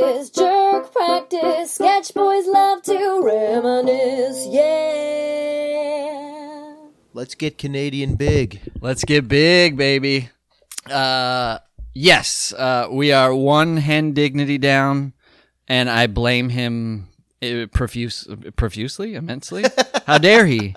practice, 0.00 0.30
jerk 0.30 0.92
practice. 0.92 1.72
Sketch 1.72 2.14
boys 2.14 2.46
love 2.46 2.82
to 2.82 3.20
reminisce, 3.22 4.46
yeah. 4.48 6.22
Let's 7.12 7.34
get 7.34 7.58
Canadian 7.58 8.14
big. 8.16 8.60
Let's 8.80 9.04
get 9.04 9.28
big, 9.28 9.76
baby. 9.76 10.30
Uh, 10.90 11.58
yes, 11.94 12.54
uh, 12.54 12.88
we 12.90 13.12
are 13.12 13.34
one 13.34 13.76
hen 13.76 14.12
dignity 14.14 14.56
down, 14.58 15.12
and 15.68 15.90
I 15.90 16.06
blame 16.06 16.48
him 16.48 17.08
uh, 17.42 17.66
profuse, 17.70 18.26
profusely, 18.56 19.14
immensely. 19.14 19.64
How 20.06 20.16
dare 20.18 20.46
he? 20.46 20.74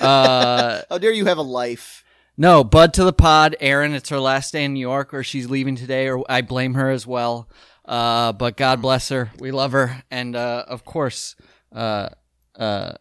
Uh, 0.00 0.80
How 0.88 0.96
dare 0.98 1.12
you 1.12 1.26
have 1.26 1.38
a 1.38 1.42
life? 1.42 2.02
no, 2.40 2.64
Bud 2.64 2.94
to 2.94 3.04
the 3.04 3.12
pod. 3.12 3.56
Erin, 3.60 3.92
it's 3.92 4.08
her 4.08 4.20
last 4.20 4.52
day 4.52 4.64
in 4.64 4.72
New 4.72 4.80
York, 4.80 5.12
or 5.12 5.22
she's 5.22 5.50
leaving 5.50 5.76
today, 5.76 6.08
or 6.08 6.24
I 6.28 6.40
blame 6.40 6.74
her 6.74 6.88
as 6.88 7.06
well. 7.06 7.48
Uh, 7.88 8.32
but 8.32 8.56
God 8.58 8.82
bless 8.82 9.08
her. 9.08 9.30
We 9.38 9.50
love 9.50 9.72
her, 9.72 10.04
and 10.10 10.36
uh, 10.36 10.64
of 10.68 10.84
course, 10.84 11.34
uh, 11.74 12.10
uh, 12.54 12.92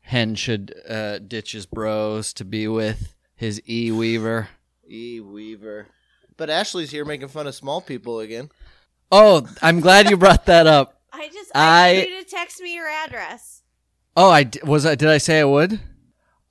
Hen 0.00 0.34
should 0.34 0.74
uh, 0.88 1.18
ditch 1.20 1.52
his 1.52 1.64
bros 1.64 2.32
to 2.34 2.44
be 2.44 2.66
with 2.66 3.14
his 3.36 3.62
E 3.68 3.92
Weaver. 3.92 4.48
E 4.90 5.20
Weaver. 5.20 5.86
But 6.36 6.50
Ashley's 6.50 6.90
here 6.90 7.04
making 7.04 7.28
fun 7.28 7.46
of 7.46 7.54
small 7.54 7.80
people 7.80 8.18
again. 8.18 8.50
Oh, 9.12 9.46
I'm 9.62 9.78
glad 9.80 10.10
you 10.10 10.16
brought 10.16 10.46
that 10.46 10.66
up. 10.66 11.00
I 11.12 11.28
just 11.28 11.52
I- 11.54 11.88
I 11.90 11.92
need 11.92 12.08
you 12.10 12.24
to 12.24 12.28
text 12.28 12.60
me 12.60 12.74
your 12.74 12.88
address. 12.88 13.62
Oh, 14.16 14.30
I 14.30 14.50
was 14.64 14.84
I. 14.84 14.96
Did 14.96 15.08
I 15.08 15.18
say 15.18 15.38
I 15.40 15.44
would? 15.44 15.78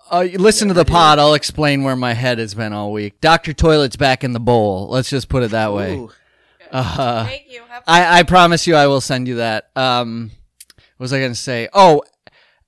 Uh, 0.09 0.19
you 0.21 0.37
listen 0.37 0.67
to 0.69 0.73
the 0.73 0.85
pod. 0.85 1.19
I'll 1.19 1.33
explain 1.33 1.83
where 1.83 1.95
my 1.95 2.13
head 2.13 2.37
has 2.37 2.53
been 2.53 2.71
all 2.73 2.91
week. 2.93 3.19
Doctor 3.21 3.53
Toilet's 3.53 3.95
back 3.97 4.23
in 4.23 4.33
the 4.33 4.39
bowl. 4.39 4.87
Let's 4.89 5.09
just 5.09 5.27
put 5.29 5.43
it 5.43 5.51
that 5.51 5.73
way. 5.73 5.95
Ooh. 5.97 6.11
Uh, 6.75 7.25
Thank 7.25 7.45
you. 7.49 7.61
Have 7.69 7.83
I, 7.87 8.19
I 8.19 8.23
promise 8.23 8.67
you, 8.67 8.75
I 8.75 8.87
will 8.87 9.01
send 9.01 9.27
you 9.27 9.35
that. 9.35 9.69
Um, 9.75 10.31
what 10.97 11.05
was 11.05 11.13
I 11.13 11.19
going 11.19 11.31
to 11.31 11.35
say? 11.35 11.69
Oh, 11.73 12.03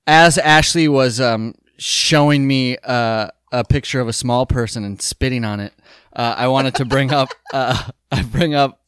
as 0.06 0.38
Ashley 0.38 0.88
was 0.88 1.20
um, 1.20 1.54
showing 1.76 2.46
me 2.46 2.78
uh, 2.84 3.28
a 3.52 3.64
picture 3.64 4.00
of 4.00 4.08
a 4.08 4.12
small 4.12 4.46
person 4.46 4.84
and 4.84 5.00
spitting 5.02 5.44
on 5.44 5.60
it, 5.60 5.74
uh, 6.14 6.34
I 6.38 6.48
wanted 6.48 6.74
to 6.76 6.84
bring 6.84 7.12
up 7.12 7.28
uh, 7.52 7.90
I 8.10 8.22
bring 8.22 8.54
up 8.54 8.80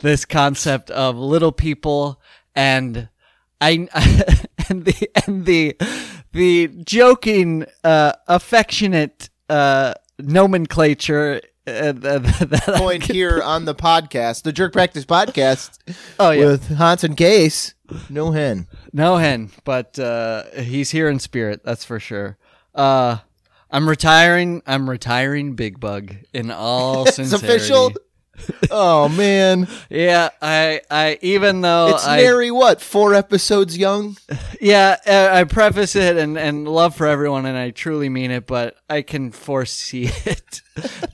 this 0.00 0.24
concept 0.24 0.90
of 0.90 1.16
little 1.16 1.52
people 1.52 2.20
and 2.54 3.08
I 3.60 3.88
and 4.68 4.84
the 4.84 5.10
and 5.26 5.46
the 5.46 5.76
the 6.32 6.68
joking, 6.84 7.64
uh, 7.82 8.12
affectionate 8.28 9.30
uh, 9.48 9.94
nomenclature. 10.18 11.40
Uh, 11.66 11.92
that, 11.92 12.74
Point 12.76 13.04
here 13.04 13.42
on 13.42 13.64
the 13.64 13.74
podcast, 13.74 14.42
the 14.42 14.52
Jerk 14.52 14.72
Practice 14.72 15.04
podcast 15.04 15.78
Oh 16.18 16.30
yeah, 16.30 16.46
with 16.46 16.68
Hans 16.76 17.02
and 17.02 17.16
Case. 17.16 17.74
No 18.08 18.30
hen. 18.32 18.66
No 18.92 19.16
hen, 19.16 19.50
but 19.64 19.98
uh, 19.98 20.44
he's 20.60 20.90
here 20.90 21.08
in 21.08 21.18
spirit. 21.18 21.62
That's 21.64 21.84
for 21.84 21.98
sure. 22.00 22.36
Uh, 22.74 23.18
I'm 23.70 23.88
retiring. 23.88 24.62
I'm 24.66 24.88
retiring 24.88 25.54
Big 25.54 25.80
Bug 25.80 26.14
in 26.32 26.50
all 26.50 27.02
It's 27.06 27.16
sincerity. 27.16 27.46
official. 27.46 27.92
Oh 28.70 29.08
man, 29.08 29.68
Yeah, 29.90 30.30
I, 30.42 30.80
I 30.90 31.18
even 31.22 31.60
though 31.60 31.88
it's 31.94 32.06
I, 32.06 32.16
nary 32.18 32.50
what 32.50 32.80
four 32.80 33.14
episodes 33.14 33.76
young. 33.76 34.16
yeah, 34.60 34.96
uh, 35.06 35.28
I 35.32 35.44
preface 35.44 35.96
it 35.96 36.16
and 36.16 36.36
and 36.38 36.66
love 36.68 36.94
for 36.96 37.06
everyone, 37.06 37.46
and 37.46 37.56
I 37.56 37.70
truly 37.70 38.08
mean 38.08 38.30
it, 38.30 38.46
but 38.46 38.76
I 38.88 39.02
can 39.02 39.30
foresee 39.30 40.04
it 40.24 40.62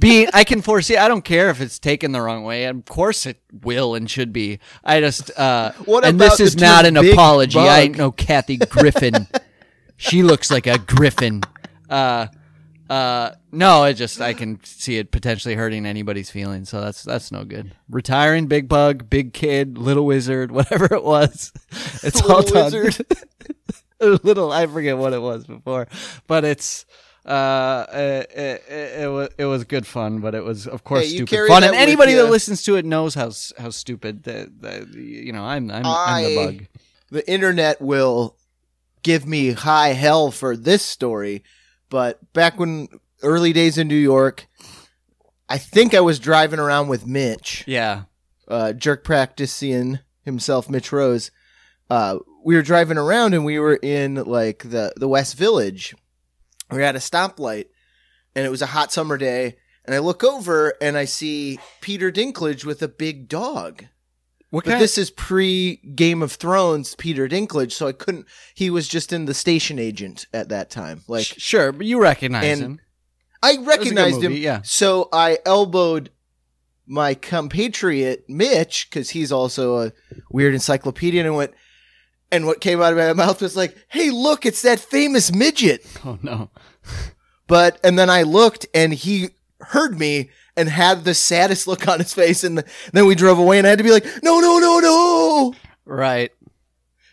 being. 0.01 0.29
I 0.33 0.45
can 0.45 0.63
foresee. 0.63 0.97
I 0.97 1.09
don't 1.09 1.25
care 1.25 1.51
if 1.51 1.61
it's 1.61 1.79
taken 1.79 2.13
the 2.13 2.21
wrong 2.23 2.45
way. 2.45 2.65
Of 2.65 2.85
course, 2.87 3.27
it 3.27 3.41
will 3.63 3.95
and 3.95 4.11
should 4.11 4.33
be. 4.33 4.59
I 4.85 5.01
just 5.01 5.37
uh, 5.39 5.73
What 5.85 6.05
and 6.05 6.21
this 6.21 6.41
is 6.41 6.57
not 6.57 6.87
an 6.87 6.97
apology. 6.97 7.59
I 7.59 7.65
bug? 7.65 7.79
ain't 7.81 7.97
no 7.99 8.11
Kathy 8.13 8.57
Griffin. 8.57 9.27
she 9.97 10.23
looks 10.23 10.51
like 10.51 10.67
a 10.67 10.79
griffin. 10.79 11.43
Uh, 11.89 12.27
uh, 12.93 13.35
no, 13.51 13.85
it 13.85 13.95
just 13.95 14.21
I 14.21 14.35
can 14.35 14.63
see 14.65 14.99
it 14.99 15.11
potentially 15.11 15.55
hurting 15.55 15.87
anybody's 15.87 16.31
feelings, 16.31 16.69
so 16.69 16.83
that's 16.83 17.03
that's 17.03 17.33
no 17.33 17.43
good. 17.43 17.75
Retiring 17.89 18.49
Big 18.49 18.69
Bug, 18.69 19.09
Big 19.09 19.33
Kid, 19.33 19.79
Little 19.79 20.05
Wizard, 20.05 20.53
whatever 20.59 20.93
it 20.93 21.03
was, 21.03 21.53
it's 22.03 22.21
all 22.21 22.41
Little 22.41 22.53
done. 22.53 22.65
Wizard. 22.65 23.07
little 24.23 24.53
I 24.53 24.67
forget 24.67 24.99
what 24.99 25.15
it 25.15 25.23
was 25.23 25.47
before, 25.47 25.89
but 26.27 26.45
it's 26.45 26.85
uh 27.25 27.87
it, 27.95 28.31
it, 28.37 28.63
it, 29.05 29.11
was 29.11 29.29
it 29.39 29.47
was 29.47 29.65
good 29.65 29.87
fun, 29.87 30.19
but 30.19 30.35
it 30.35 30.45
was 30.45 30.67
of 30.67 30.85
course 30.85 31.05
Hey, 31.05 31.17
stupid 31.17 31.49
fun, 31.49 31.65
and 31.65 31.75
anybody 31.75 32.13
that 32.13 32.29
listens 32.29 32.63
to 32.65 32.77
it 32.77 32.85
knows 32.85 33.15
how 33.15 33.31
how 33.57 33.71
stupid 33.71 34.25
that 34.25 34.61
that 34.61 34.93
you 34.93 35.33
know 35.33 35.45
I'm 35.45 35.71
I'm, 35.71 35.87
I'm 35.87 36.25
the 36.25 36.37
bug. 36.37 36.67
the 37.11 37.31
internet 37.31 37.81
will 37.81 38.37
give 39.03 39.27
me 39.27 39.53
high 39.53 39.95
hell 39.95 40.31
for 40.31 40.59
this 40.59 40.83
story, 40.83 41.43
but 41.93 42.33
back 42.33 42.59
when 42.59 42.89
early 43.23 43.53
days 43.53 43.77
in 43.77 43.87
New 43.87 43.95
York, 43.95 44.49
I 45.47 45.59
think 45.59 45.93
I 45.93 46.01
was 46.01 46.19
driving 46.19 46.59
around 46.59 46.89
with 46.89 47.07
Mitch, 47.07 47.65
Yeah, 47.67 48.05
uh, 48.49 48.73
jerk 48.73 49.05
practicing 49.05 49.99
himself, 50.23 50.71
Mitch 50.71 50.91
Rose. 50.91 51.31
Uh, 51.91 52.21
we 52.47 52.55
were 52.57 52.63
driving 52.63 52.97
around 52.97 53.35
and 53.35 53.45
we 53.45 53.59
were 53.59 53.77
in 53.77 54.15
like 54.15 54.71
the 54.71 54.95
the 54.97 55.07
West 55.07 55.37
Village. 55.37 55.95
We 56.71 56.79
were 56.79 56.83
at 56.83 56.97
a 56.97 56.99
stoplight, 56.99 57.67
and 58.35 58.47
it 58.47 58.51
was 58.51 58.63
a 58.63 58.67
hot 58.73 58.91
summer 58.91 59.19
day. 59.19 59.57
And 59.85 59.95
I 59.95 59.99
look 59.99 60.25
over 60.25 60.73
and 60.81 60.97
I 60.97 61.05
see 61.05 61.59
Peter 61.83 62.11
Dinklage 62.11 62.65
with 62.65 62.83
a 62.83 62.89
big 62.89 63.29
dog. 63.29 63.85
What 64.53 64.67
But 64.67 64.79
this 64.81 64.99
is 64.99 65.11
pre 65.11 65.77
Game 65.77 66.21
of 66.23 66.33
Thrones 66.33 66.95
Peter 66.95 67.27
Dinklage, 67.27 67.73
so 67.73 67.87
I 67.87 67.93
couldn't. 67.93 68.27
He 68.55 68.69
was 68.69 68.87
just 68.87 69.11
in 69.11 69.25
the 69.25 69.33
station 69.33 69.79
agent 69.79 70.27
at 70.35 70.51
that 70.51 70.69
time. 70.69 71.01
Like 71.09 71.25
sure, 71.25 71.73
but 71.73 71.87
you 71.87 71.99
recognize 71.99 72.59
him. 72.59 72.79
I 73.43 73.57
recognized 73.63 74.23
him, 74.23 74.35
yeah. 74.35 74.61
So 74.63 75.09
I 75.11 75.39
elbowed 75.47 76.11
my 76.87 77.15
compatriot 77.15 78.29
Mitch 78.29 78.91
because 78.91 79.09
he's 79.11 79.33
also 79.33 79.87
a 79.87 79.93
weird 80.31 80.53
encyclopedia, 80.53 81.25
and 81.25 81.35
went. 81.35 81.55
And 82.31 82.45
what 82.45 82.61
came 82.61 82.83
out 82.83 82.93
of 82.93 82.99
my 82.99 83.15
mouth 83.15 83.41
was 83.41 83.57
like, 83.57 83.75
"Hey, 83.89 84.11
look, 84.11 84.45
it's 84.45 84.61
that 84.61 84.81
famous 84.81 85.33
midget." 85.33 85.87
Oh 86.05 86.19
no, 86.21 86.51
But 87.47 87.81
and 87.83 87.99
then 87.99 88.11
I 88.11 88.23
looked, 88.25 88.67
and 88.75 88.93
he 88.93 89.31
heard 89.61 89.99
me 89.99 90.29
and 90.57 90.69
had 90.69 91.05
the 91.05 91.15
saddest 91.15 91.67
look 91.67 91.89
on 91.89 91.99
his 91.99 92.13
face, 92.13 92.45
and 92.45 92.65
then 92.93 93.07
we 93.07 93.15
drove 93.15 93.39
away, 93.39 93.59
and 93.59 93.67
I 93.67 93.71
had 93.71 93.79
to 93.79 93.85
be 93.85 93.93
like, 93.93 94.07
"No, 94.23 94.41
no, 94.41 94.59
no, 94.59 94.79
no." 94.81 95.55
right? 95.85 96.31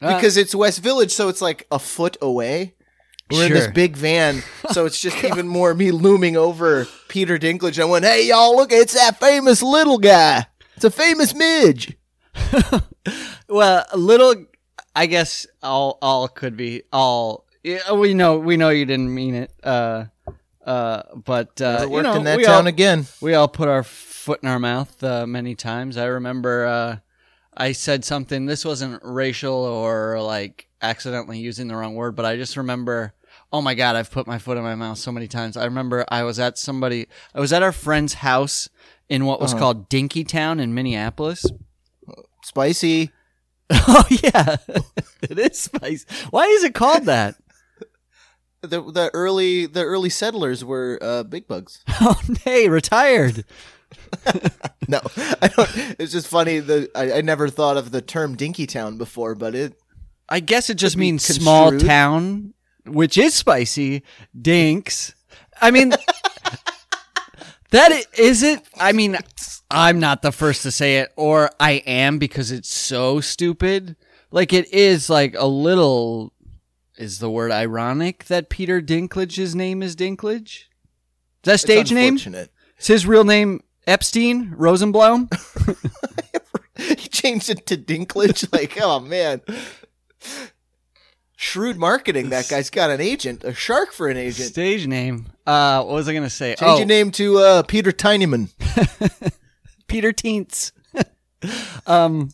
Uh, 0.01 0.15
because 0.15 0.37
it's 0.37 0.55
West 0.55 0.81
Village, 0.81 1.11
so 1.11 1.27
it's 1.29 1.41
like 1.41 1.67
a 1.71 1.79
foot 1.79 2.17
away. 2.21 2.75
We're 3.31 3.45
in 3.45 3.53
this 3.53 3.67
big 3.67 3.95
van, 3.95 4.41
so 4.71 4.85
it's 4.85 4.99
just 4.99 5.23
even 5.23 5.47
more 5.47 5.73
me 5.73 5.91
looming 5.91 6.35
over 6.35 6.87
Peter 7.09 7.37
Dinklage. 7.37 7.79
I 7.79 7.85
went, 7.85 8.05
"Hey, 8.05 8.27
y'all, 8.27 8.55
look! 8.55 8.71
It's 8.71 8.93
that 8.93 9.19
famous 9.19 9.61
little 9.61 9.97
guy. 9.97 10.45
It's 10.75 10.85
a 10.85 10.91
famous 10.91 11.33
midge." 11.35 11.97
well, 13.49 13.85
a 13.91 13.97
little. 13.97 14.45
I 14.95 15.05
guess 15.05 15.45
all 15.61 15.97
all 16.01 16.27
could 16.27 16.57
be 16.57 16.83
all. 16.91 17.45
Yeah, 17.63 17.91
we 17.93 18.13
know 18.13 18.39
we 18.39 18.57
know 18.57 18.69
you 18.69 18.85
didn't 18.85 19.13
mean 19.13 19.35
it. 19.35 19.51
Uh, 19.63 20.05
uh, 20.69 21.03
but 21.15 21.59
uh, 21.61 21.79
Never 21.79 21.91
you 21.97 22.01
know, 22.03 22.13
in 22.15 22.23
that 22.25 22.37
we 22.37 22.43
town 22.45 22.61
all, 22.61 22.67
again. 22.67 23.07
we 23.21 23.33
all 23.33 23.47
put 23.47 23.67
our 23.67 23.83
foot 23.83 24.39
in 24.43 24.49
our 24.49 24.59
mouth 24.59 25.03
uh, 25.03 25.25
many 25.25 25.55
times. 25.55 25.97
I 25.97 26.05
remember 26.05 26.65
uh, 26.65 26.97
I 27.57 27.71
said 27.71 28.05
something. 28.05 28.45
This 28.45 28.63
wasn't 28.63 29.01
racial 29.03 29.53
or 29.55 30.21
like 30.21 30.67
accidentally 30.81 31.39
using 31.39 31.67
the 31.67 31.75
wrong 31.75 31.95
word, 31.95 32.15
but 32.15 32.25
I 32.25 32.35
just 32.37 32.55
remember. 32.57 33.13
Oh 33.51 33.61
my 33.63 33.73
god, 33.73 33.95
I've 33.95 34.11
put 34.11 34.27
my 34.27 34.37
foot 34.37 34.57
in 34.57 34.63
my 34.63 34.75
mouth 34.75 34.99
so 34.99 35.11
many 35.11 35.27
times. 35.27 35.57
I 35.57 35.65
remember 35.65 36.05
I 36.09 36.21
was 36.23 36.37
at 36.39 36.59
somebody. 36.59 37.07
I 37.33 37.39
was 37.39 37.51
at 37.51 37.63
our 37.63 37.71
friend's 37.71 38.13
house 38.15 38.69
in 39.09 39.25
what 39.25 39.41
was 39.41 39.53
Uh-huh. 39.53 39.59
called 39.59 39.89
Dinky 39.89 40.23
Town 40.23 40.59
in 40.59 40.73
Minneapolis. 40.75 41.45
Spicy. 42.43 43.11
Oh 43.71 44.03
yeah, 44.09 44.55
it 45.21 45.37
is 45.37 45.59
spicy. 45.59 46.03
Why 46.31 46.45
is 46.45 46.63
it 46.63 46.73
called 46.73 47.05
that? 47.05 47.35
The 48.61 48.81
the 48.81 49.09
early 49.13 49.65
the 49.65 49.83
early 49.83 50.09
settlers 50.09 50.65
were 50.65 50.99
uh, 51.01 51.23
big 51.23 51.47
bugs. 51.47 51.83
Oh, 52.01 52.19
hey, 52.43 52.69
retired. 52.69 53.45
No, 54.87 54.99
I 55.39 55.49
don't. 55.55 55.69
It's 55.99 56.11
just 56.11 56.27
funny. 56.27 56.57
The 56.59 56.89
I, 56.95 57.19
I 57.19 57.21
never 57.21 57.47
thought 57.47 57.77
of 57.77 57.91
the 57.91 58.01
term 58.01 58.35
Dinky 58.35 58.65
Town 58.65 58.97
before, 58.97 59.35
but 59.35 59.53
it 59.53 59.79
I 60.27 60.39
guess 60.39 60.71
it 60.71 60.75
just 60.75 60.97
means 60.97 61.23
small 61.23 61.77
town, 61.77 62.55
which 62.87 63.15
is 63.15 63.35
spicy. 63.35 64.01
Dinks. 64.39 65.13
I 65.61 65.69
mean, 65.69 65.89
that 67.69 68.03
is 68.17 68.41
it. 68.41 68.63
I 68.79 68.93
mean, 68.93 69.15
I'm 69.69 69.99
not 69.99 70.23
the 70.23 70.31
first 70.31 70.63
to 70.63 70.71
say 70.71 70.97
it, 70.97 71.11
or 71.15 71.51
I 71.59 71.73
am 71.85 72.17
because 72.17 72.51
it's 72.51 72.69
so 72.69 73.19
stupid. 73.19 73.95
Like 74.31 74.53
it 74.53 74.73
is 74.73 75.07
like 75.07 75.35
a 75.37 75.47
little. 75.47 76.33
Is 76.99 77.19
the 77.19 77.29
word 77.29 77.49
ironic 77.49 78.25
that 78.25 78.49
Peter 78.49 78.81
Dinklage's 78.81 79.55
name 79.55 79.81
is 79.81 79.95
Dinklage? 79.95 80.65
Is 80.65 81.43
that 81.43 81.61
stage 81.61 81.93
name? 81.93 82.17
Is 82.17 82.87
his 82.87 83.07
real 83.07 83.23
name 83.23 83.63
Epstein 83.87 84.53
Rosenblum? 84.57 85.29
he 86.77 87.07
changed 87.07 87.49
it 87.49 87.65
to 87.67 87.77
Dinklage. 87.77 88.49
Like, 88.51 88.77
oh 88.81 88.99
man, 88.99 89.39
shrewd 91.37 91.77
marketing. 91.77 92.31
That 92.31 92.49
guy's 92.49 92.69
got 92.69 92.89
an 92.89 92.99
agent, 92.99 93.45
a 93.45 93.53
shark 93.53 93.93
for 93.93 94.09
an 94.09 94.17
agent. 94.17 94.49
Stage 94.49 94.85
name. 94.85 95.27
Uh, 95.47 95.81
what 95.83 95.93
was 95.93 96.09
I 96.09 96.13
gonna 96.13 96.29
say? 96.29 96.55
Change 96.55 96.69
oh, 96.69 96.77
your 96.79 96.85
name 96.85 97.11
to 97.11 97.37
uh, 97.37 97.63
Peter 97.63 97.93
Tinyman. 97.93 98.49
Peter 99.87 100.11
Teents. 100.11 100.73
um, 101.87 102.31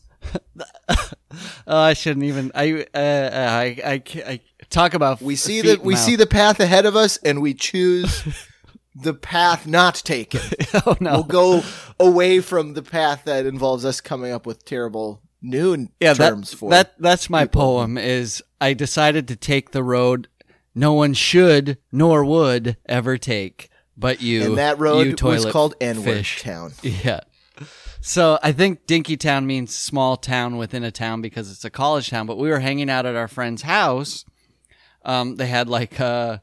oh, 1.67 1.77
I 1.77 1.93
shouldn't 1.93 2.25
even. 2.25 2.51
I, 2.55 2.87
uh, 2.95 2.99
I, 2.99 3.63
I, 3.85 4.03
I, 4.25 4.39
talk 4.69 4.93
about. 4.93 5.21
We 5.21 5.35
see 5.35 5.61
the 5.61 5.79
we 5.81 5.93
mouth. 5.93 6.03
see 6.03 6.15
the 6.15 6.27
path 6.27 6.59
ahead 6.59 6.85
of 6.85 6.95
us, 6.95 7.17
and 7.17 7.41
we 7.41 7.53
choose 7.53 8.23
the 8.95 9.13
path 9.13 9.67
not 9.67 9.95
taken. 9.95 10.41
oh 10.85 10.97
no. 10.99 11.13
We'll 11.13 11.23
go 11.23 11.63
away 11.99 12.39
from 12.39 12.73
the 12.73 12.83
path 12.83 13.23
that 13.25 13.45
involves 13.45 13.85
us 13.85 14.01
coming 14.01 14.31
up 14.31 14.45
with 14.45 14.65
terrible 14.65 15.21
new 15.41 15.87
yeah, 15.99 16.13
terms 16.13 16.51
that, 16.51 16.57
for 16.57 16.69
that. 16.71 16.93
That's 16.99 17.29
my 17.29 17.45
people. 17.45 17.61
poem. 17.61 17.97
Is 17.97 18.43
I 18.59 18.73
decided 18.73 19.27
to 19.29 19.35
take 19.35 19.71
the 19.71 19.83
road 19.83 20.27
no 20.75 20.93
one 20.93 21.13
should 21.13 21.77
nor 21.91 22.25
would 22.25 22.75
ever 22.85 23.17
take, 23.17 23.69
but 23.95 24.21
you. 24.21 24.43
and 24.43 24.57
that 24.57 24.77
you 24.77 24.83
road 24.83 25.21
was 25.21 25.45
called 25.45 25.73
N 25.79 26.03
word 26.03 26.25
town. 26.25 26.73
Yeah. 26.83 27.21
So 28.01 28.37
I 28.43 28.51
think 28.51 28.85
Dinky 28.85 29.17
Town 29.17 29.47
means 29.47 29.73
small 29.73 30.15
town 30.15 30.57
within 30.57 30.83
a 30.83 30.91
town 30.91 31.21
because 31.21 31.49
it's 31.51 31.65
a 31.65 31.71
college 31.71 32.11
town. 32.11 32.27
But 32.27 32.37
we 32.37 32.49
were 32.49 32.59
hanging 32.59 32.87
out 32.87 33.07
at 33.07 33.15
our 33.15 33.27
friend's 33.27 33.63
house. 33.63 34.25
Um, 35.05 35.35
they 35.35 35.47
had 35.47 35.69
like 35.69 35.99
a 35.99 36.41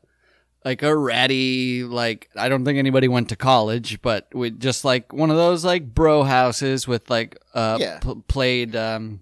like 0.65 0.83
a 0.83 0.97
ratty 0.97 1.83
like 1.83 2.29
I 2.37 2.49
don't 2.49 2.65
think 2.65 2.79
anybody 2.79 3.09
went 3.09 3.29
to 3.31 3.37
college, 3.37 4.01
but 4.03 4.29
we 4.33 4.51
just 4.51 4.85
like 4.85 5.13
one 5.13 5.31
of 5.31 5.37
those 5.37 5.65
like 5.65 5.93
bro 5.95 6.23
houses 6.23 6.87
with 6.87 7.11
like 7.11 7.37
uh 7.55 7.77
Yeah. 7.81 7.99
p- 7.99 8.23
played 8.29 8.77
um 8.77 9.21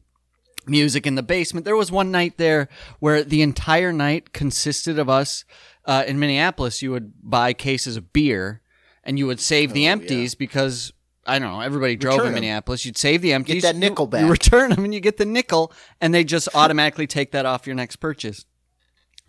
music 0.67 1.07
in 1.07 1.15
the 1.15 1.23
basement. 1.23 1.65
There 1.65 1.77
was 1.77 1.91
one 1.91 2.11
night 2.11 2.37
there 2.37 2.69
where 2.99 3.25
the 3.25 3.41
entire 3.43 3.93
night 3.93 4.33
consisted 4.35 4.99
of 4.99 5.09
us 5.09 5.45
uh, 5.87 6.05
in 6.07 6.19
Minneapolis. 6.21 6.83
You 6.83 6.91
would 6.93 7.13
buy 7.23 7.55
cases 7.55 7.97
of 7.97 8.13
beer 8.13 8.61
and 9.03 9.19
you 9.19 9.27
would 9.27 9.41
save 9.41 9.73
the 9.73 9.89
Oh, 9.89 9.93
empties 9.93 10.35
because 10.35 10.93
I 11.27 11.39
don't 11.39 11.51
know 11.51 11.61
everybody 11.63 11.97
drove 11.97 12.17
Return 12.19 12.27
in 12.27 12.33
'em. 12.37 12.43
Minneapolis. 12.43 12.85
You'd 12.85 12.99
save 12.99 13.23
the 13.23 13.33
empties, 13.33 13.63
Get 13.63 13.69
that 13.69 13.75
you- 13.77 13.81
nickel 13.81 14.05
You, 14.05 14.11
back. 14.11 14.31
return 14.31 14.71
them 14.71 14.85
and 14.85 14.93
you 14.93 15.01
get 15.01 15.17
the 15.17 15.25
nickel, 15.25 15.73
and 16.03 16.13
they 16.15 16.23
just 16.25 16.49
automatically 16.55 17.07
take 17.07 17.33
that 17.33 17.47
off 17.47 17.67
your 17.67 17.75
next 17.77 17.97
purchase. 17.97 18.45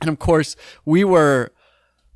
And 0.01 0.09
of 0.09 0.19
course, 0.19 0.55
we 0.85 1.03
were 1.03 1.51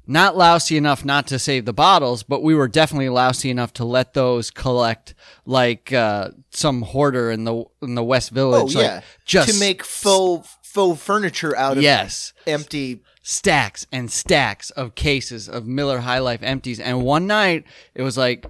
not 0.08 0.38
lousy 0.38 0.78
enough 0.78 1.04
not 1.06 1.26
to 1.28 1.40
save 1.40 1.66
the 1.66 1.74
bottles, 1.74 2.24
but 2.24 2.44
we 2.44 2.54
were 2.54 2.68
definitely 2.68 3.10
lousy 3.10 3.50
enough 3.50 3.74
to 3.74 3.86
let 3.86 4.14
those 4.14 4.52
collect 4.52 5.16
like 5.46 5.92
uh, 5.94 6.30
some 6.52 6.82
hoarder 6.84 7.32
in 7.32 7.44
the 7.44 7.64
in 7.82 7.96
the 7.96 8.04
West 8.04 8.32
Oh 8.32 8.36
Village. 8.36 8.76
like, 8.76 8.84
yeah, 8.84 9.02
just 9.26 9.54
to 9.54 9.60
make 9.60 9.84
faux 9.84 10.48
faux 10.64 11.02
furniture 11.02 11.56
out 11.58 11.78
of 11.78 11.84
yes 11.84 12.34
empty. 12.46 13.02
stacks 13.24 13.88
and 13.92 14.12
stacks 14.12 14.70
of 14.72 14.94
cases 14.94 15.48
of 15.50 15.66
Miller 15.66 16.00
High 16.00 16.20
Life 16.20 16.44
empties. 16.44 16.80
And 16.80 17.02
one 17.02 17.26
night 17.28 17.64
it 17.96 18.02
was 18.04 18.18
like 18.18 18.46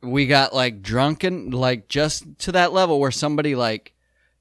we 0.00 0.26
got 0.26 0.54
like 0.54 0.82
drunken, 0.82 1.50
like 1.50 1.88
just 1.88 2.24
to 2.40 2.52
that 2.52 2.72
level 2.72 3.00
where 3.00 3.10
somebody 3.10 3.54
like 3.56 3.93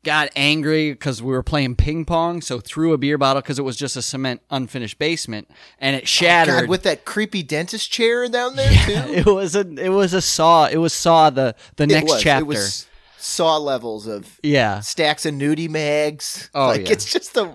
got 0.03 0.29
angry 0.35 0.91
because 0.91 1.21
we 1.21 1.31
were 1.31 1.43
playing 1.43 1.75
ping 1.75 2.05
pong, 2.05 2.41
so 2.41 2.59
threw 2.59 2.93
a 2.93 2.97
beer 2.97 3.17
bottle 3.17 3.41
because 3.41 3.57
it 3.57 3.63
was 3.63 3.75
just 3.75 3.95
a 3.95 4.01
cement 4.01 4.41
unfinished 4.49 4.99
basement 4.99 5.49
and 5.79 5.95
it 5.95 6.07
shattered. 6.07 6.61
God, 6.61 6.69
with 6.69 6.83
that 6.83 7.05
creepy 7.05 7.43
dentist 7.43 7.91
chair 7.91 8.27
down 8.27 8.55
there 8.55 8.71
too. 8.85 8.91
it 9.13 9.25
was 9.25 9.55
a 9.55 9.61
it 9.61 9.89
was 9.89 10.13
a 10.13 10.21
saw. 10.21 10.67
It 10.67 10.77
was 10.77 10.93
saw 10.93 11.29
the 11.29 11.55
the 11.77 11.83
It 11.83 11.87
next 11.87 12.11
was. 12.11 12.21
chapter. 12.21 12.43
It 12.43 12.47
was 12.47 12.87
saw 13.17 13.57
levels 13.57 14.05
of 14.05 14.39
yeah, 14.43 14.81
stacks 14.81 15.25
of 15.25 15.33
nudie 15.33 15.69
mags. 15.69 16.49
Oh, 16.53 16.67
like 16.67 16.87
yeah. 16.87 16.93
it's 16.93 17.11
just 17.11 17.33
the 17.33 17.53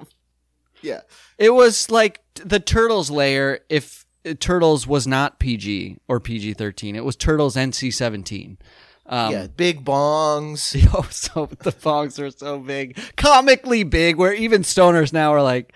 yeah. 0.82 1.02
It 1.36 1.50
was 1.54 1.90
like 1.90 2.22
the 2.34 2.60
Turtles 2.60 3.10
layer 3.10 3.60
if 3.68 4.06
uh, 4.26 4.34
Turtles 4.38 4.86
was 4.86 5.06
not 5.06 5.38
PG 5.38 5.98
or 6.08 6.20
PG 6.20 6.54
13. 6.54 6.96
It 6.96 7.04
was 7.04 7.16
Turtles 7.16 7.56
NC 7.56 7.92
17. 7.92 8.58
Um, 9.10 9.32
yeah, 9.32 9.46
big 9.46 9.84
bongs. 9.84 10.76
Oh, 10.94 11.06
so 11.10 11.46
the 11.60 11.72
bongs 11.72 12.18
are 12.18 12.30
so 12.30 12.58
big, 12.58 12.98
comically 13.16 13.82
big, 13.82 14.16
where 14.16 14.32
even 14.34 14.62
stoners 14.62 15.12
now 15.12 15.32
are 15.32 15.42
like, 15.42 15.72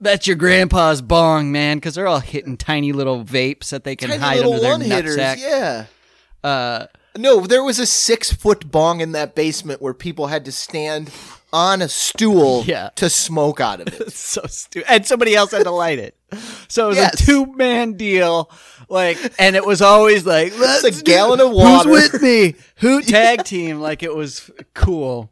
"That's 0.00 0.26
your 0.26 0.36
grandpa's 0.36 1.02
bong, 1.02 1.52
man," 1.52 1.76
because 1.78 1.94
they're 1.94 2.06
all 2.06 2.20
hitting 2.20 2.56
tiny 2.56 2.92
little 2.92 3.24
vapes 3.24 3.70
that 3.70 3.84
they 3.84 3.96
can 3.96 4.08
Tiny 4.08 4.20
hide 4.22 4.36
little 4.36 4.64
under 4.66 4.86
their 4.86 5.02
nutsack. 5.02 5.36
Yeah. 5.38 5.86
Uh, 6.42 6.86
No, 7.18 7.40
there 7.40 7.62
was 7.64 7.78
a 7.78 7.86
six 7.86 8.32
foot 8.32 8.70
bong 8.70 9.00
in 9.00 9.12
that 9.12 9.34
basement 9.34 9.80
where 9.82 9.94
people 9.94 10.26
had 10.28 10.44
to 10.44 10.52
stand 10.52 11.10
on 11.52 11.80
a 11.80 11.88
stool 11.88 12.62
Yeah. 12.66 12.90
to 12.96 13.08
smoke 13.08 13.58
out 13.60 13.80
of 13.80 13.88
it. 13.88 14.12
so 14.14 14.42
stupid, 14.46 14.90
and 14.90 15.06
somebody 15.06 15.34
else 15.34 15.50
had 15.52 15.64
to 15.64 15.70
light 15.70 15.98
it. 15.98 16.14
So 16.68 16.86
it 16.86 16.88
was 16.88 16.96
Yes. 16.98 17.14
a 17.14 17.24
two 17.26 17.46
man 17.56 17.94
deal, 17.94 18.50
like, 18.88 19.18
and 19.38 19.56
it 19.56 19.64
was 19.66 19.82
always 19.82 20.24
like, 20.26 20.58
"Let's 20.58 20.84
a 20.84 21.02
gallon 21.02 21.40
of 21.40 21.50
water." 21.50 21.88
Who's 21.88 22.12
with 22.12 22.22
me? 22.22 22.54
Who 22.76 23.02
tag 23.16 23.44
team? 23.44 23.80
Like 23.80 24.02
it 24.02 24.14
was 24.14 24.50
cool, 24.74 25.30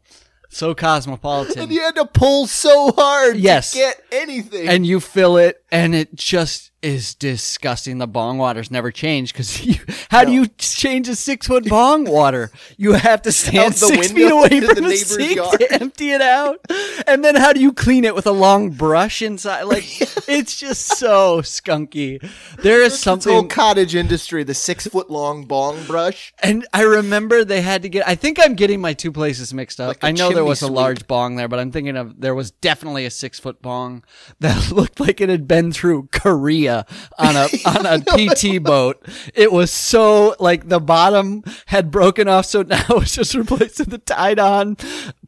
so 0.49 0.73
cosmopolitan. 0.75 1.63
and 1.63 1.71
you 1.71 1.81
had 1.81 1.95
to 1.95 2.05
pull 2.05 2.47
so 2.47 2.91
hard 2.91 3.37
Yes. 3.37 3.71
to 3.71 3.77
get 3.79 4.01
anything. 4.11 4.67
and 4.67 4.85
you 4.85 4.99
fill 4.99 5.37
it 5.37 5.63
and 5.71 5.93
it 5.95 6.15
just 6.15 6.71
is 6.85 7.15
disgusting 7.15 7.97
the 7.97 8.07
bong 8.07 8.37
water's 8.37 8.69
never 8.69 8.91
changed 8.91 9.33
because 9.33 9.79
how 10.11 10.23
do 10.23 10.31
you 10.31 10.45
change 10.57 11.07
a 11.07 11.15
six 11.15 11.47
foot 11.47 11.67
bong 11.67 12.05
water 12.05 12.51
you 12.77 12.93
have 12.93 13.21
to 13.21 13.31
stand 13.41 13.75
six 13.75 14.11
feet 14.11 14.31
away 14.31 14.61
from 14.61 14.75
the 14.75 14.81
the, 14.81 14.95
sink 14.95 15.35
yard. 15.35 15.59
to 15.59 15.73
empty 15.73 16.11
it 16.11 16.21
out 16.21 16.59
and 17.07 17.23
then 17.23 17.35
how 17.35 17.51
do 17.51 17.59
you 17.59 17.73
clean 17.73 18.05
it 18.05 18.13
with 18.13 18.27
a 18.27 18.31
long 18.31 18.69
brush 18.69 19.21
inside 19.21 19.63
like 19.63 19.85
it's 20.29 20.59
just 20.59 20.97
so 20.99 21.41
skunky 21.41 22.21
there 22.61 22.83
is 22.83 22.99
something 22.99 23.47
cottage 23.55 23.95
industry, 23.95 24.43
the 24.43 24.53
six 24.53 24.85
foot 24.85 25.09
long 25.09 25.45
bong 25.45 25.85
brush. 25.85 26.33
and 26.43 26.67
I 26.73 26.81
remember 26.81 27.45
they 27.45 27.61
had 27.61 27.83
to 27.83 27.89
get. 27.89 28.05
I 28.05 28.15
think 28.15 28.37
I'm 28.43 28.55
getting 28.55 28.81
my 28.81 28.93
two 28.93 29.13
places 29.13 29.53
mixed 29.53 29.79
up. 29.79 29.87
Like 29.87 30.03
I 30.03 30.11
know 30.11 30.33
there 30.33 30.43
was 30.43 30.61
a 30.61 30.67
large 30.67 31.07
bong 31.07 31.37
there, 31.37 31.47
but 31.47 31.57
I'm 31.57 31.71
thinking 31.71 31.95
of 31.95 32.19
there 32.19 32.35
was 32.35 32.51
definitely 32.51 33.05
a 33.05 33.09
six 33.09 33.39
foot 33.39 33.61
bong 33.61 34.03
that 34.41 34.71
looked 34.71 34.99
like 34.99 35.21
it 35.21 35.29
had 35.29 35.47
been 35.47 35.71
through 35.71 36.09
Korea 36.11 36.74
on 37.17 37.35
a 37.35 37.47
on 37.65 37.85
a 37.85 37.99
PT 38.01 38.61
boat. 38.61 39.05
It 39.33 39.51
was 39.51 39.71
so 39.71 40.35
like 40.39 40.67
the 40.67 40.79
bottom 40.79 41.43
had 41.67 41.91
broken 41.91 42.27
off, 42.27 42.45
so 42.45 42.61
now 42.67 42.85
it's 42.89 43.15
just 43.15 43.35
replaced 43.35 43.79
with 43.79 43.93
a 43.93 43.99
tied 43.99 44.39
on 44.39 44.77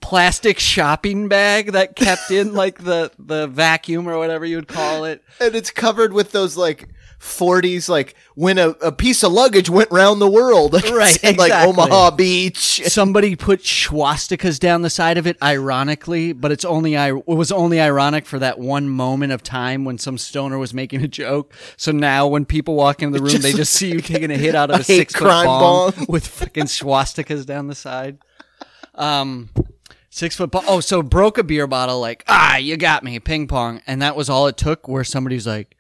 plastic 0.02 0.60
shopping 0.60 1.28
bag 1.28 1.72
that 1.72 1.96
kept 1.96 2.32
in 2.32 2.54
like 2.54 2.84
the 2.84 3.12
the 3.20 3.48
vacuum 3.48 4.08
or 4.08 4.18
whatever 4.18 4.46
you 4.46 4.58
would 4.58 4.68
call 4.68 5.06
it. 5.06 5.24
And 5.40 5.56
it's 5.56 5.72
covered 5.72 6.14
with 6.14 6.32
those 6.32 6.58
like 6.58 6.90
40s, 7.20 7.90
like 7.90 8.16
when 8.36 8.58
a, 8.58 8.70
a 8.70 8.92
piece 8.92 9.24
of 9.24 9.32
luggage 9.32 9.70
went 9.70 9.92
round 9.92 10.22
the 10.22 10.30
world. 10.30 10.74
Like, 10.78 10.92
Right, 10.92 11.24
in, 11.24 11.36
Like 11.38 11.48
exactly. 11.50 11.84
Omaha 11.84 12.12
Beach. 12.12 12.82
somebody 12.88 13.36
put 13.36 13.62
swastikas 13.62 14.60
down 14.60 14.82
the 14.82 14.90
side 14.90 15.18
of 15.18 15.26
it 15.26 15.38
ironically 15.42 16.34
but 16.34 16.52
it's 16.52 16.66
only 16.66 16.96
i 16.96 17.10
it 17.10 17.28
was 17.28 17.52
only 17.52 17.80
ironic 17.80 18.26
for 18.26 18.40
that 18.40 18.60
one 18.60 18.90
moment 18.90 19.32
of 19.32 19.42
time 19.44 19.86
when 19.86 19.98
some 19.98 20.18
stoner 20.18 20.58
was 20.58 20.74
making 20.74 21.04
a 21.04 21.08
joke 21.08 21.54
so 21.76 21.92
now 21.92 22.28
when 22.28 22.46
people 22.46 22.76
walk 22.76 23.02
in 23.02 23.12
the 23.12 23.20
room 23.20 23.30
just 23.30 23.44
they 23.44 23.54
just 23.54 23.74
see 23.74 23.92
you 23.92 24.02
taking 24.02 24.32
a 24.32 24.38
hit 24.38 24.56
out 24.56 24.70
of 24.70 24.82
a 24.82 24.84
six 24.84 25.14
foot 25.14 25.24
crime 25.24 25.46
bong, 25.46 25.92
bong. 25.92 26.06
with 26.08 26.28
fucking 26.28 26.66
swastikas 26.66 27.46
down 27.46 27.68
the 27.68 27.76
side 27.76 28.18
um 28.96 29.50
six 30.10 30.36
foot 30.36 30.52
bong 30.52 30.64
oh 30.68 30.80
so 30.80 31.02
broke 31.02 31.38
a 31.38 31.44
beer 31.44 31.68
bottle 31.68 32.00
like 32.00 32.24
ah 32.28 32.58
you 32.58 32.78
got 32.78 33.04
me 33.04 33.20
ping 33.20 33.48
pong 33.48 33.82
and 33.88 34.02
that 34.02 34.16
was 34.16 34.30
all 34.30 34.48
it 34.48 34.58
took 34.58 34.88
where 34.88 35.04
somebody's 35.04 35.48
like 35.48 35.76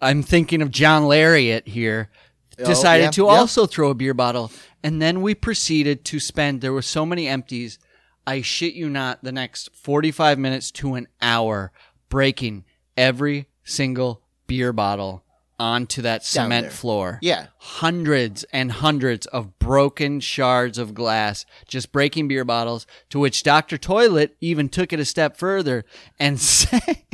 i'm 0.00 0.22
thinking 0.22 0.62
of 0.62 0.70
john 0.70 1.06
lariat 1.06 1.66
here 1.68 2.10
oh, 2.58 2.64
decided 2.64 3.04
yeah, 3.04 3.10
to 3.10 3.24
yeah. 3.24 3.30
also 3.30 3.66
throw 3.66 3.90
a 3.90 3.94
beer 3.94 4.14
bottle 4.14 4.50
and 4.82 5.00
then 5.00 5.22
we 5.22 5.34
proceeded 5.34 6.04
to 6.04 6.20
spend 6.20 6.60
there 6.60 6.72
were 6.72 6.82
so 6.82 7.06
many 7.06 7.26
empties 7.28 7.78
i 8.26 8.40
shit 8.40 8.74
you 8.74 8.88
not 8.88 9.22
the 9.22 9.32
next 9.32 9.70
45 9.74 10.38
minutes 10.38 10.70
to 10.70 10.94
an 10.94 11.06
hour 11.20 11.72
breaking 12.08 12.64
every 12.96 13.48
single 13.64 14.22
beer 14.46 14.72
bottle 14.72 15.24
onto 15.58 16.02
that 16.02 16.22
cement 16.24 16.70
floor 16.70 17.18
Yeah. 17.22 17.46
hundreds 17.56 18.44
and 18.52 18.70
hundreds 18.70 19.26
of 19.26 19.58
broken 19.58 20.20
shards 20.20 20.76
of 20.76 20.92
glass, 20.92 21.46
just 21.66 21.92
breaking 21.92 22.28
beer 22.28 22.44
bottles, 22.44 22.86
to 23.08 23.18
which 23.18 23.42
Dr. 23.42 23.78
Toilet 23.78 24.36
even 24.40 24.68
took 24.68 24.92
it 24.92 25.00
a 25.00 25.04
step 25.06 25.38
further 25.38 25.86
and 26.18 26.38
set, 26.40 27.04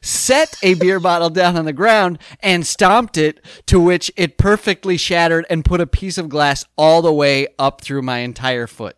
set 0.00 0.56
a 0.62 0.74
beer 0.74 1.00
bottle 1.00 1.30
down 1.30 1.56
on 1.56 1.64
the 1.64 1.72
ground 1.72 2.18
and 2.40 2.66
stomped 2.66 3.16
it, 3.16 3.44
to 3.66 3.80
which 3.80 4.10
it 4.16 4.38
perfectly 4.38 4.96
shattered 4.96 5.44
and 5.50 5.64
put 5.64 5.80
a 5.80 5.86
piece 5.86 6.18
of 6.18 6.28
glass 6.28 6.64
all 6.76 7.02
the 7.02 7.12
way 7.12 7.48
up 7.58 7.80
through 7.80 8.02
my 8.02 8.18
entire 8.18 8.66
foot. 8.66 8.96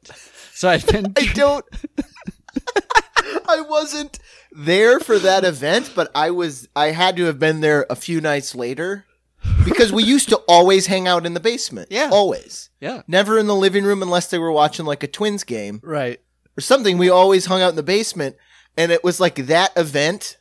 So 0.53 0.69
I've 0.69 0.87
been. 0.87 1.13
I 1.17 1.27
don't. 1.35 1.65
I 3.49 3.61
wasn't 3.63 4.19
there 4.53 5.01
for 5.01 5.19
that 5.19 5.45
event, 5.45 5.93
but 5.95 6.11
I 6.15 6.31
was. 6.31 6.69
I 6.75 6.87
had 6.93 7.17
to 7.17 7.25
have 7.25 7.39
been 7.39 7.61
there 7.61 7.87
a 7.91 7.97
few 7.97 8.21
nights 8.21 8.55
later 8.55 9.05
because 9.65 9.93
we 9.93 10.03
used 10.03 10.29
to 10.31 10.37
always 10.49 10.87
hang 10.87 11.07
out 11.07 11.25
in 11.27 11.35
the 11.35 11.41
basement. 11.41 11.89
Yeah. 11.91 12.11
always. 12.13 12.71
Yeah. 12.81 13.03
Never 13.07 13.39
in 13.39 13.47
the 13.47 13.55
living 13.55 13.85
room 13.85 14.03
unless 14.03 14.29
they 14.31 14.39
were 14.39 14.53
watching 14.53 14.85
like 14.87 15.03
a 15.03 15.07
Twins 15.09 15.45
game 15.45 15.81
Right. 15.83 16.21
or 16.57 16.61
something. 16.61 16.99
We 16.99 17.09
always 17.09 17.47
hung 17.47 17.63
out 17.63 17.71
in 17.71 17.77
the 17.77 17.83
basement, 17.83 18.37
and 18.77 18.91
it 18.93 19.05
was 19.05 19.21
like 19.21 19.37
that 19.47 19.73
event. 19.77 20.37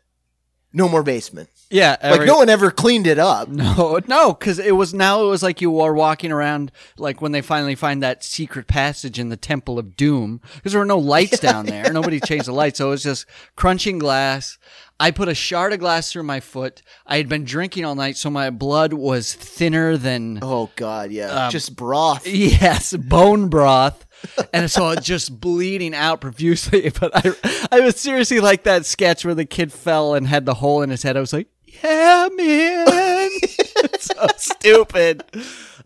No 0.78 0.88
more 0.88 1.02
basement. 1.04 1.50
Yeah. 1.70 1.98
like 2.02 2.26
no 2.26 2.38
one 2.38 2.50
ever 2.50 2.72
cleaned 2.72 3.08
it 3.08 3.18
up. 3.20 3.50
No, 3.58 4.00
no, 4.08 4.32
because 4.34 4.60
it 4.60 4.76
was 4.76 4.94
now 4.94 5.24
it 5.24 5.28
was 5.28 5.42
like 5.44 5.60
you 5.60 5.72
were 5.72 5.94
walking 5.94 6.32
around 6.32 6.72
like 6.98 7.22
when 7.22 7.32
they 7.32 7.42
finally 7.42 7.76
find 7.76 8.02
that 8.04 8.24
secret 8.24 8.68
passage 8.68 9.18
in 9.20 9.30
the 9.30 9.36
Temple 9.38 9.78
of 9.80 9.96
Doom 9.98 10.40
because 10.56 10.72
there 10.72 10.80
were 10.80 10.86
no 10.86 11.00
lights 11.00 11.40
down 11.40 11.66
there. 11.74 11.92
Nobody 11.92 12.20
changed 12.20 12.46
the 12.48 12.54
lights, 12.54 12.78
so 12.78 12.88
it 12.88 12.92
was 12.92 13.04
just 13.04 13.26
crunching 13.56 13.98
glass. 14.00 14.58
I 15.00 15.12
put 15.12 15.28
a 15.28 15.36
shard 15.36 15.74
of 15.74 15.80
glass 15.80 16.12
through 16.12 16.24
my 16.24 16.40
foot. 16.40 16.82
I 17.06 17.18
had 17.18 17.28
been 17.30 17.44
drinking 17.44 17.86
all 17.86 17.94
night, 17.96 18.18
so 18.18 18.30
my 18.30 18.50
blood 18.50 18.94
was 18.94 19.34
thinner 19.34 19.98
than 19.98 20.40
Oh 20.42 20.70
God, 20.76 21.12
yeah, 21.12 21.46
Um, 21.46 21.52
just 21.52 21.76
broth. 21.76 22.26
Yes, 22.28 22.94
bone 22.96 23.48
broth. 23.50 24.06
And 24.54 24.70
so 24.70 24.90
it 24.90 25.04
just 25.04 25.40
bleeding 25.40 25.94
out 25.94 26.22
profusely. 26.22 26.92
But 27.00 27.12
I, 27.14 27.68
I 27.72 27.80
was 27.82 28.00
seriously 28.00 28.40
like 28.40 28.64
that 28.64 28.86
sketch 28.86 29.24
where 29.24 29.36
the 29.36 29.46
kid 29.46 29.72
fell 29.72 30.14
and 30.16 30.28
had 30.28 30.46
the 30.46 30.56
hole 30.56 30.82
in 30.82 30.90
his 30.90 31.04
head. 31.04 31.18
I 31.18 31.20
was 31.20 31.34
like, 31.34 31.48
yeah, 31.84 32.28
man. 32.34 32.88
It's 32.88 34.06
so 34.16 34.28
stupid. 34.38 35.24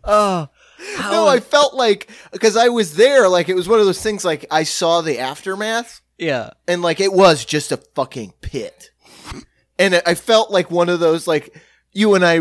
Oh, 0.04 0.48
how, 0.96 1.10
No, 1.10 1.28
I 1.28 1.40
felt 1.40 1.74
like 1.74 2.10
because 2.32 2.56
I 2.56 2.68
was 2.68 2.96
there, 2.96 3.28
like 3.28 3.48
it 3.48 3.54
was 3.54 3.68
one 3.68 3.80
of 3.80 3.86
those 3.86 4.02
things. 4.02 4.24
Like 4.24 4.46
I 4.50 4.64
saw 4.64 5.00
the 5.00 5.18
aftermath, 5.18 6.00
yeah. 6.18 6.50
and 6.66 6.82
like 6.82 7.00
it 7.00 7.12
was 7.12 7.44
just 7.44 7.72
a 7.72 7.76
fucking 7.76 8.34
pit, 8.40 8.90
and 9.78 10.02
I 10.06 10.14
felt 10.14 10.50
like 10.50 10.70
one 10.70 10.88
of 10.88 11.00
those 11.00 11.26
like 11.26 11.60
you 11.92 12.14
and 12.14 12.24
I. 12.24 12.40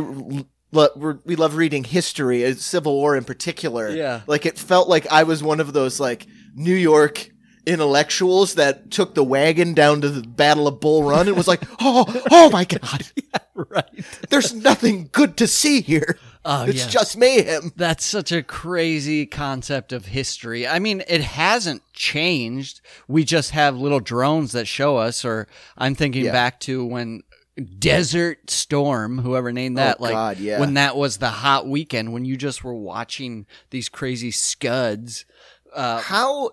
lo- 0.72 0.90
we're- 0.96 1.36
love 1.36 1.56
reading 1.56 1.84
history, 1.84 2.46
uh, 2.46 2.54
Civil 2.56 2.94
War 2.96 3.16
in 3.16 3.24
particular. 3.24 3.90
Yeah. 3.90 4.22
like 4.28 4.46
it 4.46 4.58
felt 4.60 4.88
like 4.90 5.06
I 5.12 5.24
was 5.24 5.42
one 5.44 5.60
of 5.60 5.74
those 5.74 6.00
like 6.00 6.28
New 6.56 6.76
York 6.76 7.30
intellectuals 7.66 8.56
that 8.56 8.90
took 8.92 9.14
the 9.16 9.24
wagon 9.24 9.74
down 9.74 10.02
to 10.02 10.10
the 10.10 10.28
Battle 10.28 10.68
of 10.68 10.80
Bull 10.80 11.04
Run 11.04 11.28
and 11.28 11.38
was 11.38 11.48
like, 11.48 11.62
"Oh, 11.80 12.06
oh 12.32 12.50
my 12.50 12.66
god, 12.66 13.08
Right. 13.56 13.86
there's 14.30 14.54
nothing 14.54 15.10
good 15.12 15.38
to 15.38 15.48
see 15.48 15.82
here. 15.82 16.18
Oh, 16.44 16.64
it's 16.66 16.86
yeah. 16.86 16.90
just 16.90 17.18
mayhem." 17.18 17.72
That's 17.76 18.04
such 18.04 18.32
a 18.32 18.42
crazy 18.44 19.26
concept 19.28 19.94
of 19.94 20.08
history. 20.08 20.68
I 20.68 20.80
mean, 20.80 21.04
it 21.08 21.22
hasn't 21.22 21.84
changed. 21.94 22.82
We 23.08 23.24
just 23.24 23.52
have 23.52 23.78
little 23.78 24.00
drones 24.00 24.52
that 24.54 24.68
show 24.68 24.98
us, 24.98 25.24
or 25.24 25.48
I'm 25.78 25.94
thinking 25.96 26.26
Yeah. 26.26 26.32
back 26.32 26.60
to 26.62 26.84
when 26.84 27.22
Desert 27.66 28.50
Storm, 28.50 29.20
whoever 29.20 29.52
named 29.52 29.78
that, 29.78 29.98
Oh, 30.00 30.04
like 30.04 30.14
God, 30.14 30.38
yeah. 30.40 30.60
when 30.60 30.76
that 30.76 30.96
was 30.96 31.18
the 31.18 31.30
hot 31.30 31.68
weekend, 31.68 32.14
when 32.14 32.26
you 32.26 32.38
just 32.38 32.64
were 32.64 32.74
watching 32.74 33.46
these 33.70 33.90
crazy 33.90 34.32
scuds. 34.32 35.26
Uh, 35.74 36.00
how 36.02 36.52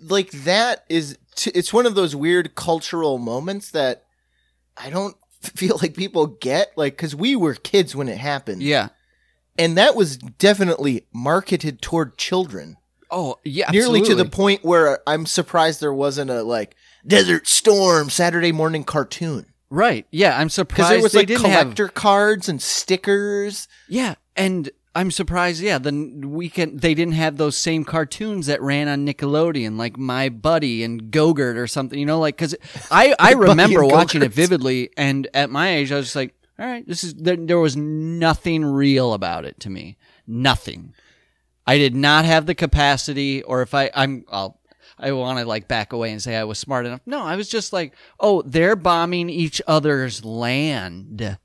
like 0.00 0.30
that 0.30 0.84
is 0.88 1.18
t- 1.36 1.50
it's 1.54 1.72
one 1.72 1.86
of 1.86 1.94
those 1.94 2.14
weird 2.14 2.54
cultural 2.54 3.18
moments 3.18 3.70
that 3.72 4.04
i 4.76 4.88
don't 4.90 5.16
feel 5.42 5.76
like 5.82 5.94
people 5.96 6.26
get 6.28 6.68
like 6.76 6.92
because 6.96 7.14
we 7.16 7.34
were 7.34 7.54
kids 7.54 7.96
when 7.96 8.08
it 8.08 8.16
happened 8.18 8.62
yeah. 8.62 8.88
and 9.58 9.76
that 9.76 9.96
was 9.96 10.16
definitely 10.18 11.06
marketed 11.12 11.82
toward 11.82 12.16
children 12.16 12.76
Oh, 13.10 13.38
yeah. 13.44 13.70
nearly 13.70 14.02
to 14.02 14.14
the 14.14 14.24
point 14.24 14.64
where 14.64 15.00
i'm 15.06 15.26
surprised 15.26 15.80
there 15.80 15.92
wasn't 15.92 16.30
a 16.30 16.42
like 16.44 16.76
desert 17.06 17.46
storm 17.48 18.08
saturday 18.08 18.52
morning 18.52 18.84
cartoon 18.84 19.46
right. 19.72 20.06
Yeah, 20.10 20.36
I'm 20.36 20.46
because 20.46 20.54
surprised 20.54 20.90
there 20.90 21.02
was 21.02 21.12
they 21.12 21.20
like 21.20 21.28
didn't 21.28 21.46
have 21.46 21.62
collector 21.62 21.88
cards 21.88 22.48
and 22.48 22.60
stickers 22.60 23.68
Yeah, 23.88 24.14
and 24.36 24.70
I'm 24.94 25.10
surprised. 25.10 25.62
Yeah, 25.62 25.78
the 25.78 25.92
weekend 26.26 26.80
they 26.80 26.94
didn't 26.94 27.14
have 27.14 27.38
those 27.38 27.56
same 27.56 27.84
cartoons 27.84 28.46
that 28.46 28.60
ran 28.60 28.88
on 28.88 29.06
Nickelodeon, 29.06 29.78
like 29.78 29.96
My 29.96 30.28
Buddy 30.28 30.84
and 30.84 31.10
Gogurt 31.10 31.56
or 31.56 31.66
something. 31.66 31.98
You 31.98 32.06
know, 32.06 32.18
like 32.18 32.36
because 32.36 32.54
I 32.90 33.14
I 33.18 33.32
remember 33.32 33.84
watching 33.84 34.22
it 34.22 34.32
vividly, 34.32 34.90
and 34.96 35.28
at 35.32 35.48
my 35.48 35.70
age, 35.76 35.92
I 35.92 35.96
was 35.96 36.06
just 36.06 36.16
like, 36.16 36.34
all 36.58 36.66
right, 36.66 36.86
this 36.86 37.04
is 37.04 37.14
there, 37.14 37.36
there 37.36 37.58
was 37.58 37.76
nothing 37.76 38.64
real 38.64 39.14
about 39.14 39.44
it 39.46 39.58
to 39.60 39.70
me, 39.70 39.96
nothing. 40.26 40.94
I 41.66 41.78
did 41.78 41.94
not 41.94 42.24
have 42.24 42.44
the 42.46 42.54
capacity, 42.54 43.42
or 43.42 43.62
if 43.62 43.72
I 43.74 43.90
I'm 43.94 44.24
I'll. 44.30 44.58
I 44.98 45.12
want 45.12 45.38
to 45.38 45.44
like 45.44 45.68
back 45.68 45.92
away 45.92 46.12
and 46.12 46.22
say 46.22 46.36
I 46.36 46.44
was 46.44 46.58
smart 46.58 46.86
enough. 46.86 47.00
No, 47.06 47.22
I 47.22 47.36
was 47.36 47.48
just 47.48 47.72
like, 47.72 47.94
oh, 48.20 48.42
they're 48.42 48.76
bombing 48.76 49.28
each 49.30 49.60
other's 49.66 50.24
land. 50.24 51.38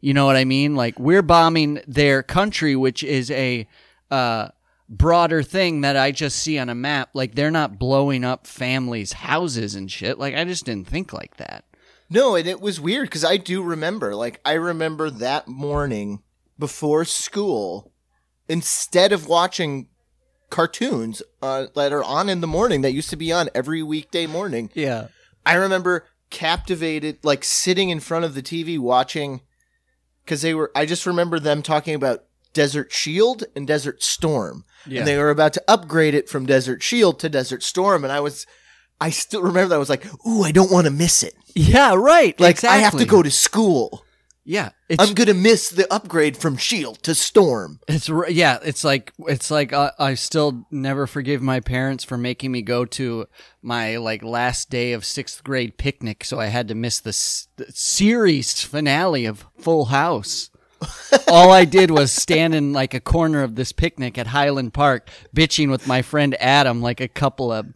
You 0.00 0.14
know 0.14 0.26
what 0.26 0.36
I 0.36 0.44
mean? 0.44 0.74
Like 0.74 0.98
we're 0.98 1.22
bombing 1.22 1.80
their 1.86 2.22
country, 2.22 2.74
which 2.74 3.04
is 3.04 3.30
a 3.30 3.68
uh, 4.10 4.48
broader 4.88 5.42
thing 5.42 5.82
that 5.82 5.96
I 5.96 6.10
just 6.10 6.38
see 6.38 6.58
on 6.58 6.68
a 6.68 6.74
map. 6.74 7.10
Like 7.14 7.34
they're 7.34 7.50
not 7.50 7.78
blowing 7.78 8.24
up 8.24 8.46
families' 8.46 9.12
houses 9.12 9.74
and 9.74 9.90
shit. 9.90 10.18
Like 10.18 10.34
I 10.34 10.44
just 10.44 10.64
didn't 10.64 10.88
think 10.88 11.12
like 11.12 11.36
that. 11.36 11.64
No, 12.12 12.34
and 12.34 12.46
it 12.46 12.60
was 12.60 12.78
weird 12.78 13.08
because 13.08 13.24
I 13.24 13.38
do 13.38 13.62
remember, 13.62 14.14
like, 14.14 14.38
I 14.44 14.52
remember 14.52 15.08
that 15.08 15.48
morning 15.48 16.22
before 16.58 17.06
school, 17.06 17.90
instead 18.48 19.12
of 19.12 19.26
watching 19.26 19.88
cartoons 20.52 21.22
uh, 21.42 21.66
that 21.74 21.92
are 21.92 22.04
on 22.04 22.28
in 22.28 22.40
the 22.40 22.46
morning 22.46 22.82
that 22.82 22.92
used 22.92 23.10
to 23.10 23.16
be 23.16 23.32
on 23.32 23.48
every 23.54 23.82
weekday 23.82 24.26
morning, 24.26 24.70
Yeah. 24.74 25.08
I 25.44 25.54
remember 25.54 26.06
captivated, 26.30 27.18
like, 27.24 27.42
sitting 27.42 27.90
in 27.90 27.98
front 27.98 28.24
of 28.24 28.34
the 28.34 28.42
TV 28.42 28.78
watching 28.78 29.40
because 30.24 30.42
they 30.42 30.54
were, 30.54 30.70
I 30.76 30.86
just 30.86 31.04
remember 31.06 31.40
them 31.40 31.62
talking 31.62 31.96
about 31.96 32.22
Desert 32.52 32.92
Shield 32.92 33.42
and 33.56 33.66
Desert 33.66 34.02
Storm. 34.02 34.64
Yeah. 34.86 35.00
And 35.00 35.08
they 35.08 35.18
were 35.18 35.30
about 35.30 35.52
to 35.54 35.62
upgrade 35.66 36.14
it 36.14 36.28
from 36.28 36.46
Desert 36.46 36.82
Shield 36.82 37.18
to 37.20 37.28
Desert 37.28 37.62
Storm. 37.64 38.04
And 38.04 38.12
I 38.12 38.20
was, 38.20 38.46
I 39.00 39.10
still 39.10 39.42
remember 39.42 39.70
that. 39.70 39.74
I 39.74 39.78
was 39.78 39.90
like, 39.90 40.06
ooh, 40.26 40.42
I 40.44 40.52
don't 40.52 40.70
want 40.70 40.84
to 40.86 40.92
miss 40.92 41.22
it. 41.24 41.34
Yeah. 41.54 41.94
Right. 41.94 42.38
Like 42.38 42.62
I 42.62 42.76
have 42.78 42.96
to 42.98 43.04
go 43.04 43.22
to 43.22 43.30
school. 43.30 44.04
Yeah. 44.44 44.70
It's 44.88 45.02
I'm 45.02 45.14
gonna 45.14 45.34
miss 45.34 45.70
the 45.70 45.92
upgrade 45.92 46.36
from 46.36 46.56
Shield 46.56 47.02
to 47.04 47.14
Storm. 47.14 47.78
It's 47.86 48.08
yeah, 48.28 48.58
it's 48.64 48.82
like 48.82 49.12
it's 49.20 49.50
like 49.50 49.72
uh, 49.72 49.92
I 49.98 50.14
still 50.14 50.66
never 50.70 51.06
forgive 51.06 51.40
my 51.42 51.60
parents 51.60 52.02
for 52.02 52.18
making 52.18 52.50
me 52.52 52.62
go 52.62 52.84
to 52.86 53.26
my 53.62 53.96
like 53.98 54.24
last 54.24 54.68
day 54.68 54.92
of 54.92 55.04
sixth 55.04 55.44
grade 55.44 55.78
picnic, 55.78 56.24
so 56.24 56.40
I 56.40 56.46
had 56.46 56.66
to 56.68 56.74
miss 56.74 56.98
the, 56.98 57.10
s- 57.10 57.46
the 57.56 57.66
series 57.70 58.60
finale 58.62 59.26
of 59.26 59.46
Full 59.58 59.86
House. 59.86 60.50
All 61.28 61.52
I 61.52 61.64
did 61.64 61.92
was 61.92 62.10
stand 62.10 62.54
in 62.56 62.72
like 62.72 62.94
a 62.94 63.00
corner 63.00 63.44
of 63.44 63.54
this 63.54 63.70
picnic 63.70 64.18
at 64.18 64.26
Highland 64.26 64.74
Park, 64.74 65.08
bitching 65.34 65.70
with 65.70 65.86
my 65.86 66.02
friend 66.02 66.34
Adam, 66.40 66.82
like 66.82 67.00
a 67.00 67.06
couple 67.06 67.52
of 67.52 67.66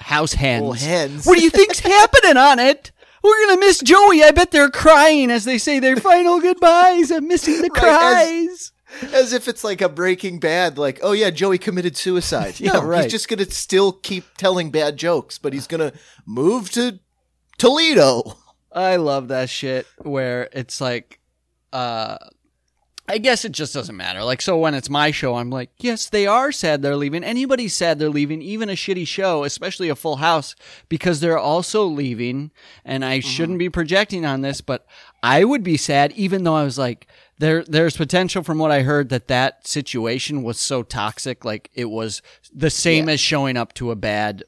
house 0.00 0.34
hens. 0.34 0.60
Little 0.62 0.74
hens. 0.74 1.26
What 1.26 1.36
do 1.38 1.42
you 1.42 1.50
think's 1.50 1.80
happening 1.80 2.36
on 2.36 2.60
it? 2.60 2.92
We're 3.26 3.46
gonna 3.46 3.60
miss 3.60 3.80
Joey. 3.80 4.22
I 4.22 4.30
bet 4.30 4.52
they're 4.52 4.70
crying 4.70 5.30
as 5.30 5.44
they 5.44 5.58
say 5.58 5.80
their 5.80 5.96
final 5.96 6.40
goodbyes. 6.40 7.10
I'm 7.10 7.26
missing 7.26 7.60
the 7.60 7.70
Right, 7.74 7.80
cries. 7.80 8.72
As 9.12 9.32
if 9.32 9.48
it's 9.48 9.64
like 9.64 9.80
a 9.80 9.88
Breaking 9.88 10.38
Bad, 10.38 10.78
like, 10.78 11.00
oh 11.02 11.10
yeah, 11.12 11.30
Joey 11.30 11.58
committed 11.58 11.96
suicide. 11.96 12.60
Yeah, 12.60 12.72
no, 12.74 12.84
right. 12.84 13.02
he's 13.02 13.12
just 13.12 13.28
gonna 13.28 13.44
still 13.46 13.92
keep 13.92 14.24
telling 14.36 14.70
bad 14.70 14.96
jokes, 14.96 15.38
but 15.38 15.52
he's 15.52 15.66
gonna 15.66 15.92
move 16.24 16.70
to 16.72 17.00
Toledo. 17.58 18.36
I 18.72 18.96
love 18.96 19.28
that 19.28 19.50
shit 19.50 19.86
where 19.98 20.48
it's 20.52 20.80
like, 20.80 21.18
uh, 21.72 22.18
I 23.08 23.18
guess 23.18 23.44
it 23.44 23.52
just 23.52 23.72
doesn't 23.72 23.96
matter. 23.96 24.24
Like, 24.24 24.42
so 24.42 24.58
when 24.58 24.74
it's 24.74 24.90
my 24.90 25.12
show, 25.12 25.36
I'm 25.36 25.50
like, 25.50 25.70
yes, 25.78 26.08
they 26.08 26.26
are 26.26 26.50
sad 26.50 26.82
they're 26.82 26.96
leaving. 26.96 27.22
Anybody's 27.22 27.74
sad 27.74 27.98
they're 27.98 28.08
leaving, 28.08 28.42
even 28.42 28.68
a 28.68 28.72
shitty 28.72 29.06
show, 29.06 29.44
especially 29.44 29.88
a 29.88 29.94
full 29.94 30.16
house, 30.16 30.56
because 30.88 31.20
they're 31.20 31.38
also 31.38 31.84
leaving. 31.84 32.50
And 32.84 33.04
I 33.04 33.18
mm-hmm. 33.18 33.28
shouldn't 33.28 33.58
be 33.58 33.70
projecting 33.70 34.26
on 34.26 34.40
this, 34.40 34.60
but 34.60 34.86
I 35.22 35.44
would 35.44 35.62
be 35.62 35.76
sad, 35.76 36.12
even 36.12 36.42
though 36.42 36.56
I 36.56 36.64
was 36.64 36.78
like, 36.78 37.06
there, 37.38 37.62
there's 37.64 37.96
potential 37.96 38.42
from 38.42 38.58
what 38.58 38.72
I 38.72 38.82
heard 38.82 39.08
that 39.10 39.28
that 39.28 39.66
situation 39.66 40.42
was 40.42 40.58
so 40.58 40.82
toxic. 40.82 41.44
Like, 41.44 41.70
it 41.74 41.90
was 41.90 42.22
the 42.52 42.70
same 42.70 43.06
Yeah. 43.06 43.14
as 43.14 43.20
showing 43.20 43.56
up 43.56 43.72
to 43.74 43.90
a 43.92 43.96
bad 43.96 44.42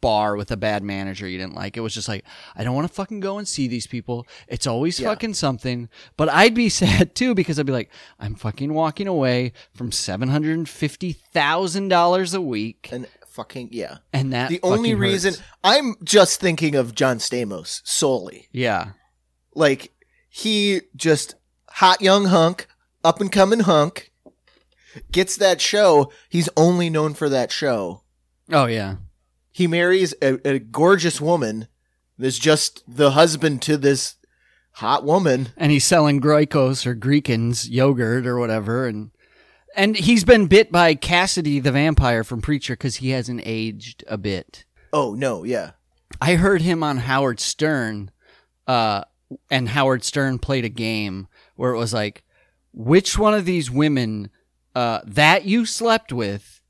bar 0.00 0.36
with 0.36 0.50
a 0.50 0.56
bad 0.56 0.82
manager 0.82 1.28
you 1.28 1.38
didn't 1.38 1.54
like. 1.54 1.76
It 1.76 1.80
was 1.80 1.94
just 1.94 2.08
like, 2.08 2.24
I 2.56 2.64
don't 2.64 2.74
want 2.74 2.88
to 2.88 2.92
fucking 2.94 3.20
go 3.20 3.38
and 3.38 3.46
see 3.46 3.68
these 3.68 3.86
people. 3.86 4.26
It's 4.48 4.66
always 4.66 4.98
Yeah. 5.00 5.08
fucking 5.08 5.34
something. 5.34 5.88
But 6.16 6.28
I'd 6.28 6.54
be 6.54 6.68
sad 6.80 7.14
too 7.14 7.34
because 7.34 7.58
I'd 7.58 7.66
be 7.66 7.72
like, 7.72 7.90
I'm 8.18 8.34
fucking 8.34 8.72
walking 8.74 9.06
away 9.08 9.52
from 9.74 9.92
seven 9.92 10.28
hundred 10.28 10.56
and 10.58 10.68
fifty 10.68 11.12
thousand 11.12 11.88
dollars 11.88 12.34
a 12.34 12.40
week, 12.40 12.88
And 12.92 13.06
fucking 13.26 13.70
yeah. 13.72 13.98
and 14.12 14.32
that 14.32 14.50
The 14.50 14.60
only 14.62 14.94
reason 14.94 15.34
hurts. 15.34 15.42
I'm 15.64 15.94
just 16.04 16.40
thinking 16.40 16.74
of 16.74 16.94
John 16.94 17.18
Stamos 17.18 17.80
solely. 17.84 18.48
yeah, 18.52 18.92
Like 19.54 19.92
he 20.28 20.82
just 20.96 21.34
hot 21.68 22.00
young 22.02 22.26
hunk, 22.26 22.66
up 23.04 23.20
and 23.20 23.30
coming 23.32 23.60
hunk, 23.60 24.10
gets 25.10 25.36
that 25.36 25.60
show. 25.60 26.12
He's 26.28 26.48
only 26.56 26.90
known 26.90 27.14
for 27.14 27.28
that 27.30 27.50
show. 27.50 28.02
oh 28.52 28.66
yeah, 28.66 28.96
he 29.52 29.66
marries 29.66 30.14
a, 30.22 30.48
a 30.48 30.58
gorgeous 30.58 31.20
woman 31.20 31.68
that's 32.18 32.38
just 32.38 32.82
the 32.88 33.12
husband 33.12 33.62
to 33.62 33.76
this 33.76 34.16
hot 34.76 35.04
woman. 35.04 35.50
and 35.56 35.70
he's 35.70 35.84
selling 35.84 36.20
Groikos 36.20 36.86
or 36.86 36.94
Greekins 36.94 37.68
yogurt 37.70 38.26
or 38.26 38.38
whatever, 38.38 38.86
and 38.86 39.10
and 39.74 39.96
he's 39.96 40.24
been 40.24 40.46
bit 40.46 40.70
by 40.70 40.94
Cassidy 40.94 41.58
the 41.58 41.72
vampire 41.72 42.24
from 42.24 42.42
Preacher 42.42 42.74
because 42.74 42.96
he 42.96 43.10
hasn't 43.10 43.42
aged 43.44 44.04
a 44.08 44.18
bit. 44.18 44.64
Oh 44.92 45.14
no, 45.14 45.44
yeah. 45.44 45.72
I 46.20 46.34
heard 46.34 46.62
him 46.62 46.82
on 46.82 46.98
Howard 46.98 47.40
Stern, 47.40 48.10
uh, 48.66 49.04
and 49.50 49.70
Howard 49.70 50.04
Stern 50.04 50.38
played 50.38 50.64
a 50.64 50.70
game 50.70 51.26
where 51.56 51.72
it 51.72 51.78
was 51.78 51.94
like, 51.94 52.22
which 52.72 53.18
one 53.18 53.34
of 53.34 53.44
these 53.44 53.70
women 53.70 54.30
uh, 54.74 55.00
that 55.06 55.44
you 55.44 55.64
slept 55.66 56.12
with 56.12 56.60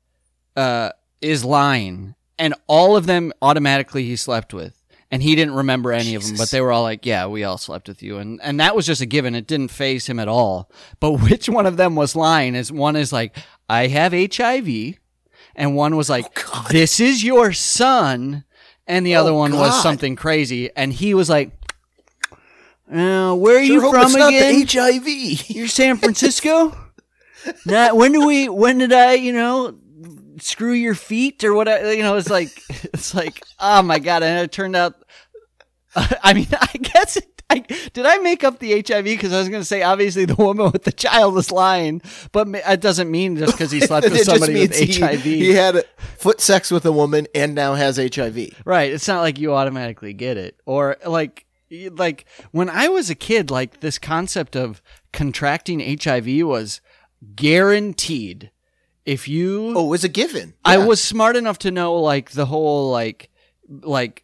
uh, 0.55 0.91
is 1.21 1.43
lying, 1.43 2.15
and 2.39 2.53
all 2.67 2.95
of 2.95 3.05
them 3.05 3.31
automatically 3.41 4.03
he 4.05 4.15
slept 4.15 4.53
with. 4.53 4.79
And 5.11 5.21
he 5.21 5.35
didn't 5.35 5.53
remember 5.53 5.91
any 5.91 6.15
of 6.15 6.25
them, 6.25 6.37
but 6.37 6.49
they 6.49 6.59
were 6.59 6.71
all 6.71 6.81
like, 6.81 7.05
"Yeah, 7.05 7.27
we 7.27 7.43
all 7.43 7.59
slept 7.59 7.87
with 7.87 8.01
you," 8.01 8.17
and 8.17 8.39
and 8.41 8.59
that 8.59 8.75
was 8.75 8.87
just 8.87 8.99
a 8.99 9.05
given. 9.05 9.35
It 9.35 9.45
didn't 9.45 9.67
phase 9.67 10.07
him 10.07 10.19
at 10.19 10.27
all. 10.27 10.71
But 10.99 11.11
which 11.21 11.47
one 11.47 11.67
of 11.67 11.77
them 11.77 11.95
was 11.95 12.15
lying? 12.15 12.55
Is 12.55 12.71
one 12.71 12.95
is 12.95 13.13
like, 13.13 13.37
"I 13.69 13.85
have 13.87 14.11
HIV," 14.11 14.95
and 15.55 15.75
one 15.75 15.95
was 15.95 16.09
like, 16.09 16.33
God. 16.33 16.65
"This 16.71 16.99
is 16.99 17.23
your 17.23 17.53
son," 17.53 18.43
and 18.87 19.05
the 19.05 19.15
Oh, 19.15 19.19
other 19.21 19.33
one 19.35 19.55
was 19.55 19.79
something 19.83 20.15
crazy, 20.15 20.71
and 20.75 20.91
he 20.91 21.13
was 21.13 21.29
like, 21.29 21.51
uh, 22.91 23.35
"Where 23.35 23.59
are 23.59 23.63
Sure 23.65 23.83
you 23.83 23.91
from 23.91 24.15
again? 24.15 24.65
HIV. 24.67 25.49
You're 25.51 25.67
San 25.67 25.97
Francisco? 25.97 26.75
Not 27.67 27.95
when 27.97 28.13
do 28.13 28.25
we? 28.25 28.49
When 28.49 28.79
did 28.79 28.91
I? 28.93 29.13
You 29.13 29.33
know." 29.33 29.75
Screw 30.39 30.73
your 30.73 30.95
feet 30.95 31.43
or 31.43 31.53
whatever. 31.53 31.93
You 31.93 32.03
know, 32.03 32.15
it's 32.17 32.29
like 32.29 32.49
it's 32.69 33.13
like 33.13 33.43
oh 33.59 33.81
my 33.81 33.99
god! 33.99 34.23
And 34.23 34.39
it 34.43 34.51
turned 34.51 34.75
out. 34.75 34.95
I 35.95 36.33
mean, 36.33 36.47
I 36.59 36.77
guess 36.77 37.17
it, 37.17 37.33
I, 37.49 37.59
did 37.93 38.05
I 38.05 38.17
make 38.17 38.43
up 38.43 38.59
the 38.59 38.71
HIV 38.71 39.03
because 39.03 39.31
I 39.31 39.39
was 39.39 39.49
going 39.49 39.61
to 39.61 39.65
say 39.65 39.83
obviously 39.83 40.25
the 40.25 40.35
woman 40.35 40.71
with 40.71 40.85
the 40.85 40.91
child 40.91 41.37
is 41.37 41.51
lying, 41.51 42.01
but 42.31 42.47
it 42.49 42.81
doesn't 42.81 43.11
mean 43.11 43.37
just 43.37 43.53
because 43.53 43.69
he 43.69 43.79
slept 43.79 44.09
with 44.09 44.23
somebody 44.23 44.53
with 44.53 44.75
he- 44.75 44.99
HIV. 44.99 45.21
He 45.21 45.53
had 45.53 45.85
foot 46.17 46.41
sex 46.41 46.71
with 46.71 46.85
a 46.85 46.91
woman 46.91 47.27
and 47.35 47.53
now 47.53 47.75
has 47.75 47.97
HIV. 47.97 48.61
Right. 48.65 48.91
It's 48.91 49.07
not 49.07 49.21
like 49.21 49.37
you 49.37 49.53
automatically 49.53 50.13
get 50.13 50.37
it. 50.37 50.59
Or 50.65 50.97
like 51.05 51.45
like 51.91 52.25
when 52.51 52.69
I 52.69 52.87
was 52.87 53.09
a 53.09 53.15
kid, 53.15 53.51
like 53.51 53.79
this 53.79 53.97
concept 53.97 54.55
of 54.55 54.81
contracting 55.11 55.79
HIV 55.79 56.45
was 56.45 56.81
guaranteed. 57.35 58.51
If 59.05 59.27
you 59.27 59.73
Oh, 59.75 59.85
it 59.87 59.89
was 59.89 60.03
a 60.03 60.09
given. 60.09 60.53
I 60.63 60.77
Yeah. 60.77 60.85
was 60.85 61.01
smart 61.01 61.35
enough 61.35 61.59
to 61.59 61.71
know 61.71 61.95
like 61.95 62.31
the 62.31 62.45
whole 62.45 62.89
like 62.91 63.29
like 63.81 64.23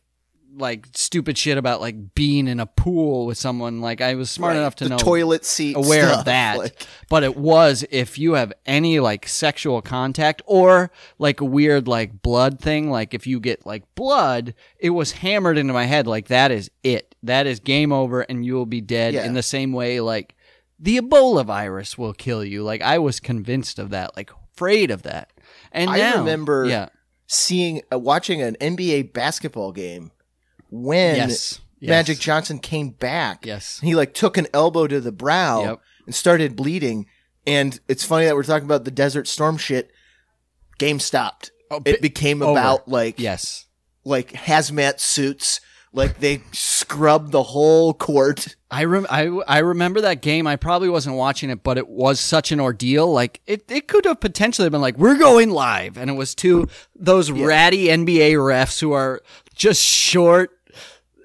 like 0.58 0.88
stupid 0.94 1.38
shit 1.38 1.58
about 1.58 1.80
like 1.80 2.14
being 2.16 2.48
in 2.48 2.60
a 2.60 2.66
pool 2.66 3.26
with 3.26 3.38
someone 3.38 3.80
like 3.82 4.02
I 4.02 4.16
was 4.16 4.30
smart 4.30 4.54
Right. 4.54 4.60
enough 4.60 4.76
to 4.78 4.86
the 4.86 4.90
know 4.92 4.98
toilet 4.98 5.46
seat 5.46 5.76
aware 5.78 6.08
stuff, 6.08 6.20
of 6.20 6.26
that. 6.26 6.58
like- 6.58 6.82
but 7.10 7.24
it 7.24 7.38
was 7.38 7.86
if 7.92 8.18
you 8.20 8.34
have 8.34 8.52
any 8.66 9.00
like 9.00 9.28
sexual 9.28 9.82
contact 9.82 10.42
or 10.46 10.92
like 11.18 11.40
a 11.40 11.46
weird 11.46 11.88
like 11.88 12.22
blood 12.22 12.60
thing, 12.60 12.90
like 12.90 13.14
if 13.14 13.26
you 13.28 13.40
get 13.40 13.66
like 13.66 13.84
blood, 13.96 14.54
it 14.80 14.90
was 14.90 15.12
hammered 15.14 15.58
into 15.58 15.72
my 15.72 15.86
head 15.86 16.08
like 16.08 16.28
that 16.28 16.52
is 16.52 16.70
it. 16.84 17.16
That 17.24 17.48
is 17.48 17.60
game 17.60 17.92
over 17.94 18.22
and 18.22 18.44
you 18.46 18.56
will 18.56 18.66
be 18.66 18.82
dead 18.82 19.14
Yeah. 19.14 19.26
in 19.26 19.34
the 19.36 19.44
same 19.44 19.72
way 19.72 20.00
like 20.02 20.36
the 20.80 20.98
Ebola 21.00 21.46
virus 21.46 21.98
will 21.98 22.14
kill 22.14 22.44
you. 22.44 22.64
Like 22.64 22.82
I 22.82 22.98
was 23.00 23.20
convinced 23.20 23.80
of 23.80 23.92
that, 23.92 24.16
like 24.18 24.32
afraid 24.60 24.92
of 24.92 25.04
that. 25.04 25.32
And 25.72 25.90
I 25.90 25.98
now, 25.98 26.18
remember 26.20 26.66
yeah, 26.66 26.90
seeing 27.28 27.82
uh, 27.94 27.98
watching 28.00 28.42
an 28.42 28.56
NBA 28.60 29.14
basketball 29.14 29.72
game 29.72 30.12
when 30.70 31.16
yes, 31.16 31.62
yes. 31.80 31.90
Magic 31.90 32.20
Johnson 32.20 32.60
came 32.60 32.90
back. 32.90 33.46
Yes. 33.46 33.80
He 33.80 33.96
like 33.96 34.14
took 34.14 34.38
an 34.38 34.48
elbow 34.54 34.88
to 34.88 35.00
the 35.00 35.12
brow 35.12 35.64
Yep. 35.64 35.80
and 36.08 36.16
started 36.16 36.56
bleeding. 36.56 37.06
And 37.48 37.80
it's 37.88 38.04
funny 38.04 38.26
that 38.26 38.36
we're 38.36 38.44
talking 38.44 38.66
about 38.66 38.84
the 38.84 38.92
Desert 38.92 39.28
Storm 39.28 39.58
shit. 39.58 39.92
Game 40.78 41.00
stopped. 41.00 41.52
Oh, 41.72 41.82
It 41.86 42.02
became 42.02 42.42
over. 42.42 42.52
about 42.52 42.88
like 42.88 43.20
Yes. 43.20 43.66
like 44.04 44.32
hazmat 44.34 45.00
suits. 45.00 45.62
Like 45.92 46.20
they 46.20 46.44
scrubbed 46.52 47.32
the 47.32 47.42
whole 47.42 47.94
court. 47.96 48.56
I, 48.70 48.84
rem- 48.84 49.08
I 49.10 49.24
I 49.48 49.60
remember 49.60 50.02
that 50.02 50.22
game. 50.22 50.46
I 50.46 50.56
probably 50.56 50.88
wasn't 50.90 51.16
watching 51.16 51.50
it, 51.50 51.64
but 51.64 51.80
it 51.80 51.88
was 51.88 52.20
such 52.20 52.52
an 52.52 52.60
ordeal. 52.60 53.12
Like 53.12 53.42
it, 53.48 53.64
it 53.72 53.88
could 53.88 54.06
have 54.06 54.20
potentially 54.20 54.70
been 54.70 54.82
like 54.82 54.98
we're 54.98 55.18
going 55.18 55.50
live, 55.50 55.98
and 55.98 56.10
it 56.10 56.14
was 56.14 56.36
to 56.36 56.68
those 56.96 57.32
ratty 57.32 57.86
NBA 57.86 58.34
refs 58.34 58.80
who 58.80 58.92
are 58.92 59.22
just 59.56 59.82
short. 59.82 60.52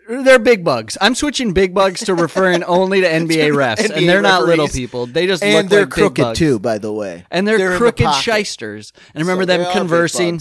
They're 0.08 0.38
big 0.38 0.64
bugs. 0.64 0.98
I'm 1.00 1.14
switching 1.14 1.52
big 1.54 1.72
bugs 1.74 2.00
to 2.04 2.14
referring 2.14 2.62
only 2.64 3.00
to 3.02 3.06
NBA 3.06 3.52
refs, 3.54 3.76
NBA 3.86 3.96
and 3.96 4.08
they're 4.08 4.20
not 4.22 4.44
little 4.44 4.68
people. 4.68 5.06
They 5.06 5.26
just 5.26 5.42
And 5.42 5.54
look 5.54 5.70
they're 5.70 5.80
like 5.80 5.88
big 5.94 6.14
crooked 6.14 6.36
too, 6.36 6.58
by 6.58 6.76
the 6.78 6.92
way. 6.92 7.24
and 7.30 7.46
they're, 7.48 7.56
in 7.56 7.72
the 7.72 7.78
crooked 7.78 8.12
shysters. 8.14 8.92
And 9.14 9.22
I 9.22 9.26
remember 9.26 9.44
So 9.44 9.46
them 9.46 9.60
they 9.60 9.66
are 9.66 9.72
big 9.72 9.78
conversing. 9.78 10.40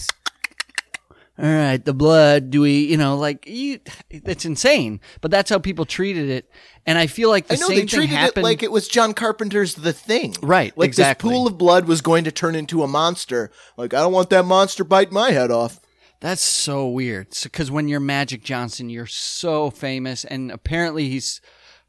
All 1.38 1.46
right, 1.46 1.84
the 1.84 1.93
blood, 1.93 2.52
do 2.52 2.62
we, 2.62 2.86
you 2.86 2.98
know, 2.98 3.17
like, 3.17 3.48
you, 3.48 3.80
it's 4.12 4.46
insane. 4.46 5.02
But 5.22 5.32
that's 5.32 5.50
how 5.50 5.58
people 5.58 5.86
treated 5.86 6.30
it. 6.30 6.50
And 6.86 6.98
I 6.98 7.08
feel 7.08 7.30
like 7.30 7.48
the 7.48 7.56
I 7.56 7.58
know 7.58 7.67
same 7.67 7.76
they 7.76 7.82
thing 7.82 7.88
treated 7.88 8.15
happened. 8.15 8.38
it 8.38 8.43
like 8.43 8.62
it 8.62 8.72
was 8.72 8.88
John 8.88 9.13
Carpenter's 9.13 9.74
The 9.76 9.93
Thing. 9.93 10.36
Right, 10.41 10.78
Like 10.78 10.88
exactly. 10.88 11.30
this 11.30 11.38
pool 11.38 11.48
of 11.48 11.58
blood 11.58 11.86
was 11.88 12.02
going 12.02 12.24
to 12.26 12.32
turn 12.32 12.54
into 12.56 12.84
a 12.84 12.88
monster. 12.88 13.52
Like 13.78 13.93
I 13.93 14.02
don't 14.02 14.13
want 14.13 14.30
that 14.30 14.46
monster 14.46 14.84
biting 14.84 15.13
my 15.13 15.32
head 15.32 15.50
off. 15.50 15.80
That's 16.19 16.43
so 16.43 16.88
weird. 16.88 17.30
Because 17.43 17.72
when 17.72 17.88
you're 17.88 18.00
Magic 18.00 18.43
Johnson, 18.43 18.89
you're 18.89 19.06
so 19.08 19.69
famous, 19.72 20.24
and 20.24 20.52
apparently 20.52 21.10
he's 21.10 21.41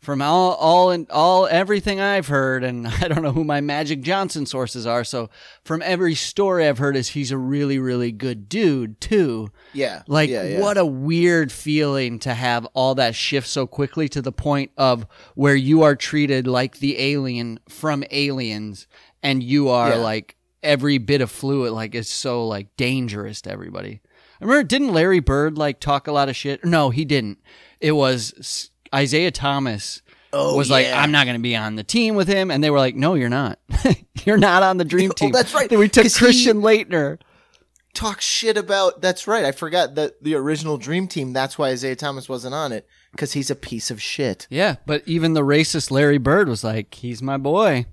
from 0.04 0.22
all 0.22 0.52
all 0.54 0.90
and 0.90 1.10
all 1.10 1.46
everything 1.46 1.98
I've 2.00 2.28
heard, 2.28 2.62
and 2.62 2.86
I 3.02 3.08
don't 3.08 3.22
know 3.22 3.32
who 3.32 3.42
my 3.44 3.60
Magic 3.60 4.00
Johnson 4.02 4.46
sources 4.46 4.86
are. 4.86 5.02
So 5.04 5.30
from 5.64 5.82
every 5.82 6.14
story 6.14 6.68
I've 6.68 6.78
heard, 6.78 6.96
is 6.96 7.08
he's 7.08 7.30
a 7.32 7.38
really 7.38 7.78
really 7.78 8.12
good 8.12 8.48
dude 8.48 9.00
too. 9.00 9.48
Yeah. 9.72 10.02
Like 10.06 10.30
yeah, 10.30 10.44
yeah. 10.44 10.60
what 10.60 10.78
a 10.78 10.86
weird 10.86 11.50
feeling 11.50 12.18
to 12.20 12.34
have 12.34 12.66
all 12.74 12.94
that 12.96 13.14
shift 13.14 13.48
so 13.48 13.66
quickly 13.66 14.08
to 14.10 14.22
the 14.22 14.32
point 14.32 14.70
of 14.76 15.06
where 15.34 15.56
you 15.56 15.82
are 15.82 15.96
treated 15.96 16.46
like 16.46 16.78
the 16.78 16.98
alien 17.00 17.58
from 17.68 18.04
Aliens, 18.10 18.86
and 19.22 19.42
you 19.42 19.68
are 19.68 19.90
Yeah. 19.90 19.96
like 19.96 20.36
every 20.62 20.98
bit 20.98 21.20
of 21.20 21.30
fluid 21.30 21.72
like 21.72 21.94
is 21.94 22.08
so 22.08 22.46
like 22.46 22.74
dangerous 22.76 23.40
to 23.42 23.50
everybody. 23.50 24.00
I 24.40 24.44
remember, 24.44 24.64
didn't 24.64 24.92
Larry 24.92 25.20
Bird 25.20 25.56
like 25.56 25.78
talk 25.80 26.06
a 26.06 26.12
lot 26.12 26.28
of 26.28 26.36
shit? 26.36 26.64
No, 26.64 26.90
he 26.90 27.04
didn't. 27.04 27.38
It 27.80 27.92
was 27.92 28.70
Isiah 28.94 29.30
Thomas 29.30 30.02
Oh, 30.32 30.56
was 30.56 30.68
like. 30.70 30.86
I'm 30.88 31.12
not 31.12 31.26
going 31.26 31.36
to 31.36 31.42
be 31.42 31.54
on 31.56 31.76
the 31.76 31.84
team 31.84 32.16
with 32.16 32.26
him, 32.28 32.50
and 32.50 32.62
they 32.62 32.70
were 32.70 32.78
like, 32.78 32.96
No, 32.96 33.14
you're 33.14 33.28
not. 33.28 33.58
you're 34.24 34.36
not 34.38 34.62
on 34.62 34.76
the 34.78 34.84
dream 34.84 35.10
Oh, 35.12 35.14
team. 35.14 35.32
that's 35.32 35.54
right, 35.54 35.70
Then 35.70 35.78
we 35.78 35.88
took 35.88 36.04
'cause 36.04 36.16
he- 36.16 36.24
Christian 36.24 36.60
Laettner. 36.62 37.18
talk 37.94 38.20
shit 38.20 38.56
about. 38.56 39.00
That's 39.00 39.26
right. 39.28 39.44
I 39.44 39.52
forgot 39.52 39.94
that 39.94 40.22
the 40.22 40.34
original 40.34 40.76
Dream 40.76 41.06
Team. 41.06 41.32
That's 41.32 41.56
why 41.56 41.70
Isiah 41.70 41.94
Thomas 41.96 42.28
wasn't 42.28 42.54
on 42.54 42.72
it 42.72 42.86
because 43.12 43.32
he's 43.34 43.50
a 43.50 43.54
piece 43.54 43.90
of 43.92 44.02
shit. 44.02 44.48
Yeah, 44.50 44.76
but 44.86 45.02
even 45.06 45.34
the 45.34 45.42
racist 45.42 45.92
Larry 45.92 46.18
Bird 46.18 46.48
was 46.48 46.64
like, 46.64 46.92
"He's 46.94 47.22
my 47.22 47.36
boy," 47.36 47.86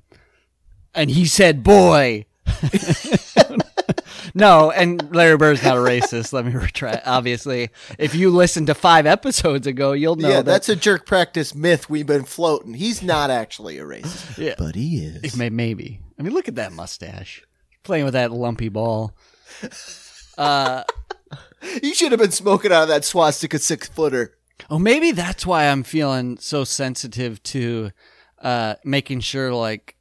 and 0.96 1.12
he 1.12 1.26
said, 1.26 1.62
"Boy." 1.64 2.26
no, 4.34 4.72
and 4.72 5.14
Larry 5.16 5.38
Bird's 5.38 5.64
not 5.64 5.78
a 5.78 5.80
racist. 5.80 6.34
Let 6.34 6.46
me 6.46 6.54
retract. 6.54 7.08
Obviously, 7.08 7.70
if 8.00 8.16
you 8.16 8.30
listened 8.32 8.68
to 8.68 8.74
five 8.74 9.06
episodes 9.06 9.68
ago, 9.68 9.92
you'll 9.94 10.16
know 10.16 10.30
yeah, 10.30 10.36
that 10.38 10.46
that's 10.46 10.70
a 10.70 10.76
jerk 10.76 11.06
practice 11.06 11.54
myth 11.56 11.90
we've 11.90 12.08
been 12.08 12.24
floating. 12.24 12.74
He's 12.74 13.02
not 13.02 13.30
actually 13.30 13.78
a 13.78 13.84
racist, 13.84 14.38
Yeah. 14.38 14.56
but 14.58 14.76
he 14.76 14.98
is. 15.06 15.36
May- 15.36 15.50
maybe. 15.50 16.00
I 16.20 16.24
mean, 16.24 16.34
look 16.34 16.48
at 16.48 16.56
that 16.56 16.72
mustache, 16.74 17.44
playing 17.84 18.06
with 18.06 18.14
that 18.14 18.32
lumpy 18.32 18.70
ball. 18.70 19.14
Uh, 20.38 20.84
He 21.82 21.94
should 21.94 22.12
have 22.12 22.20
been 22.20 22.32
smoking 22.32 22.72
out 22.72 22.84
of 22.84 22.88
that 22.90 23.06
swastika 23.06 23.60
six 23.60 23.88
footer. 23.88 24.34
Oh, 24.72 24.80
maybe 24.80 25.12
that's 25.12 25.46
why 25.46 25.66
I'm 25.68 25.84
feeling 25.84 26.38
so 26.40 26.64
sensitive 26.64 27.42
to 27.44 27.92
uh, 28.42 28.76
making 28.84 29.20
sure, 29.20 29.54
like, 29.54 29.96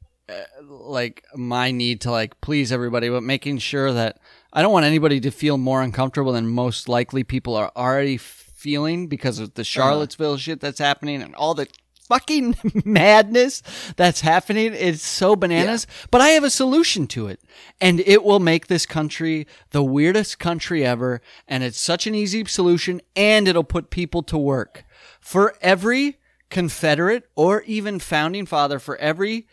like 0.71 1.25
my 1.35 1.71
need 1.71 2.01
to 2.01 2.11
like 2.11 2.39
please 2.41 2.71
everybody, 2.71 3.09
but 3.09 3.23
making 3.23 3.57
sure 3.57 3.91
that 3.91 4.19
I 4.53 4.61
don't 4.61 4.73
want 4.73 4.85
anybody 4.85 5.19
to 5.21 5.31
feel 5.31 5.57
more 5.57 5.81
uncomfortable 5.81 6.31
than 6.31 6.47
most 6.47 6.87
likely 6.87 7.23
people 7.23 7.55
are 7.55 7.71
already 7.75 8.17
feeling 8.17 9.07
because 9.07 9.39
of 9.39 9.53
the 9.55 9.61
uh-huh. 9.61 9.65
Charlottesville 9.65 10.37
shit 10.37 10.59
that's 10.59 10.79
happening 10.79 11.21
and 11.21 11.35
all 11.35 11.53
the 11.53 11.67
fucking 12.07 12.55
madness 12.85 13.63
that's 13.95 14.21
happening. 14.21 14.73
It's 14.73 15.03
so 15.03 15.35
bananas. 15.35 15.87
But 16.11 16.21
I 16.21 16.29
have 16.29 16.43
a 16.43 16.49
solution 16.49 17.07
to 17.07 17.27
it. 17.27 17.39
And 17.79 18.01
it 18.01 18.23
will 18.23 18.39
make 18.39 18.67
this 18.67 18.85
country 18.85 19.47
the 19.71 19.83
weirdest 19.83 20.37
country 20.37 20.85
ever. 20.85 21.21
And 21.47 21.63
it's 21.63 21.79
such 21.79 22.07
an 22.07 22.15
easy 22.15 22.45
solution 22.45 23.01
and 23.15 23.47
it'll 23.47 23.63
put 23.63 23.89
people 23.89 24.23
to 24.23 24.37
work. 24.37 24.83
For 25.19 25.55
every 25.61 26.19
Confederate 26.49 27.29
or 27.35 27.61
even 27.61 27.97
founding 27.99 28.45
father, 28.45 28.77
for 28.77 28.97
every 28.97 29.47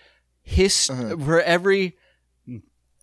his, 0.48 0.90
uh-huh. 0.90 1.16
for 1.18 1.40
every 1.40 1.96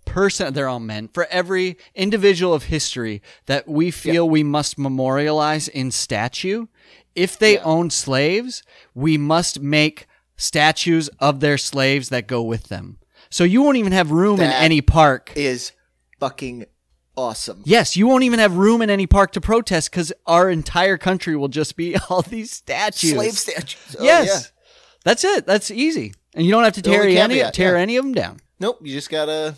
person 0.05 0.53
they're 0.53 0.67
all 0.67 0.79
men 0.79 1.07
for 1.07 1.25
every 1.31 1.75
individual 1.95 2.53
of 2.53 2.65
history 2.65 3.23
that 3.47 3.67
we 3.67 3.89
feel 3.89 4.29
we 4.29 4.43
must 4.43 4.77
memorialize 4.77 5.67
in 5.67 5.89
statue 5.89 6.67
if 7.15 7.39
they 7.39 7.53
Yeah. 7.55 7.63
own 7.63 7.89
slaves, 7.89 8.61
we 8.93 9.17
must 9.17 9.61
make 9.61 10.05
statues 10.37 11.07
of 11.19 11.39
their 11.39 11.57
slaves 11.57 12.09
that 12.09 12.27
go 12.27 12.41
with 12.41 12.65
them. 12.65 12.97
So 13.29 13.43
you 13.43 13.61
won't 13.61 13.77
even 13.77 13.93
have 13.93 14.11
room 14.11 14.39
in 14.41 14.51
any 14.51 14.81
park. 14.81 15.31
Is 15.35 15.71
fucking 16.19 16.65
awesome. 17.15 17.61
Yes, 17.65 17.95
you 17.95 18.05
won't 18.05 18.23
even 18.23 18.39
have 18.39 18.57
room 18.57 18.81
in 18.81 18.89
any 18.89 19.07
park 19.07 19.31
to 19.31 19.41
protest 19.41 19.91
because 19.91 20.11
our 20.25 20.49
entire 20.49 20.97
country 20.97 21.35
will 21.35 21.47
just 21.47 21.75
be 21.77 21.95
all 22.09 22.21
these 22.21 22.51
statues. 22.51 23.11
Slave 23.11 23.37
statues. 23.37 23.95
Oh, 23.97 24.03
yes, 24.03 24.27
yeah. 24.27 24.39
that's 25.05 25.23
it. 25.23 25.45
That's 25.45 25.71
easy, 25.71 26.13
and 26.35 26.45
you 26.45 26.51
don't 26.51 26.63
have 26.63 26.73
to 26.73 26.81
tear 26.81 27.03
any 27.03 27.15
caveat, 27.15 27.53
tear 27.53 27.75
yeah. 27.75 27.81
any 27.81 27.95
of 27.97 28.05
them 28.05 28.13
down. 28.13 28.39
Nope. 28.59 28.79
You 28.81 28.93
just 28.93 29.09
gotta 29.09 29.55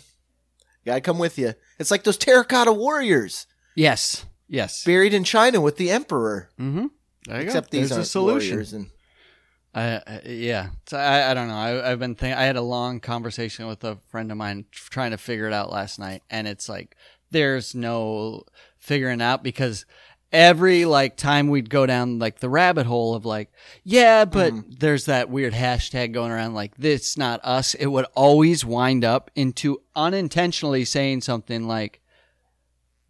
gotta 0.86 1.00
come 1.00 1.18
with 1.18 1.38
you. 1.38 1.54
It's 1.78 1.90
like 1.90 2.04
those 2.04 2.16
terracotta 2.16 2.72
warriors 2.72 3.46
Yes, 3.74 4.24
yes. 4.48 4.82
buried 4.84 5.12
in 5.14 5.22
China 5.24 5.60
with 5.60 5.76
the 5.76 5.90
emperor. 5.90 6.48
Mm-hmm. 6.58 6.86
There 7.26 7.40
you 7.40 7.46
Except 7.46 7.70
go. 7.70 7.78
these 7.78 7.90
There's 7.90 7.92
aren't 7.98 8.06
a 8.06 8.10
solution. 8.10 8.50
warriors 8.52 8.72
and 8.72 8.90
I, 9.74 10.02
I 10.06 10.22
yeah. 10.24 10.68
So 10.86 10.96
I, 10.96 11.30
I 11.30 11.34
don't 11.34 11.48
know. 11.48 11.54
I, 11.54 11.92
I've 11.92 11.98
been 11.98 12.14
thinking. 12.14 12.38
I 12.38 12.44
had 12.44 12.56
a 12.56 12.62
long 12.62 13.00
conversation 13.00 13.66
with 13.66 13.84
a 13.84 13.96
friend 14.10 14.32
of 14.32 14.38
mine 14.38 14.64
trying 14.70 15.10
to 15.10 15.18
figure 15.18 15.46
it 15.46 15.52
out 15.52 15.70
last 15.70 15.98
night, 15.98 16.22
and 16.30 16.48
it's 16.48 16.68
like 16.68 16.96
there's 17.30 17.74
no 17.74 18.44
figuring 18.78 19.20
out 19.20 19.42
because 19.42 19.84
every 20.32 20.84
like 20.84 21.16
time 21.16 21.48
we'd 21.48 21.70
go 21.70 21.86
down 21.86 22.18
like 22.18 22.40
the 22.40 22.48
rabbit 22.48 22.86
hole 22.86 23.14
of 23.14 23.24
like 23.24 23.50
yeah, 23.84 24.24
but 24.24 24.52
mm-hmm. 24.52 24.70
there's 24.78 25.06
that 25.06 25.30
weird 25.30 25.54
hashtag 25.54 26.12
going 26.12 26.30
around 26.30 26.54
like 26.54 26.76
this 26.76 27.16
not 27.16 27.40
us. 27.42 27.74
It 27.74 27.86
would 27.86 28.06
always 28.14 28.64
wind 28.64 29.04
up 29.04 29.30
into 29.34 29.80
unintentionally 29.96 30.84
saying 30.84 31.22
something 31.22 31.66
like 31.66 32.00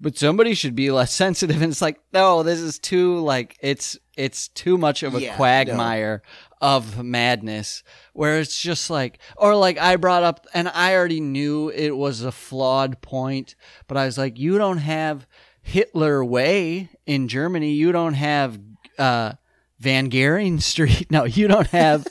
but 0.01 0.17
somebody 0.17 0.55
should 0.55 0.77
be 0.77 0.93
less 0.93 1.13
sensitive. 1.15 1.61
And 1.61 1.73
it's 1.73 1.83
like 1.83 2.01
no 2.13 2.43
this 2.43 2.61
is 2.61 2.79
too 2.79 3.19
like 3.19 3.57
it's 3.61 3.99
it's 4.17 4.49
too 4.49 4.79
much 4.79 5.03
of 5.03 5.15
a 5.15 5.21
Yeah, 5.21 5.37
quagmire 5.37 6.23
of 6.61 7.03
madness. 7.03 7.83
Where 8.13 8.39
it's 8.39 8.61
just 8.61 8.91
like 8.91 9.19
or 9.37 9.57
like 9.57 9.79
i 9.79 9.97
brought 9.97 10.23
up 10.23 10.47
and 10.55 10.69
i 10.69 10.95
already 10.95 11.21
knew 11.21 11.69
it 11.71 11.97
was 11.97 12.23
a 12.23 12.33
flawed 12.33 13.01
point 13.01 13.55
but 13.87 13.97
i 13.97 14.05
was 14.05 14.19
like 14.19 14.39
you 14.39 14.59
don't 14.59 14.79
have 14.79 15.27
hitler 15.69 16.25
way 16.25 16.89
in 17.07 17.29
germany 17.29 17.73
you 17.73 17.93
don't 17.93 18.15
have 18.15 18.59
uh 18.99 19.33
van 19.79 20.09
Gering 20.09 20.61
street 20.73 21.11
no 21.11 21.25
you 21.25 21.47
don't 21.49 21.67
have 21.69 22.07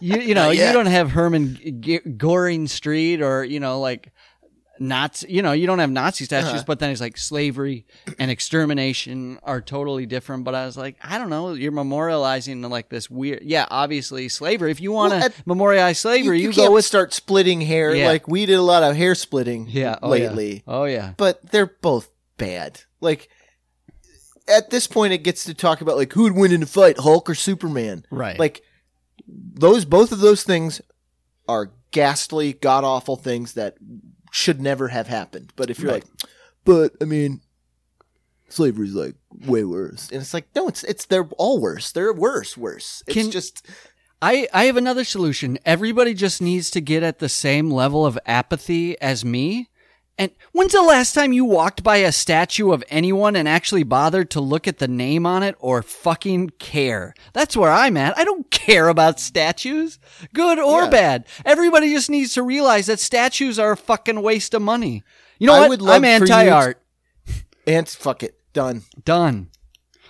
you 0.00 0.18
you 0.20 0.34
know 0.34 0.50
you 0.50 0.72
don't 0.72 0.86
have 0.86 1.10
herman 1.12 1.56
G- 1.80 1.98
goring 2.00 2.66
street 2.68 3.22
or 3.22 3.44
you 3.44 3.60
know 3.60 3.80
like 3.80 4.12
Nazi, 4.80 5.26
you 5.28 5.42
know, 5.42 5.50
you 5.50 5.66
don't 5.66 5.80
have 5.80 5.90
Nazi 5.90 6.24
statues, 6.24 6.50
Uh-huh. 6.52 6.62
but 6.64 6.78
then 6.78 6.90
it's 6.90 7.00
like 7.00 7.16
slavery 7.18 7.84
and 8.16 8.30
extermination 8.30 9.40
are 9.42 9.60
totally 9.60 10.06
different. 10.06 10.44
But 10.44 10.54
I 10.54 10.66
was 10.66 10.76
like, 10.76 10.94
I 11.02 11.18
don't 11.18 11.30
know, 11.30 11.54
you're 11.54 11.72
memorializing 11.72 12.68
like 12.70 12.88
this 12.88 13.10
weird, 13.10 13.42
yeah, 13.42 13.66
obviously 13.72 14.28
slavery. 14.28 14.70
If 14.70 14.80
you 14.80 14.92
want 14.92 15.14
to 15.14 15.18
Well, 15.18 15.30
memorialize 15.46 15.98
slavery, 15.98 16.38
you, 16.38 16.50
you, 16.50 16.52
can't 16.54 16.68
go 16.68 16.74
with, 16.74 16.84
start 16.84 17.12
splitting 17.12 17.60
hair 17.60 17.92
Yeah. 17.92 18.06
like 18.06 18.28
we 18.28 18.46
did 18.46 18.54
a 18.54 18.62
lot 18.62 18.84
of 18.84 18.94
hair 18.94 19.16
splitting 19.16 19.66
yeah, 19.68 19.98
oh, 20.00 20.10
lately. 20.10 20.54
Yeah. 20.54 20.60
Oh 20.68 20.84
yeah, 20.84 21.14
But 21.16 21.50
they're 21.50 21.66
both 21.66 22.08
bad. 22.38 22.80
Like 23.00 23.28
at 24.48 24.70
this 24.70 24.86
point 24.86 25.12
it 25.12 25.18
gets 25.24 25.44
to 25.44 25.54
talk 25.54 25.80
about 25.82 25.96
like 25.98 26.12
who 26.14 26.22
would 26.22 26.34
win 26.36 26.52
in 26.52 26.62
a 26.62 26.66
fight, 26.66 26.98
Hulk 26.98 27.28
or 27.28 27.34
Superman. 27.34 28.04
right. 28.10 28.38
Like 28.38 28.62
those 29.26 29.84
both 29.84 30.10
of 30.12 30.20
those 30.20 30.42
things 30.42 30.80
are 31.48 31.72
ghastly, 31.90 32.54
god 32.54 32.84
awful 32.84 33.16
things 33.16 33.52
that 33.54 33.76
should 34.32 34.60
never 34.60 34.88
have 34.88 35.06
happened. 35.06 35.52
But 35.56 35.68
if 35.70 35.78
you're 35.78 35.92
Right. 35.92 36.04
like, 36.04 36.30
but 36.64 36.92
I 37.00 37.04
mean, 37.04 37.40
slavery's 38.48 38.94
like 38.94 39.14
way 39.46 39.64
worse, 39.64 40.08
and 40.10 40.20
it's 40.22 40.32
like, 40.34 40.48
no, 40.54 40.68
it's 40.68 40.84
it's 40.84 41.06
they're 41.06 41.28
all 41.38 41.60
worse. 41.60 41.92
They're 41.92 42.12
worse, 42.12 42.56
worse. 42.56 43.02
It's 43.06 43.14
Can- 43.14 43.30
just 43.30 43.66
I, 44.20 44.48
I 44.52 44.64
have 44.64 44.76
another 44.76 45.04
solution. 45.04 45.58
Everybody 45.64 46.12
just 46.12 46.42
needs 46.42 46.70
to 46.72 46.80
get 46.80 47.02
at 47.04 47.20
the 47.20 47.28
same 47.28 47.70
level 47.70 48.04
of 48.04 48.18
apathy 48.26 49.00
as 49.00 49.24
me. 49.24 49.68
And 50.20 50.32
when's 50.50 50.72
the 50.72 50.82
last 50.82 51.12
time 51.14 51.32
you 51.32 51.44
walked 51.44 51.84
by 51.84 51.98
a 51.98 52.10
statue 52.10 52.72
of 52.72 52.82
anyone 52.88 53.36
and 53.36 53.48
actually 53.48 53.84
bothered 53.84 54.30
to 54.32 54.40
look 54.40 54.66
at 54.66 54.78
the 54.78 54.88
name 54.88 55.24
on 55.24 55.44
it 55.44 55.54
or 55.60 55.80
fucking 55.80 56.50
care? 56.58 57.14
That's 57.32 57.56
where 57.56 57.70
I'm 57.70 57.96
at. 57.96 58.18
I 58.18 58.24
don't 58.24 58.50
care 58.50 58.88
about 58.88 59.20
statues, 59.20 60.00
good 60.32 60.58
or 60.58 60.82
Yeah. 60.84 60.90
bad. 60.90 61.26
Everybody 61.44 61.92
just 61.92 62.10
needs 62.10 62.34
to 62.34 62.42
realize 62.42 62.86
that 62.86 62.98
statues 62.98 63.60
are 63.60 63.70
a 63.72 63.76
fucking 63.76 64.20
waste 64.20 64.54
of 64.54 64.62
money. 64.62 65.04
You 65.38 65.46
know 65.46 65.54
I 65.54 65.60
what? 65.60 65.68
would 65.68 65.82
love 65.82 66.02
I'm 66.02 66.18
for 66.18 66.24
you 66.24 66.26
to- 66.26 66.34
anti 66.34 66.48
art. 66.50 66.82
and 67.66 67.88
fuck 67.88 68.24
it, 68.24 68.34
done. 68.52 68.82
Done. 69.04 69.50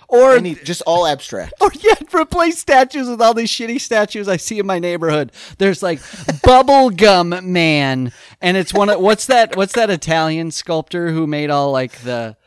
Or 0.09 0.39
need 0.39 0.65
just 0.65 0.81
all 0.87 1.05
abstract. 1.05 1.53
or 1.61 1.71
yet 1.79 2.13
replace 2.13 2.59
statues 2.59 3.07
with 3.07 3.21
all 3.21 3.33
these 3.33 3.51
shitty 3.51 3.79
statues 3.79 4.27
I 4.27 4.37
see 4.37 4.59
in 4.59 4.65
my 4.65 4.79
neighborhood. 4.79 5.31
There's 5.57 5.83
like 5.83 5.99
Bubblegum 5.99 7.43
Man, 7.43 8.11
and 8.41 8.57
it's 8.57 8.73
one 8.73 8.89
of 8.89 8.99
what's 8.99 9.27
that? 9.27 9.55
What's 9.55 9.73
that 9.73 9.89
Italian 9.89 10.51
sculptor 10.51 11.11
who 11.11 11.27
made 11.27 11.49
all 11.49 11.71
like 11.71 11.99
the 12.01 12.37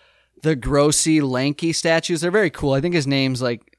the 0.42 0.57
grossy, 0.57 1.22
lanky 1.22 1.72
statues? 1.72 2.20
They're 2.20 2.31
very 2.31 2.51
cool. 2.51 2.72
I 2.72 2.81
think 2.81 2.94
his 2.94 3.07
name's 3.07 3.40
like 3.40 3.72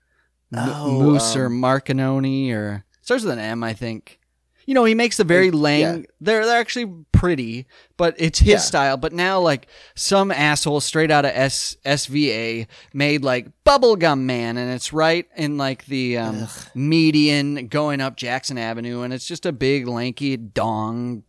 Oh, 0.56 0.92
Moose 0.92 1.36
or 1.36 1.48
um, 1.48 1.62
Marcanoni 1.62 2.52
or 2.52 2.86
starts 3.02 3.24
with 3.24 3.34
an 3.34 3.40
M, 3.40 3.64
I 3.64 3.74
think. 3.74 4.20
You 4.66 4.74
know, 4.74 4.84
he 4.86 4.96
makes 4.96 5.18
the 5.18 5.24
very 5.24 5.52
lang. 5.52 5.80
yeah. 5.82 5.98
They're 6.22 6.46
they're 6.46 6.60
actually 6.60 6.94
pretty, 7.12 7.66
but 7.98 8.16
it's 8.18 8.40
his 8.40 8.48
Yeah. 8.50 8.58
style. 8.60 8.98
But 8.98 9.12
now, 9.14 9.40
like 9.40 9.68
some 9.96 10.32
asshole 10.32 10.80
straight 10.82 11.12
out 11.12 11.26
of 11.26 11.32
S 11.34 11.76
SVA 11.86 12.68
made 12.94 13.24
like 13.24 13.48
Bubblegum 13.66 14.22
Man, 14.22 14.58
and 14.58 14.72
it's 14.72 14.94
right 14.94 15.28
in 15.36 15.58
like 15.58 15.86
the 15.86 16.18
um, 16.18 16.48
median 16.76 17.68
going 17.68 18.02
up 18.02 18.16
Jackson 18.16 18.58
Avenue, 18.58 19.02
and 19.02 19.14
it's 19.14 19.28
just 19.28 19.46
a 19.46 19.52
big 19.52 19.88
lanky 19.88 20.38
dong 20.38 21.24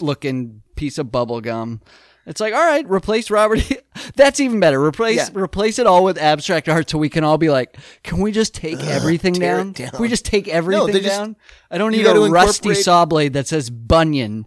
looking 0.00 0.62
piece 0.76 0.98
of 0.98 1.06
bubblegum. 1.08 1.80
It's 2.26 2.40
like, 2.40 2.54
all 2.54 2.64
right, 2.64 2.88
replace 2.88 3.30
Robert. 3.30 3.60
That's 4.14 4.40
even 4.40 4.60
better. 4.60 4.82
Replace 4.82 5.16
Yeah. 5.16 5.28
replace 5.40 5.78
it 5.78 5.86
all 5.86 6.04
with 6.04 6.18
abstract 6.18 6.68
art, 6.68 6.90
so 6.90 6.98
we 6.98 7.08
can 7.08 7.24
all 7.24 7.38
be 7.38 7.48
like, 7.50 7.76
can 8.02 8.18
we 8.20 8.32
just 8.32 8.54
take 8.54 8.78
everything 8.80 9.32
down? 9.34 9.72
down. 9.72 9.90
Can 9.90 10.00
we 10.02 10.08
just 10.08 10.24
take 10.24 10.48
everything 10.48 10.92
just- 11.02 11.06
down? 11.06 11.36
I 11.70 11.78
don't 11.78 11.92
need 11.92 12.06
a 12.06 12.14
rusty 12.30 12.74
saw 12.74 13.04
blade 13.04 13.32
that 13.34 13.46
says 13.48 13.70
Bunyan. 13.70 14.46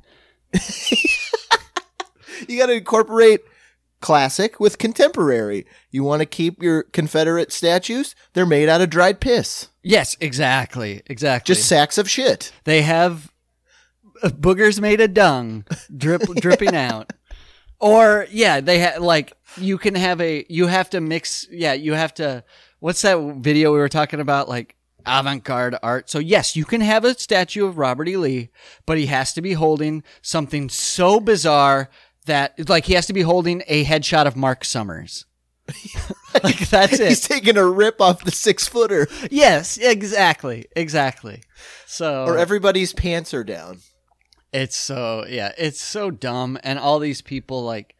You 2.47 2.57
got 2.57 2.67
to 2.67 2.73
incorporate 2.73 3.41
classic 3.99 4.61
with 4.61 4.77
contemporary. 4.77 5.65
You 5.91 6.03
want 6.05 6.21
to 6.21 6.25
keep 6.25 6.63
your 6.63 6.83
Confederate 6.83 7.51
statues? 7.51 8.15
They're 8.33 8.45
made 8.45 8.69
out 8.69 8.79
of 8.79 8.89
dried 8.89 9.19
piss. 9.19 9.67
Yes, 9.83 10.15
exactly, 10.21 11.01
exactly. 11.07 11.53
Just 11.53 11.67
sacks 11.67 11.97
of 11.97 12.09
shit. 12.09 12.53
They 12.63 12.81
have 12.83 13.29
uh, 14.23 14.29
boogers 14.29 14.79
made 14.79 15.01
of 15.01 15.13
dung 15.13 15.65
drip 15.95 16.21
dripping 16.35 16.75
out. 16.75 17.11
Or 17.79 18.27
yeah, 18.31 18.59
they 18.61 18.79
have 18.79 19.01
like 19.01 19.33
you 19.57 19.77
can 19.77 19.95
have 19.95 20.19
a 20.21 20.45
you 20.49 20.67
have 20.67 20.89
to 20.91 21.01
mix 21.01 21.47
yeah, 21.49 21.73
you 21.73 21.93
have 21.93 22.13
to 22.15 22.43
what's 22.79 23.01
that 23.03 23.17
video 23.37 23.71
we 23.71 23.79
were 23.79 23.89
talking 23.89 24.19
about 24.19 24.49
like 24.49 24.75
avant-garde 25.05 25.77
art. 25.81 26.09
So 26.09 26.19
yes, 26.19 26.55
you 26.55 26.65
can 26.65 26.81
have 26.81 27.05
a 27.05 27.17
statue 27.17 27.65
of 27.65 27.77
Robert 27.77 28.07
E. 28.07 28.17
Lee, 28.17 28.49
but 28.85 28.97
he 28.97 29.05
has 29.07 29.33
to 29.33 29.41
be 29.41 29.53
holding 29.53 30.03
something 30.21 30.69
so 30.69 31.19
bizarre 31.19 31.89
that 32.25 32.69
like 32.69 32.85
he 32.85 32.93
has 32.93 33.07
to 33.07 33.13
be 33.13 33.21
holding 33.21 33.63
a 33.67 33.85
headshot 33.85 34.27
of 34.27 34.35
Mark 34.35 34.65
Summers. 34.65 35.25
like 36.43 36.69
that's 36.69 36.99
it. 36.99 37.09
He's 37.09 37.27
taking 37.27 37.57
a 37.57 37.65
rip 37.65 38.01
off 38.01 38.23
the 38.23 38.31
six 38.31 38.67
footer, 38.67 39.07
Yes, 39.31 39.77
exactly. 39.77 40.65
Exactly. 40.75 41.43
So 41.85 42.25
or 42.25 42.37
everybody's 42.37 42.93
pants 42.93 43.33
are 43.33 43.43
down. 43.43 43.79
It's 44.51 44.75
so 44.75 45.25
yeah, 45.27 45.51
it's 45.57 45.81
so 45.81 46.11
dumb, 46.11 46.57
and 46.63 46.79
all 46.79 46.99
these 46.99 47.21
people 47.21 47.63
like, 47.63 47.95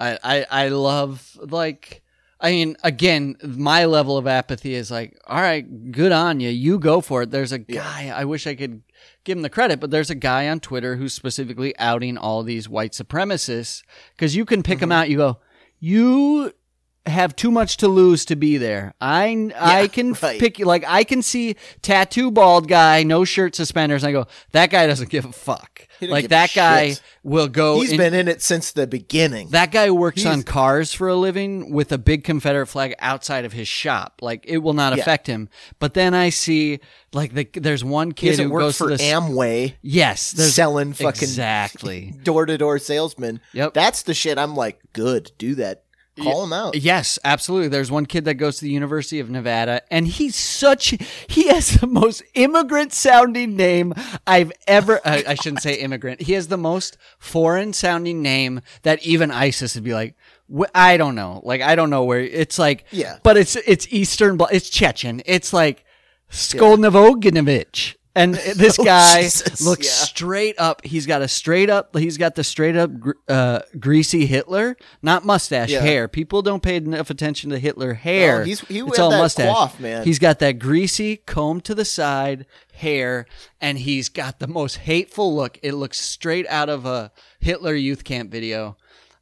I 0.00 0.18
I 0.22 0.46
I 0.50 0.68
love 0.68 1.38
like. 1.40 2.02
I 2.38 2.50
mean, 2.50 2.76
again, 2.84 3.36
my 3.42 3.86
level 3.86 4.18
of 4.18 4.26
apathy 4.26 4.74
is 4.74 4.90
like, 4.90 5.18
all 5.26 5.40
right, 5.40 5.90
good 5.90 6.12
on 6.12 6.38
you. 6.38 6.50
You 6.50 6.78
go 6.78 7.00
for 7.00 7.22
it. 7.22 7.30
There's 7.30 7.50
a 7.50 7.58
guy, 7.58 8.12
I 8.14 8.26
wish 8.26 8.46
I 8.46 8.54
could 8.54 8.82
give 9.24 9.38
him 9.38 9.42
the 9.42 9.48
credit, 9.48 9.80
but 9.80 9.90
there's 9.90 10.10
a 10.10 10.14
guy 10.14 10.46
on 10.50 10.60
Twitter 10.60 10.96
who's 10.96 11.14
specifically 11.14 11.76
outing 11.78 12.18
all 12.18 12.42
these 12.42 12.68
white 12.68 12.92
supremacists 12.92 13.82
because 14.14 14.36
you 14.36 14.44
can 14.44 14.62
pick 14.62 14.80
them 14.80 14.90
mm-hmm. 14.90 14.98
out. 14.98 15.08
You 15.08 15.16
go, 15.16 15.38
you 15.80 16.52
have 17.06 17.36
too 17.36 17.50
much 17.50 17.76
to 17.78 17.88
lose 17.88 18.24
to 18.26 18.36
be 18.36 18.56
there. 18.58 18.94
I 19.00 19.50
I 19.56 19.88
can 19.88 20.12
right. 20.14 20.38
pick 20.40 20.58
you 20.58 20.64
like 20.66 20.84
I 20.86 21.04
can 21.04 21.22
see 21.22 21.56
tattoo 21.82 22.30
bald 22.30 22.68
guy, 22.68 23.02
no 23.02 23.24
shirt, 23.24 23.54
suspenders. 23.54 24.02
And 24.02 24.08
I 24.10 24.12
go, 24.12 24.26
that 24.52 24.70
guy 24.70 24.86
doesn't 24.86 25.10
give 25.10 25.24
a 25.24 25.32
fuck. 25.32 25.86
Like 26.02 26.28
that 26.28 26.52
guy 26.54 26.90
shit. 26.90 27.02
will 27.22 27.48
go. 27.48 27.80
He's 27.80 27.92
in- 27.92 27.96
been 27.96 28.12
in 28.12 28.28
it 28.28 28.42
since 28.42 28.72
the 28.72 28.86
beginning. 28.86 29.48
that 29.50 29.70
guy 29.72 29.90
works 29.90 30.22
He's- 30.22 30.32
on 30.34 30.42
cars 30.42 30.92
for 30.92 31.08
a 31.08 31.14
living 31.16 31.70
with 31.72 31.90
a 31.90 31.96
big 31.98 32.22
Confederate 32.24 32.66
flag 32.66 32.94
outside 32.98 33.44
of 33.46 33.52
his 33.54 33.66
shop. 33.68 34.18
Like 34.20 34.44
it 34.46 34.58
will 34.58 34.74
not 34.74 34.94
Yeah. 34.94 35.00
affect 35.02 35.26
him. 35.26 35.48
But 35.78 35.94
then 35.94 36.12
I 36.12 36.28
see 36.30 36.80
like 37.14 37.32
the, 37.32 37.48
there's 37.54 37.82
one 37.82 38.12
kid 38.12 38.38
who 38.38 38.50
goes 38.50 38.76
for 38.76 38.84
to 38.90 38.96
this. 38.96 39.02
Amway, 39.02 39.76
yes, 39.80 40.20
selling 40.20 40.92
fucking 40.92 41.22
exactly. 41.22 42.12
door 42.24 42.44
to 42.44 42.58
door 42.58 42.78
salesman. 42.78 43.40
Yep. 43.54 43.72
That's 43.72 44.02
the 44.02 44.12
shit. 44.12 44.36
I'm 44.36 44.54
like, 44.54 44.80
good, 44.92 45.32
do 45.38 45.54
that. 45.54 45.84
Call 46.22 46.44
him 46.44 46.52
out. 46.52 46.74
Yes, 46.76 47.18
absolutely. 47.24 47.68
There's 47.68 47.90
one 47.90 48.06
kid 48.06 48.24
that 48.24 48.34
goes 48.34 48.56
to 48.58 48.64
the 48.64 48.70
University 48.70 49.20
of 49.20 49.28
Nevada, 49.30 49.82
and 49.90 50.06
he's 50.06 50.36
such 50.36 50.94
he 51.28 51.48
has 51.48 51.80
the 51.80 51.86
most 51.86 52.22
immigrant 52.34 52.92
sounding 52.92 53.56
name 53.56 53.94
I've 54.26 54.52
ever. 54.66 55.00
I, 55.04 55.24
I 55.28 55.34
shouldn't 55.34 55.62
say 55.62 55.74
immigrant. 55.74 56.22
He 56.22 56.32
has 56.32 56.48
the 56.48 56.56
most 56.56 56.96
foreign 57.18 57.72
sounding 57.72 58.22
name 58.22 58.60
that 58.82 59.02
even 59.02 59.30
ISIS 59.30 59.74
would 59.74 59.84
be 59.84 59.94
like. 59.94 60.14
I 60.74 60.96
don't 60.96 61.16
know. 61.16 61.40
Like 61.44 61.60
I 61.60 61.74
don't 61.74 61.90
know 61.90 62.04
where 62.04 62.20
it's 62.20 62.58
like. 62.58 62.84
Yeah. 62.92 63.18
But 63.22 63.36
it's 63.36 63.56
it's 63.56 63.86
Eastern. 63.90 64.38
It's 64.52 64.70
Chechen. 64.70 65.22
It's 65.26 65.52
like 65.52 65.84
Skolnivoginovich. 66.30 67.96
And 68.16 68.34
this 68.56 68.78
Oh, 68.78 68.84
guy 68.84 69.22
Jesus, 69.22 69.60
looks 69.60 69.86
yeah. 69.86 69.92
straight 70.06 70.58
up. 70.58 70.84
He's 70.84 71.06
got 71.06 71.22
a 71.22 71.28
straight 71.28 71.68
up. 71.70 71.94
He's 71.96 72.16
got 72.16 72.34
the 72.34 72.42
straight 72.42 72.74
up 72.76 72.90
uh, 73.28 73.60
greasy 73.78 74.24
Hitler, 74.26 74.76
not 75.02 75.24
mustache 75.24 75.70
Yeah. 75.70 75.80
hair. 75.82 76.08
People 76.08 76.40
don't 76.42 76.62
pay 76.62 76.76
enough 76.76 77.10
attention 77.10 77.50
to 77.50 77.58
Hitler 77.58 77.94
hair. 77.94 78.38
No, 78.40 78.44
he's- 78.44 78.60
he 78.66 78.80
it's 78.80 78.98
all 78.98 79.10
that 79.10 79.18
mustache. 79.18 79.54
coif, 79.54 79.78
man. 79.78 80.04
He's 80.04 80.18
got 80.18 80.38
that 80.40 80.58
greasy 80.58 81.18
comb 81.18 81.60
to 81.60 81.74
the 81.74 81.84
side 81.84 82.46
hair, 82.72 83.26
and 83.60 83.78
he's 83.78 84.08
got 84.08 84.38
the 84.38 84.48
most 84.48 84.78
hateful 84.78 85.36
look. 85.36 85.58
It 85.62 85.72
looks 85.74 85.98
straight 86.00 86.46
out 86.48 86.68
of 86.70 86.86
a 86.86 87.12
Hitler 87.38 87.74
youth 87.74 88.02
camp 88.02 88.30
video. 88.30 88.76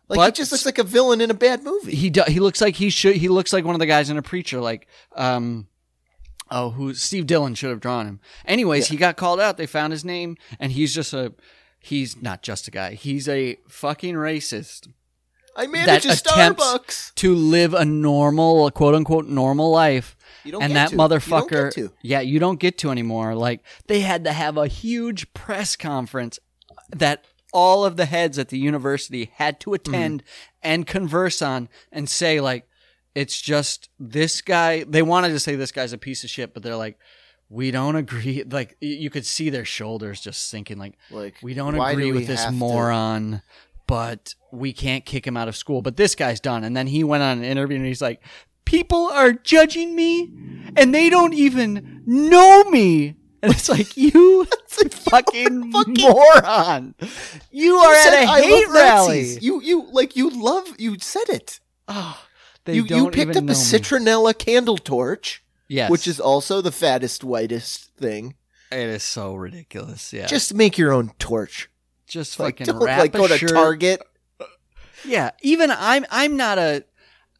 Like 0.08 0.18
But- 0.18 0.26
he 0.26 0.42
just 0.42 0.52
looks 0.52 0.66
like 0.66 0.78
a 0.78 0.84
villain 0.84 1.20
in 1.20 1.30
a 1.30 1.34
bad 1.34 1.64
movie. 1.64 1.96
He 1.96 2.10
do, 2.10 2.22
he 2.28 2.38
looks 2.38 2.60
like 2.60 2.76
he 2.76 2.90
should. 2.90 3.16
He 3.16 3.28
looks 3.28 3.52
like 3.52 3.64
one 3.64 3.74
of 3.74 3.78
the 3.80 3.86
guys 3.86 4.10
in 4.10 4.18
a 4.18 4.22
preacher. 4.22 4.60
Like 4.60 4.86
um, 5.16 5.66
oh, 6.50 6.70
who 6.70 6.94
Steve 6.94 7.26
Dillon 7.26 7.54
should 7.54 7.70
have 7.70 7.80
drawn 7.80 8.06
him. 8.06 8.20
Anyways, 8.44 8.88
he 8.88 8.96
got 8.96 9.16
called 9.16 9.40
out. 9.40 9.56
They 9.56 9.66
found 9.66 9.92
his 9.92 10.04
name, 10.04 10.36
and 10.58 10.72
he's 10.72 10.94
just 10.94 11.12
a. 11.12 11.32
He's 11.78 12.20
not 12.22 12.42
just 12.42 12.66
a 12.66 12.70
guy. 12.70 12.94
He's 12.94 13.28
a 13.28 13.58
fucking 13.68 14.14
racist 14.14 14.88
I 15.54 15.66
manage 15.66 16.06
a 16.06 16.10
Starbucks. 16.10 17.14
to 17.16 17.34
live 17.34 17.74
a 17.74 17.84
normal, 17.84 18.70
quote 18.70 18.94
unquote, 18.94 19.26
normal 19.26 19.70
life. 19.70 20.16
You 20.44 20.52
don't 20.52 20.62
and 20.62 20.72
get 20.72 20.78
that 20.78 20.88
to. 20.88 20.94
You 20.94 20.98
motherfucker, 20.98 21.72
to. 21.74 21.92
yeah, 22.02 22.20
you 22.20 22.38
don't 22.38 22.58
get 22.58 22.78
to 22.78 22.90
anymore. 22.90 23.34
Like 23.34 23.60
they 23.86 24.00
had 24.00 24.24
to 24.24 24.32
have 24.32 24.56
a 24.56 24.66
huge 24.66 25.32
press 25.34 25.76
conference 25.76 26.38
that 26.90 27.24
all 27.52 27.84
of 27.84 27.96
the 27.96 28.06
heads 28.06 28.38
at 28.38 28.48
the 28.48 28.58
university 28.58 29.30
had 29.34 29.60
to 29.60 29.74
attend 29.74 30.22
Mm-hmm. 30.22 30.58
and 30.70 30.86
converse 30.86 31.40
on 31.42 31.68
and 31.92 32.08
say 32.08 32.40
like, 32.40 32.66
it's 33.14 33.40
just 33.40 33.88
this 33.98 34.40
guy. 34.40 34.84
They 34.84 35.02
wanted 35.02 35.30
to 35.30 35.40
say 35.40 35.54
this 35.56 35.72
guy's 35.72 35.92
a 35.92 35.98
piece 35.98 36.24
of 36.24 36.30
shit, 36.30 36.52
but 36.54 36.62
they're 36.62 36.76
like, 36.76 36.98
we 37.48 37.70
don't 37.70 37.96
agree. 37.96 38.42
Like 38.42 38.76
you 38.80 39.10
could 39.10 39.26
see 39.26 39.50
their 39.50 39.64
shoulders 39.64 40.20
just 40.20 40.48
sinking. 40.48 40.78
Like 40.78 40.94
Like 41.10 41.36
we 41.42 41.54
don't 41.54 41.76
why 41.76 41.92
do 41.92 41.98
agree 41.98 42.12
we 42.12 42.18
with 42.18 42.26
this 42.26 42.40
have 42.42 42.50
to- 42.52 42.56
moron, 42.56 43.42
but 43.86 44.34
we 44.50 44.72
can't 44.72 45.04
kick 45.04 45.26
him 45.26 45.36
out 45.36 45.48
of 45.48 45.56
school. 45.56 45.82
But 45.82 45.96
this 45.96 46.14
guy's 46.14 46.40
done. 46.40 46.64
And 46.64 46.76
then 46.76 46.86
he 46.86 47.04
went 47.04 47.22
on 47.22 47.38
an 47.38 47.44
interview 47.44 47.76
and 47.76 47.86
he's 47.86 48.02
like, 48.02 48.22
people 48.64 49.06
are 49.12 49.32
judging 49.32 49.94
me 49.94 50.32
and 50.76 50.94
they 50.94 51.10
don't 51.10 51.34
even 51.34 52.02
know 52.06 52.64
me. 52.64 53.16
And 53.42 53.52
it's 53.52 53.68
like, 53.68 53.94
you 53.98 54.46
fucking 54.68 55.70
moron. 55.70 56.94
You 57.50 57.76
are 57.76 57.94
You 57.94 58.02
said, 58.02 58.14
at 58.14 58.24
a 58.24 58.30
"I 58.30 58.40
hate 58.42 58.68
rally. 58.70 59.18
Nazis." 59.20 59.42
You 59.42 59.60
you 59.60 59.86
like 59.92 60.16
you 60.16 60.30
love 60.30 60.66
you 60.78 60.98
said 60.98 61.28
it. 61.28 61.60
Oh, 61.86 62.18
they 62.64 62.74
You 62.74 62.84
you 62.88 63.10
picked 63.10 63.36
up 63.36 63.42
a 63.44 63.46
me. 63.46 63.54
citronella 63.54 64.36
candle 64.36 64.78
torch, 64.78 65.42
Yes. 65.68 65.90
which 65.90 66.06
is 66.06 66.20
also 66.20 66.60
the 66.60 66.72
fattest, 66.72 67.22
whitest 67.24 67.94
thing. 67.96 68.34
it 68.72 68.78
is 68.88 69.02
so 69.02 69.34
ridiculous. 69.34 70.12
Yeah. 70.12 70.26
Just, 70.26 70.54
make 70.54 70.76
your 70.78 70.92
own 70.92 71.12
torch. 71.18 71.70
just 72.06 72.38
Like 72.38 72.58
fucking 72.58 72.76
wrap 72.78 72.98
like 73.00 73.12
go 73.12 73.26
to 73.28 73.36
shirt. 73.38 73.50
Target. 73.50 74.02
Yeah, 75.06 75.32
even 75.42 75.70
I'm 75.70 76.06
I'm 76.10 76.36
not 76.38 76.56
a 76.58 76.84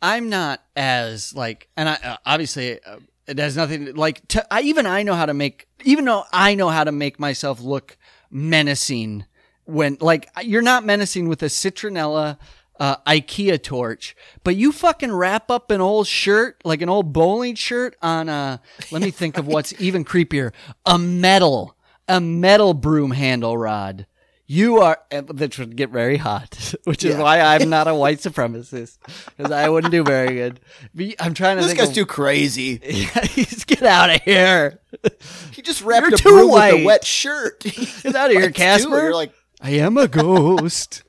I'm 0.02 0.28
not 0.28 0.62
as 0.76 1.34
like 1.34 1.68
and 1.78 1.88
I 1.88 1.94
uh, 1.94 2.16
obviously 2.26 2.78
uh, 2.84 2.98
it 3.26 3.38
has 3.38 3.56
nothing 3.56 3.94
like 3.94 4.28
to, 4.28 4.46
I 4.52 4.60
even 4.60 4.84
I 4.84 5.02
know 5.02 5.14
how 5.14 5.24
to 5.24 5.32
make 5.32 5.66
even 5.82 6.04
though 6.04 6.24
I 6.30 6.54
know 6.56 6.68
how 6.68 6.84
to 6.84 6.92
make 6.92 7.18
myself 7.18 7.62
look 7.62 7.96
menacing 8.30 9.24
when 9.64 9.96
like 10.02 10.28
you're 10.42 10.60
not 10.60 10.84
menacing 10.84 11.26
with 11.26 11.42
a 11.42 11.46
citronella 11.46 12.36
uh, 12.80 12.96
IKEA 13.06 13.62
torch, 13.62 14.16
but 14.42 14.56
you 14.56 14.72
fucking 14.72 15.12
wrap 15.12 15.50
up 15.50 15.70
an 15.70 15.80
old 15.80 16.06
shirt, 16.06 16.60
like 16.64 16.82
an 16.82 16.88
old 16.88 17.12
bowling 17.12 17.54
shirt 17.54 17.96
on 18.02 18.28
a, 18.28 18.60
let 18.90 19.02
me 19.02 19.10
think 19.10 19.38
of 19.38 19.46
what's 19.46 19.72
even 19.80 20.04
creepier, 20.04 20.52
a 20.84 20.98
metal, 20.98 21.76
a 22.08 22.20
metal 22.20 22.74
broom 22.74 23.12
handle 23.12 23.56
rod. 23.56 24.06
You 24.46 24.80
are, 24.82 24.98
uh, 25.10 25.22
that 25.26 25.58
would 25.58 25.74
get 25.74 25.88
very 25.88 26.18
hot, 26.18 26.74
which 26.84 27.02
is 27.02 27.14
Yeah. 27.16 27.22
why 27.22 27.40
I'm 27.40 27.70
not 27.70 27.88
a 27.88 27.94
white 27.94 28.18
supremacist, 28.18 28.98
because 29.36 29.50
I 29.50 29.70
wouldn't 29.70 29.90
do 29.90 30.04
very 30.04 30.34
good. 30.34 30.60
I'm 31.18 31.32
trying 31.32 31.56
to 31.56 31.62
This 31.62 31.72
guy's 31.72 31.88
of, 31.88 31.94
too 31.94 32.04
crazy. 32.04 32.76
He's 32.82 33.64
get 33.64 33.82
out 33.84 34.10
of 34.10 34.20
here. 34.20 34.80
He 35.52 35.62
just 35.62 35.80
wrapped 35.82 36.06
You're 36.08 36.14
a 36.14 36.18
too 36.18 36.28
broom 36.28 36.42
with 36.48 36.58
white. 36.58 36.82
a 36.82 36.84
wet 36.84 37.04
shirt. 37.06 37.60
Get 37.60 38.14
out 38.14 38.30
of 38.30 38.36
here, 38.36 38.50
Casper. 38.50 38.90
You're 38.90 39.14
like, 39.14 39.32
I 39.62 39.70
am 39.70 39.96
a 39.96 40.08
ghost. 40.08 41.04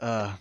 Uh, 0.00 0.32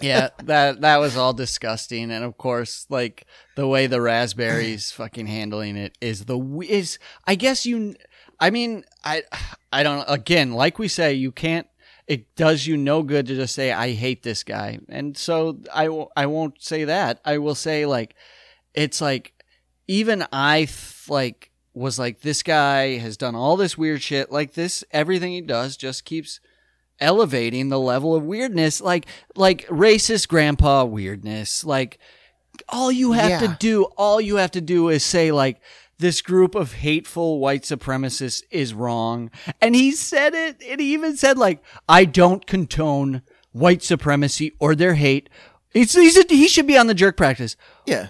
yeah, 0.00 0.28
that 0.44 0.80
that 0.80 0.98
was 0.98 1.16
all 1.16 1.32
disgusting, 1.32 2.10
and 2.10 2.24
of 2.24 2.38
course, 2.38 2.86
like 2.88 3.26
the 3.56 3.66
way 3.66 3.86
the 3.86 4.00
raspberries 4.00 4.90
fucking 4.92 5.26
handling 5.26 5.76
it 5.76 5.96
is 6.00 6.24
the 6.26 6.38
is. 6.68 6.98
I 7.26 7.34
guess 7.34 7.66
you. 7.66 7.94
I 8.40 8.50
mean, 8.50 8.84
I 9.04 9.24
I 9.72 9.82
don't. 9.82 10.04
Again, 10.08 10.52
like 10.52 10.78
we 10.78 10.88
say, 10.88 11.14
you 11.14 11.32
can't. 11.32 11.66
It 12.06 12.34
does 12.36 12.66
you 12.66 12.76
no 12.76 13.02
good 13.02 13.26
to 13.26 13.34
just 13.34 13.54
say 13.54 13.70
I 13.72 13.92
hate 13.92 14.22
this 14.22 14.42
guy, 14.42 14.78
and 14.88 15.16
so 15.16 15.58
I 15.74 15.84
w- 15.84 16.08
I 16.16 16.26
won't 16.26 16.62
say 16.62 16.84
that. 16.84 17.20
I 17.24 17.38
will 17.38 17.54
say 17.54 17.84
like 17.84 18.14
it's 18.74 19.00
like 19.00 19.32
even 19.86 20.24
I 20.32 20.60
th- 20.64 21.08
like 21.08 21.50
was 21.74 21.98
like 21.98 22.20
this 22.20 22.42
guy 22.42 22.96
has 22.98 23.16
done 23.16 23.34
all 23.34 23.56
this 23.56 23.78
weird 23.78 24.02
shit 24.02 24.32
like 24.32 24.54
this 24.54 24.82
everything 24.90 25.32
he 25.32 25.40
does 25.40 25.76
just 25.76 26.04
keeps 26.04 26.40
elevating 27.00 27.68
the 27.68 27.78
level 27.78 28.14
of 28.14 28.24
weirdness 28.24 28.80
like 28.80 29.06
like 29.36 29.66
racist 29.68 30.28
grandpa 30.28 30.84
weirdness 30.84 31.64
like 31.64 31.98
all 32.68 32.90
you 32.90 33.12
have 33.12 33.40
to 33.40 33.56
do 33.60 33.84
all 33.96 34.20
you 34.20 34.36
have 34.36 34.50
to 34.50 34.60
do 34.60 34.88
is 34.88 35.04
say 35.04 35.30
like 35.30 35.60
this 35.98 36.22
group 36.22 36.54
of 36.54 36.74
hateful 36.74 37.40
white 37.40 37.62
supremacists 37.62 38.42
is 38.50 38.72
wrong. 38.72 39.30
And 39.60 39.74
he 39.74 39.90
said 39.92 40.32
it 40.34 40.62
and 40.66 40.80
he 40.80 40.92
even 40.92 41.16
said 41.16 41.38
like 41.38 41.62
i 41.88 42.04
don't 42.04 42.46
contone 42.46 43.22
white 43.52 43.82
supremacy 43.82 44.54
or 44.58 44.74
their 44.74 44.94
hate. 44.94 45.28
It's, 45.72 45.94
he's 45.94 46.16
a, 46.16 46.24
he 46.28 46.48
should 46.48 46.66
be 46.66 46.78
on 46.78 46.86
the 46.86 46.94
jerk 46.94 47.16
practice. 47.16 47.56
Yeah. 47.84 48.08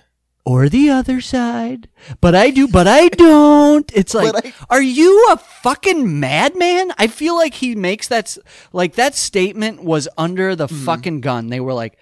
Or 0.49 0.69
the 0.71 0.89
other 0.89 1.21
side. 1.21 1.89
But 2.23 2.35
I 2.35 2.49
do, 2.51 2.67
but 2.69 2.87
I 2.89 3.09
don't. 3.09 3.91
It's 3.95 4.15
like, 4.21 4.35
I- 4.47 4.53
are 4.71 4.83
you 4.83 5.29
a 5.31 5.37
fucking 5.37 6.19
madman? 6.19 6.93
I 6.97 7.07
feel 7.07 7.37
like 7.37 7.55
he 7.55 7.75
makes 7.75 8.09
that, 8.09 8.37
like, 8.73 8.95
that 8.95 9.15
statement 9.15 9.85
was 9.85 10.09
under 10.17 10.57
the 10.57 10.67
Mm-hmm. 10.67 10.85
fucking 10.87 11.21
gun. 11.21 11.49
They 11.49 11.61
were 11.61 11.75
like, 11.75 11.99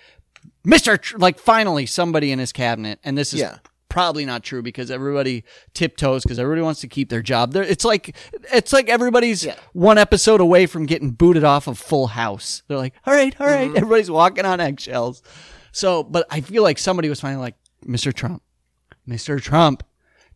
Mr. 0.64 1.00
Tr- 1.00 1.18
like, 1.18 1.38
finally, 1.38 1.86
somebody 1.86 2.30
in 2.30 2.38
his 2.38 2.52
cabinet. 2.52 2.98
And 3.04 3.18
this 3.18 3.32
is 3.34 3.40
Yeah. 3.40 3.58
probably 3.88 4.24
not 4.24 4.42
true 4.44 4.62
because 4.62 4.90
everybody 4.90 5.42
tiptoes 5.74 6.22
because 6.22 6.38
everybody 6.38 6.62
wants 6.62 6.80
to 6.82 6.88
keep 6.88 7.08
their 7.08 7.22
job. 7.22 7.52
There, 7.52 7.62
it's 7.64 7.84
like, 7.84 8.16
it's 8.52 8.72
like 8.72 8.88
everybody's 8.88 9.44
Yeah. 9.44 9.56
one 9.72 9.98
episode 9.98 10.40
away 10.40 10.66
from 10.66 10.86
getting 10.86 11.10
booted 11.10 11.42
off 11.44 11.66
of 11.66 11.78
Full 11.78 12.08
House. 12.08 12.62
They're 12.68 12.78
like, 12.78 12.94
all 13.06 13.14
right, 13.14 13.34
all 13.40 13.46
right. 13.46 13.68
Mm-hmm. 13.68 13.76
Everybody's 13.76 14.10
walking 14.10 14.44
on 14.44 14.60
eggshells. 14.60 15.22
So, 15.72 16.02
but 16.04 16.26
I 16.30 16.40
feel 16.42 16.62
like 16.62 16.78
somebody 16.78 17.08
was 17.08 17.20
finally 17.20 17.40
like, 17.42 17.54
Mr. 17.84 18.12
Trump, 18.12 18.42
Mr. 19.08 19.40
Trump, 19.40 19.82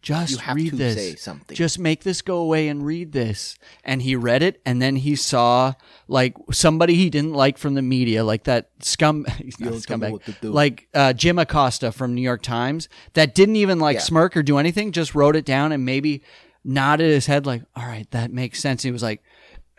just 0.02 0.30
You 0.32 0.38
have 0.38 0.56
read 0.56 0.70
to 0.70 0.76
this. 0.76 0.94
say 0.94 1.14
something. 1.14 1.54
Just 1.54 1.78
make 1.78 2.04
this 2.04 2.22
go 2.22 2.38
away 2.38 2.68
and 2.68 2.84
read 2.86 3.12
this. 3.12 3.56
And 3.84 4.00
he 4.00 4.16
read 4.16 4.42
it, 4.42 4.58
and 4.64 4.80
then 4.80 4.96
he 4.96 5.14
saw 5.14 5.74
like 6.08 6.34
somebody 6.52 6.94
he 6.94 7.10
didn't 7.10 7.34
like 7.34 7.58
from 7.58 7.74
the 7.74 7.82
media, 7.82 8.24
like 8.24 8.44
that 8.44 8.70
scum, 8.80 9.24
he's 9.38 9.60
not 9.60 9.72
don't 9.72 9.82
tell 9.84 9.98
me 9.98 10.06
scumbag, 10.06 10.12
what 10.12 10.24
to 10.24 10.32
do. 10.40 10.50
like 10.52 10.88
uh, 10.94 11.12
Jim 11.12 11.38
Acosta 11.38 11.92
from 11.92 12.14
New 12.14 12.22
York 12.22 12.40
Times, 12.42 12.88
that 13.12 13.34
didn't 13.34 13.56
even 13.56 13.78
like 13.78 13.96
Yeah. 13.96 14.00
smirk 14.02 14.36
or 14.38 14.42
do 14.42 14.56
anything, 14.58 14.92
just 14.92 15.14
wrote 15.14 15.36
it 15.36 15.44
down 15.44 15.70
and 15.72 15.84
maybe 15.84 16.22
nodded 16.64 17.10
his 17.10 17.26
head 17.26 17.44
like, 17.44 17.62
"All 17.76 17.84
right, 17.86 18.10
that 18.12 18.32
makes 18.32 18.58
sense." 18.60 18.82
He 18.82 18.90
was 18.90 19.02
like, 19.02 19.22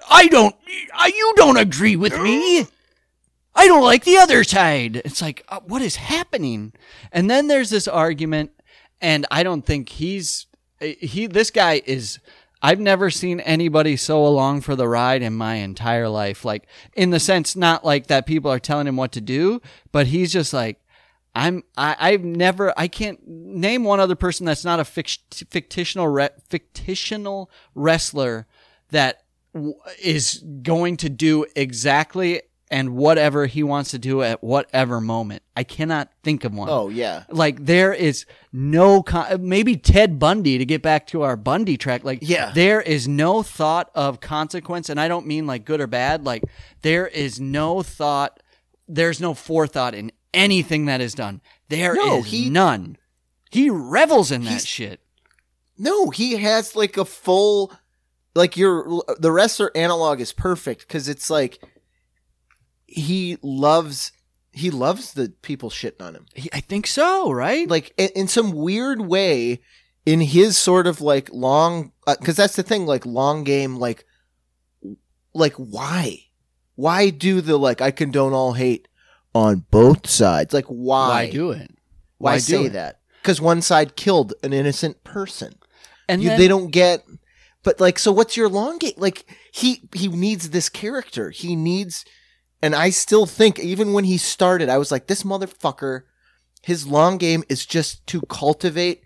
"I 0.08 0.28
don't, 0.28 0.56
I, 0.93 1.08
you 1.08 1.34
don't 1.36 1.58
agree 1.58 1.95
with 1.95 2.15
me." 2.19 2.67
I 3.54 3.68
don't 3.68 3.84
like 3.84 4.06
the 4.06 4.18
other 4.18 4.44
side. 4.44 4.98
It's 4.98 5.22
like, 5.22 5.44
uh, 5.50 5.60
what 5.62 5.82
is 5.82 5.98
happening? 5.98 6.74
And 7.12 7.30
then 7.30 7.48
there's 7.48 7.70
this 7.70 7.88
argument, 7.88 8.52
and 9.02 9.26
I 9.30 9.44
don't 9.44 9.66
think 9.66 9.90
he's 9.90 10.48
uh, 10.82 10.88
he. 11.00 11.28
This 11.28 11.52
guy 11.52 11.82
is. 11.86 12.20
I've 12.64 12.80
never 12.80 13.10
seen 13.10 13.40
anybody 13.40 13.98
so 13.98 14.24
along 14.26 14.62
for 14.62 14.76
the 14.76 14.88
ride 14.88 15.24
in 15.24 15.34
my 15.34 15.56
entire 15.56 16.08
life. 16.08 16.46
Like 16.46 16.68
in 16.94 17.10
the 17.10 17.20
sense, 17.20 17.56
not 17.56 17.84
like 17.84 18.08
that 18.08 18.28
people 18.28 18.52
are 18.52 18.60
telling 18.60 18.88
him 18.88 18.98
what 18.98 19.12
to 19.14 19.22
do, 19.22 19.62
but 19.92 20.08
he's 20.08 20.32
just 20.32 20.54
like, 20.54 20.80
I'm. 21.36 21.64
I, 21.76 21.96
I've 22.00 22.24
never. 22.24 22.74
I 22.78 22.88
can't 22.88 23.20
name 23.28 23.84
one 23.84 24.00
other 24.00 24.16
person 24.16 24.46
that's 24.46 24.66
not 24.66 24.80
a 24.80 24.86
fict- 24.86 25.44
fictional 25.50 26.30
fictional 26.50 27.52
wrestler 27.76 28.48
that 28.92 29.24
is 30.02 30.44
going 30.64 30.96
to 30.98 31.10
do 31.10 31.46
exactly 31.56 32.42
and 32.72 32.96
whatever 32.96 33.46
he 33.46 33.62
wants 33.62 33.92
to 33.92 34.00
do 34.00 34.24
at 34.24 34.42
whatever 34.42 35.00
moment. 35.02 35.44
I 35.56 35.64
cannot 35.66 36.10
think 36.24 36.44
of 36.46 36.54
one. 36.54 36.70
Oh 36.72 36.88
yeah. 36.90 37.26
Like 37.30 37.66
there 37.66 37.94
is 37.94 38.26
no 38.54 39.04
con- 39.04 39.48
maybe 39.48 39.76
Ted 39.76 40.18
Bundy 40.18 40.58
to 40.58 40.66
get 40.66 40.82
back 40.82 41.06
to 41.08 41.22
our 41.24 41.36
Bundy 41.36 41.76
track. 41.78 42.04
Like 42.06 42.20
Yeah. 42.22 42.52
there 42.56 42.82
is 42.82 43.08
no 43.08 43.44
thought 43.44 43.92
of 43.94 44.22
consequence, 44.22 44.90
and 44.90 45.00
I 45.00 45.08
don't 45.10 45.28
mean 45.28 45.46
like 45.46 45.66
good 45.66 45.82
or 45.82 45.88
bad. 45.88 46.26
Like 46.26 46.44
there 46.82 47.08
is 47.08 47.40
no 47.40 47.84
thought. 47.84 48.42
There's 48.88 49.20
no 49.22 49.34
forethought 49.34 49.94
in 49.94 50.12
anything 50.34 50.86
that 50.86 51.02
is 51.02 51.14
done. 51.14 51.42
There 51.70 51.92
is 51.92 51.98
No, 52.06 52.22
he- 52.22 52.50
none. 52.50 52.98
He 53.52 53.70
revels 53.70 54.32
in 54.32 54.46
that 54.46 54.62
shit. 54.66 55.02
No, 55.78 56.10
he 56.10 56.38
has 56.38 56.76
like 56.76 56.96
a 56.96 57.04
full 57.06 57.74
like 58.34 58.56
your 58.56 59.04
the 59.20 59.32
wrestler 59.32 59.72
analog 59.76 60.22
is 60.22 60.32
perfect 60.32 60.88
because 60.88 61.10
it's 61.10 61.30
like 61.30 61.62
he 62.91 63.38
loves 63.41 64.12
he 64.54 64.69
loves 64.69 65.13
the 65.13 65.34
people 65.41 65.69
shitting 65.69 66.01
on 66.01 66.13
him. 66.15 66.25
He- 66.36 66.49
I 66.51 66.60
think 66.60 66.86
so, 66.88 67.32
right? 67.32 67.69
Like 67.69 67.93
in, 67.97 68.10
in 68.15 68.27
some 68.27 68.51
weird 68.51 69.01
way, 69.01 69.62
in 70.06 70.19
his 70.21 70.58
sort 70.58 70.88
of 70.88 70.99
like 71.01 71.30
long 71.32 71.91
uh, 72.08 72.15
because 72.19 72.36
that's 72.36 72.56
the 72.56 72.63
thing 72.63 72.86
like 72.86 73.06
long 73.06 73.43
game 73.43 73.77
like 73.77 74.06
like 75.34 75.54
why 75.54 76.17
why 76.75 77.10
do 77.10 77.41
the 77.41 77.58
like 77.58 77.82
I 77.82 77.91
condone 77.91 78.34
all 78.34 78.54
hate 78.54 78.88
on 79.34 79.65
both 79.71 80.10
sides 80.10 80.54
like 80.54 80.65
why 80.65 81.08
why 81.25 81.30
do 81.30 81.51
it? 81.51 81.71
why, 82.17 82.36
do 82.36 82.41
say 82.41 82.65
it? 82.65 82.73
that 82.73 82.99
because 83.21 83.39
one 83.39 83.62
side 83.62 83.95
killed 83.95 84.34
an 84.43 84.54
innocent 84.54 85.04
person 85.04 85.54
And 86.10 86.21
you, 86.21 86.30
then, 86.30 86.39
they 86.39 86.47
don't 86.47 86.71
get 86.71 87.04
but 87.63 87.80
like 87.80 87.99
so 87.99 88.12
what's 88.12 88.36
your 88.36 88.49
long 88.49 88.77
game 88.77 88.93
like 88.97 89.25
he 89.54 89.88
he 89.93 90.08
needs 90.08 90.49
this 90.49 90.67
character 90.69 91.30
he 91.30 91.56
needs 91.56 92.04
and 92.62 92.76
i 92.76 92.89
still 92.89 93.26
think 93.26 93.60
even 93.60 93.93
when 93.93 94.04
he 94.04 94.17
started 94.17 94.69
i 94.69 94.78
was 94.78 94.91
like 94.91 95.08
this 95.08 95.24
motherfucker 95.24 96.02
his 96.63 96.86
long 96.88 97.17
game 97.17 97.43
is 97.50 97.65
just 97.65 98.06
to 98.08 98.21
cultivate 98.30 99.04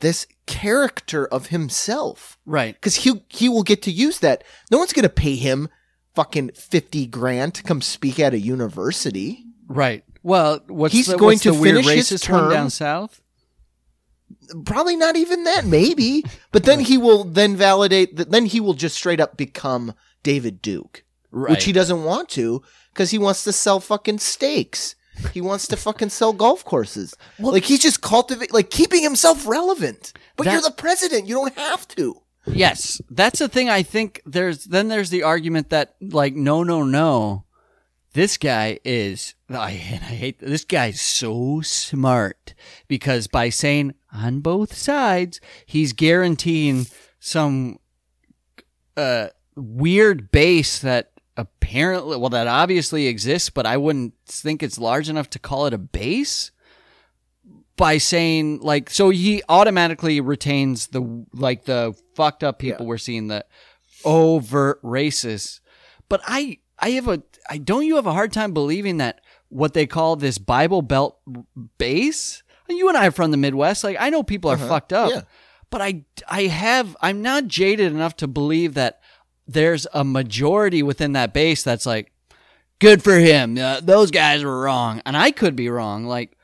this 0.00 0.26
character 0.46 1.26
of 1.26 1.46
himself 1.48 2.38
right. 2.46 2.74
because 2.74 2.96
he 2.96 3.22
he 3.28 3.48
will 3.48 3.62
get 3.62 3.82
to 3.82 3.90
use 3.90 4.18
that 4.20 4.42
no 4.70 4.78
one's 4.78 4.92
gonna 4.92 5.08
pay 5.08 5.36
him 5.36 5.68
fucking 6.14 6.50
50 6.50 7.06
grand 7.06 7.54
to 7.54 7.62
come 7.62 7.80
speak 7.80 8.18
at 8.20 8.34
a 8.34 8.38
university 8.38 9.40
Right. 9.66 10.04
Well, 10.22 10.60
what's 10.68 10.92
He's 10.92 11.06
the, 11.06 11.16
going 11.16 11.36
what's 11.36 11.42
to 11.44 11.54
finish 11.54 11.86
his 11.86 12.20
term. 12.20 12.50
down 12.50 12.68
south? 12.68 13.22
probably 14.64 14.96
not 14.96 15.16
even 15.16 15.44
that 15.44 15.64
maybe 15.64 16.22
but 16.52 16.64
then 16.64 16.80
he 16.80 16.98
will 16.98 17.24
then 17.24 17.56
validate 17.56 18.16
that 18.16 18.30
then 18.30 18.46
he 18.46 18.60
will 18.60 18.74
just 18.74 18.94
straight 18.96 19.20
up 19.20 19.36
become 19.36 19.94
david 20.22 20.60
duke 20.60 21.02
Right. 21.30 21.50
which 21.50 21.64
he 21.64 21.72
doesn't 21.72 22.04
want 22.04 22.28
to 22.30 22.62
because 22.94 23.10
he 23.10 23.18
wants 23.18 23.44
to 23.44 23.52
sell 23.52 23.80
fucking 23.80 24.18
steaks 24.18 24.94
he 25.32 25.40
wants 25.40 25.68
to 25.68 25.76
fucking 25.76 26.08
sell 26.10 26.32
golf 26.32 26.64
courses. 26.64 27.14
Like 27.38 27.64
he's 27.64 27.80
just 27.80 28.00
cultivate 28.00 28.52
like 28.52 28.70
keeping 28.70 29.02
himself 29.02 29.46
relevant. 29.46 30.12
But 30.36 30.44
That- 30.44 30.52
you're 30.54 30.62
the 30.62 30.70
president. 30.72 31.26
You 31.26 31.34
don't 31.36 31.54
have 31.56 31.86
to. 31.88 32.20
Yes, 32.46 33.00
that's 33.08 33.38
the 33.38 33.48
thing. 33.48 33.70
I 33.70 33.82
think 33.82 34.20
there's 34.26 34.64
then 34.64 34.88
there's 34.88 35.10
the 35.10 35.22
argument 35.22 35.70
that 35.70 35.94
like 36.00 36.34
no 36.34 36.62
no 36.62 36.82
no, 36.82 37.44
this 38.12 38.36
guy 38.36 38.78
is 38.84 39.34
I 39.48 39.70
and 39.70 40.04
I 40.04 40.14
hate 40.14 40.40
this 40.40 40.64
guy's 40.64 41.00
so 41.00 41.62
smart 41.62 42.54
because 42.86 43.28
by 43.28 43.48
saying 43.48 43.94
on 44.12 44.40
both 44.40 44.74
sides 44.74 45.40
he's 45.64 45.94
guaranteeing 45.94 46.86
some 47.18 47.78
uh 48.96 49.28
weird 49.56 50.30
base 50.30 50.80
that 50.80 51.12
apparently 51.36 52.16
well 52.16 52.30
that 52.30 52.46
obviously 52.46 53.06
exists 53.06 53.50
but 53.50 53.66
I 53.66 53.76
wouldn't 53.76 54.14
think 54.26 54.62
it's 54.62 54.78
large 54.78 55.08
enough 55.08 55.28
to 55.30 55.38
call 55.38 55.66
it 55.66 55.74
a 55.74 55.78
base 55.78 56.52
by 57.76 57.98
saying 57.98 58.60
like 58.60 58.90
so 58.90 59.10
he 59.10 59.42
automatically 59.48 60.20
retains 60.20 60.88
the 60.88 61.26
like 61.32 61.64
the 61.64 61.94
fucked 62.14 62.44
up 62.44 62.58
people 62.58 62.86
we're 62.86 62.98
seeing 62.98 63.28
the 63.28 63.44
overt 64.04 64.80
racist 64.82 65.60
but 66.08 66.20
i 66.26 66.58
i 66.78 66.90
have 66.90 67.08
a 67.08 67.22
i 67.50 67.58
don't 67.58 67.84
you 67.84 67.96
have 67.96 68.06
a 68.06 68.12
hard 68.12 68.32
time 68.32 68.52
believing 68.52 68.98
that 68.98 69.20
what 69.48 69.74
they 69.74 69.86
call 69.86 70.16
this 70.16 70.38
bible 70.38 70.82
belt 70.82 71.18
base? 71.78 72.42
You 72.68 72.88
and 72.88 72.96
i 72.96 73.08
are 73.08 73.12
from 73.12 73.30
the 73.30 73.36
midwest. 73.36 73.84
Like 73.84 73.96
i 74.00 74.10
know 74.10 74.22
people 74.22 74.50
are 74.50 74.54
uh-huh. 74.54 74.68
fucked 74.68 74.92
up 74.92 75.10
yeah. 75.10 75.22
but 75.70 75.80
i 75.80 76.04
i 76.28 76.42
have 76.42 76.96
i'm 77.00 77.22
not 77.22 77.46
jaded 77.46 77.92
enough 77.92 78.16
to 78.16 78.26
believe 78.26 78.74
that 78.74 79.00
there's 79.46 79.86
a 79.92 80.04
majority 80.04 80.82
within 80.82 81.12
that 81.12 81.32
base 81.34 81.62
that's 81.62 81.86
like 81.86 82.12
good 82.78 83.02
for 83.02 83.18
him. 83.18 83.58
Uh, 83.58 83.80
those 83.80 84.10
guys 84.10 84.44
were 84.44 84.60
wrong. 84.60 85.02
And 85.06 85.16
i 85.16 85.30
could 85.30 85.56
be 85.56 85.68
wrong 85.68 86.04
like 86.06 86.36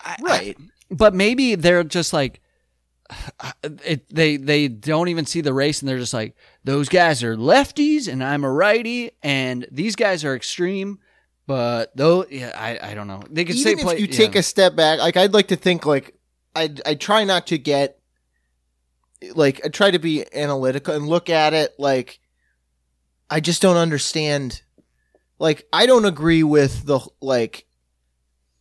I- 0.00 0.16
right. 0.20 0.56
but 0.90 1.14
maybe 1.14 1.54
they're 1.54 1.84
just 1.84 2.12
like 2.12 2.40
it, 3.62 4.08
they 4.14 4.36
they 4.36 4.68
don't 4.68 5.08
even 5.08 5.26
see 5.26 5.40
the 5.40 5.52
race 5.52 5.80
and 5.80 5.88
they're 5.88 5.98
just 5.98 6.14
like 6.14 6.36
those 6.64 6.88
guys 6.88 7.22
are 7.22 7.36
lefties 7.36 8.08
and 8.08 8.22
I'm 8.22 8.44
a 8.44 8.50
righty 8.50 9.10
and 9.22 9.66
these 9.70 9.96
guys 9.96 10.24
are 10.24 10.34
extreme 10.34 10.98
but 11.46 11.94
though 11.96 12.24
yeah 12.30 12.52
I, 12.56 12.90
I 12.90 12.94
don't 12.94 13.08
know. 13.08 13.22
They 13.30 13.44
could 13.44 13.58
say 13.58 13.72
if 13.72 13.80
play, 13.80 13.98
you 13.98 14.06
take 14.06 14.36
a 14.36 14.42
step 14.42 14.76
back 14.76 14.98
like 15.00 15.16
i'd 15.16 15.34
like 15.34 15.48
to 15.48 15.56
think 15.56 15.84
like 15.84 16.14
i 16.54 16.72
i 16.86 16.94
try 16.94 17.24
not 17.24 17.48
to 17.48 17.58
get 17.58 17.98
like 19.34 19.60
i 19.64 19.68
try 19.68 19.90
to 19.90 19.98
be 19.98 20.24
analytical 20.34 20.94
and 20.94 21.06
look 21.06 21.28
at 21.30 21.52
it 21.52 21.74
like 21.78 22.20
i 23.32 23.40
just 23.40 23.62
don't 23.62 23.76
understand 23.76 24.62
like 25.38 25.66
i 25.72 25.86
don't 25.86 26.04
agree 26.04 26.42
with 26.42 26.84
the 26.86 27.00
like 27.20 27.66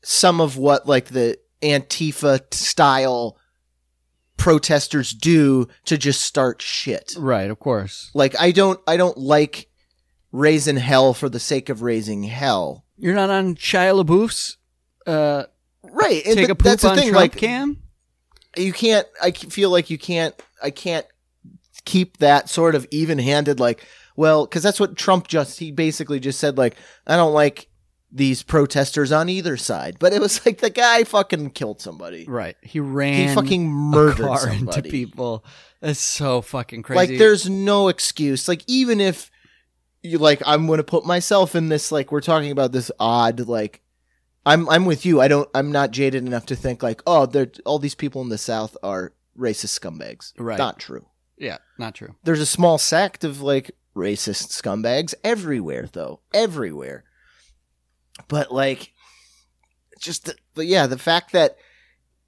some 0.01 0.41
of 0.41 0.57
what 0.57 0.87
like 0.87 1.05
the 1.05 1.37
antifa 1.61 2.51
style 2.53 3.37
protesters 4.37 5.11
do 5.11 5.67
to 5.85 5.97
just 5.97 6.21
start 6.21 6.63
shit. 6.63 7.13
Right 7.15 7.51
of 7.51 7.59
course. 7.59 8.09
Like 8.15 8.33
i 8.39 8.51
don't 8.51 8.79
i 8.87 8.97
don't 8.97 9.17
like 9.17 9.69
raising 10.31 10.77
hell 10.77 11.13
for 11.13 11.29
the 11.29 11.39
sake 11.39 11.69
of 11.69 11.83
raising 11.83 12.23
hell. 12.23 12.85
You're 12.97 13.13
not 13.13 13.29
on 13.29 13.55
Shia 13.55 14.03
LaBeouf's 14.03 14.57
uh 15.05 15.43
right 15.83 16.25
and 16.25 16.35
take 16.35 16.47
but 16.47 16.51
a 16.51 16.55
poop 16.55 16.63
that's 16.63 16.81
the 16.83 16.89
on 16.89 16.95
thing 16.95 17.09
Trump 17.09 17.15
like 17.21 17.35
cam? 17.35 17.81
you 18.55 18.71
can't 18.71 19.07
i 19.21 19.31
feel 19.31 19.69
like 19.71 19.89
you 19.89 19.97
can't 19.97 20.35
i 20.61 20.69
can't 20.69 21.07
keep 21.85 22.17
that 22.17 22.49
sort 22.49 22.75
of 22.75 22.87
even-handed 22.91 23.59
like 23.59 23.85
well 24.21 24.45
because 24.45 24.63
that's 24.63 24.79
what 24.79 24.95
trump 24.95 25.27
just 25.27 25.59
he 25.59 25.71
basically 25.71 26.19
just 26.19 26.39
said 26.39 26.57
like 26.57 26.75
i 27.07 27.15
don't 27.15 27.33
like 27.33 27.67
these 28.11 28.43
protesters 28.43 29.11
on 29.11 29.29
either 29.29 29.55
side. 29.57 29.97
But 29.99 30.13
it 30.13 30.19
was 30.19 30.45
like 30.45 30.59
the 30.59 30.69
guy 30.69 31.03
fucking 31.03 31.51
killed 31.51 31.81
somebody. 31.81 32.25
Right. 32.27 32.57
He 32.61 32.79
ran 32.79 33.29
he 33.29 33.33
fucking 33.33 33.69
murdered 33.69 34.53
into 34.53 34.81
people. 34.81 35.45
That's 35.79 35.99
so 35.99 36.41
fucking 36.41 36.83
crazy. 36.83 36.97
Like 36.97 37.17
there's 37.17 37.49
no 37.49 37.87
excuse. 37.87 38.47
Like 38.47 38.63
even 38.67 38.99
if 38.99 39.31
you 40.03 40.17
like 40.17 40.41
i'm 40.47 40.65
gonna 40.65 40.83
put 40.83 41.05
myself 41.05 41.55
in 41.55 41.69
this 41.69 41.91
like 41.91 42.11
we're 42.11 42.21
talking 42.21 42.49
about 42.49 42.71
this 42.71 42.89
odd 42.99 43.39
like 43.41 43.81
i'm 44.47 44.67
i'm 44.67 44.85
with 44.85 45.05
you. 45.05 45.21
I 45.21 45.27
don't 45.27 45.47
i'm 45.53 45.71
not 45.71 45.91
jaded 45.91 46.25
enough 46.25 46.47
to 46.47 46.55
think 46.55 46.81
like 46.81 47.01
oh 47.05 47.27
they're 47.27 47.51
all 47.65 47.77
these 47.79 47.95
people 47.95 48.21
in 48.21 48.29
the 48.29 48.37
south 48.37 48.75
are 48.83 49.13
racist 49.37 49.79
scumbags. 49.79 50.33
Right. 50.37 50.57
not 50.57 50.79
true. 50.79 51.05
Yeah 51.37 51.59
not 51.77 51.95
true. 51.95 52.15
There's 52.23 52.41
a 52.41 52.45
small 52.45 52.77
sect 52.77 53.23
of 53.23 53.41
like 53.41 53.71
racist 53.95 54.49
scumbags 54.49 55.13
everywhere 55.23 55.89
though 55.91 56.21
everywhere 56.33 57.03
but 58.27 58.51
like 58.51 58.93
just 59.99 60.25
the, 60.25 60.35
but 60.55 60.65
yeah 60.65 60.87
the 60.87 60.97
fact 60.97 61.31
that 61.33 61.57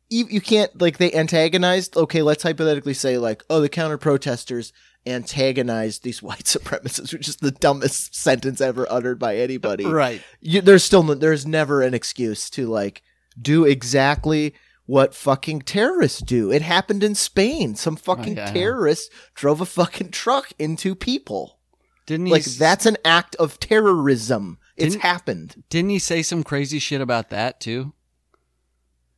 you, 0.09 0.25
you 0.29 0.41
can't 0.41 0.79
like 0.79 0.97
they 0.97 1.11
antagonized 1.13 1.95
okay 1.95 2.21
let's 2.21 2.43
hypothetically 2.43 2.93
say 2.93 3.17
like 3.17 3.43
oh 3.49 3.61
the 3.61 3.69
counter 3.69 3.97
protesters 3.97 4.73
antagonized 5.05 6.03
these 6.03 6.21
white 6.23 6.43
supremacists 6.43 7.13
which 7.13 7.27
is 7.27 7.37
the 7.37 7.51
dumbest 7.51 8.13
sentence 8.13 8.59
ever 8.59 8.85
uttered 8.89 9.17
by 9.17 9.37
anybody 9.37 9.85
right 9.85 10.21
you, 10.41 10.61
there's 10.61 10.83
still 10.83 11.03
there's 11.03 11.47
never 11.47 11.81
an 11.81 11.93
excuse 11.93 12.49
to 12.49 12.67
like 12.67 13.01
do 13.41 13.65
exactly 13.65 14.53
what 14.85 15.15
fucking 15.15 15.61
terrorists 15.61 16.21
do. 16.21 16.51
It 16.51 16.61
happened 16.61 17.03
in 17.03 17.15
Spain. 17.15 17.75
Some 17.75 17.93
oh, 17.93 18.03
fucking 18.03 18.37
yeah, 18.37 18.49
I 18.49 18.53
terrorists 18.53 19.09
drove 19.33 19.61
a 19.61 19.65
fucking 19.65 20.11
truck 20.11 20.51
into 20.59 20.95
people. 20.95 21.59
Didn't 22.05 22.25
he 22.27 22.31
Like 22.31 22.41
s- 22.47 22.57
that's 22.57 22.85
an 22.85 22.97
act 23.05 23.35
of 23.37 23.59
terrorism. 23.59 24.57
It's 24.75 24.93
Didn't- 24.95 25.03
happened. 25.03 25.63
Didn't 25.69 25.91
he 25.91 25.99
say 25.99 26.21
some 26.23 26.43
crazy 26.43 26.79
shit 26.79 27.01
about 27.01 27.29
that 27.29 27.59
too? 27.59 27.93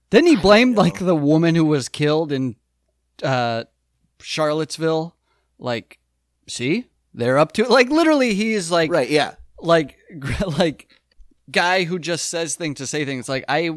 Didn't 0.09 0.27
he 0.27 0.35
blame 0.35 0.75
like 0.75 0.99
the 0.99 1.15
woman 1.15 1.55
who 1.55 1.65
was 1.65 1.89
killed 1.89 2.31
in 2.31 2.55
uh, 3.23 3.63
Charlottesville? 4.21 5.15
Like, 5.57 5.99
see, 6.47 6.85
they're 7.13 7.37
up 7.37 7.53
to 7.53 7.63
it. 7.63 7.69
Like, 7.69 7.89
literally, 7.89 8.33
he's 8.33 8.69
like, 8.71 8.91
Right, 8.91 9.09
yeah. 9.09 9.35
like, 9.59 9.97
like, 10.57 10.87
guy 11.49 11.83
who 11.85 11.97
just 11.99 12.29
says 12.29 12.55
things 12.55 12.77
to 12.77 12.87
say 12.87 13.05
things. 13.05 13.27
Like, 13.29 13.45
I, 13.47 13.69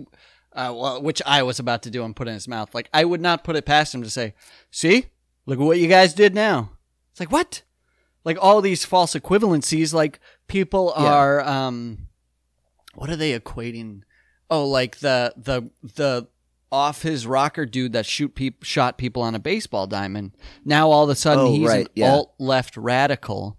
uh, 0.53 0.73
well, 0.77 1.03
which 1.03 1.23
I 1.25 1.43
was 1.45 1.59
about 1.59 1.83
to 1.85 1.91
do 1.91 2.05
and 2.05 2.15
put 2.17 2.29
in 2.29 2.35
his 2.35 2.49
mouth. 2.49 2.75
Like, 2.75 2.89
I 2.93 3.05
would 3.05 3.21
not 3.21 3.45
put 3.45 3.57
it 3.57 3.65
past 3.65 3.95
him 3.95 4.03
to 4.03 4.11
say, 4.11 4.35
see, 4.71 5.07
look 5.47 5.59
at 5.59 5.65
what 5.65 5.79
you 5.79 5.89
guys 5.89 6.13
did 6.15 6.35
now. 6.35 6.73
It's 7.13 7.21
like 7.21 7.33
what? 7.33 7.63
Like 8.29 8.37
all 8.45 8.61
these 8.61 8.85
false 8.85 9.15
equivalencies. 9.15 9.95
Like 9.95 10.21
people 10.49 10.93
Yeah. 10.97 11.05
are, 11.07 11.41
um, 11.41 12.09
what 12.95 13.09
are 13.09 13.17
they 13.17 13.39
equating? 13.39 14.03
Oh, 14.51 14.67
like 14.67 14.99
the 14.99 15.33
the 15.37 15.71
the 15.83 16.29
off 16.71 17.01
his 17.01 17.27
rocker 17.27 17.65
dude 17.65 17.95
that 17.95 18.05
shoot 18.05 18.35
peop- 18.35 18.63
shot 18.65 18.99
people 18.99 19.23
on 19.23 19.35
a 19.35 19.39
baseball 19.39 19.87
diamond. 19.87 20.33
Now 20.63 20.91
all 20.91 21.05
of 21.05 21.09
a 21.11 21.15
sudden 21.15 21.45
Oh, 21.47 21.53
he's 21.55 21.67
right, 21.67 21.87
an 21.87 21.93
yeah. 21.95 22.11
alt 22.13 22.35
left 22.39 22.77
radical. 22.77 23.57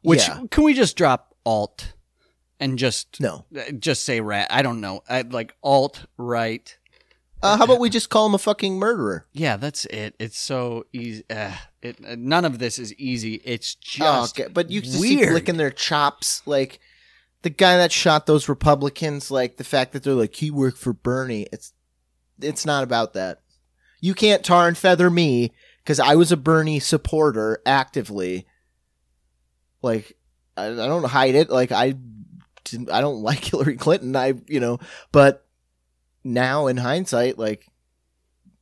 Which 0.00 0.26
Yeah. 0.26 0.40
can 0.50 0.64
we 0.64 0.72
just 0.72 0.96
drop 0.96 1.34
alt 1.44 1.92
and 2.58 2.78
just 2.78 3.20
No. 3.20 3.44
just 3.78 4.04
say 4.06 4.22
rat? 4.22 4.46
I 4.50 4.62
don't 4.62 4.80
know. 4.80 5.02
I, 5.06 5.20
like 5.20 5.54
alt 5.62 6.06
right. 6.16 6.74
Uh, 7.42 7.58
how 7.58 7.64
about 7.64 7.78
we 7.80 7.90
just 7.90 8.08
call 8.08 8.24
him 8.26 8.34
a 8.34 8.38
fucking 8.38 8.78
murderer? 8.78 9.26
Yeah, 9.34 9.56
that's 9.58 9.84
it. 9.86 10.14
It's 10.18 10.38
so 10.38 10.86
easy. 10.94 11.24
Uh, 11.28 11.52
it 11.82 11.98
uh, 12.04 12.16
none 12.18 12.44
of 12.44 12.58
this 12.58 12.78
is 12.78 12.94
easy. 12.94 13.40
It's 13.44 13.76
Oh, 14.00 14.22
just 14.22 14.38
okay. 14.38 14.48
But 14.52 14.70
you 14.70 14.80
just 14.80 15.00
see 15.00 15.28
licking 15.30 15.56
their 15.56 15.70
chops, 15.70 16.42
like 16.46 16.80
the 17.42 17.50
guy 17.50 17.76
that 17.76 17.92
shot 17.92 18.26
those 18.26 18.48
Republicans. 18.48 19.30
Like 19.30 19.56
the 19.56 19.64
fact 19.64 19.92
that 19.92 20.02
they're 20.02 20.14
like 20.14 20.34
he 20.34 20.50
worked 20.50 20.78
for 20.78 20.92
Bernie. 20.92 21.46
It's 21.52 21.72
it's 22.40 22.66
not 22.66 22.84
about 22.84 23.14
that. 23.14 23.42
You 24.00 24.14
can't 24.14 24.44
tar 24.44 24.68
and 24.68 24.78
feather 24.78 25.10
me 25.10 25.52
because 25.82 25.98
I 26.00 26.14
was 26.14 26.30
a 26.30 26.36
Bernie 26.36 26.80
supporter 26.80 27.60
actively. 27.66 28.46
Like 29.82 30.16
I, 30.56 30.66
I 30.66 30.74
don't 30.74 31.04
hide 31.04 31.34
it. 31.34 31.50
Like 31.50 31.72
I 31.72 31.94
didn't, 32.64 32.90
I 32.90 33.00
don't 33.00 33.22
like 33.22 33.44
Hillary 33.44 33.76
Clinton. 33.76 34.14
I 34.16 34.34
you 34.46 34.60
know, 34.60 34.78
but 35.12 35.46
now 36.24 36.66
in 36.66 36.76
hindsight, 36.76 37.38
like 37.38 37.66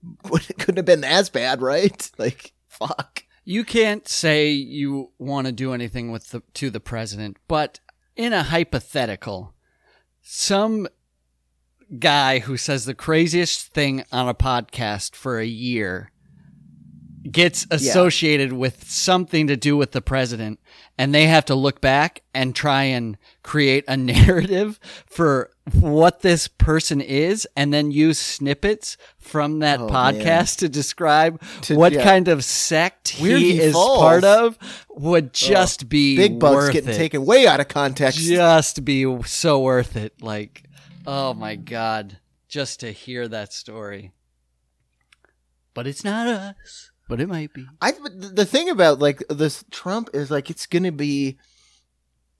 it 0.24 0.58
couldn't 0.58 0.76
have 0.76 0.84
been 0.84 1.04
as 1.04 1.30
bad, 1.30 1.62
right? 1.62 2.10
Like 2.18 2.52
fuck. 2.78 3.24
You 3.44 3.64
can't 3.64 4.08
say 4.08 4.50
you 4.50 5.12
want 5.18 5.46
to 5.46 5.52
do 5.52 5.72
anything 5.72 6.10
with 6.10 6.30
the 6.30 6.42
to 6.54 6.70
the 6.70 6.80
president, 6.80 7.36
but 7.46 7.80
in 8.16 8.32
a 8.32 8.42
hypothetical, 8.42 9.54
some 10.22 10.88
guy 11.98 12.40
who 12.40 12.56
says 12.56 12.84
the 12.84 12.94
craziest 12.94 13.72
thing 13.72 14.04
on 14.10 14.28
a 14.28 14.34
podcast 14.34 15.14
for 15.14 15.38
a 15.38 15.46
year 15.46 16.10
gets 17.32 17.66
associated 17.70 18.52
with 18.52 18.88
something 18.88 19.46
to 19.46 19.56
do 19.56 19.76
with 19.76 19.92
the 19.92 20.00
president 20.00 20.60
and 20.98 21.14
they 21.14 21.26
have 21.26 21.44
to 21.46 21.54
look 21.54 21.80
back 21.80 22.22
and 22.34 22.54
try 22.54 22.84
and 22.84 23.16
create 23.42 23.84
a 23.88 23.96
narrative 23.96 24.78
for 25.06 25.50
what 25.72 26.20
this 26.20 26.46
person 26.46 27.00
is 27.00 27.46
and 27.56 27.72
then 27.72 27.90
use 27.90 28.18
snippets 28.18 28.96
from 29.18 29.58
that 29.58 29.80
Oh, 29.80 29.88
podcast 29.88 30.18
man. 30.18 30.46
to 30.58 30.68
describe 30.68 31.42
To- 31.62 31.76
what 31.76 31.92
yeah. 31.92 32.04
kind 32.04 32.28
of 32.28 32.44
sect 32.44 33.16
Where 33.18 33.36
he 33.36 33.52
he 33.52 33.60
is 33.60 33.72
part 33.74 34.24
of 34.24 34.56
would 34.90 35.26
oh, 35.26 35.30
just 35.32 35.88
be 35.88 36.16
Big 36.16 36.38
Bug's 36.38 36.54
worth 36.54 36.72
getting 36.72 36.90
it. 36.90 36.96
taken 36.96 37.24
way 37.26 37.46
out 37.46 37.60
of 37.60 37.68
context. 37.68 38.18
just 38.20 38.84
be 38.84 39.04
so 39.24 39.60
worth 39.60 39.96
it 39.96 40.20
like 40.22 40.62
oh 41.06 41.34
my 41.34 41.56
god 41.56 42.18
just 42.48 42.80
to 42.80 42.92
hear 42.92 43.26
that 43.28 43.52
story 43.52 44.12
but 45.74 45.86
it's 45.86 46.04
not 46.04 46.26
us 46.26 46.90
but 47.08 47.20
it 47.20 47.28
might 47.28 47.52
be 47.52 47.66
I 47.80 47.92
but 47.92 48.36
the 48.36 48.44
thing 48.44 48.68
about 48.68 48.98
like 48.98 49.22
this 49.28 49.64
Trump 49.70 50.10
is 50.12 50.30
like 50.30 50.50
it's 50.50 50.66
gonna 50.66 50.92
be 50.92 51.38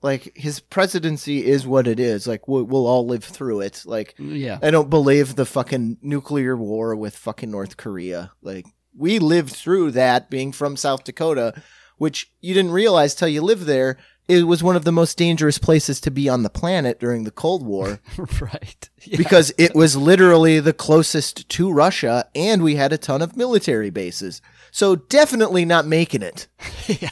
like 0.01 0.31
his 0.37 0.59
presidency 0.59 1.45
is 1.45 1.65
what 1.65 1.87
it 1.87 1.99
is. 1.99 2.27
Like 2.27 2.47
we'll, 2.47 2.63
we'll 2.63 2.85
all 2.87 3.05
live 3.07 3.23
through 3.23 3.61
it. 3.61 3.83
Like 3.85 4.13
yeah 4.19 4.59
I 4.61 4.69
don't 4.71 4.89
believe 4.89 5.35
the 5.35 5.45
fucking 5.45 5.97
nuclear 6.01 6.55
war 6.55 6.95
with 6.95 7.17
fucking 7.17 7.49
North 7.51 7.77
Korea. 7.77 8.31
Like 8.41 8.65
we 8.95 9.19
lived 9.19 9.51
through 9.53 9.91
that 9.91 10.29
being 10.29 10.51
from 10.51 10.77
South 10.77 11.03
Dakota, 11.03 11.61
which 11.97 12.31
you 12.41 12.53
didn't 12.53 12.71
realize 12.71 13.15
till 13.15 13.27
you 13.27 13.41
lived 13.41 13.63
there. 13.63 13.97
It 14.27 14.43
was 14.45 14.61
one 14.61 14.75
of 14.75 14.83
the 14.83 14.91
most 14.91 15.17
dangerous 15.17 15.57
places 15.57 16.01
to 16.01 16.11
be 16.11 16.27
on 16.27 16.43
the 16.43 16.49
planet 16.49 16.99
during 16.99 17.23
the 17.23 17.31
Cold 17.31 17.65
War 17.65 18.01
right 18.41 18.89
Yeah. 19.05 19.17
because 19.17 19.53
it 19.57 19.73
was 19.73 19.95
literally 19.95 20.59
the 20.59 20.73
closest 20.73 21.47
to 21.47 21.71
Russia 21.71 22.27
and 22.35 22.61
we 22.61 22.75
had 22.75 22.91
a 22.91 22.97
ton 22.97 23.21
of 23.21 23.37
military 23.37 23.89
bases. 23.89 24.41
So 24.71 24.95
definitely 24.95 25.65
not 25.65 25.85
making 25.85 26.21
it. 26.21 26.47
yeah 26.87 27.09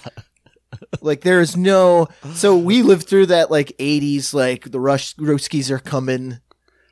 Like 1.02 1.22
there 1.22 1.42
is 1.42 1.56
no 1.56 2.08
so 2.34 2.58
we 2.58 2.82
lived 2.82 3.08
through 3.08 3.28
that 3.28 3.52
like 3.52 3.76
80s 3.78 4.34
like 4.34 4.72
the 4.72 4.80
Rush 4.80 5.16
Ruskies 5.16 5.70
are 5.70 5.80
coming 5.80 6.40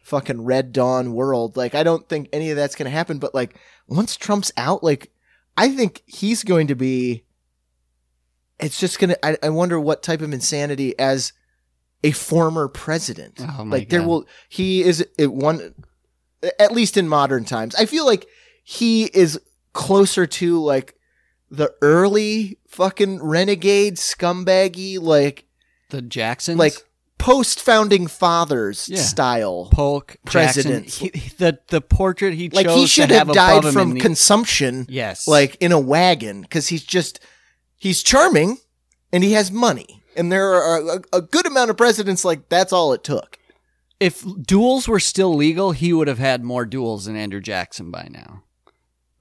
fucking 0.03 0.43
Red 0.43 0.71
Dawn 0.73 1.13
world. 1.13 1.57
Like 1.57 1.75
I 1.75 1.83
don't 1.83 2.07
think 2.07 2.29
any 2.31 2.49
of 2.49 2.57
that's 2.57 2.75
going 2.75 2.85
to 2.85 2.95
happen 2.95 3.19
but 3.19 3.33
like 3.33 3.57
once 3.87 4.15
Trump's 4.15 4.51
out 4.57 4.83
like 4.83 5.11
I 5.57 5.69
think 5.69 6.03
he's 6.05 6.43
going 6.43 6.67
to 6.67 6.75
be 6.75 7.23
it's 8.59 8.79
just 8.79 8.99
going 8.99 9.11
to 9.11 9.25
I, 9.25 9.37
I 9.43 9.49
wonder 9.49 9.79
what 9.79 10.03
type 10.03 10.21
of 10.21 10.33
insanity 10.33 10.97
as 10.97 11.33
a 12.03 12.11
former 12.11 12.67
president. 12.67 13.39
Oh 13.39 13.65
my 13.65 13.77
like 13.77 13.89
there 13.89 14.03
will 14.03 14.25
he 14.49 14.83
is 14.83 15.05
it 15.17 15.31
one 15.33 15.73
at 16.59 16.71
least 16.71 16.97
in 16.97 17.07
modern 17.07 17.45
times. 17.45 17.75
I 17.75 17.85
feel 17.85 18.05
like 18.05 18.27
he 18.63 19.05
is 19.05 19.39
closer 19.73 20.25
to 20.25 20.59
like 20.61 20.95
the 21.49 21.73
early 21.81 22.57
fucking 22.67 23.21
renegade 23.23 23.95
scumbaggy 23.97 24.99
like 24.99 25.45
the 25.89 26.01
jacksons 26.01 26.57
like 26.57 26.73
post 27.19 27.59
founding 27.61 28.07
fathers 28.07 28.89
Yeah. 28.89 28.99
style. 29.01 29.69
polk 29.71 30.17
president. 30.25 30.85
Jackson, 30.87 31.09
he, 31.13 31.29
the 31.37 31.59
the 31.69 31.81
portrait 31.81 32.33
he 32.33 32.49
Like 32.49 32.65
chose 32.65 32.75
he 32.77 32.87
should 32.87 33.09
to 33.09 33.15
have, 33.17 33.27
have 33.27 33.35
died 33.35 33.57
above 33.59 33.65
him 33.65 33.73
from 33.73 33.93
the- 33.93 33.99
consumption 33.99 34.85
yes 34.89 35.27
like 35.27 35.55
in 35.59 35.71
a 35.71 35.79
wagon 35.79 36.45
cuz 36.45 36.67
he's 36.67 36.83
just 36.83 37.19
he's 37.77 38.01
charming 38.03 38.57
and 39.11 39.23
he 39.23 39.33
has 39.33 39.51
money. 39.51 40.01
And 40.15 40.31
there 40.31 40.53
are 40.53 40.77
a, 40.97 41.01
a 41.17 41.21
good 41.21 41.45
amount 41.47 41.69
of 41.69 41.77
presidents 41.77 42.23
like 42.25 42.49
that's 42.49 42.73
all 42.73 42.93
it 42.93 43.03
took. 43.03 43.37
if 43.99 44.23
duels 44.45 44.87
were 44.87 44.99
still 44.99 45.33
legal 45.35 45.71
he 45.71 45.93
would 45.93 46.07
have 46.07 46.19
had 46.19 46.43
more 46.43 46.65
duels 46.65 47.05
than 47.05 47.15
andrew 47.15 47.39
jackson 47.41 47.89
by 47.91 48.07
now 48.11 48.43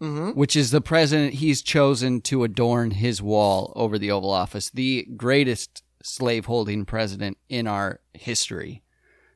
Mhm. 0.03 0.35
which 0.35 0.57
is 0.57 0.71
the 0.73 0.81
president 0.81 1.35
he's 1.35 1.63
chosen 1.63 2.21
to 2.23 2.43
adorn 2.45 2.91
his 2.91 3.23
wall 3.23 3.73
over 3.77 3.99
the 3.99 4.11
Oval 4.11 4.31
Office, 4.31 4.69
the 4.71 5.07
greatest 5.17 5.83
slaveholding 6.03 6.85
president 6.85 7.39
in 7.49 7.67
our 7.69 8.01
history. 8.13 8.83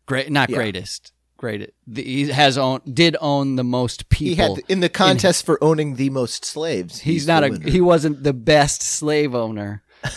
Great, 0.06 0.30
not 0.30 0.50
Yeah. 0.50 0.56
greatest, 0.56 1.12
great. 1.36 1.70
The, 1.86 2.02
he 2.02 2.28
has 2.30 2.58
own 2.58 2.80
did 2.92 3.16
own 3.20 3.54
the 3.56 3.64
most 3.64 4.08
people. 4.08 4.26
He 4.28 4.34
had 4.56 4.62
in 4.68 4.80
the 4.80 4.88
contest 4.88 5.46
for 5.46 5.62
owning 5.62 5.94
the 5.96 6.10
most 6.10 6.44
slaves. 6.44 7.00
he's, 7.00 7.26
not 7.26 7.44
a 7.44 7.50
winner. 7.50 7.70
he 7.70 7.80
wasn't 7.80 8.24
the 8.24 8.32
best 8.34 8.82
slave 8.82 9.34
owner. 9.34 9.82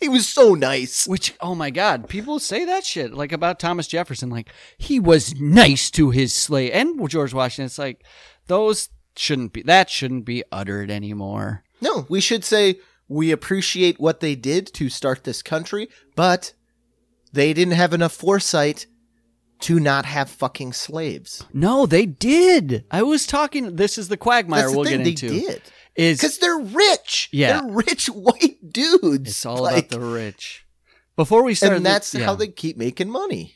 He 0.00 0.08
was 0.10 0.26
so 0.26 0.52
nice. 0.54 1.06
Which 1.06 1.32
oh 1.40 1.54
my 1.54 1.70
god, 1.70 2.08
people 2.10 2.38
say 2.38 2.66
that 2.66 2.84
shit 2.84 3.14
like 3.14 3.32
about 3.32 3.58
Thomas 3.58 3.86
Jefferson, 3.86 4.28
like 4.28 4.50
he 4.76 5.00
was 5.00 5.34
nice 5.40 5.90
to 5.92 6.10
his 6.10 6.34
slave 6.34 6.72
and 6.74 7.08
George 7.08 7.32
Washington. 7.32 7.64
It's 7.66 7.78
like 7.78 8.04
those 8.46 8.90
shouldn't 9.16 9.52
be 9.52 9.62
that 9.62 9.90
shouldn't 9.90 10.24
be 10.24 10.42
uttered 10.52 10.90
anymore. 10.90 11.62
No, 11.80 12.06
we 12.08 12.20
should 12.20 12.44
say 12.44 12.80
we 13.08 13.30
appreciate 13.30 14.00
what 14.00 14.20
they 14.20 14.34
did 14.34 14.66
to 14.74 14.88
start 14.88 15.24
this 15.24 15.42
country, 15.42 15.88
but 16.16 16.52
they 17.32 17.52
didn't 17.52 17.74
have 17.74 17.92
enough 17.92 18.12
foresight 18.12 18.86
to 19.60 19.78
not 19.80 20.04
have 20.04 20.28
fucking 20.30 20.72
slaves. 20.72 21.44
No, 21.52 21.86
they 21.86 22.06
did. 22.06 22.84
I 22.90 23.02
was 23.02 23.26
talking. 23.26 23.76
This 23.76 23.98
is 23.98 24.08
the 24.08 24.16
quagmire 24.16 24.62
That's 24.62 24.72
the 24.72 24.78
we'll 24.78 24.86
thing, 24.88 24.98
get 24.98 25.04
they 25.04 25.10
into. 25.10 25.28
did. 25.28 25.62
Is 25.96 26.18
Because 26.18 26.38
they're 26.38 26.58
rich. 26.58 27.28
Yeah. 27.32 27.60
They're 27.60 27.70
rich 27.72 28.06
white 28.08 28.58
dudes. 28.72 29.30
it's 29.30 29.46
all 29.46 29.62
Like, 29.62 29.86
about 29.86 30.00
the 30.00 30.04
rich. 30.04 30.66
Before 31.16 31.44
we 31.44 31.54
start, 31.54 31.74
And 31.74 31.86
that's 31.86 32.12
yeah, 32.14 32.24
how 32.24 32.34
they 32.34 32.48
keep 32.48 32.76
making 32.76 33.08
money. 33.10 33.54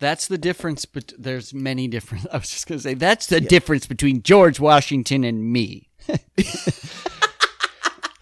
That's 0.00 0.26
the 0.26 0.38
difference. 0.38 0.86
But 0.86 1.12
there's 1.16 1.54
many 1.54 1.86
different. 1.86 2.26
I 2.32 2.38
was 2.38 2.50
just 2.50 2.66
gonna 2.66 2.80
say 2.80 2.94
that's 2.94 3.26
the 3.26 3.40
difference 3.40 3.86
between 3.86 4.22
George 4.22 4.58
Washington 4.58 5.22
and 5.22 5.44
me. 5.44 5.88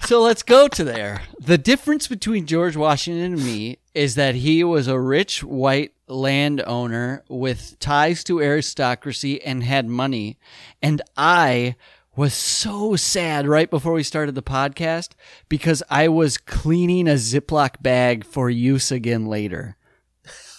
so 0.01 0.21
let's 0.21 0.43
go 0.43 0.69
to 0.69 0.85
there. 0.85 1.23
The 1.41 1.57
difference 1.57 2.07
between 2.09 2.45
George 2.45 2.77
Washington 2.77 3.33
and 3.33 3.45
me 3.45 3.79
is 3.95 4.17
that 4.17 4.35
he 4.35 4.63
was 4.63 4.89
a 4.89 5.01
rich 5.01 5.43
white 5.43 5.93
landowner 6.09 7.25
with 7.29 7.79
ties 7.79 8.23
to 8.25 8.41
aristocracy 8.43 9.41
and 9.43 9.63
had 9.65 9.87
money, 9.87 10.39
and 10.83 11.01
I 11.17 11.77
was 12.19 12.35
so 12.35 12.97
sad 12.97 13.47
right 13.47 13.71
before 13.71 13.93
we 13.93 14.03
started 14.03 14.35
the 14.35 14.43
podcast 14.43 15.11
because 15.49 15.85
I 15.89 16.09
was 16.09 16.37
cleaning 16.37 17.07
a 17.07 17.13
Ziploc 17.13 17.81
bag 17.81 18.25
for 18.25 18.51
use 18.51 18.91
again 18.91 19.27
later. 19.27 19.78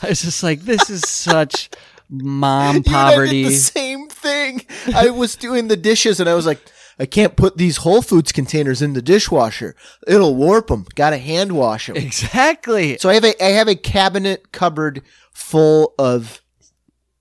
I 0.02 0.10
was 0.10 0.22
just 0.22 0.44
like, 0.44 0.62
this 0.62 0.90
is 0.90 1.02
such 1.08 1.70
mom 2.10 2.76
You 2.76 2.78
and 2.80 2.88
I 2.96 3.10
did 3.10 3.16
poverty. 3.16 3.44
the 3.44 3.52
same 3.52 4.08
thing. 4.08 4.66
I 4.96 5.10
was 5.10 5.36
doing 5.36 5.68
the 5.68 5.78
dishes 5.78 6.20
and 6.20 6.30
I 6.30 6.34
was 6.34 6.46
like, 6.46 6.60
I 7.02 7.06
can't 7.06 7.36
put 7.38 7.58
these 7.58 7.78
Whole 7.78 8.02
Foods 8.02 8.32
containers 8.32 8.82
in 8.82 8.94
the 8.94 9.02
dishwasher. 9.02 9.76
It'll 10.08 10.36
warp 10.36 10.68
them. 10.68 10.86
Got 10.96 11.12
to 11.12 11.18
hand 11.18 11.54
wash 11.54 11.88
them. 11.88 11.96
Exactly. 11.96 12.98
So 12.98 13.10
I 13.10 13.14
have 13.14 13.24
a 13.24 13.44
I 13.44 13.50
have 13.50 13.68
a 13.70 13.76
cabinet 13.76 14.52
cupboard 14.52 15.02
full 15.32 15.94
of 15.98 16.42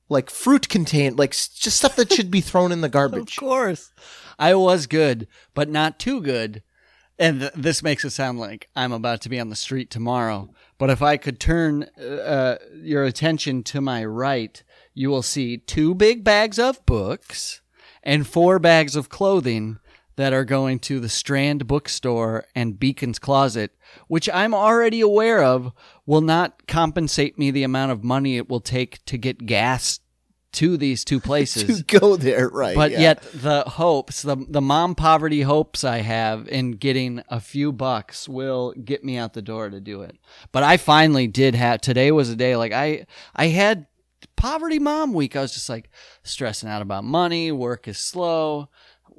like 0.08 0.30
fruit 0.30 0.68
contain 0.68 1.14
like 1.16 1.30
just 1.32 1.76
stuff 1.76 1.94
that 1.96 2.12
should 2.12 2.30
be 2.30 2.40
thrown 2.40 2.72
in 2.72 2.80
the 2.80 2.88
garbage. 2.98 3.36
Of 3.36 3.40
course. 3.40 3.92
I 4.38 4.54
was 4.54 4.86
good, 4.86 5.28
but 5.54 5.68
not 5.68 5.98
too 5.98 6.20
good. 6.20 6.62
and 7.18 7.40
th- 7.40 7.52
this 7.54 7.82
makes 7.82 8.04
it 8.04 8.10
sound 8.10 8.38
like 8.40 8.68
I'm 8.74 8.92
about 8.92 9.20
to 9.22 9.28
be 9.28 9.38
on 9.40 9.48
the 9.50 9.56
street 9.56 9.90
tomorrow. 9.90 10.48
But 10.78 10.90
if 10.90 11.02
I 11.02 11.16
could 11.16 11.40
turn 11.40 11.84
uh, 11.84 12.58
your 12.80 13.04
attention 13.04 13.64
to 13.64 13.80
my 13.80 14.04
right, 14.04 14.62
you 14.94 15.10
will 15.10 15.22
see 15.22 15.56
two 15.58 15.94
big 15.94 16.22
bags 16.22 16.58
of 16.58 16.84
books 16.86 17.60
and 18.02 18.26
four 18.26 18.58
bags 18.58 18.94
of 18.94 19.08
clothing 19.08 19.78
that 20.14 20.32
are 20.32 20.44
going 20.44 20.78
to 20.80 20.98
the 20.98 21.08
Strand 21.08 21.66
bookstore 21.66 22.44
and 22.54 22.78
Beacon's 22.78 23.18
Closet, 23.18 23.72
which 24.08 24.28
I'm 24.32 24.54
already 24.54 25.00
aware 25.00 25.42
of 25.42 25.72
will 26.06 26.20
not 26.20 26.66
compensate 26.66 27.38
me 27.38 27.50
the 27.50 27.62
amount 27.62 27.92
of 27.92 28.02
money 28.02 28.36
it 28.36 28.48
will 28.48 28.60
take 28.60 29.04
to 29.06 29.18
get 29.18 29.46
gas 29.46 30.00
to 30.52 30.76
these 30.76 31.04
two 31.04 31.20
places. 31.30 31.78
to 31.84 31.98
go 31.98 32.16
there, 32.16 32.48
right? 32.48 32.74
But 32.74 32.92
yeah. 32.92 33.00
yet 33.00 33.22
the 33.34 33.62
hopes, 33.62 34.22
the 34.22 34.36
the 34.48 34.60
mom 34.60 34.94
poverty 34.94 35.42
hopes 35.42 35.84
I 35.84 35.98
have 35.98 36.48
in 36.48 36.72
getting 36.72 37.22
a 37.28 37.40
few 37.40 37.72
bucks 37.72 38.28
will 38.28 38.72
get 38.72 39.04
me 39.04 39.16
out 39.18 39.34
the 39.34 39.42
door 39.42 39.68
to 39.70 39.80
do 39.80 40.02
it. 40.02 40.16
But 40.52 40.62
I 40.62 40.76
finally 40.76 41.26
did 41.26 41.54
have 41.54 41.80
today 41.80 42.10
was 42.12 42.30
a 42.30 42.36
day 42.36 42.56
like 42.56 42.72
I 42.72 43.06
I 43.36 43.48
had 43.48 43.86
poverty 44.36 44.78
mom 44.78 45.12
week. 45.12 45.36
I 45.36 45.42
was 45.42 45.52
just 45.52 45.68
like 45.68 45.90
stressing 46.22 46.68
out 46.68 46.82
about 46.82 47.04
money, 47.04 47.52
work 47.52 47.86
is 47.88 47.98
slow. 47.98 48.68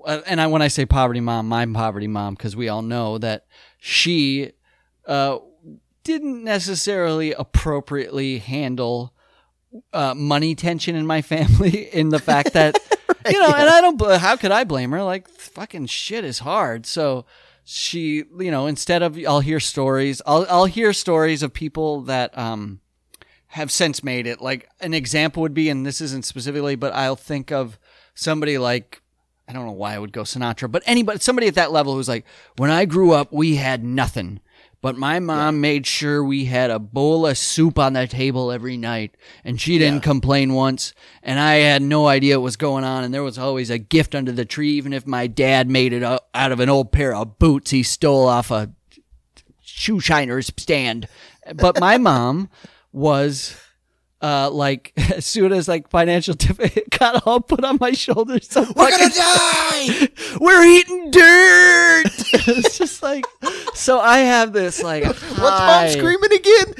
Uh, 0.05 0.21
And 0.25 0.39
I 0.41 0.47
when 0.47 0.61
I 0.61 0.67
say 0.69 0.85
poverty 0.85 1.19
mom, 1.19 1.47
my 1.47 1.65
poverty 1.65 2.07
mom 2.07 2.33
because 2.35 2.55
we 2.55 2.69
all 2.69 2.81
know 2.81 3.17
that 3.17 3.45
she 3.79 4.51
uh 5.05 5.39
didn't 6.03 6.43
necessarily 6.43 7.33
appropriately 7.33 8.39
handle 8.39 9.13
uh, 9.93 10.13
money 10.15 10.55
tension 10.55 10.95
in 10.95 11.05
my 11.05 11.21
family 11.21 11.89
in 11.93 12.09
the 12.09 12.19
fact 12.19 12.53
that 12.53 12.77
you 13.29 13.39
know 13.39 13.53
and 13.53 13.69
i 13.69 13.81
don't 13.81 14.01
how 14.19 14.35
could 14.35 14.51
i 14.51 14.63
blame 14.63 14.91
her? 14.91 15.03
Like 15.03 15.27
fucking 15.27 15.87
shit 15.87 16.23
is 16.23 16.39
hard. 16.39 16.85
So 16.85 17.25
she 17.63 18.23
you 18.39 18.49
know 18.49 18.65
instead 18.65 19.03
of 19.03 19.15
i'll 19.27 19.41
hear 19.41 19.59
stories 19.59 20.23
i'll 20.25 20.43
i'll 20.49 20.65
hear 20.65 20.91
stories 20.91 21.43
of 21.43 21.53
people 21.53 22.01
that 22.01 22.35
um 22.35 22.79
have 23.47 23.71
since 23.71 24.03
made 24.03 24.27
it. 24.27 24.41
Like 24.41 24.69
an 24.79 24.93
example 24.93 25.41
would 25.41 25.53
be 25.53 25.69
and 25.69 25.85
this 25.85 26.01
isn't 26.01 26.25
specifically 26.25 26.75
but 26.75 26.93
i'll 26.93 27.15
think 27.15 27.51
of 27.51 27.77
somebody 28.15 28.57
like 28.57 29.01
I 29.47 29.51
don't 29.51 29.65
know 29.65 29.71
why 29.71 29.95
I 29.95 29.99
would 29.99 30.11
go 30.11 30.21
Sinatra, 30.21 30.71
but 30.71 30.83
anybody, 30.85 31.17
somebody 31.17 31.47
at 31.47 31.55
that 31.55 31.71
level 31.71 31.95
who's 31.95 32.07
like, 32.07 32.23
when 32.57 32.69
I 32.69 32.85
grew 32.85 33.13
up, 33.13 33.33
we 33.33 33.55
had 33.55 33.83
nothing, 33.83 34.41
but 34.81 34.97
my 34.97 35.19
mom 35.19 35.59
made 35.59 35.85
sure 35.85 36.23
we 36.23 36.45
had 36.45 36.71
a 36.71 36.79
bowl 36.79 37.27
of 37.27 37.37
soup 37.37 37.77
on 37.77 37.93
the 37.93 38.07
table 38.07 38.51
every 38.51 38.77
night, 38.77 39.15
and 39.43 39.59
she 39.59 39.77
didn't 39.77 40.03
complain 40.03 40.53
once, 40.53 40.93
and 41.21 41.39
I 41.39 41.55
had 41.55 41.81
no 41.81 42.07
idea 42.07 42.39
what 42.39 42.45
was 42.45 42.55
going 42.55 42.83
on, 42.83 43.03
and 43.03 43.13
there 43.13 43.23
was 43.23 43.37
always 43.37 43.69
a 43.69 43.77
gift 43.77 44.15
under 44.15 44.31
the 44.31 44.45
tree, 44.45 44.71
even 44.71 44.93
if 44.93 45.05
my 45.05 45.27
dad 45.27 45.69
made 45.69 45.93
it 45.93 46.03
out 46.03 46.25
out 46.33 46.51
of 46.51 46.59
an 46.59 46.69
old 46.69 46.91
pair 46.91 47.13
of 47.13 47.39
boots 47.39 47.71
he 47.71 47.83
stole 47.83 48.27
off 48.27 48.51
a 48.51 48.71
shoe 49.61 49.99
shiner's 49.99 50.51
stand. 50.57 51.07
But 51.55 51.79
my 51.79 51.97
mom 51.97 52.49
was 52.91 53.55
uh 54.21 54.49
like 54.51 54.91
as 55.15 55.25
soon 55.25 55.53
as 55.53 55.67
like 55.67 55.89
financial 55.89 56.33
difficulty 56.45 56.81
got 56.97 57.25
all 57.25 57.39
put 57.39 57.63
on 57.63 57.77
my 57.79 57.91
shoulders. 57.91 58.55
I'm 58.55 58.65
we're 58.75 58.89
gonna 58.91 59.09
die. 59.09 60.07
we're 60.39 60.65
eating 60.65 61.11
dirt. 61.11 62.03
it's 62.33 62.77
just 62.77 63.01
like 63.01 63.25
so 63.73 63.99
I 63.99 64.19
have 64.19 64.51
this 64.53 64.83
like 64.83 65.05
What's 65.05 65.21
high- 65.21 65.83
mom 65.85 65.89
screaming 65.89 66.33
again? 66.33 66.73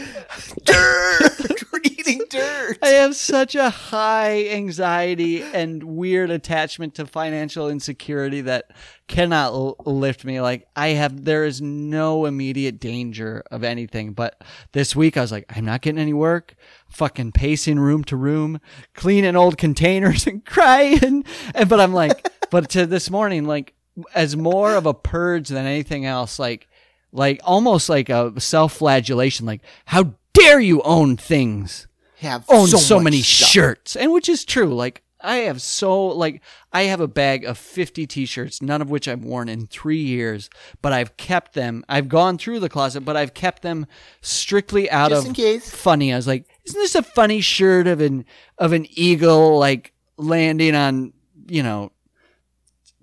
Dirt. 0.66 1.64
we're 1.72 1.80
eating 1.84 2.22
dirt. 2.30 2.78
I 2.82 2.90
have 2.90 3.16
such 3.16 3.56
a 3.56 3.70
high 3.70 4.48
anxiety 4.50 5.42
and 5.42 5.84
weird 5.84 6.30
attachment 6.32 6.96
to 6.96 7.06
financial 7.06 7.70
insecurity 7.70 8.42
that 8.42 8.72
cannot 9.10 9.52
l- 9.52 9.76
lift 9.86 10.24
me. 10.24 10.40
Like 10.40 10.68
I 10.76 10.90
have, 10.90 11.26
there 11.26 11.44
is 11.44 11.62
no 11.62 12.26
immediate 12.26 12.80
danger 12.80 13.44
of 13.52 13.66
anything. 13.66 14.14
But 14.14 14.42
this 14.72 14.96
week 14.96 15.18
I 15.18 15.22
was 15.22 15.32
like, 15.34 15.46
I'm 15.54 15.66
not 15.66 15.82
getting 15.82 16.00
any 16.00 16.14
work. 16.14 16.56
Fucking 16.88 17.34
pacing 17.34 17.80
room 17.80 18.06
to 18.06 18.16
room, 18.16 18.62
cleaning 18.94 19.36
old 19.36 19.58
containers 19.58 20.26
and 20.28 20.46
crying. 20.46 21.26
And 21.54 21.68
but 21.68 21.82
I'm 21.82 21.94
like, 21.94 22.26
but 22.50 22.70
to 22.70 22.86
this 22.86 23.10
morning, 23.10 23.46
like 23.46 23.74
as 24.16 24.38
more 24.38 24.76
of 24.76 24.86
a 24.86 24.94
purge 24.94 25.50
than 25.50 25.66
anything 25.66 26.06
else, 26.06 26.40
like 26.40 26.70
like 27.12 27.42
almost 27.44 27.90
like 27.90 28.08
a 28.10 28.40
self-flagellation. 28.40 29.46
Like 29.46 29.62
how 29.86 30.14
dare 30.34 30.60
you 30.60 30.82
own 30.84 31.18
things? 31.18 31.88
Have 32.20 32.46
own 32.50 32.68
so, 32.68 32.98
much 32.98 33.04
many 33.06 33.22
stuff. 33.22 33.50
shirts, 33.50 33.96
and 33.96 34.12
which 34.12 34.30
is 34.30 34.46
true. 34.46 34.74
Like 34.74 35.04
I 35.22 35.38
have 35.38 35.62
so 35.62 36.06
like 36.08 36.42
I 36.72 36.84
have 36.84 37.00
a 37.02 37.08
bag 37.08 37.44
of 37.46 37.58
fifty 37.58 38.08
t-shirts, 38.08 38.62
none 38.62 38.82
of 38.82 38.90
which 38.90 39.08
I've 39.08 39.24
worn 39.24 39.50
in 39.50 39.68
three 39.68 40.02
years, 40.02 40.50
but 40.82 40.94
I've 40.94 41.18
kept 41.18 41.54
them. 41.54 41.84
I've 41.90 42.08
gone 42.10 42.38
through 42.38 42.60
the 42.62 42.70
closet, 42.70 43.02
but 43.02 43.18
I've 43.18 43.34
kept 43.34 43.62
them 43.62 43.86
strictly 44.22 44.90
out 44.90 45.10
Just 45.12 45.24
of 45.24 45.28
in 45.30 45.34
case. 45.34 45.70
funny. 45.70 46.14
I 46.14 46.16
was 46.16 46.28
like, 46.28 46.46
isn't 46.66 46.80
this 46.80 46.96
a 46.96 47.04
funny 47.04 47.42
shirt 47.42 47.88
of 47.88 48.02
an 48.02 48.26
of 48.58 48.72
an 48.74 48.86
eagle 48.92 49.60
like 49.60 49.94
landing 50.18 50.76
on 50.76 51.14
you 51.48 51.64
know 51.64 51.92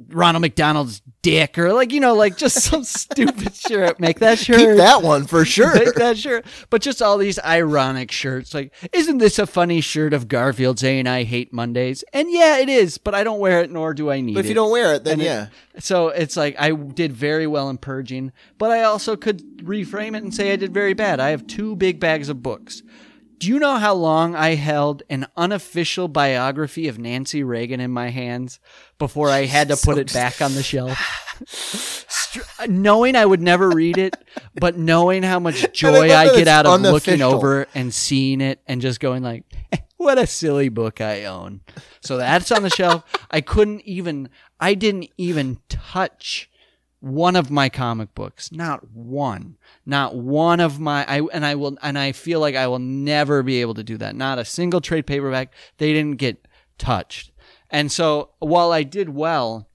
Ronald 0.09 0.43
McDonald's 0.43 1.01
dick 1.23 1.59
or 1.59 1.73
like 1.73 1.91
you 1.93 1.99
know 2.01 2.15
like 2.15 2.37
just 2.37 2.63
some 2.63 2.85
stupid 2.85 3.55
shirt. 3.55 3.99
Make 3.99 4.19
that 4.21 4.39
shirt. 4.39 4.59
Keep 4.59 4.77
that 4.77 5.03
one 5.03 5.27
for 5.27 5.45
sure. 5.45 5.75
Make 5.75 5.95
that 5.95 6.19
shirt. 6.19 6.45
But 6.71 6.83
just 6.83 7.01
all 7.03 7.19
these 7.19 7.39
ironic 7.41 8.13
shirts. 8.13 8.53
Like, 8.55 8.73
isn't 8.93 9.19
this 9.19 9.39
a 9.39 9.47
funny 9.47 9.81
shirt 9.81 10.13
of 10.13 10.29
Garfield 10.29 10.79
saying 10.79 11.07
I 11.07 11.25
hate 11.25 11.53
Mondays? 11.53 12.05
And 12.13 12.31
yeah, 12.31 12.59
it 12.59 12.69
is, 12.69 12.99
but 12.99 13.15
I 13.15 13.25
don't 13.25 13.41
wear 13.41 13.61
it 13.63 13.71
nor 13.71 13.95
do 13.95 14.11
I 14.11 14.21
need 14.21 14.35
But 14.35 14.41
if 14.41 14.47
it. 14.47 14.49
you 14.51 14.55
don't 14.55 14.71
wear 14.71 14.95
it, 14.95 15.05
then 15.05 15.15
And 15.15 15.23
it- 15.23 15.27
yeah. 15.27 15.47
So 15.79 16.09
it's 16.09 16.37
like 16.37 16.57
I 16.59 16.71
did 16.73 17.13
very 17.13 17.47
well 17.47 17.69
in 17.71 17.79
purging, 17.79 18.33
but 18.59 18.71
I 18.71 18.83
also 18.85 19.17
could 19.17 19.43
reframe 19.65 20.17
it 20.17 20.23
and 20.23 20.35
say 20.35 20.53
I 20.53 20.57
did 20.57 20.73
very 20.73 20.95
bad. 20.95 21.21
I 21.21 21.31
have 21.31 21.47
two 21.47 21.75
big 21.77 22.01
bags 22.01 22.29
of 22.29 22.43
books. 22.43 22.83
Do 23.39 23.49
you 23.49 23.59
know 23.59 23.77
how 23.77 23.95
long 23.95 24.35
I 24.35 24.55
held 24.55 25.03
an 25.11 25.27
unofficial 25.37 26.09
biography 26.09 26.89
of 26.89 26.99
Nancy 26.99 27.43
Reagan 27.43 27.81
in 27.81 27.91
my 27.91 28.09
hands 28.09 28.61
before 28.99 29.29
I 29.29 29.45
had 29.45 29.69
to 29.69 29.77
put 29.83 29.99
it 29.99 30.13
back 30.13 30.41
on 30.41 30.55
the 30.55 30.63
shelf? 30.63 30.99
Uh, 32.59 32.67
knowing 32.69 33.17
I 33.17 33.25
would 33.25 33.41
never 33.41 33.71
read 33.71 33.97
it, 33.97 34.15
but 34.55 34.77
knowing 34.77 35.23
how 35.23 35.39
much 35.39 35.73
joy 35.73 36.09
love 36.09 36.11
I 36.11 36.35
get 36.37 36.49
out 36.49 36.67
of 36.67 36.81
looking 36.83 37.15
unofficial. 37.15 37.35
over 37.35 37.67
and 37.75 37.95
seeing 37.95 38.43
it 38.43 38.61
and 38.67 38.83
just 38.83 39.01
going 39.01 39.23
like, 39.23 39.45
eh, 39.73 39.79
what 39.97 40.19
a 40.19 40.27
silly 40.27 40.69
book 40.69 41.01
I 41.01 41.25
own. 41.25 41.61
So 42.03 42.19
that's 42.19 42.53
on 42.53 42.63
the 42.63 42.71
shelf. 42.71 43.05
I 43.31 43.41
couldn't 43.41 43.83
even, 43.83 44.29
I 44.61 44.75
didn't 44.75 45.09
even 45.17 45.59
touch 45.71 46.51
one 47.01 47.37
of 47.37 47.51
my 47.51 47.69
comic 47.69 48.15
books. 48.15 48.51
Not 48.51 48.91
one. 48.91 49.57
Not 49.85 50.17
one 50.17 50.61
of 50.61 50.81
my, 50.81 51.05
I, 51.07 51.21
and 51.33 51.45
I 51.45 51.55
will, 51.55 51.77
and 51.83 51.99
I 51.99 52.13
feel 52.13 52.41
like 52.41 52.55
I 52.57 52.67
will 52.67 52.79
never 52.79 53.43
be 53.43 53.61
able 53.61 53.75
to 53.75 53.85
do 53.85 53.97
that. 53.99 54.17
Not 54.17 54.39
a 54.39 54.45
single 54.45 54.81
trade 54.81 55.07
paperback. 55.07 55.53
They 55.79 55.93
didn't 55.93 56.17
get 56.17 56.47
touched. 56.79 57.33
And 57.71 57.91
so 57.93 58.31
while 58.39 58.73
I 58.73 58.83
did 58.83 59.11
well, 59.11 59.69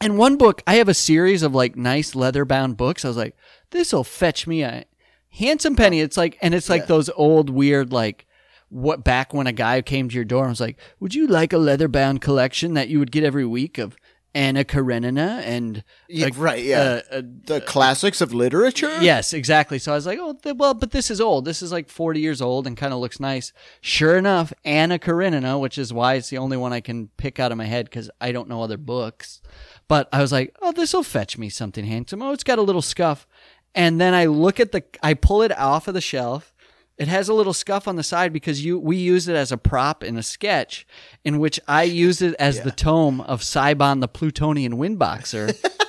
and 0.00 0.18
one 0.18 0.36
book, 0.36 0.62
I 0.66 0.74
have 0.74 0.88
a 0.88 0.94
series 0.94 1.42
of 1.42 1.54
like 1.54 1.76
nice 1.76 2.14
leather 2.14 2.44
bound 2.44 2.76
books. 2.76 3.04
I 3.04 3.08
was 3.08 3.16
like, 3.16 3.36
this 3.70 3.92
will 3.92 4.04
fetch 4.04 4.46
me 4.46 4.62
a 4.62 4.84
handsome 5.30 5.76
penny. 5.76 6.00
It's 6.00 6.16
like, 6.16 6.36
and 6.42 6.54
it's 6.54 6.68
like 6.68 6.82
Yeah. 6.82 6.86
those 6.86 7.10
old 7.16 7.48
weird, 7.48 7.92
like, 7.92 8.26
what 8.68 9.04
back 9.04 9.32
when 9.32 9.46
a 9.46 9.52
guy 9.52 9.80
came 9.80 10.08
to 10.08 10.14
your 10.14 10.24
door 10.24 10.42
and 10.42 10.50
was 10.50 10.60
like, 10.60 10.78
would 10.98 11.14
you 11.14 11.26
like 11.26 11.52
a 11.52 11.58
leather 11.58 11.88
bound 11.88 12.20
collection 12.20 12.74
that 12.74 12.88
you 12.88 12.98
would 12.98 13.12
get 13.12 13.22
every 13.24 13.46
week 13.46 13.78
of 13.78 13.96
Anna 14.36 14.64
Karenina 14.64 15.40
and 15.46 15.82
Yeah, 16.10 16.26
like, 16.26 16.34
right, 16.36 16.62
yeah. 16.62 17.00
uh, 17.10 17.16
uh, 17.16 17.22
The 17.46 17.62
classics 17.62 18.20
of 18.20 18.34
literature? 18.34 19.00
Yes, 19.00 19.32
exactly. 19.32 19.78
So 19.78 19.92
I 19.92 19.94
was 19.94 20.04
like, 20.04 20.18
oh, 20.20 20.34
th- 20.34 20.56
well, 20.58 20.74
but 20.74 20.90
this 20.90 21.10
is 21.10 21.22
old. 21.22 21.46
This 21.46 21.62
is 21.62 21.72
like 21.72 21.88
40 21.88 22.20
years 22.20 22.42
old 22.42 22.66
and 22.66 22.76
kind 22.76 22.92
of 22.92 22.98
looks 23.00 23.18
nice. 23.18 23.54
Sure 23.80 24.18
enough, 24.18 24.52
Anna 24.62 24.98
Karenina, 24.98 25.58
which 25.58 25.78
is 25.78 25.90
why 25.90 26.14
it's 26.14 26.28
the 26.28 26.36
only 26.36 26.58
one 26.58 26.74
I 26.74 26.80
can 26.82 27.08
pick 27.16 27.40
out 27.40 27.50
of 27.50 27.56
my 27.56 27.64
head 27.64 27.86
because 27.86 28.10
I 28.20 28.30
don't 28.30 28.48
know 28.50 28.62
other 28.62 28.76
books. 28.76 29.40
But 29.88 30.08
I 30.12 30.20
was 30.20 30.32
like, 30.32 30.54
oh, 30.60 30.72
this 30.72 30.92
will 30.92 31.02
fetch 31.02 31.38
me 31.38 31.48
something 31.48 31.86
handsome. 31.86 32.20
Oh, 32.20 32.32
it's 32.32 32.44
got 32.44 32.58
a 32.58 32.62
little 32.62 32.82
scuff. 32.82 33.26
And 33.74 33.98
then 33.98 34.12
I 34.12 34.26
look 34.26 34.60
at 34.60 34.72
the, 34.72 34.84
I 35.02 35.14
pull 35.14 35.40
it 35.42 35.56
off 35.56 35.88
of 35.88 35.94
the 35.94 36.00
shelf. 36.02 36.52
It 36.98 37.08
has 37.08 37.28
a 37.28 37.34
little 37.34 37.52
scuff 37.52 37.86
on 37.86 37.96
the 37.96 38.02
side 38.02 38.32
because 38.32 38.64
you 38.64 38.78
we 38.78 38.96
used 38.96 39.28
it 39.28 39.36
as 39.36 39.52
a 39.52 39.58
prop 39.58 40.02
in 40.02 40.16
a 40.16 40.22
sketch 40.22 40.86
in 41.24 41.38
which 41.38 41.60
I 41.68 41.82
used 41.82 42.22
it 42.22 42.34
as 42.38 42.62
the 42.62 42.70
tome 42.70 43.20
of 43.20 43.42
Cybon 43.42 44.00
the 44.00 44.08
Plutonian 44.08 44.74
Windboxer. 44.74 45.54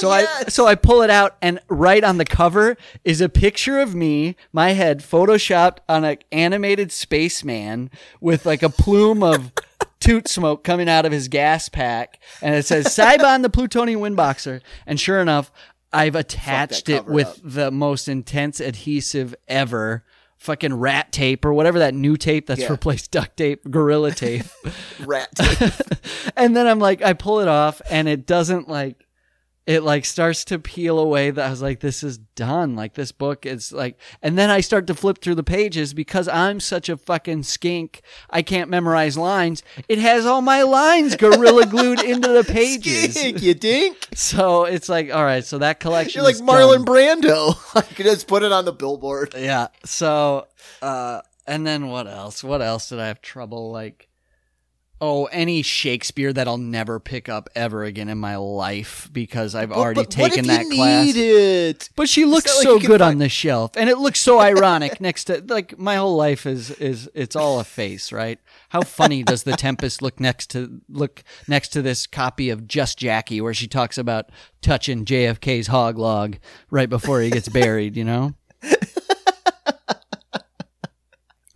So 0.00 0.10
I 0.10 0.24
so 0.48 0.66
I 0.66 0.76
pull 0.76 1.02
it 1.02 1.10
out 1.10 1.36
and 1.42 1.60
right 1.68 2.02
on 2.02 2.16
the 2.16 2.24
cover 2.24 2.78
is 3.04 3.20
a 3.20 3.28
picture 3.28 3.78
of 3.80 3.94
me, 3.94 4.34
my 4.50 4.70
head 4.70 5.00
photoshopped 5.00 5.78
on 5.90 6.04
an 6.04 6.16
animated 6.32 6.90
spaceman 6.90 7.90
with 8.18 8.46
like 8.46 8.62
a 8.62 8.70
plume 8.70 9.22
of 9.22 9.52
toot 10.00 10.26
smoke 10.26 10.64
coming 10.64 10.88
out 10.88 11.04
of 11.04 11.12
his 11.12 11.28
gas 11.28 11.68
pack 11.68 12.18
and 12.40 12.54
it 12.54 12.64
says 12.64 12.86
Cybon 12.86 13.42
the 13.42 13.50
Plutonian 13.50 14.00
Windboxer 14.00 14.62
and 14.86 14.98
sure 14.98 15.20
enough 15.20 15.52
I've 15.92 16.14
attached 16.14 16.88
it 16.88 17.04
with 17.04 17.28
up. 17.28 17.36
the 17.42 17.70
most 17.70 18.08
intense 18.08 18.58
adhesive 18.58 19.34
ever. 19.48 20.04
Fucking 20.40 20.72
rat 20.74 21.12
tape 21.12 21.44
or 21.44 21.52
whatever 21.52 21.78
that 21.80 21.94
new 21.94 22.16
tape 22.16 22.46
that's 22.46 22.62
Yeah. 22.62 22.70
replaced 22.72 23.10
duct 23.12 23.36
tape, 23.36 23.62
gorilla 23.70 24.10
tape. 24.10 24.44
Rat. 25.06 25.28
and 26.36 26.56
then 26.56 26.66
I'm 26.66 26.78
like, 26.78 27.02
I 27.02 27.12
pull 27.12 27.40
it 27.40 27.48
off, 27.48 27.82
and 27.90 28.08
it 28.08 28.26
doesn't 28.26 28.66
like, 28.68 29.06
it 29.70 29.84
like 29.84 30.04
starts 30.04 30.44
to 30.46 30.58
peel 30.58 30.98
away 30.98 31.30
that 31.30 31.46
I 31.46 31.48
was 31.48 31.62
like, 31.62 31.78
this 31.78 32.02
is 32.02 32.18
done. 32.18 32.74
Like 32.74 32.94
this 32.94 33.12
book 33.12 33.46
is 33.46 33.72
like, 33.72 34.00
and 34.20 34.36
then 34.36 34.50
I 34.50 34.62
start 34.62 34.88
to 34.88 34.96
flip 34.96 35.18
through 35.18 35.36
the 35.36 35.44
pages 35.44 35.94
because 35.94 36.26
I'm 36.26 36.58
such 36.58 36.88
a 36.88 36.96
fucking 36.96 37.44
skink. 37.44 38.02
I 38.28 38.42
can't 38.42 38.68
memorize 38.68 39.16
lines. 39.16 39.62
It 39.88 39.98
has 39.98 40.26
all 40.26 40.42
my 40.42 40.62
lines 40.62 41.14
gorilla 41.14 41.66
glued 41.66 42.02
into 42.02 42.26
the 42.26 42.42
pages. 42.52 43.14
Skink, 43.14 43.42
you 43.42 43.54
dink. 43.54 44.08
So 44.12 44.64
it's 44.64 44.88
like, 44.88 45.14
all 45.14 45.22
right, 45.22 45.44
so 45.44 45.58
that 45.58 45.78
collection 45.78 46.18
You're 46.18 46.32
like 46.32 46.38
Marlon 46.38 46.84
done. 46.84 47.22
Brando. 47.22 47.54
I 47.76 47.82
could 47.82 48.06
just 48.06 48.26
put 48.26 48.42
it 48.42 48.50
on 48.50 48.64
the 48.64 48.72
billboard. 48.72 49.34
Yeah. 49.38 49.68
So, 49.84 50.48
uh, 50.82 51.20
and 51.46 51.64
then 51.64 51.86
what 51.86 52.08
else? 52.08 52.42
What 52.42 52.60
else 52.60 52.88
did 52.88 52.98
I 52.98 53.06
have 53.06 53.22
trouble 53.22 53.70
like? 53.70 54.09
Oh, 55.02 55.24
any 55.26 55.62
Shakespeare 55.62 56.30
that 56.30 56.46
I'll 56.46 56.58
never 56.58 57.00
pick 57.00 57.28
up 57.30 57.48
ever 57.54 57.84
again 57.84 58.10
in 58.10 58.18
my 58.18 58.36
life 58.36 59.08
because 59.12 59.54
I've 59.54 59.72
already 59.72 60.00
But- 60.02 60.10
but 60.10 60.18
what 60.20 60.32
taken 60.32 60.46
that 60.48 60.66
class. 60.66 61.06
Need 61.06 61.16
it? 61.16 61.88
But 61.96 62.08
she 62.08 62.26
looks 62.26 62.54
like 62.54 62.64
so 62.64 62.78
can 62.78 62.86
good 62.86 63.00
on 63.00 63.12
find- 63.12 63.20
the 63.22 63.28
shelf, 63.30 63.70
and 63.76 63.88
it 63.88 63.96
looks 63.98 64.20
so 64.20 64.38
ironic 64.50 65.00
next 65.00 65.24
to 65.24 65.42
like 65.48 65.78
my 65.78 65.96
whole 65.96 66.16
life 66.16 66.44
is 66.44 66.70
is 66.72 67.08
it's 67.14 67.34
all 67.34 67.60
a 67.60 67.64
face, 67.64 68.12
right? 68.12 68.38
How 68.68 68.82
funny 68.82 69.22
does 69.22 69.44
the 69.44 69.52
Tempest 69.56 70.02
look 70.02 70.20
next 70.20 70.50
to 70.50 70.80
look 70.90 71.22
next 71.48 71.68
to 71.68 71.80
this 71.82 72.06
copy 72.06 72.50
of 72.50 72.68
Just 72.68 72.98
Jackie, 72.98 73.40
where 73.40 73.54
she 73.54 73.66
talks 73.68 73.96
about 73.96 74.26
touching 74.60 75.04
JFK's 75.06 75.68
hog 75.68 75.96
log 75.98 76.36
right 76.70 76.90
before 76.90 77.20
he 77.22 77.30
gets 77.30 77.48
buried? 77.48 77.96
You 77.96 78.04
know. 78.04 78.34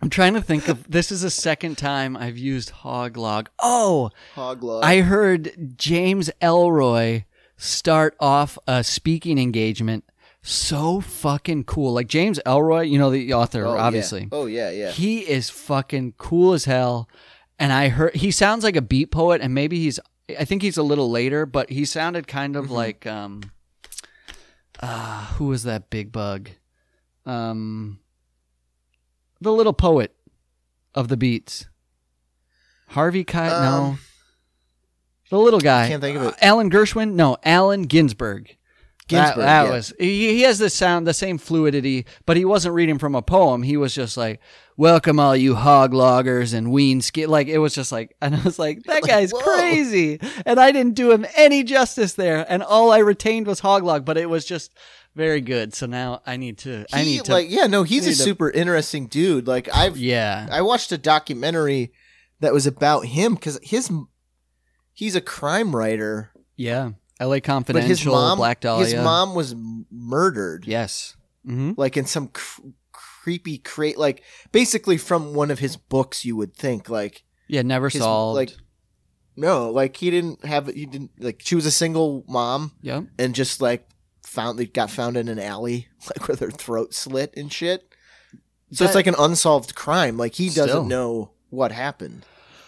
I'm 0.05 0.11
trying 0.11 0.35
to 0.35 0.41
think 0.41 0.67
of 0.67 0.87
this 0.91 1.11
is 1.11 1.21
the 1.21 1.31
second 1.31 1.79
time 1.79 2.15
I've 2.15 2.37
used 2.37 2.69
hog 2.69 3.17
log. 3.17 3.49
Oh, 3.57 4.11
Hoglog. 4.35 4.83
I 4.83 5.01
heard 5.01 5.73
James 5.79 6.29
Ellroy 6.43 7.25
start 7.57 8.15
off 8.19 8.55
a 8.67 8.83
speaking 8.83 9.39
engagement. 9.39 10.03
So 10.43 11.01
fucking 11.01 11.63
cool. 11.63 11.91
Like 11.93 12.05
James 12.07 12.39
Ellroy, 12.45 12.87
you 12.87 12.99
know 12.99 13.09
the 13.09 13.33
author, 13.33 13.65
Oh, 13.65 13.73
yeah. 13.73 13.81
obviously. 13.81 14.27
Oh 14.31 14.45
yeah, 14.45 14.69
yeah. 14.69 14.91
He 14.91 15.21
is 15.21 15.49
fucking 15.49 16.13
cool 16.19 16.53
as 16.53 16.65
hell. 16.65 17.09
And 17.57 17.73
I 17.73 17.87
heard 17.89 18.13
he 18.15 18.29
sounds 18.29 18.63
like 18.63 18.75
a 18.75 18.83
beat 18.83 19.09
poet, 19.09 19.41
and 19.41 19.55
maybe 19.55 19.79
he's 19.79 19.99
I 20.37 20.45
think 20.45 20.61
he's 20.61 20.77
a 20.77 20.83
little 20.83 21.09
later, 21.09 21.47
but 21.47 21.71
he 21.71 21.83
sounded 21.83 22.27
kind 22.27 22.55
of 22.55 22.69
like 22.69 23.07
um 23.07 23.41
uh 24.79 25.25
who 25.37 25.45
was 25.47 25.63
that 25.63 25.89
big 25.89 26.11
bug? 26.11 26.51
Um 27.25 27.97
the 29.45 29.53
little 29.53 29.73
poet 29.73 30.13
of 30.93 31.07
the 31.07 31.15
beats. 31.17 31.67
Harvey 32.89 33.23
Kite 33.23 33.49
no. 33.51 33.83
Um, 33.83 33.99
The 35.29 35.39
little 35.39 35.59
guy. 35.59 35.87
Can't 35.87 36.01
think 36.01 36.17
of 36.17 36.23
it. 36.23 36.27
Uh, 36.27 36.35
Alan 36.41 36.69
Gershwin? 36.69 37.13
No, 37.13 37.37
Allen 37.43 37.83
Ginsberg. 37.83 38.57
Ginsberg, 39.07 39.37
That, 39.37 39.45
that 39.45 39.63
yeah. 39.65 39.71
was 39.71 39.93
he, 39.99 40.33
he 40.33 40.41
has 40.41 40.57
the 40.57 40.69
sound, 40.69 41.05
the 41.05 41.13
same 41.13 41.37
fluidity, 41.37 42.07
but 42.25 42.37
he 42.37 42.43
wasn't 42.45 42.73
reading 42.73 42.97
from 42.97 43.13
a 43.13 43.21
poem. 43.21 43.61
He 43.61 43.77
was 43.77 43.93
just 43.93 44.17
like, 44.17 44.39
"Welcome 44.77 45.19
all 45.19 45.35
you 45.35 45.53
hog 45.53 45.93
loggers 45.93 46.53
and 46.53 46.71
ween 46.71 47.01
ski." 47.01 47.27
Like 47.27 47.47
it 47.47 47.59
was 47.59 47.75
just 47.75 47.91
like, 47.91 48.15
and 48.21 48.35
I 48.35 48.41
was 48.41 48.57
like, 48.57 48.81
"That 48.85 49.03
guy's 49.03 49.31
whoa. 49.31 49.41
crazy," 49.41 50.19
and 50.43 50.59
I 50.59 50.71
didn't 50.71 50.95
do 50.95 51.11
him 51.11 51.23
any 51.35 51.63
justice 51.63 52.13
there. 52.13 52.47
And 52.49 52.63
all 52.63 52.91
I 52.91 52.97
retained 52.97 53.45
was 53.45 53.59
hog 53.59 53.83
log, 53.83 54.05
but 54.05 54.17
it 54.17 54.27
was 54.27 54.43
just 54.43 54.73
very 55.15 55.41
good. 55.41 55.73
So 55.73 55.85
now 55.85 56.21
I 56.25 56.37
need 56.37 56.57
to, 56.59 56.85
I 56.93 57.03
need 57.03 57.25
to, 57.25 57.31
like 57.31 57.49
yeah, 57.49 57.67
no, 57.67 57.83
he's 57.83 58.05
a 58.05 58.11
to- 58.11 58.15
super 58.15 58.49
interesting 58.49 59.07
dude. 59.07 59.47
Like 59.47 59.69
I've 59.73 59.97
yeah, 59.97 60.47
I 60.51 60.61
watched 60.61 60.91
a 60.91 60.97
documentary 60.97 61.91
that 62.41 62.53
was 62.53 62.67
about 62.67 63.05
him 63.05 63.33
because 63.35 63.59
his 63.63 63.91
he's 64.93 65.15
a 65.15 65.21
crime 65.21 65.75
writer, 65.75 66.31
yeah. 66.55 66.91
L.A. 67.19 67.39
Confidential. 67.39 67.85
but 67.87 67.87
his 67.89 68.05
mom 68.05 68.37
Black 68.37 68.59
Dahlia. 68.59 68.85
his 68.85 68.93
mom 68.95 69.35
was 69.35 69.55
murdered. 69.89 70.65
yes. 70.67 71.15
hmm 71.45 71.71
like 71.77 71.95
in 71.95 72.05
some 72.05 72.27
cr- 72.27 72.61
creepy 72.91 73.57
crate, 73.57 73.97
like 73.97 74.21
basically 74.51 74.97
from 74.97 75.33
one 75.33 75.49
of 75.49 75.59
his 75.59 75.77
books. 75.77 76.25
You 76.25 76.35
would 76.35 76.53
think 76.55 76.89
like 76.89 77.23
Yeah, 77.47 77.61
never 77.61 77.87
his 77.89 78.01
solved. 78.01 78.35
like 78.35 78.51
no, 79.37 79.69
like 79.71 79.95
he 79.97 80.11
didn't 80.11 80.43
have 80.45 80.67
he 80.67 80.85
didn't 80.85 81.11
like 81.19 81.41
she 81.43 81.55
was 81.55 81.65
a 81.65 81.71
single 81.71 82.25
mom 82.27 82.73
Yeah. 82.81 83.01
and 83.17 83.33
just 83.33 83.61
like 83.61 83.87
found 84.35 84.59
they 84.59 84.65
got 84.67 84.91
found 84.91 85.17
in 85.17 85.27
an 85.27 85.39
alley 85.39 85.87
like 86.15 86.27
with 86.27 86.39
her 86.41 86.51
throat 86.51 86.93
slit 86.93 87.33
and 87.35 87.51
shit. 87.51 87.91
So 88.71 88.83
That- 88.83 88.89
it's 88.89 88.95
like 88.95 89.07
an 89.07 89.15
unsolved 89.17 89.73
crime. 89.75 90.17
Like 90.17 90.35
he 90.35 90.47
doesn't 90.47 90.69
Still. 90.69 90.85
know 90.85 91.31
what 91.49 91.71
happened. 91.71 92.25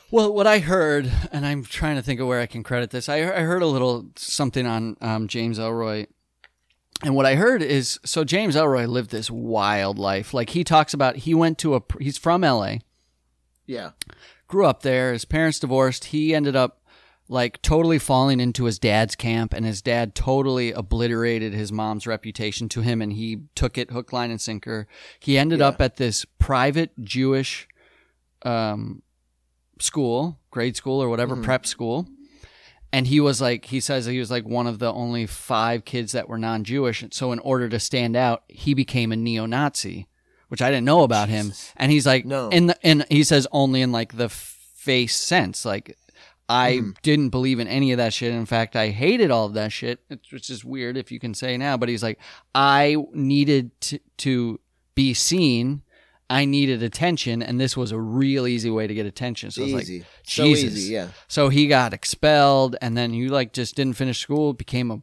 Well, 0.09 0.33
what 0.33 0.47
I 0.47 0.59
heard, 0.59 1.11
and 1.33 1.45
I'm 1.45 1.65
trying 1.65 1.97
to 1.97 2.01
think 2.01 2.21
of 2.21 2.27
where 2.27 2.39
I 2.39 2.45
can 2.45 2.63
credit 2.63 2.91
this. 2.91 3.09
I, 3.09 3.17
I 3.17 3.41
heard 3.41 3.61
a 3.61 3.65
little 3.67 4.05
something 4.15 4.65
on 4.65 4.95
um, 5.01 5.27
James 5.27 5.59
Ellroy, 5.59 6.07
and 7.03 7.13
what 7.13 7.25
I 7.25 7.35
heard 7.35 7.61
is 7.61 7.99
so 8.05 8.23
James 8.23 8.55
Ellroy 8.55 8.87
lived 8.87 9.11
this 9.11 9.29
wild 9.29 9.99
life. 9.99 10.33
Like 10.33 10.51
he 10.51 10.63
talks 10.63 10.93
about, 10.93 11.17
he 11.17 11.33
went 11.33 11.57
to 11.57 11.75
a, 11.75 11.81
he's 11.99 12.17
from 12.17 12.45
L.A., 12.45 12.79
Yeah. 13.65 13.91
grew 14.47 14.65
up 14.65 14.81
there. 14.81 15.11
His 15.11 15.25
parents 15.25 15.59
divorced. 15.59 16.05
He 16.05 16.33
ended 16.33 16.55
up 16.55 16.81
like 17.29 17.61
totally 17.61 17.99
falling 17.99 18.39
into 18.39 18.65
his 18.65 18.79
dad's 18.79 19.15
camp, 19.15 19.53
and 19.53 19.65
his 19.65 19.81
dad 19.81 20.15
totally 20.15 20.71
obliterated 20.71 21.53
his 21.53 21.71
mom's 21.71 22.07
reputation 22.07 22.69
to 22.69 22.81
him, 22.81 23.01
and 23.01 23.13
he 23.13 23.39
took 23.55 23.77
it 23.77 23.91
hook, 23.91 24.13
line, 24.13 24.31
and 24.31 24.39
sinker. 24.39 24.87
He 25.19 25.37
ended 25.37 25.59
Yeah. 25.59 25.67
up 25.67 25.81
at 25.81 25.97
this 25.97 26.25
private 26.39 26.91
Jewish 27.03 27.67
um, 28.43 29.01
school, 29.79 30.39
grade 30.51 30.75
school 30.77 31.01
or 31.01 31.09
whatever, 31.09 31.35
Mhm. 31.35 31.43
prep 31.43 31.65
school. 31.65 32.07
And 32.93 33.07
he 33.07 33.19
was 33.19 33.41
like, 33.41 33.65
he 33.65 33.79
says 33.79 34.05
he 34.05 34.19
was 34.19 34.31
like 34.31 34.45
one 34.45 34.67
of 34.67 34.79
the 34.79 34.93
only 34.93 35.25
five 35.25 35.83
kids 35.85 36.13
that 36.13 36.29
were 36.29 36.37
non 36.37 36.63
Jewish. 36.63 37.01
and 37.01 37.13
So, 37.13 37.31
in 37.31 37.39
order 37.39 37.67
to 37.67 37.79
stand 37.79 38.15
out, 38.15 38.43
he 38.47 38.73
became 38.73 39.11
a 39.11 39.15
neo 39.17 39.45
Nazi, 39.45 40.07
which 40.47 40.61
I 40.61 40.69
didn't 40.69 40.85
know 40.85 41.03
about 41.03 41.29
him. 41.29 41.51
And 41.75 41.91
he's 41.91 42.05
like, 42.05 42.25
No. 42.25 42.47
in 42.49 42.67
the, 42.67 42.77
and 42.85 43.05
he 43.09 43.23
says 43.23 43.45
only 43.51 43.81
in 43.81 43.91
like 43.91 44.15
the 44.17 44.29
face 44.29 45.15
sense. 45.15 45.65
Like, 45.65 45.97
I 46.49 46.77
Mhm. 46.77 46.95
didn't 47.01 47.29
believe 47.29 47.59
in 47.59 47.67
any 47.67 47.91
of 47.91 47.97
that 47.97 48.13
shit. 48.13 48.33
In 48.33 48.45
fact, 48.45 48.75
I 48.75 48.89
hated 48.89 49.31
all 49.31 49.45
of 49.47 49.53
that 49.55 49.71
shit, 49.71 49.99
which 50.31 50.49
is 50.49 50.63
weird 50.63 50.95
if 50.97 51.11
you 51.11 51.19
can 51.19 51.33
say 51.33 51.57
now. 51.57 51.75
But 51.77 51.89
he's 51.89 52.03
like, 52.03 52.19
I 52.55 52.95
needed 53.13 53.71
to, 53.81 53.99
to 54.19 54.59
be 54.95 55.13
seen. 55.13 55.81
I 56.29 56.43
needed 56.43 56.83
attention, 56.83 57.41
and 57.41 57.57
this 57.59 57.77
was 57.77 57.91
a 57.93 57.99
real 57.99 58.47
easy 58.47 58.69
way 58.69 58.85
to 58.85 58.93
get 58.93 59.05
attention. 59.05 59.49
So 59.51 59.63
it's 59.63 59.71
like, 59.73 59.83
easy. 59.83 60.05
so 60.23 60.45
easy, 60.45 60.91
yeah. 60.93 61.09
so 61.29 61.47
he 61.47 61.67
got 61.67 61.93
expelled, 61.93 62.75
and 62.81 62.97
then 62.97 63.13
you 63.13 63.29
like 63.29 63.53
just 63.53 63.75
didn't 63.75 63.95
finish 63.95 64.19
school, 64.19 64.51
became 64.53 64.91
a 64.91 65.01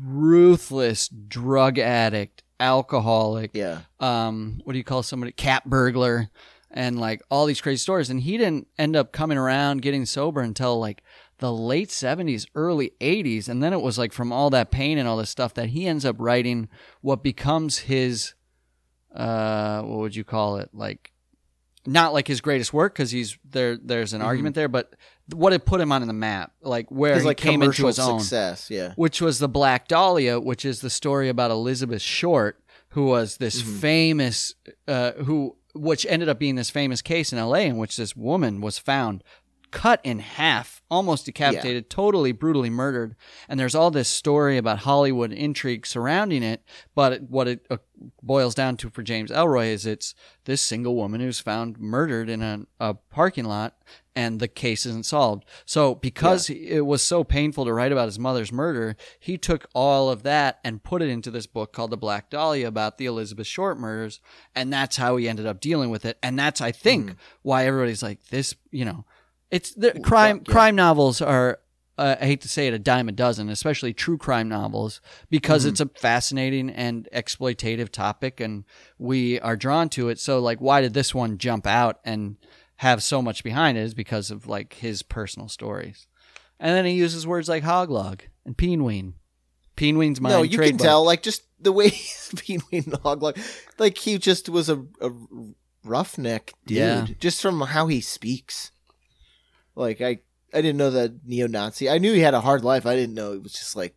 ruthless 0.00 1.08
drug 1.08 1.78
addict, 1.78 2.42
alcoholic. 2.60 3.50
Yeah. 3.54 3.80
Um, 4.00 4.60
what 4.64 4.72
do 4.72 4.78
you 4.78 4.84
call 4.84 5.02
somebody? 5.02 5.32
Cat 5.32 5.68
burglar, 5.68 6.28
and 6.76 7.00
like 7.00 7.22
all 7.30 7.46
these 7.46 7.60
crazy 7.60 7.78
stories. 7.78 8.10
And 8.10 8.20
he 8.20 8.36
didn't 8.36 8.68
end 8.78 8.94
up 8.94 9.10
coming 9.10 9.38
around 9.38 9.82
getting 9.82 10.04
sober 10.06 10.40
until 10.40 10.78
like 10.78 11.02
the 11.38 11.52
late 11.52 11.90
seventies, 11.90 12.46
early 12.54 12.92
eighties, 13.00 13.48
and 13.48 13.62
then 13.62 13.72
it 13.72 13.80
was 13.82 13.98
like 13.98 14.12
from 14.12 14.30
all 14.32 14.50
that 14.50 14.70
pain 14.70 14.98
and 14.98 15.08
all 15.08 15.16
this 15.16 15.30
stuff 15.30 15.54
that 15.54 15.70
he 15.70 15.86
ends 15.86 16.04
up 16.04 16.16
writing 16.18 16.68
what 17.00 17.22
becomes 17.22 17.78
his, 17.78 18.34
uh, 19.14 19.82
what 19.82 19.98
would 19.98 20.16
you 20.16 20.24
call 20.24 20.58
it? 20.58 20.70
Like 20.72 21.12
not 21.86 22.12
like 22.12 22.26
his 22.26 22.40
greatest 22.40 22.72
work 22.72 22.94
because 22.94 23.10
he's 23.10 23.38
there. 23.48 23.76
There's 23.76 24.12
an 24.12 24.20
argument 24.22 24.54
there, 24.54 24.68
but 24.68 24.94
what 25.32 25.52
it 25.52 25.64
put 25.64 25.80
him 25.80 25.92
on 25.92 26.02
in 26.02 26.08
the 26.08 26.14
map, 26.14 26.52
like 26.62 26.90
where 26.90 27.14
His 27.14 27.22
he 27.22 27.28
like 27.28 27.36
came 27.36 27.62
into 27.62 27.86
his 27.86 27.98
own, 27.98 28.20
success, 28.20 28.70
yeah. 28.70 28.92
which 28.96 29.20
was 29.20 29.38
the 29.38 29.48
Black 29.48 29.88
Dahlia, 29.88 30.40
which 30.40 30.64
is 30.64 30.80
the 30.80 30.90
story 30.90 31.28
about 31.28 31.50
Elizabeth 31.50 32.02
Short, 32.02 32.60
who 32.90 33.06
was 33.06 33.36
this 33.36 33.62
Mm-hmm. 33.62 33.76
famous, 33.78 34.54
uh, 34.88 35.12
who 35.12 35.56
which 35.76 36.06
ended 36.08 36.28
up 36.28 36.38
being 36.38 36.54
this 36.56 36.70
famous 36.70 37.02
case 37.02 37.32
in 37.32 37.38
L.A. 37.38 37.62
in 37.66 37.78
which 37.78 37.96
this 37.96 38.16
woman 38.16 38.60
was 38.60 38.78
found 38.78 39.22
cut 39.76 40.00
in 40.02 40.20
half, 40.20 40.82
almost 40.90 41.26
decapitated, 41.26 41.90
totally 41.90 42.32
brutally 42.32 42.70
murdered. 42.70 43.14
And 43.48 43.60
there's 43.60 43.74
all 43.74 43.90
this 43.90 44.08
story 44.08 44.56
about 44.56 44.78
Hollywood 44.80 45.32
intrigue 45.32 45.86
surrounding 45.86 46.42
it. 46.42 46.62
But 46.94 47.12
it, 47.12 47.22
what 47.30 47.46
it 47.46 47.66
uh, 47.68 47.76
boils 48.22 48.54
down 48.54 48.78
to 48.78 48.90
for 48.90 49.02
James 49.02 49.30
Ellroy 49.30 49.68
is 49.68 49.84
it's 49.84 50.14
this 50.44 50.62
single 50.62 50.96
woman 50.96 51.20
who's 51.20 51.40
found 51.40 51.78
murdered 51.78 52.30
in 52.30 52.40
a, 52.42 52.62
a 52.80 52.94
parking 52.94 53.44
lot 53.44 53.76
and 54.16 54.40
the 54.40 54.48
case 54.48 54.86
isn't 54.86 55.04
solved. 55.04 55.44
So 55.66 55.94
because 55.94 56.48
it 56.48 56.86
was 56.86 57.02
so 57.02 57.22
painful 57.22 57.66
to 57.66 57.72
write 57.72 57.92
about 57.92 58.06
his 58.06 58.18
mother's 58.18 58.50
murder, 58.50 58.96
he 59.20 59.36
took 59.36 59.68
all 59.74 60.08
of 60.08 60.22
that 60.22 60.58
and 60.64 60.82
put 60.82 61.02
it 61.02 61.10
into 61.10 61.30
this 61.30 61.46
book 61.46 61.74
called 61.74 61.90
The 61.90 61.98
Black 61.98 62.30
Dahlia 62.30 62.66
about 62.66 62.96
the 62.96 63.04
Elizabeth 63.04 63.46
Short 63.46 63.78
murders. 63.78 64.20
And 64.54 64.72
that's 64.72 64.96
how 64.96 65.16
he 65.16 65.28
ended 65.28 65.46
up 65.46 65.60
dealing 65.60 65.90
with 65.90 66.06
it. 66.06 66.16
And 66.22 66.38
that's, 66.38 66.62
I 66.62 66.72
think, 66.72 67.14
why 67.42 67.66
everybody's 67.66 68.02
like 68.02 68.24
this, 68.28 68.54
you 68.70 68.86
know, 68.86 69.04
it's 69.50 69.72
the 69.74 69.98
crime, 70.00 70.42
yeah. 70.46 70.52
crime 70.52 70.74
novels 70.76 71.20
are, 71.20 71.60
uh, 71.98 72.16
I 72.20 72.26
hate 72.26 72.40
to 72.42 72.48
say 72.48 72.66
it, 72.66 72.74
a 72.74 72.78
dime 72.78 73.08
a 73.08 73.12
dozen, 73.12 73.48
especially 73.48 73.92
true 73.94 74.18
crime 74.18 74.48
novels, 74.48 75.00
because 75.30 75.64
it's 75.64 75.80
a 75.80 75.86
fascinating 75.96 76.68
and 76.70 77.08
exploitative 77.14 77.90
topic, 77.90 78.40
and 78.40 78.64
we 78.98 79.40
are 79.40 79.56
drawn 79.56 79.88
to 79.90 80.08
it. 80.08 80.18
So, 80.18 80.38
like, 80.40 80.60
why 80.60 80.80
did 80.80 80.94
this 80.94 81.14
one 81.14 81.38
jump 81.38 81.66
out 81.66 82.00
and 82.04 82.36
have 82.76 83.02
so 83.02 83.22
much 83.22 83.42
behind 83.44 83.78
it? 83.78 83.82
Is 83.82 83.94
because 83.94 84.30
of 84.30 84.46
like 84.46 84.74
his 84.74 85.02
personal 85.02 85.48
stories, 85.48 86.06
and 86.60 86.74
then 86.76 86.84
he 86.84 86.92
uses 86.92 87.26
words 87.26 87.48
like 87.48 87.62
hoglog 87.64 88.20
and 88.44 88.56
peenween. 88.56 89.14
Peen 89.76 89.98
Ween's 89.98 90.22
mine. 90.22 90.32
no, 90.32 90.42
you 90.42 90.50
can 90.50 90.58
trademark. 90.58 90.82
tell, 90.82 91.04
like 91.04 91.22
just 91.22 91.42
the 91.60 91.70
way 91.72 91.90
Pee 92.36 92.58
Wee 92.72 92.80
the 92.80 92.96
Hog, 92.98 93.22
like, 93.22 93.36
like 93.78 93.98
he 93.98 94.16
just 94.18 94.48
was 94.48 94.70
a, 94.70 94.82
a 95.02 95.10
roughneck 95.84 96.52
dude, 96.66 96.76
Yeah. 96.78 97.06
just 97.20 97.40
from 97.42 97.60
how 97.60 97.86
he 97.86 98.00
speaks. 98.00 98.72
Like 99.76 100.00
I, 100.00 100.18
I 100.52 100.62
didn't 100.62 100.78
know 100.78 100.90
that 100.90 101.24
neo-Nazi. 101.24 101.88
I 101.88 101.98
knew 101.98 102.12
he 102.12 102.20
had 102.20 102.34
a 102.34 102.40
hard 102.40 102.64
life. 102.64 102.86
I 102.86 102.96
didn't 102.96 103.14
know 103.14 103.32
he 103.32 103.38
was 103.38 103.52
just 103.52 103.76
like 103.76 103.94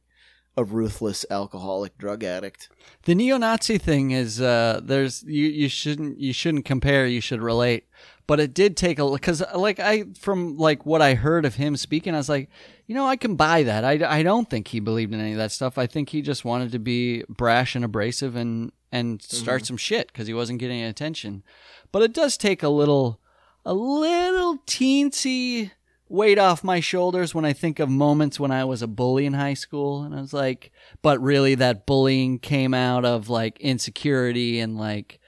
a 0.57 0.63
ruthless 0.63 1.25
alcoholic 1.31 1.97
drug 1.97 2.23
addict. 2.23 2.69
The 3.03 3.15
neo-Nazi 3.15 3.77
thing 3.77 4.11
is 4.11 4.41
uh, 4.41 4.81
there's 4.83 5.23
you 5.23 5.45
you 5.47 5.69
shouldn't 5.69 6.19
you 6.19 6.33
shouldn't 6.33 6.65
compare. 6.65 7.07
You 7.07 7.21
should 7.21 7.41
relate. 7.41 7.85
But 8.27 8.39
it 8.39 8.53
did 8.53 8.77
take 8.77 8.99
a 8.99 9.09
because 9.09 9.41
like 9.55 9.79
I 9.79 10.03
from 10.19 10.57
like 10.57 10.85
what 10.85 11.01
I 11.01 11.15
heard 11.15 11.45
of 11.45 11.55
him 11.55 11.75
speaking, 11.77 12.13
I 12.13 12.17
was 12.17 12.29
like, 12.29 12.49
you 12.85 12.93
know, 12.93 13.07
I 13.07 13.15
can 13.15 13.35
buy 13.35 13.63
that. 13.63 13.83
I, 13.83 14.19
I 14.19 14.21
don't 14.21 14.47
think 14.47 14.67
he 14.67 14.79
believed 14.79 15.13
in 15.13 15.19
any 15.19 15.31
of 15.31 15.37
that 15.37 15.51
stuff. 15.51 15.79
I 15.79 15.87
think 15.87 16.09
he 16.09 16.21
just 16.21 16.45
wanted 16.45 16.71
to 16.73 16.79
be 16.79 17.23
brash 17.27 17.75
and 17.75 17.83
abrasive 17.83 18.35
and 18.35 18.71
and 18.91 19.21
start 19.21 19.65
some 19.65 19.77
shit 19.77 20.07
because 20.07 20.27
he 20.27 20.33
wasn't 20.33 20.59
getting 20.59 20.79
any 20.79 20.89
attention. 20.89 21.43
But 21.91 22.03
it 22.03 22.13
does 22.13 22.37
take 22.37 22.61
a 22.61 22.69
little 22.69 23.18
a 23.65 23.73
little 23.73 24.57
teensy 24.59 25.71
weight 26.07 26.39
off 26.39 26.63
my 26.63 26.79
shoulders 26.79 27.35
when 27.35 27.45
I 27.45 27.53
think 27.53 27.79
of 27.79 27.89
moments 27.89 28.39
when 28.39 28.51
I 28.51 28.65
was 28.65 28.81
a 28.81 28.87
bully 28.87 29.25
in 29.25 29.33
high 29.33 29.53
school. 29.53 30.03
And 30.03 30.15
I 30.15 30.21
was 30.21 30.33
like, 30.33 30.71
but 31.01 31.21
really 31.21 31.55
that 31.55 31.85
bullying 31.85 32.39
came 32.39 32.73
out 32.73 33.05
of 33.05 33.29
like 33.29 33.59
insecurity 33.59 34.59
and 34.59 34.77
like 34.77 35.19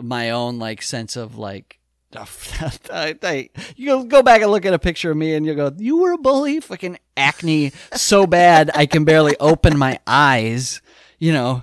my 0.00 0.30
own 0.30 0.58
like 0.58 0.82
sense 0.82 1.16
of 1.16 1.36
like, 1.36 1.78
I, 2.90 3.16
I, 3.22 3.50
you 3.76 4.04
go 4.06 4.22
back 4.22 4.42
and 4.42 4.50
look 4.50 4.64
at 4.64 4.74
a 4.74 4.78
picture 4.78 5.12
of 5.12 5.16
me 5.16 5.34
and 5.34 5.46
you'll 5.46 5.56
go, 5.56 5.72
you 5.78 5.98
were 5.98 6.12
a 6.12 6.18
bully? 6.18 6.58
Fucking 6.58 6.98
acne 7.16 7.72
so 7.92 8.26
bad 8.26 8.70
I 8.74 8.86
can 8.86 9.04
barely 9.04 9.36
open 9.38 9.78
my 9.78 10.00
eyes, 10.06 10.80
you 11.18 11.32
know 11.32 11.62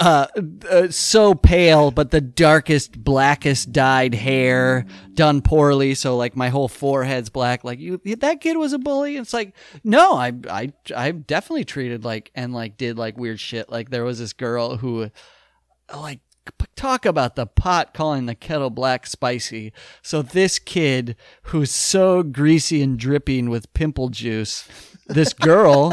uh, 0.00 0.26
uh, 0.70 0.88
so 0.90 1.34
pale, 1.34 1.90
but 1.90 2.10
the 2.10 2.20
darkest, 2.20 3.02
blackest 3.02 3.72
dyed 3.72 4.14
hair, 4.14 4.86
done 5.14 5.42
poorly. 5.42 5.94
So 5.94 6.16
like 6.16 6.36
my 6.36 6.48
whole 6.48 6.68
forehead's 6.68 7.30
black. 7.30 7.64
Like 7.64 7.78
you, 7.78 8.00
that 8.04 8.40
kid 8.40 8.56
was 8.56 8.72
a 8.72 8.78
bully. 8.78 9.16
It's 9.16 9.32
like 9.32 9.54
no, 9.84 10.14
I, 10.14 10.32
I, 10.50 10.72
I 10.94 11.10
definitely 11.12 11.64
treated 11.64 12.04
like 12.04 12.30
and 12.34 12.52
like 12.52 12.76
did 12.76 12.98
like 12.98 13.16
weird 13.18 13.40
shit. 13.40 13.70
Like 13.70 13.90
there 13.90 14.04
was 14.04 14.18
this 14.18 14.32
girl 14.32 14.76
who, 14.76 15.10
like. 15.94 16.20
Talk 16.76 17.04
about 17.04 17.34
the 17.34 17.46
pot 17.46 17.92
calling 17.92 18.26
the 18.26 18.34
kettle 18.36 18.70
black 18.70 19.04
spicy. 19.04 19.72
So 20.00 20.22
this 20.22 20.60
kid 20.60 21.16
who's 21.44 21.72
so 21.72 22.22
greasy 22.22 22.82
and 22.82 22.96
dripping 22.96 23.50
with 23.50 23.72
pimple 23.74 24.10
juice, 24.10 24.68
this 25.08 25.32
girl 25.32 25.92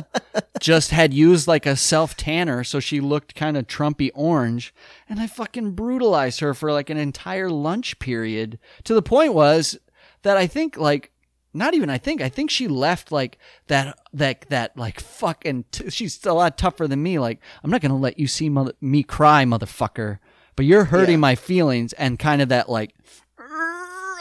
just 0.60 0.92
had 0.92 1.14
used 1.14 1.48
like 1.48 1.66
a 1.66 1.76
self 1.76 2.16
tanner, 2.18 2.64
so 2.64 2.80
she 2.80 3.00
looked 3.00 3.36
kind 3.36 3.58
of 3.58 3.68
Trumpy 3.68 4.10
orange, 4.14 4.74
and 5.10 5.20
I 5.20 5.28
fucking 5.28 5.72
brutalized 5.72 6.40
her 6.40 6.54
for 6.54 6.72
like 6.72 6.90
an 6.90 6.98
entire 6.98 7.50
lunch 7.50 8.00
period. 8.00 8.60
To 8.86 8.94
the 8.94 9.02
point 9.02 9.34
was 9.34 9.78
that 10.24 10.38
I 10.38 10.48
think 10.48 10.78
like 10.78 11.12
not 11.54 11.74
even 11.76 11.90
I 11.90 11.98
think 12.00 12.22
I 12.22 12.30
think 12.30 12.50
she 12.50 12.68
left 12.68 13.12
like 13.12 13.38
that 13.68 13.98
that 14.14 14.46
that 14.50 14.76
like 14.78 15.00
fucking 15.00 15.66
t- 15.72 15.90
she's 15.92 16.26
a 16.26 16.34
lot 16.34 16.58
tougher 16.58 16.88
than 16.88 17.04
me. 17.04 17.20
Like 17.20 17.40
I'm 17.64 17.70
not 17.70 17.82
gonna 17.82 17.98
let 17.98 18.18
you 18.18 18.28
see 18.28 18.50
mother- 18.50 18.74
me 18.82 19.04
cry, 19.04 19.46
motherfucker. 19.46 20.18
But 20.56 20.66
you're 20.66 20.86
hurting 20.86 21.14
Yeah. 21.16 21.18
my 21.18 21.36
feelings 21.36 21.94
and 21.94 22.18
kind 22.20 22.42
of 22.42 22.50
that 22.50 22.70
like 22.70 22.94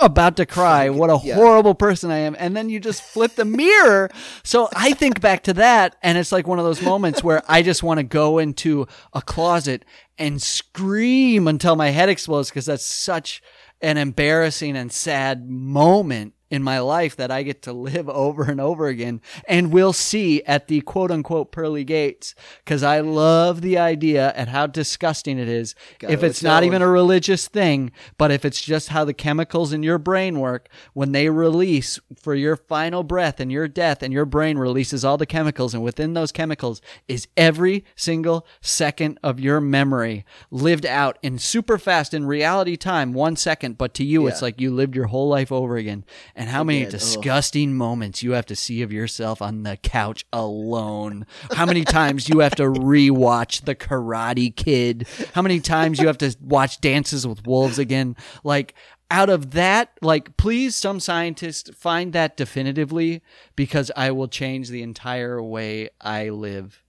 about 0.04 0.36
to 0.36 0.46
cry. 0.46 0.88
What 0.88 1.10
a 1.10 1.18
yeah. 1.22 1.34
horrible 1.34 1.74
person 1.74 2.10
I 2.10 2.18
am. 2.18 2.36
And 2.38 2.56
then 2.56 2.68
you 2.68 2.80
just 2.80 3.02
flip 3.02 3.34
the 3.34 3.44
mirror. 3.44 4.10
So 4.42 4.68
I 4.74 4.92
think 4.92 5.20
back 5.20 5.42
to 5.44 5.54
that 5.54 5.96
and 6.02 6.18
it's 6.18 6.32
like 6.32 6.46
one 6.46 6.58
of 6.58 6.64
those 6.64 6.82
moments 6.82 7.22
where 7.22 7.42
I 7.48 7.62
just 7.62 7.82
want 7.82 7.98
to 7.98 8.04
go 8.04 8.38
into 8.38 8.86
a 9.12 9.22
closet 9.22 9.84
and 10.18 10.40
scream 10.40 11.48
until 11.48 11.76
my 11.76 11.90
head 11.90 12.08
explodes 12.08 12.50
because 12.50 12.66
that's 12.66 12.86
such 12.86 13.42
an 13.80 13.96
embarrassing 13.96 14.76
and 14.76 14.92
sad 14.92 15.48
moment 15.48 16.34
in 16.52 16.62
my 16.62 16.78
life 16.80 17.16
that 17.16 17.30
I 17.30 17.42
get 17.42 17.62
to 17.62 17.72
live 17.72 18.08
over 18.10 18.44
and 18.44 18.60
over 18.60 18.86
again. 18.86 19.22
And 19.48 19.72
we'll 19.72 19.94
see 19.94 20.42
at 20.42 20.68
the 20.68 20.82
quote 20.82 21.10
unquote 21.10 21.50
pearly 21.50 21.82
gates 21.82 22.34
because 22.58 22.82
I 22.82 23.00
love 23.00 23.62
the 23.62 23.78
idea 23.78 24.34
at 24.36 24.48
how 24.48 24.66
disgusting 24.66 25.38
it 25.38 25.48
is. 25.48 25.74
Got 25.98 26.10
if 26.10 26.22
it's 26.22 26.42
not 26.42 26.62
even 26.62 26.82
a 26.82 26.88
religious 26.88 27.48
thing, 27.48 27.90
but 28.18 28.30
if 28.30 28.44
it's 28.44 28.60
just 28.60 28.90
how 28.90 29.06
the 29.06 29.14
chemicals 29.14 29.72
in 29.72 29.82
your 29.82 29.96
brain 29.96 30.40
work 30.40 30.68
when 30.92 31.12
they 31.12 31.30
release 31.30 31.98
for 32.20 32.34
your 32.34 32.56
final 32.56 33.02
breath 33.02 33.40
and 33.40 33.50
your 33.50 33.66
death 33.66 34.02
and 34.02 34.12
your 34.12 34.26
brain 34.26 34.58
releases 34.58 35.06
all 35.06 35.16
the 35.16 35.24
chemicals 35.24 35.72
and 35.72 35.82
within 35.82 36.12
those 36.12 36.32
chemicals 36.32 36.82
is 37.08 37.28
every 37.34 37.82
single 37.96 38.46
second 38.60 39.18
of 39.22 39.40
your 39.40 39.58
memory 39.58 40.26
lived 40.50 40.84
out 40.84 41.18
in 41.22 41.38
super 41.38 41.78
fast 41.78 42.12
in 42.12 42.26
reality 42.26 42.76
time, 42.76 43.14
one 43.14 43.36
second, 43.36 43.78
but 43.78 43.94
to 43.94 44.04
you 44.04 44.26
it's 44.26 44.42
like 44.42 44.60
you 44.60 44.70
lived 44.70 44.94
your 44.94 45.06
whole 45.06 45.28
life 45.28 45.50
over 45.50 45.78
again. 45.78 46.04
And 46.41 46.41
how 46.48 46.64
many 46.64 46.80
Again, 46.82 46.88
ugh. 46.94 47.00
disgusting 47.00 47.74
moments 47.74 48.22
you 48.22 48.32
have 48.32 48.46
to 48.46 48.56
see 48.56 48.82
of 48.82 48.92
yourself 48.92 49.42
on 49.42 49.62
the 49.62 49.76
couch 49.76 50.24
alone. 50.32 51.26
How 51.52 51.66
many 51.66 51.84
times 51.84 52.28
you 52.28 52.40
have 52.40 52.54
to 52.56 52.64
rewatch 52.64 53.64
The 53.64 53.74
Karate 53.74 54.54
Kid. 54.54 55.06
How 55.34 55.42
many 55.42 55.60
times 55.60 55.98
you 55.98 56.06
have 56.06 56.18
to 56.18 56.36
watch 56.40 56.80
Dances 56.80 57.26
with 57.26 57.46
Wolves 57.46 57.78
again. 57.78 58.16
Like 58.44 58.74
out 59.10 59.28
of 59.28 59.50
that, 59.50 59.90
like 60.00 60.36
please 60.36 60.74
some 60.74 60.98
scientists 60.98 61.70
find 61.76 62.12
that 62.14 62.36
definitively 62.36 63.22
because 63.56 63.90
I 63.96 64.10
will 64.12 64.28
change 64.28 64.68
the 64.68 64.82
entire 64.82 65.42
way 65.42 65.90
I 66.00 66.30
live. 66.30 66.82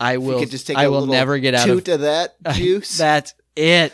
I 0.00 0.16
will 0.16 0.40
could 0.40 0.50
just 0.50 0.66
take 0.66 0.76
I 0.76 0.88
will 0.88 1.06
never 1.06 1.38
get 1.38 1.54
out 1.54 1.68
of 1.68 1.76
toot 1.76 1.88
of 1.88 2.00
that 2.00 2.34
juice. 2.54 2.98
that's 2.98 3.34
it. 3.54 3.92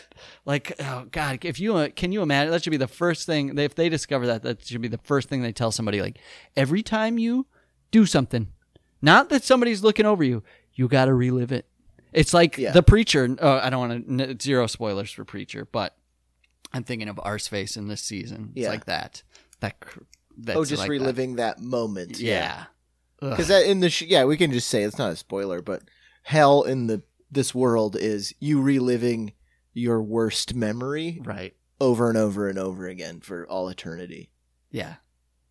Like, 0.49 0.73
oh 0.79 1.05
god, 1.11 1.45
if 1.45 1.59
you 1.59 1.75
uh, 1.75 1.89
can 1.95 2.11
you 2.11 2.23
imagine 2.23 2.51
that 2.51 2.63
should 2.63 2.71
be 2.71 2.77
the 2.77 2.87
first 2.87 3.27
thing 3.27 3.55
if 3.59 3.75
they 3.75 3.87
discover 3.87 4.25
that 4.25 4.41
that 4.41 4.65
should 4.65 4.81
be 4.81 4.87
the 4.87 4.97
first 4.97 5.29
thing 5.29 5.43
they 5.43 5.51
tell 5.51 5.71
somebody. 5.71 6.01
Like 6.01 6.17
every 6.57 6.81
time 6.81 7.19
you 7.19 7.45
do 7.91 8.07
something, 8.07 8.47
not 8.99 9.29
that 9.29 9.43
somebody's 9.43 9.83
looking 9.83 10.07
over 10.07 10.23
you, 10.23 10.41
you 10.73 10.87
got 10.87 11.05
to 11.05 11.13
relive 11.13 11.51
it. 11.51 11.67
It's 12.13 12.33
like 12.33 12.57
Yeah. 12.57 12.71
the 12.71 12.81
preacher. 12.81 13.37
Oh, 13.39 13.59
I 13.59 13.69
don't 13.69 13.89
want 13.89 14.17
to 14.21 14.37
zero 14.41 14.65
spoilers 14.65 15.11
for 15.11 15.23
preacher, 15.23 15.67
but 15.71 15.95
I'm 16.73 16.83
thinking 16.83 17.09
of 17.09 17.17
Arseface 17.17 17.77
in 17.77 17.87
this 17.87 18.01
season. 18.01 18.53
It's 18.55 18.63
Yeah. 18.63 18.69
like 18.69 18.85
that. 18.85 19.21
That. 19.59 19.75
That's 20.35 20.57
oh, 20.57 20.65
just 20.65 20.79
like 20.79 20.89
reliving 20.89 21.35
that, 21.35 21.59
moment. 21.59 22.19
Yeah. 22.19 22.63
Because 23.21 23.49
that 23.49 23.67
in 23.67 23.81
the 23.81 23.91
sh- 23.91 24.07
yeah 24.07 24.25
we 24.25 24.35
can 24.35 24.51
just 24.51 24.67
say 24.67 24.81
it's 24.81 24.97
not 24.97 25.11
a 25.11 25.15
spoiler 25.15 25.61
but 25.61 25.83
hell 26.23 26.63
in 26.63 26.87
the 26.87 27.03
this 27.29 27.53
world 27.53 27.95
is 27.95 28.33
you 28.39 28.59
reliving 28.61 29.33
your 29.73 30.01
worst 30.01 30.53
memory 30.55 31.21
Right. 31.23 31.55
over 31.79 32.09
and 32.09 32.17
over 32.17 32.47
and 32.49 32.57
over 32.59 32.87
again 32.87 33.19
for 33.21 33.47
all 33.47 33.69
eternity 33.69 34.31
Yeah. 34.71 34.95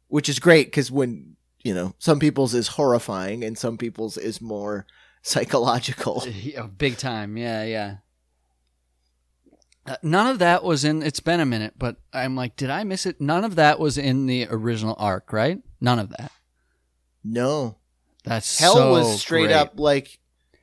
which 0.08 0.28
is 0.28 0.38
great 0.38 0.66
because 0.68 0.90
when 0.90 1.36
you 1.64 1.74
know 1.74 1.94
some 1.98 2.18
people's 2.20 2.54
is 2.54 2.68
horrifying 2.68 3.42
and 3.44 3.56
some 3.58 3.76
people's 3.78 4.16
is 4.16 4.40
more 4.40 4.86
psychological 5.22 6.24
Yeah, 6.28 6.66
big 6.66 6.96
time. 6.96 7.36
Yeah, 7.36 7.64
yeah. 7.64 7.96
Uh, 9.86 9.96
none 10.02 10.26
of 10.26 10.38
that 10.38 10.62
was 10.62 10.84
in. 10.84 11.02
It's 11.02 11.20
been 11.20 11.40
a 11.40 11.46
minute, 11.46 11.74
but 11.78 11.96
I'm 12.12 12.36
like, 12.36 12.56
did 12.56 12.68
I 12.70 12.84
miss 12.84 13.06
it? 13.06 13.20
None 13.20 13.42
of 13.44 13.54
that 13.56 13.78
was 13.78 13.96
in 13.96 14.26
the 14.26 14.46
original 14.50 14.94
arc, 14.98 15.32
right? 15.32 15.60
None 15.80 15.98
of 15.98 16.10
that. 16.10 16.30
no 17.24 17.78
That's 18.24 18.58
hell 18.58 18.74
so 18.74 18.90
was 18.92 19.20
straight 19.20 19.46
great. 19.46 19.54
up 19.54 19.80
like 19.80 20.18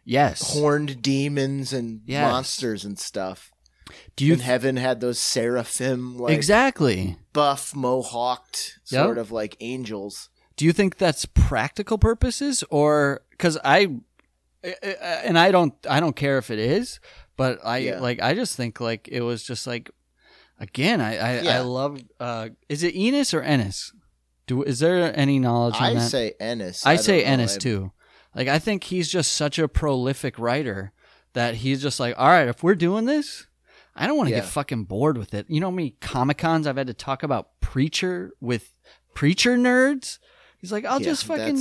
Yes. 0.06 0.53
horned 0.53 1.01
demons 1.01 1.74
and 1.74 2.01
Yes. 2.06 2.32
monsters 2.32 2.86
and 2.86 2.97
stuff 2.99 3.51
Do 4.16 4.26
you 4.26 4.34
and 4.34 4.41
heaven 4.41 4.78
had 4.78 5.01
those 5.01 5.20
seraphim 5.20 6.18
like 6.18 6.34
exactly? 6.36 7.18
buff 7.34 7.74
mohawked 7.74 8.74
Yep. 8.89 9.03
sort 9.06 9.18
of 9.18 9.32
like 9.32 9.58
angels 9.60 10.30
Do 10.58 10.64
you 10.66 10.72
think 10.74 10.97
that's 10.97 11.26
practical 11.26 11.97
purposes, 11.97 12.64
or 12.70 13.22
because 13.32 13.58
I, 13.66 13.97
and 14.64 15.38
I 15.38 15.51
don't, 15.51 15.74
I 15.89 15.99
don't 15.99 16.16
care 16.16 16.38
if 16.38 16.49
it 16.49 16.60
is, 16.60 16.99
but 17.38 17.60
I 17.64 17.78
Yeah. 17.80 17.99
like, 17.99 18.22
I 18.22 18.34
just 18.34 18.56
think 18.56 18.80
like 18.80 19.08
it 19.12 19.22
was 19.22 19.43
just 19.43 19.68
like, 19.68 19.89
again, 20.60 21.01
I, 21.01 21.18
I, 21.18 21.58
I 21.58 21.60
love. 21.60 21.99
Uh, 22.20 22.49
is 22.70 22.84
it 22.84 22.95
Enos 22.95 23.34
or 23.34 23.41
Ennis? 23.41 23.91
Do 24.47 24.64
is 24.64 24.80
there 24.80 25.12
any 25.20 25.39
knowledge 25.39 25.76
on 25.76 25.84
I 25.84 25.93
that? 25.95 26.10
say 26.10 26.34
Ennis. 26.39 26.86
I, 26.86 26.95
don't 26.95 27.03
say. 27.03 27.24
Ennis 27.24 27.56
I- 27.56 27.60
too. 27.60 27.91
Like 28.36 28.48
I 28.48 28.60
think 28.60 28.84
he's 28.86 29.10
just 29.10 29.34
such 29.34 29.58
a 29.58 29.68
prolific 29.68 30.38
writer 30.38 30.92
that 31.34 31.56
he's 31.56 31.82
just 31.82 32.00
like, 32.00 32.16
all 32.18 32.28
right, 32.28 32.48
if 32.48 32.62
we're 32.64 32.76
doing 32.76 33.06
this, 33.06 33.48
I 33.96 34.08
don't 34.08 34.18
want 34.18 34.28
to 34.30 34.36
Yeah. 34.36 34.42
get 34.42 34.50
fucking 34.50 34.84
bored 34.86 35.18
with 35.18 35.34
it. 35.34 35.46
You 35.50 35.60
know 35.62 35.68
how 35.68 35.72
many 35.76 35.92
Comic 36.02 36.38
Cons 36.38 36.68
I've 36.68 36.78
had 36.78 36.88
to 36.88 36.94
talk 36.94 37.24
about 37.24 37.60
Preacher 37.62 38.32
with 38.42 38.74
Preacher 39.14 39.58
nerds? 39.58 40.20
He's 40.60 40.72
like, 40.72 40.84
I'll 40.86 41.00
Yeah, 41.02 41.06
just 41.10 41.26
fucking 41.26 41.58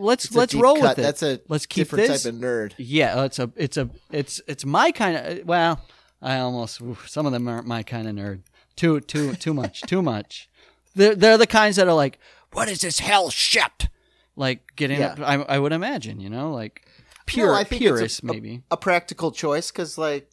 let's 0.00 0.34
let's 0.34 0.54
roll 0.54 0.76
cut. 0.76 0.96
with 0.96 0.98
it. 1.00 1.02
That's 1.02 1.22
a 1.22 1.40
let's 1.48 1.66
keep 1.66 1.82
different 1.88 2.08
this. 2.08 2.22
type 2.22 2.32
of 2.32 2.38
nerd. 2.40 2.72
yeah, 2.78 3.14
oh, 3.16 3.24
it's 3.24 3.38
a 3.38 3.50
it's 3.56 3.76
a 3.76 3.90
it's 4.10 4.40
it's 4.46 4.64
my 4.64 4.92
kind 4.92 5.16
of 5.16 5.46
well, 5.46 5.80
I 6.22 6.38
almost 6.38 6.80
oof, 6.80 7.08
some 7.08 7.26
of 7.26 7.32
them 7.32 7.46
aren't 7.48 7.66
my 7.66 7.82
kind 7.82 8.08
of 8.08 8.14
nerd. 8.14 8.40
Too 8.76 9.00
too 9.00 9.34
too 9.34 9.52
much, 9.52 9.82
too 9.82 10.00
much. 10.00 10.48
They're 10.94 11.14
they're 11.14 11.38
the 11.38 11.46
kinds 11.46 11.76
that 11.76 11.88
are 11.88 11.94
like, 11.94 12.18
what 12.52 12.68
is 12.68 12.80
this 12.82 13.00
hell 13.00 13.30
shit? 13.30 13.88
Like 14.36 14.76
getting 14.76 15.00
Yeah. 15.00 15.14
I 15.20 15.34
I 15.36 15.58
would 15.58 15.72
imagine, 15.72 16.20
you 16.20 16.28
know, 16.30 16.52
like 16.52 16.86
pure 17.26 17.52
I 17.54 17.64
think 17.64 17.82
it's 17.82 17.90
a- 17.90 17.94
purist, 17.94 18.22
a- 18.22 18.26
maybe. 18.26 18.62
a 18.70 18.76
practical 18.76 19.32
choice 19.32 19.70
because 19.70 19.96
like 19.98 20.30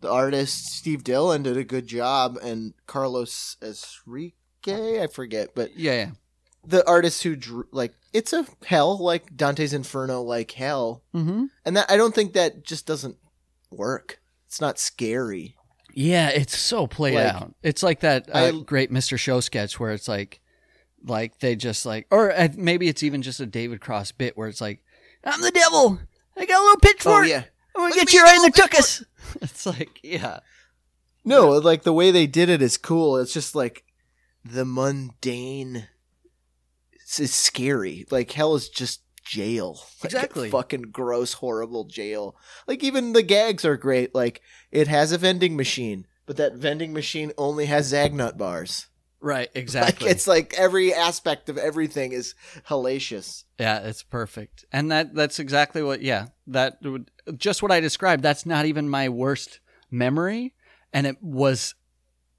the 0.00 0.10
artist 0.10 0.66
Steve 0.66 1.04
Dillon 1.04 1.42
did 1.42 1.56
a 1.56 1.64
good 1.64 1.86
job, 1.86 2.38
and 2.42 2.72
Carlos 2.86 3.56
Esrique, 3.62 4.34
I 4.66 5.06
forget, 5.12 5.54
but 5.54 5.76
yeah, 5.76 5.92
yeah. 5.92 6.10
the 6.66 6.86
artist 6.88 7.22
who 7.22 7.36
drew 7.36 7.64
like 7.70 7.94
it's 8.12 8.32
a 8.32 8.46
hell 8.64 8.96
like 8.98 9.36
Dante's 9.36 9.72
Inferno 9.74 10.22
like 10.22 10.50
hell, 10.52 11.02
Mm-hmm. 11.14 11.44
and 11.64 11.76
that 11.76 11.90
I 11.90 11.96
don't 11.96 12.14
think 12.14 12.32
that 12.32 12.64
just 12.64 12.86
doesn't 12.86 13.16
work. 13.70 14.20
It's 14.46 14.60
not 14.60 14.78
scary. 14.78 15.54
Yeah, 15.94 16.28
it's 16.30 16.56
so 16.58 16.86
played 16.86 17.14
Like, 17.16 17.34
out. 17.34 17.54
It's 17.62 17.82
like 17.82 18.00
that 18.00 18.28
uh, 18.34 18.38
I- 18.38 18.62
great 18.64 18.90
Mr. 18.90 19.18
Show 19.18 19.40
sketch 19.40 19.78
where 19.78 19.92
it's 19.92 20.08
like, 20.08 20.39
like 21.04 21.38
they 21.40 21.56
just 21.56 21.84
like, 21.86 22.06
or 22.10 22.32
uh, 22.32 22.48
maybe 22.56 22.88
it's 22.88 23.02
even 23.02 23.22
just 23.22 23.40
a 23.40 23.46
David 23.46 23.80
Cross 23.80 24.12
bit 24.12 24.36
where 24.36 24.48
it's 24.48 24.60
like, 24.60 24.82
I'm 25.24 25.40
the 25.40 25.50
devil. 25.50 25.98
I 26.36 26.46
got 26.46 26.60
a 26.60 26.64
little 26.64 26.80
pitchfork. 26.80 27.24
Oh 27.24 27.26
yeah, 27.26 27.44
I'm 27.76 27.82
gonna 27.82 27.88
Look 27.94 27.94
get 27.98 28.12
you 28.12 28.22
right 28.22 28.36
in 28.36 28.42
the 28.42 28.50
tuchus. 28.52 29.04
It's 29.42 29.64
like, 29.66 30.00
yeah, 30.02 30.40
no, 31.24 31.50
like 31.50 31.82
the 31.82 31.92
way 31.92 32.10
they 32.10 32.26
did 32.26 32.48
it 32.48 32.62
is 32.62 32.76
cool. 32.78 33.16
It's 33.18 33.32
just 33.34 33.54
like 33.54 33.84
the 34.44 34.64
mundane. 34.64 35.86
It's, 36.92 37.20
it's 37.20 37.34
scary. 37.34 38.06
Like 38.10 38.32
hell 38.32 38.54
is 38.54 38.68
just 38.68 39.02
jail. 39.24 39.80
Like, 40.02 40.14
a 40.14 40.16
Exactly. 40.16 40.50
fucking 40.50 40.82
gross, 40.92 41.34
horrible 41.34 41.84
jail. 41.84 42.34
Like 42.66 42.82
even 42.82 43.12
the 43.12 43.22
gags 43.22 43.64
are 43.66 43.76
great. 43.76 44.14
Like 44.14 44.40
it 44.72 44.88
has 44.88 45.12
a 45.12 45.18
vending 45.18 45.56
machine, 45.56 46.06
but 46.26 46.36
that 46.38 46.54
vending 46.54 46.92
machine 46.94 47.32
only 47.36 47.66
has 47.66 47.92
Zagnut 47.92 48.38
bars. 48.38 48.86
Right, 49.20 49.48
Like 49.54 49.56
exactly. 49.56 50.10
it's 50.10 50.26
like 50.26 50.54
every 50.56 50.92
aspect 50.94 51.48
of 51.48 51.58
everything 51.58 52.12
is 52.12 52.34
hellacious. 52.68 53.44
yeah, 53.58 53.78
it's 53.80 54.02
perfect, 54.02 54.64
and 54.72 54.90
that 54.90 55.14
that's 55.14 55.38
exactly 55.38 55.82
what. 55.82 56.02
Yeah, 56.02 56.28
that 56.48 56.78
would 56.82 57.10
just 57.36 57.62
what 57.62 57.72
I 57.72 57.80
described. 57.80 58.22
That's 58.22 58.46
not 58.46 58.66
even 58.66 58.88
my 58.88 59.08
worst 59.08 59.60
memory, 59.90 60.54
and 60.92 61.06
it 61.06 61.22
was, 61.22 61.74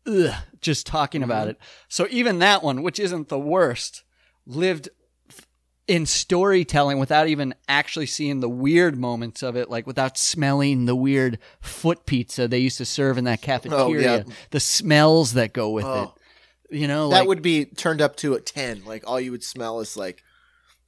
ugh, 0.07 0.33
just 0.61 0.85
talking 0.87 1.23
about 1.23 1.47
Mhm. 1.47 1.51
it. 1.51 1.57
So 1.87 2.07
even 2.09 2.39
that 2.39 2.63
one, 2.63 2.81
which 2.81 2.99
isn't 2.99 3.29
the 3.29 3.39
worst, 3.39 4.03
lived 4.45 4.89
in 5.87 6.05
storytelling 6.05 6.99
without 6.99 7.27
even 7.27 7.53
actually 7.67 8.05
seeing 8.05 8.39
the 8.39 8.47
weird 8.49 8.97
moments 8.97 9.43
of 9.43 9.57
it, 9.57 9.69
like 9.69 9.85
without 9.85 10.17
smelling 10.17 10.85
the 10.85 10.95
weird 10.95 11.37
foot 11.59 12.05
pizza 12.05 12.47
they 12.47 12.59
used 12.59 12.77
to 12.77 12.85
serve 12.85 13.17
in 13.17 13.25
that 13.25 13.41
cafeteria, 13.41 14.23
the 14.51 14.59
smells 14.59 15.33
that 15.33 15.51
go 15.53 15.69
with 15.71 15.83
Oh. 15.85 16.03
it. 16.03 16.09
You 16.71 16.87
know, 16.87 17.09
that 17.09 17.19
like 17.19 17.27
would 17.27 17.41
be 17.41 17.65
turned 17.65 18.01
up 18.01 18.15
to 18.17 18.33
a 18.33 18.41
ten. 18.41 18.83
Like 18.85 19.03
all 19.07 19.19
you 19.19 19.31
would 19.31 19.43
smell 19.43 19.79
is 19.79 19.95
like 19.97 20.23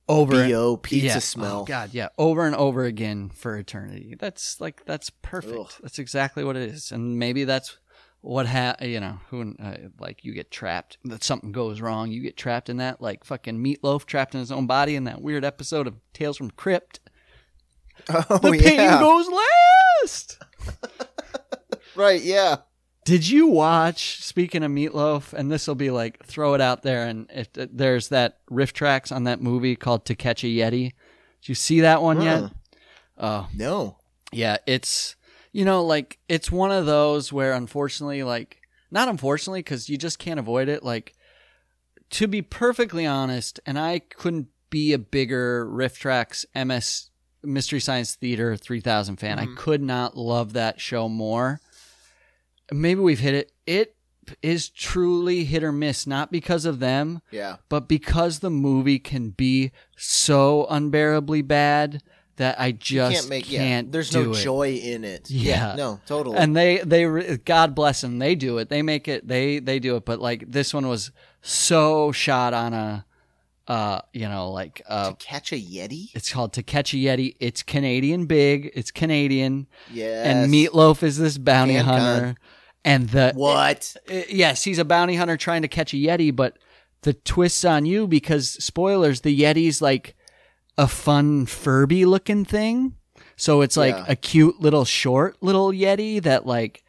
over 0.07 0.47
bo 0.47 0.77
pizza 0.77 1.05
yeah. 1.05 1.19
smell. 1.19 1.61
Oh 1.61 1.65
God, 1.65 1.89
yeah, 1.93 2.09
over 2.17 2.45
and 2.45 2.55
over 2.55 2.85
again 2.85 3.29
for 3.29 3.57
eternity. 3.57 4.15
That's 4.17 4.59
like 4.61 4.85
that's 4.85 5.09
perfect. 5.09 5.57
Ugh. 5.57 5.71
That's 5.81 5.99
exactly 5.99 6.43
what 6.43 6.55
it 6.55 6.69
is, 6.69 6.91
and 6.91 7.19
maybe 7.19 7.43
that's 7.43 7.77
what 8.21 8.47
ha 8.47 8.75
you 8.81 9.01
know 9.01 9.19
who 9.29 9.53
uh, 9.61 9.75
like 9.99 10.23
you 10.23 10.33
get 10.33 10.49
trapped 10.49 10.97
that 11.03 11.21
something 11.21 11.51
goes 11.51 11.81
wrong 11.81 12.09
you 12.09 12.21
get 12.21 12.37
trapped 12.37 12.69
in 12.69 12.77
that 12.77 13.01
like 13.01 13.25
fucking 13.25 13.61
meatloaf 13.61 14.05
trapped 14.05 14.33
in 14.33 14.39
his 14.39 14.49
own 14.49 14.65
body 14.65 14.95
in 14.95 15.03
that 15.03 15.21
weird 15.21 15.43
episode 15.43 15.87
of 15.87 15.95
tales 16.13 16.37
from 16.37 16.49
crypt 16.49 17.01
Oh 18.09 18.37
the 18.37 18.57
pain 18.57 18.77
goes 19.01 19.27
last 19.27 20.39
right. 21.95 22.21
Yeah. 22.21 22.57
Did 23.05 23.27
you 23.27 23.47
watch 23.47 24.21
speaking 24.23 24.63
of 24.63 24.71
meatloaf 24.71 25.33
and 25.33 25.51
this 25.51 25.67
will 25.67 25.75
be 25.75 25.91
like 25.91 26.25
throw 26.25 26.53
it 26.53 26.61
out 26.61 26.83
there 26.83 27.05
and 27.05 27.29
if 27.33 27.49
uh, 27.57 27.67
there's 27.71 28.09
that 28.09 28.39
RiffTrax 28.49 29.11
on 29.13 29.25
that 29.25 29.41
movie 29.41 29.75
called 29.75 30.05
to 30.05 30.15
catch 30.15 30.43
a 30.43 30.47
yeti 30.47 30.91
did 31.41 31.49
you 31.49 31.55
see 31.55 31.81
that 31.81 32.01
one 32.01 32.21
yet 32.21 32.51
oh 33.17 33.47
No. 33.55 33.97
Yeah, 34.31 34.57
it's 34.65 35.15
you 35.51 35.65
know 35.65 35.83
like 35.83 36.17
it's 36.29 36.51
one 36.51 36.71
of 36.71 36.85
those 36.85 37.31
where 37.33 37.53
unfortunately 37.53 38.23
like 38.23 38.57
not 38.89 39.07
unfortunately 39.09 39.63
cuz 39.63 39.89
you 39.89 39.97
just 39.97 40.17
can't 40.19 40.39
avoid 40.39 40.69
it 40.69 40.83
like 40.83 41.13
to 42.11 42.27
be 42.27 42.41
perfectly 42.41 43.05
honest 43.05 43.59
and 43.65 43.77
I 43.77 43.99
couldn't 43.99 44.47
be 44.69 44.93
a 44.93 44.97
bigger 44.97 45.65
RiffTrax 45.67 46.45
MS 46.55 47.09
Mystery 47.43 47.79
Science 47.81 48.15
Theater 48.15 48.55
3000 48.55 49.17
fan. 49.17 49.37
I 49.37 49.45
Mhm. 49.45 49.57
could 49.57 49.81
not 49.81 50.15
love 50.17 50.53
that 50.53 50.79
show 50.79 51.09
more. 51.09 51.59
Maybe 52.73 52.99
we've 53.01 53.19
hit 53.19 53.33
it. 53.33 53.51
It 53.65 53.95
is 54.41 54.69
truly 54.69 55.43
hit 55.43 55.63
or 55.63 55.71
miss 55.73 56.07
not 56.07 56.31
because 56.31 56.63
of 56.65 56.79
them 56.79 57.21
Yeah. 57.29 57.57
but 57.67 57.89
because 57.89 58.39
the 58.39 58.49
movie 58.49 58.97
can 58.99 59.31
be 59.31 59.71
so 59.97 60.65
unbearably 60.69 61.41
bad 61.41 62.01
that 62.37 62.57
I 62.59 62.71
just 62.71 63.15
can't 63.15 63.29
make. 63.29 63.45
can't 63.47 63.87
yeah. 63.87 63.91
There's 63.91 64.13
no 64.13 64.31
it. 64.31 64.35
joy 64.35 64.75
in 64.75 65.03
it. 65.03 65.29
Yeah. 65.29 65.75
No. 65.75 65.99
Totally. 66.07 66.37
And 66.37 66.55
they 66.55 66.77
they 66.79 67.37
God 67.37 67.75
bless 67.75 67.99
them, 68.01 68.17
they 68.19 68.33
do 68.35 68.57
it. 68.59 68.69
They 68.69 68.81
make 68.81 69.07
it. 69.07 69.27
They 69.27 69.59
they 69.59 69.79
do 69.79 69.97
it. 69.97 70.05
But 70.05 70.19
like 70.19 70.49
this 70.49 70.73
one 70.73 70.87
was 70.87 71.11
so 71.41 72.11
shot 72.13 72.53
on 72.53 72.73
a, 72.73 73.05
uh, 73.67 73.99
you 74.13 74.27
know, 74.27 74.49
like 74.51 74.81
uh, 74.87 75.09
to 75.11 75.15
catch 75.17 75.51
a 75.51 75.55
yeti. 75.57 76.07
it's 76.15 76.31
called 76.33 76.53
To 76.53 76.63
Catch 76.63 76.93
a 76.93 76.97
Yeti. 76.97 77.35
It's 77.39 77.61
Canadian 77.61 78.25
big. 78.25 78.71
It's 78.73 78.89
Canadian, 78.91 79.67
Yeah. 79.91 80.23
and 80.29 80.51
Meatloaf 80.51 81.03
is 81.03 81.17
this 81.17 81.37
bounty 81.37 81.75
Can 81.75 81.85
hunter. 81.85 82.35
And 82.85 83.09
the 83.09 83.31
What? 83.35 83.95
uh, 84.11 84.21
yes, 84.29 84.63
he's 84.63 84.79
a 84.79 84.85
bounty 84.85 85.15
hunter 85.15 85.37
trying 85.37 85.61
to 85.61 85.67
catch 85.67 85.93
a 85.93 85.97
yeti, 85.97 86.35
but 86.35 86.57
the 87.03 87.13
twist's 87.13 87.63
on 87.65 87.85
you 87.85 88.07
because 88.07 88.49
spoilers, 88.63 89.21
the 89.21 89.37
yeti's 89.39 89.81
like 89.81 90.15
a 90.77 90.87
fun 90.87 91.45
Furby 91.45 92.05
looking 92.05 92.45
thing. 92.45 92.95
So 93.35 93.61
it's 93.61 93.77
like 93.77 93.95
Yeah. 93.95 94.05
a 94.07 94.15
cute 94.15 94.59
little 94.61 94.85
short 94.85 95.37
little 95.41 95.71
yeti 95.71 96.21
that 96.23 96.45
like 96.45 96.83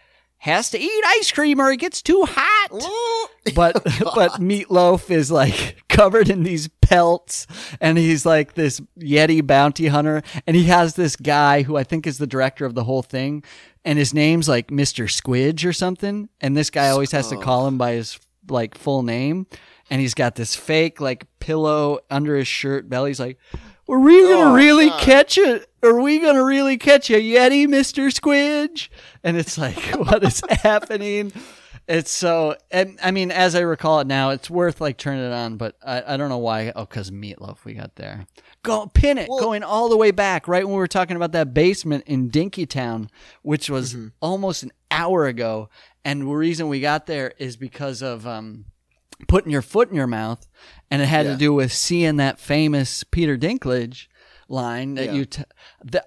has 0.44 0.68
to 0.70 0.78
eat 0.78 1.04
ice 1.18 1.32
cream 1.32 1.58
or 1.60 1.72
it 1.72 1.78
gets 1.78 2.02
too 2.02 2.24
hot. 2.28 2.70
But 3.54 3.74
but 4.14 4.32
Meatloaf 4.40 5.10
is 5.10 5.30
like 5.30 5.82
covered 5.90 6.30
in 6.30 6.44
these 6.44 6.68
pelts 6.80 7.46
and 7.78 7.98
he's 7.98 8.24
like 8.24 8.54
this 8.54 8.80
Yeti 8.98 9.46
bounty 9.46 9.88
hunter 9.88 10.22
and 10.46 10.56
he 10.56 10.64
has 10.64 10.94
this 10.94 11.14
guy 11.14 11.60
who 11.62 11.76
I 11.76 11.84
think 11.84 12.06
is 12.06 12.16
the 12.16 12.26
director 12.26 12.64
of 12.64 12.74
the 12.74 12.84
whole 12.84 13.02
thing 13.02 13.44
and 13.84 13.98
his 13.98 14.14
name's 14.14 14.48
like 14.48 14.68
Mr. 14.68 15.04
Squidge 15.04 15.68
or 15.68 15.74
something 15.74 16.30
and 16.40 16.56
this 16.56 16.70
guy 16.70 16.88
always 16.88 17.12
has 17.12 17.28
to 17.28 17.36
Oh. 17.36 17.40
call 17.40 17.66
him 17.68 17.76
by 17.76 17.92
his 17.92 18.18
like 18.48 18.78
full 18.78 19.02
name 19.02 19.46
and 19.90 20.00
he's 20.00 20.14
got 20.14 20.36
this 20.36 20.56
fake 20.56 20.98
like 21.02 21.26
pillow 21.38 21.98
under 22.10 22.36
his 22.36 22.48
shirt 22.48 22.88
belly 22.88 23.10
he's 23.10 23.20
like 23.20 23.38
are 23.90 23.98
we 23.98 24.22
gonna 24.22 24.52
Oh, 24.52 24.54
really 24.54 24.88
God. 24.88 25.00
catch 25.02 25.36
it? 25.36 25.68
Are 25.84 26.00
we 26.00 26.18
gonna 26.20 26.44
really 26.44 26.78
catch 26.78 27.10
a 27.10 27.20
Yeti, 27.20 27.68
Mister 27.68 28.06
Squidge? 28.08 28.88
And 29.22 29.36
it's 29.36 29.58
like, 29.58 29.76
what 29.94 30.22
is 30.24 30.42
happening? 30.48 31.32
It's 31.86 32.10
so, 32.10 32.56
and 32.70 32.98
I 33.02 33.10
mean, 33.10 33.30
as 33.30 33.54
I 33.54 33.60
recall 33.60 34.00
it 34.00 34.06
now, 34.06 34.30
it's 34.30 34.48
worth 34.48 34.80
like 34.80 34.96
turning 34.96 35.22
it 35.26 35.32
on, 35.32 35.58
but 35.58 35.76
I, 35.84 36.14
I 36.14 36.16
don't 36.16 36.30
know 36.30 36.38
why. 36.38 36.72
Oh, 36.74 36.86
because 36.86 37.10
meatloaf 37.10 37.64
we 37.66 37.74
got 37.74 37.96
there. 37.96 38.26
Go 38.62 38.86
pin 38.86 39.18
it, 39.18 39.28
Well- 39.28 39.40
going 39.40 39.62
all 39.62 39.90
the 39.90 39.96
way 39.98 40.10
back, 40.10 40.48
right 40.48 40.64
when 40.64 40.72
we 40.72 40.78
were 40.78 40.88
talking 40.88 41.16
about 41.16 41.32
that 41.32 41.52
basement 41.52 42.04
in 42.06 42.30
Dinkytown, 42.30 43.10
which 43.42 43.68
was 43.68 43.92
Mm-hmm. 43.92 44.06
almost 44.22 44.62
an 44.62 44.72
hour 44.90 45.26
ago. 45.26 45.68
And 46.06 46.22
the 46.22 46.26
reason 46.26 46.68
we 46.68 46.80
got 46.80 47.04
there 47.04 47.34
is 47.38 47.58
because 47.58 48.00
of 48.00 48.26
um, 48.26 48.64
putting 49.28 49.52
your 49.52 49.60
foot 49.60 49.90
in 49.90 49.94
your 49.94 50.06
mouth, 50.06 50.46
and 50.90 51.02
it 51.02 51.06
had 51.06 51.26
Yeah. 51.26 51.32
to 51.32 51.38
do 51.38 51.52
with 51.52 51.70
seeing 51.70 52.16
that 52.16 52.38
famous 52.40 53.04
Peter 53.04 53.36
Dinklage 53.36 54.06
line 54.48 54.94
that 54.94 55.06
Yeah. 55.06 55.12
you. 55.12 55.24
T- 55.24 55.42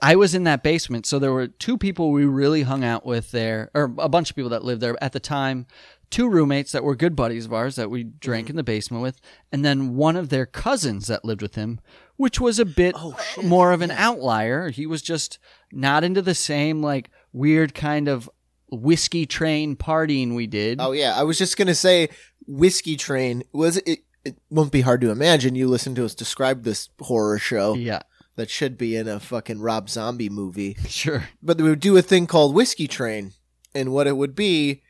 I 0.01 0.15
was 0.15 0.33
in 0.35 0.43
that 0.45 0.63
basement, 0.63 1.05
so 1.05 1.19
there 1.19 1.33
were 1.33 1.47
two 1.47 1.77
people 1.77 2.11
we 2.11 2.25
really 2.25 2.63
hung 2.63 2.83
out 2.83 3.05
with 3.05 3.31
there, 3.31 3.69
or 3.73 3.93
a 3.97 4.09
bunch 4.09 4.29
of 4.29 4.35
people 4.35 4.49
that 4.51 4.63
lived 4.63 4.81
there 4.81 4.95
at 5.03 5.13
the 5.13 5.19
time. 5.19 5.65
Two 6.09 6.29
roommates 6.29 6.71
that 6.71 6.85
were 6.85 6.95
good 6.95 7.17
buddies 7.17 7.45
of 7.45 7.53
ours 7.53 7.75
that 7.75 7.89
we 7.89 8.03
drank 8.05 8.45
Mm-hmm. 8.45 8.51
in 8.51 8.55
the 8.55 8.63
basement 8.63 9.03
with, 9.03 9.19
and 9.51 9.65
then 9.65 9.95
one 9.95 10.15
of 10.15 10.29
their 10.29 10.45
cousins 10.45 11.07
that 11.07 11.25
lived 11.25 11.41
with 11.41 11.55
him, 11.55 11.79
which 12.15 12.39
was 12.39 12.59
a 12.59 12.65
bit 12.65 12.95
Oh, 12.97 13.17
more 13.43 13.73
of 13.73 13.81
an 13.81 13.91
outlier. 13.91 14.69
He 14.69 14.85
was 14.85 15.01
just 15.01 15.37
not 15.73 16.03
into 16.05 16.21
the 16.21 16.33
same 16.35 16.81
like 16.81 17.09
weird 17.33 17.73
kind 17.75 18.07
of 18.07 18.29
whiskey 18.71 19.25
train 19.25 19.75
partying 19.75 20.33
we 20.35 20.47
did. 20.47 20.79
Oh 20.79 20.93
yeah, 20.93 21.13
I 21.15 21.23
was 21.23 21.37
just 21.37 21.57
gonna 21.57 21.75
say, 21.75 22.09
Whiskey 22.47 22.95
Train 22.95 23.43
was 23.51 23.77
it. 23.77 23.99
It 24.23 24.37
won't 24.49 24.71
be 24.73 24.81
hard 24.81 24.99
to 25.01 25.09
imagine. 25.09 25.55
You 25.55 25.67
listen 25.69 25.95
to 25.95 26.05
us 26.05 26.13
describe 26.15 26.63
this 26.63 26.89
horror 26.99 27.37
show 27.39 27.75
yeah, 27.75 28.01
that 28.37 28.49
should 28.49 28.77
be 28.77 28.95
in 28.95 29.07
a 29.09 29.19
fucking 29.19 29.59
Rob 29.59 29.89
Zombie 29.89 30.29
movie. 30.29 30.75
sure. 30.87 31.27
But 31.43 31.57
they 31.57 31.63
would 31.65 31.81
do 31.81 31.97
a 31.97 32.01
thing 32.01 32.25
called 32.25 32.55
Whiskey 32.55 32.87
Train, 32.87 33.33
and 33.75 33.91
what 33.91 34.07
it 34.07 34.15
would 34.15 34.33
be 34.35 34.81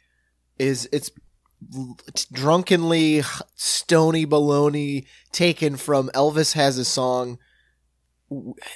is 0.60 0.88
it's 0.92 1.10
drunkenly 2.32 3.24
stony 3.56 4.26
baloney 4.26 5.06
taken 5.32 5.76
from 5.78 6.10
Elvis 6.14 6.54
has 6.54 6.78
a 6.78 6.86
song. 6.86 7.40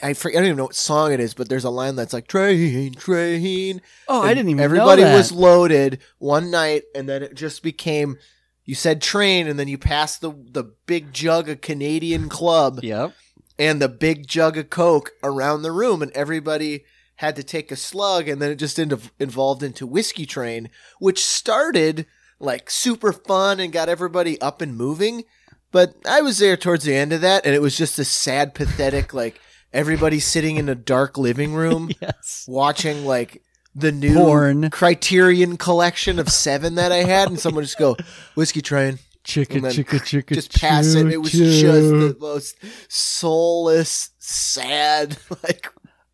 I, 0.02 0.14
forget, 0.14 0.38
I 0.38 0.40
don't 0.42 0.48
even 0.48 0.58
know 0.58 0.64
what 0.66 0.76
song 0.76 1.12
it 1.12 1.20
is, 1.20 1.34
but 1.34 1.50
there's 1.50 1.66
a 1.66 1.70
line 1.70 1.96
that's 1.98 2.14
like 2.14 2.28
train, 2.28 2.94
train. 2.94 3.82
Oh, 4.08 4.22
I 4.22 4.34
didn't 4.34 4.50
even 4.50 4.64
Everybody 4.64 5.02
know 5.02 5.10
that. 5.10 5.18
was 5.18 5.32
loaded 5.34 6.00
one 6.20 6.50
night, 6.52 6.84
and 6.96 7.08
then 7.10 7.22
it 7.24 7.36
just 7.36 7.62
became. 7.62 8.18
You 8.64 8.76
said 8.76 9.02
train, 9.02 9.48
and 9.48 9.60
then 9.60 9.68
you 9.68 9.78
passed 9.78 10.22
the 10.22 10.32
the 10.32 10.64
big 10.86 11.12
jug 11.12 11.50
of 11.50 11.60
Canadian 11.62 12.30
Club, 12.30 12.80
Yep. 12.82 13.14
And 13.62 13.80
the 13.80 13.88
big 13.88 14.26
jug 14.28 14.57
of 14.57 14.72
Coke 14.72 15.12
around 15.24 15.62
the 15.62 15.72
room, 15.72 16.01
and 16.01 16.12
everybody 16.14 16.84
had 17.18 17.36
to 17.36 17.43
take 17.43 17.72
a 17.72 17.76
slug, 17.76 18.28
and 18.28 18.41
then 18.41 18.49
it 18.49 18.55
just 18.55 18.80
in- 18.80 18.99
involved 19.20 19.62
into 19.62 19.86
Whiskey 19.86 20.26
Train, 20.26 20.70
which 20.99 21.24
started 21.24 22.07
like 22.39 22.72
super 22.72 23.14
fun 23.14 23.59
and 23.59 23.72
got 23.72 23.88
everybody 23.88 24.41
up 24.41 24.62
and 24.62 24.76
moving. 24.76 25.24
But 25.72 25.93
I 26.09 26.22
was 26.22 26.39
there 26.39 26.57
towards 26.57 26.84
the 26.86 26.95
end 26.95 27.14
of 27.14 27.22
that, 27.22 27.45
and 27.45 27.53
it 27.53 27.62
was 27.62 27.78
just 27.78 27.99
a 27.99 28.03
sad, 28.03 28.55
pathetic, 28.55 29.14
like 29.14 29.39
everybody 29.72 30.20
sitting 30.20 30.57
in 30.57 30.68
a 30.68 30.74
dark 30.76 31.18
living 31.18 31.53
room 31.53 31.91
Yes. 32.01 32.45
watching 32.47 33.05
like 33.05 33.43
the 33.76 33.91
new 33.91 34.16
Porn. 34.16 34.70
Criterion 34.72 35.55
collection 35.57 36.18
of 36.18 36.30
seven 36.30 36.74
that 36.76 36.91
I 36.91 37.03
had, 37.03 37.30
and 37.30 37.39
someone 37.39 37.64
just 37.64 37.78
go 37.78 37.95
whiskey 38.34 38.62
train, 38.64 38.97
Chicka 39.24 39.62
chicka 39.62 40.00
chicka. 40.00 40.34
just 40.34 40.60
pass 40.60 40.94
it. 40.96 41.08
It 41.08 41.18
was 41.18 41.32
just 41.32 41.62
the 41.62 42.18
most 42.20 42.58
soulless, 42.90 44.12
sad, 44.18 45.18
like 45.44 45.68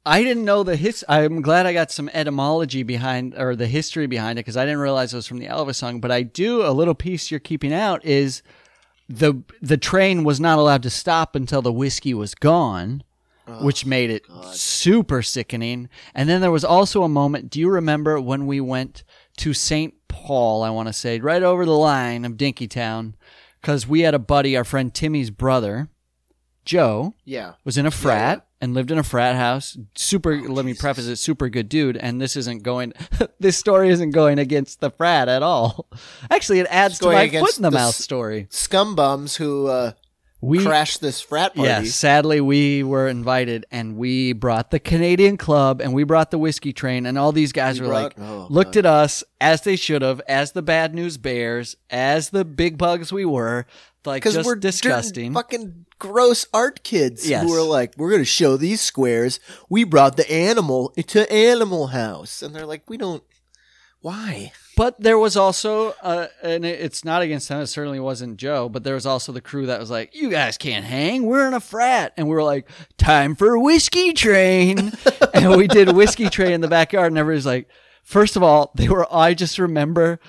I 0.05 0.23
didn't 0.23 0.45
know 0.45 0.63
the 0.63 0.75
his. 0.77 1.03
I'm 1.09 1.41
glad 1.41 1.65
I 1.65 1.73
got 1.73 1.91
some 1.91 2.09
etymology 2.13 2.83
behind 2.83 3.33
or 3.37 3.55
the 3.55 3.67
history 3.67 4.07
behind 4.07 4.39
it 4.39 4.43
because 4.43 4.55
I 4.55 4.63
didn't 4.63 4.79
realize 4.79 5.13
it 5.13 5.17
was 5.17 5.27
from 5.27 5.39
the 5.39 5.47
Elvis 5.47 5.75
song. 5.75 5.99
But 5.99 6.11
I 6.11 6.23
do 6.23 6.65
a 6.65 6.71
little 6.71 6.95
piece 6.95 7.29
you're 7.29 7.41
keeping 7.41 7.73
out 7.73 8.05
is 8.05 8.41
the 9.09 9.41
the 9.61 9.77
train 9.77 10.23
was 10.23 10.39
not 10.39 10.59
allowed 10.59 10.83
to 10.83 10.89
stop 10.89 11.35
until 11.35 11.61
the 11.61 11.73
whiskey 11.73 12.13
was 12.13 12.35
gone, 12.35 13.03
oh 13.47 13.65
which 13.65 13.85
made 13.85 14.09
it 14.09 14.23
super 14.51 15.21
sickening. 15.21 15.89
And 16.15 16.29
then 16.29 16.39
there 16.39 16.51
was 16.51 16.63
also 16.63 17.03
a 17.03 17.09
moment. 17.09 17.49
Do 17.49 17.59
you 17.59 17.69
remember 17.69 18.19
when 18.21 18.47
we 18.47 18.61
went 18.61 19.03
to 19.37 19.53
St. 19.53 19.93
Paul? 20.07 20.63
I 20.63 20.69
want 20.69 20.87
to 20.87 20.93
say 20.93 21.19
right 21.19 21.43
over 21.43 21.65
the 21.65 21.71
line 21.71 22.25
of 22.25 22.33
Dinkytown 22.33 23.13
because 23.61 23.87
we 23.87 24.01
had 24.01 24.13
a 24.13 24.19
buddy, 24.19 24.55
our 24.55 24.63
friend 24.63 24.93
Timmy's 24.93 25.29
brother, 25.29 25.89
Joe 26.65 27.15
yeah. 27.23 27.53
was 27.63 27.77
in 27.77 27.85
a 27.85 27.91
frat 27.91 28.45
and 28.59 28.73
lived 28.73 28.91
in 28.91 28.97
a 28.97 29.03
frat 29.03 29.35
house. 29.35 29.77
Super, 29.95 30.41
let 30.49 30.65
me 30.65 30.73
preface 30.73 31.07
it, 31.07 31.15
super 31.15 31.49
good 31.49 31.69
dude. 31.69 31.95
And 31.97 32.19
this 32.19 32.35
isn't 32.35 32.63
going, 32.63 32.93
this 33.39 33.57
story 33.57 33.89
isn't 33.89 34.11
going 34.11 34.39
against 34.39 34.81
the 34.81 34.91
frat 34.91 35.29
at 35.29 35.43
all. 35.43 35.87
Actually, 36.31 36.59
it 36.59 36.67
adds 36.69 36.95
It's 36.95 36.99
to 36.99 37.07
my 37.07 37.29
foot 37.29 37.57
in 37.57 37.63
the, 37.63 37.69
the 37.69 37.77
mouth 37.77 37.95
story. 37.95 38.47
Scumbums 38.49 39.37
who 39.37 39.67
uh, 39.67 39.93
We, 40.39 40.63
crashed 40.63 41.01
this 41.01 41.19
frat 41.19 41.55
party. 41.55 41.67
yeah, 41.67 41.83
sadly, 41.83 42.41
we 42.41 42.83
were 42.83 43.07
invited 43.07 43.65
and 43.71 43.97
we 43.97 44.33
brought 44.33 44.69
the 44.69 44.79
Canadian 44.79 45.35
club 45.35 45.81
and 45.81 45.93
we 45.93 46.03
brought 46.03 46.29
the 46.29 46.37
whiskey 46.37 46.73
train. 46.73 47.07
And 47.07 47.17
all 47.17 47.31
these 47.31 47.51
guys 47.51 47.79
You 47.79 47.85
were 47.85 47.93
like, 47.93 48.13
oh, 48.19 48.45
looked 48.49 48.75
at 48.75 48.85
us 48.85 49.23
as 49.41 49.61
they 49.61 49.75
should 49.75 50.03
have, 50.03 50.21
as 50.27 50.51
the 50.51 50.61
bad 50.61 50.93
news 50.93 51.17
bears, 51.17 51.75
as 51.89 52.29
the 52.29 52.45
big 52.45 52.77
bugs 52.77 53.11
we 53.11 53.25
were. 53.25 53.65
Like, 54.05 54.21
Because 54.21 54.35
just 54.35 54.45
we're 54.45 54.55
disgusting. 54.55 55.33
fucking 55.33 55.85
gross 55.99 56.45
art 56.53 56.83
kids 56.83 57.27
Yes. 57.27 57.43
who 57.43 57.51
are 57.53 57.61
like, 57.67 57.93
we're 57.97 58.11
going 58.11 58.21
to 58.21 58.25
show 58.25 58.57
these 58.57 58.79
squares. 58.79 59.39
We 59.69 59.83
brought 59.85 60.17
the 60.17 60.31
animal 60.31 60.89
to 60.95 61.33
Animal 61.33 61.87
House. 61.87 62.41
And 62.43 62.55
they're 62.55 62.65
like, 62.67 62.87
we 62.87 62.97
don't. 62.97 63.23
Why? 64.01 64.51
But 64.77 65.01
there 65.01 65.17
was 65.17 65.35
also, 65.35 65.95
uh, 66.03 66.27
and 66.43 66.63
it's 66.63 67.03
not 67.03 67.23
against 67.23 67.49
them. 67.49 67.59
It 67.61 67.65
certainly 67.65 67.99
wasn't 67.99 68.37
Joe. 68.37 68.69
But 68.69 68.83
there 68.83 68.93
was 68.93 69.07
also 69.07 69.31
the 69.31 69.41
crew 69.41 69.65
that 69.65 69.79
was 69.79 69.89
like, 69.89 70.15
"You 70.15 70.29
guys 70.29 70.55
can't 70.55 70.85
hang. 70.85 71.25
We're 71.25 71.47
in 71.47 71.55
a 71.55 71.59
frat," 71.59 72.13
and 72.15 72.27
we 72.27 72.35
were 72.35 72.43
like, 72.43 72.69
"Time 72.95 73.33
for 73.35 73.55
a 73.55 73.59
whiskey 73.59 74.13
train," 74.13 74.91
and 75.33 75.57
we 75.57 75.67
did 75.67 75.95
whiskey 75.95 76.29
train 76.29 76.51
in 76.51 76.61
the 76.61 76.67
backyard, 76.67 77.11
and 77.11 77.17
everybody's 77.17 77.45
like. 77.45 77.67
First 78.03 78.37
of 78.37 78.43
all, 78.43 78.71
they 78.73 78.87
were. 78.87 79.05
I 79.13 79.33
just 79.33 79.59
remember 79.59 80.21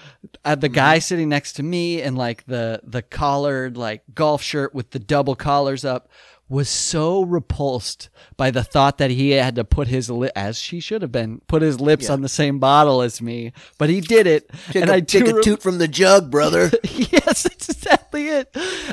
uh, 0.44 0.56
the 0.56 0.68
guy 0.68 0.98
sitting 0.98 1.28
next 1.28 1.52
to 1.52 1.62
me 1.62 2.02
in 2.02 2.16
like 2.16 2.44
the 2.46 2.80
the 2.82 3.02
collared 3.02 3.76
like 3.76 4.02
golf 4.16 4.42
shirt 4.42 4.74
with 4.74 4.90
the 4.90 4.98
double 4.98 5.36
collars 5.36 5.84
up 5.84 6.08
was 6.48 6.68
so 6.68 7.22
repulsed 7.22 8.08
by 8.36 8.50
the 8.50 8.64
thought 8.64 8.98
that 8.98 9.10
he 9.10 9.30
had 9.32 9.54
to 9.56 9.64
put 9.64 9.88
his 9.88 10.08
li- 10.10 10.30
as 10.34 10.58
she 10.58 10.80
should 10.80 11.02
have 11.02 11.12
been 11.12 11.40
put 11.46 11.60
his 11.62 11.80
lips 11.80 12.08
on 12.08 12.22
the 12.22 12.28
same 12.28 12.58
bottle 12.58 13.02
as 13.02 13.20
me, 13.20 13.52
but 13.76 13.90
he 13.90 14.00
did 14.00 14.26
it, 14.26 14.50
Take 14.70 14.82
and 14.82 14.90
a, 14.90 14.94
I 14.94 15.00
take 15.00 15.28
a 15.28 15.40
toot 15.42 15.60
from 15.62 15.78
the 15.78 15.88
jug, 15.88 16.30
brother. 16.30 16.70
yes, 16.84 17.42
that's 17.42 17.68
exactly 17.68 18.28
it. 18.28 18.48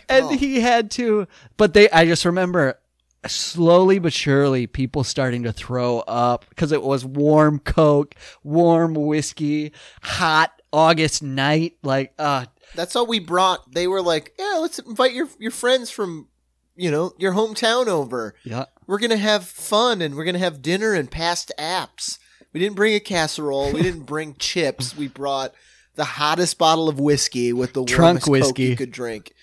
And 0.10 0.26
Oh. 0.26 0.30
he 0.38 0.60
had 0.62 0.91
to, 0.91 1.28
but 1.58 1.74
they. 1.74 1.89
I 1.89 2.06
just 2.06 2.26
remember 2.26 2.80
slowly 3.28 3.97
but 3.99 4.14
surely 4.14 4.68
people 4.68 5.03
starting 5.03 5.43
to 5.43 5.51
throw 5.51 5.99
up 6.01 6.45
because 6.49 6.72
it 6.72 6.84
was 6.84 7.03
warm 7.03 7.60
Coke, 7.60 8.16
warm 8.43 8.93
whiskey, 8.93 9.72
hot 10.03 10.51
August 10.72 11.24
night. 11.24 11.78
Like, 11.84 12.14
uh, 12.20 12.45
That's 12.76 12.95
all 12.95 13.08
we 13.08 13.20
brought. 13.20 13.72
They 13.72 13.88
were 13.88 14.01
like, 14.01 14.34
yeah, 14.38 14.58
let's 14.60 14.78
invite 14.80 15.14
your, 15.14 15.28
your 15.39 15.51
friends 15.51 15.89
from, 15.89 16.28
you 16.76 16.91
know, 16.91 17.13
your 17.17 17.34
hometown 17.34 17.88
over. 17.88 18.36
yeah. 18.43 18.65
We're 18.88 18.99
going 18.99 19.09
to 19.11 19.17
have 19.17 19.45
fun 19.45 20.01
and 20.01 20.15
we're 20.15 20.26
going 20.26 20.34
to 20.36 20.39
have 20.39 20.61
dinner 20.61 20.93
and 20.93 21.09
past 21.09 21.51
apps. 21.57 22.19
We 22.53 22.59
didn't 22.59 22.76
bring 22.76 22.93
a 22.93 22.99
casserole. 22.99 23.73
We 23.73 23.82
didn't 23.82 24.03
bring 24.03 24.36
chips. 24.39 24.95
We 24.95 25.07
brought 25.07 25.53
the 25.95 26.03
hottest 26.05 26.57
bottle 26.59 26.88
of 26.88 26.99
whiskey 26.99 27.51
with 27.53 27.73
the 27.73 27.84
Trunk 27.86 28.01
warmest 28.01 28.26
Coke 28.26 28.32
whiskey. 28.32 28.63
you 28.65 28.76
could 28.76 28.91
drink. 28.91 29.34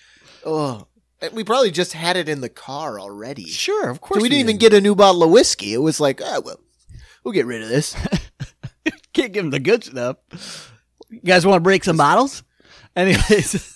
Oh, 0.45 0.87
we 1.33 1.43
probably 1.43 1.71
just 1.71 1.93
had 1.93 2.15
it 2.17 2.29
in 2.29 2.41
the 2.41 2.49
car 2.49 2.99
already. 2.99 3.45
Sure, 3.45 3.89
of 3.89 3.97
So 3.97 3.99
course. 4.01 4.21
we 4.23 4.29
didn't 4.29 4.41
even 4.41 4.57
get 4.57 4.73
a 4.73 4.81
new 4.81 4.95
bottle 4.95 5.23
of 5.23 5.29
whiskey. 5.31 5.73
It 5.73 5.77
was 5.79 5.99
like, 5.99 6.21
oh, 6.23 6.41
well, 6.41 6.59
we'll 7.23 7.33
get 7.33 7.45
rid 7.45 7.61
of 7.63 7.69
this. 7.69 7.95
Can't 9.13 9.31
give 9.33 9.43
them 9.43 9.51
the 9.51 9.59
good 9.59 9.83
stuff. 9.83 10.17
You 11.09 11.19
guys 11.23 11.45
want 11.45 11.57
to 11.57 11.63
break 11.63 11.83
some 11.83 11.97
bottles? 11.97 12.43
Anyways, 12.95 13.73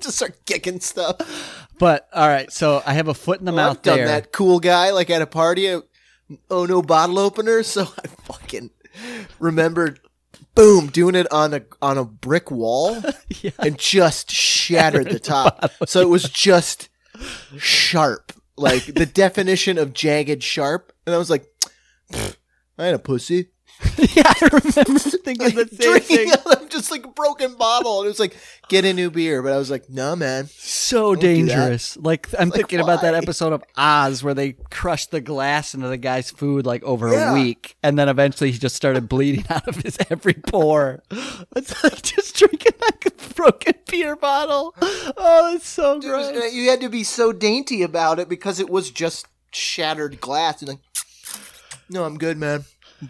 just 0.00 0.16
start 0.16 0.44
kicking 0.46 0.80
stuff. 0.80 1.68
But 1.80 2.08
all 2.14 2.28
right. 2.28 2.52
So 2.52 2.80
I 2.86 2.92
have 2.92 3.08
a 3.08 3.14
foot 3.14 3.40
in 3.40 3.46
the 3.46 3.52
mouth 3.52 3.78
I've 3.78 3.82
done 3.82 3.96
there. 3.98 4.06
that 4.06 4.30
cool 4.30 4.60
guy 4.60 4.90
like 4.92 5.10
at 5.10 5.20
a 5.22 5.26
party. 5.26 5.68
uh, 5.68 5.80
Oh 6.48 6.64
no, 6.64 6.80
bottle 6.82 7.18
opener. 7.18 7.62
So 7.64 7.82
I 7.82 8.06
fucking 8.06 8.70
remembered, 9.40 9.98
boom, 10.54 10.86
doing 10.86 11.14
it 11.16 11.26
on 11.32 11.54
a 11.54 11.62
on 11.82 11.98
a 11.98 12.04
brick 12.04 12.50
wall 12.52 13.02
Yeah. 13.40 13.50
and 13.58 13.76
just 13.76 14.30
shattered 14.30 15.08
the 15.10 15.18
top. 15.18 15.72
So 15.86 16.00
it 16.00 16.08
was 16.08 16.24
just 16.24 16.88
sharp, 17.58 18.32
like 18.56 18.84
the 18.86 19.06
definition 19.06 19.76
of 19.78 19.92
jagged 19.92 20.42
sharp. 20.44 20.92
And 21.06 21.14
I 21.14 21.18
was 21.18 21.30
like, 21.30 21.46
I 22.12 22.86
ain't 22.86 22.94
a 22.96 22.98
pussy. 23.00 23.48
yeah, 24.14 24.22
I 24.26 24.48
remember 24.52 24.98
thinking 24.98 25.54
the 25.54 25.66
same 25.70 25.90
Drinking 25.92 26.16
thing. 26.16 26.30
out 26.32 26.62
of 26.62 26.68
just 26.68 26.90
like 26.90 27.04
a 27.04 27.08
broken 27.08 27.54
bottle. 27.54 28.00
And 28.00 28.06
it 28.06 28.10
was 28.10 28.20
like, 28.20 28.36
get 28.68 28.84
a 28.84 28.92
new 28.92 29.10
beer. 29.10 29.42
But 29.42 29.52
I 29.52 29.56
was 29.56 29.70
like, 29.70 29.88
no, 29.88 30.14
man. 30.16 30.48
so 30.52 31.14
Don't 31.14 31.20
do 31.20 31.26
that. 31.28 31.34
dangerous. 31.56 31.96
Like 31.96 32.28
I'm 32.38 32.50
Like, 32.50 32.56
thinking 32.56 32.80
about 32.80 33.00
that 33.02 33.14
episode 33.14 33.52
of 33.52 33.62
Oz 33.76 34.22
where 34.22 34.34
they 34.34 34.52
crushed 34.70 35.10
the 35.12 35.20
glass 35.20 35.72
into 35.74 35.88
the 35.88 35.96
guy's 35.96 36.30
food 36.30 36.66
like 36.66 36.82
over 36.82 37.10
Yeah. 37.10 37.30
a 37.30 37.34
week, 37.34 37.76
and 37.82 37.98
then 37.98 38.08
eventually 38.08 38.50
he 38.50 38.58
just 38.58 38.76
started 38.76 39.08
bleeding 39.08 39.44
out 39.50 39.66
of 39.66 39.76
his 39.76 39.96
every 40.10 40.34
pore. 40.34 41.02
It's 41.56 41.82
like 41.82 42.02
just 42.02 42.36
drinking 42.36 42.72
like 42.82 43.06
a 43.06 43.34
broken 43.34 43.74
beer 43.90 44.14
bottle. 44.16 44.74
Oh, 44.82 45.52
it's 45.54 45.68
so 45.68 45.96
was- 45.96 46.04
gross. 46.04 46.52
you 46.52 46.68
had 46.70 46.80
to 46.82 46.88
be 46.88 47.02
so 47.04 47.32
dainty 47.32 47.82
about 47.82 48.18
it 48.18 48.28
because 48.28 48.60
it 48.60 48.68
was 48.68 48.90
just 48.90 49.26
shattered 49.52 50.20
glass. 50.20 50.60
And 50.60 50.68
like, 50.68 50.78
no, 51.88 52.04
I'm 52.04 52.18
good, 52.18 52.36
man. 52.38 52.64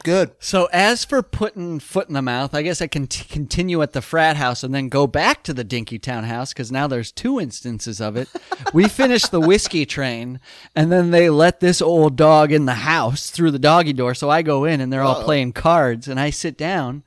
Good. 0.04 0.32
So 0.38 0.68
as 0.72 1.04
for 1.04 1.22
putting 1.22 1.80
foot 1.80 2.08
in 2.08 2.14
the 2.14 2.22
mouth, 2.22 2.54
I 2.54 2.62
guess 2.62 2.80
I 2.80 2.86
can 2.86 3.06
t- 3.06 3.24
continue 3.24 3.82
at 3.82 3.92
the 3.92 4.00
frat 4.00 4.36
house 4.36 4.62
and 4.62 4.72
then 4.72 4.88
go 4.88 5.06
back 5.06 5.42
to 5.44 5.52
the 5.52 5.64
Dinkytown 5.64 6.24
house 6.24 6.52
because 6.52 6.70
now 6.70 6.86
there's 6.86 7.10
two 7.10 7.40
instances 7.40 8.00
of 8.00 8.16
it. 8.16 8.28
we 8.72 8.86
finished 8.86 9.30
the 9.32 9.40
whiskey 9.40 9.84
train, 9.84 10.38
and 10.76 10.92
then 10.92 11.10
they 11.10 11.28
let 11.28 11.60
this 11.60 11.82
old 11.82 12.16
dog 12.16 12.52
in 12.52 12.66
the 12.66 12.74
house 12.74 13.30
through 13.30 13.50
the 13.50 13.58
doggy 13.58 13.92
door. 13.92 14.14
So 14.14 14.30
I 14.30 14.42
go 14.42 14.64
in 14.64 14.80
and 14.80 14.92
they're 14.92 15.02
all 15.02 15.16
Uh-oh. 15.16 15.24
playing 15.24 15.52
cards, 15.52 16.06
and 16.06 16.20
I 16.20 16.30
sit 16.30 16.56
down. 16.56 17.02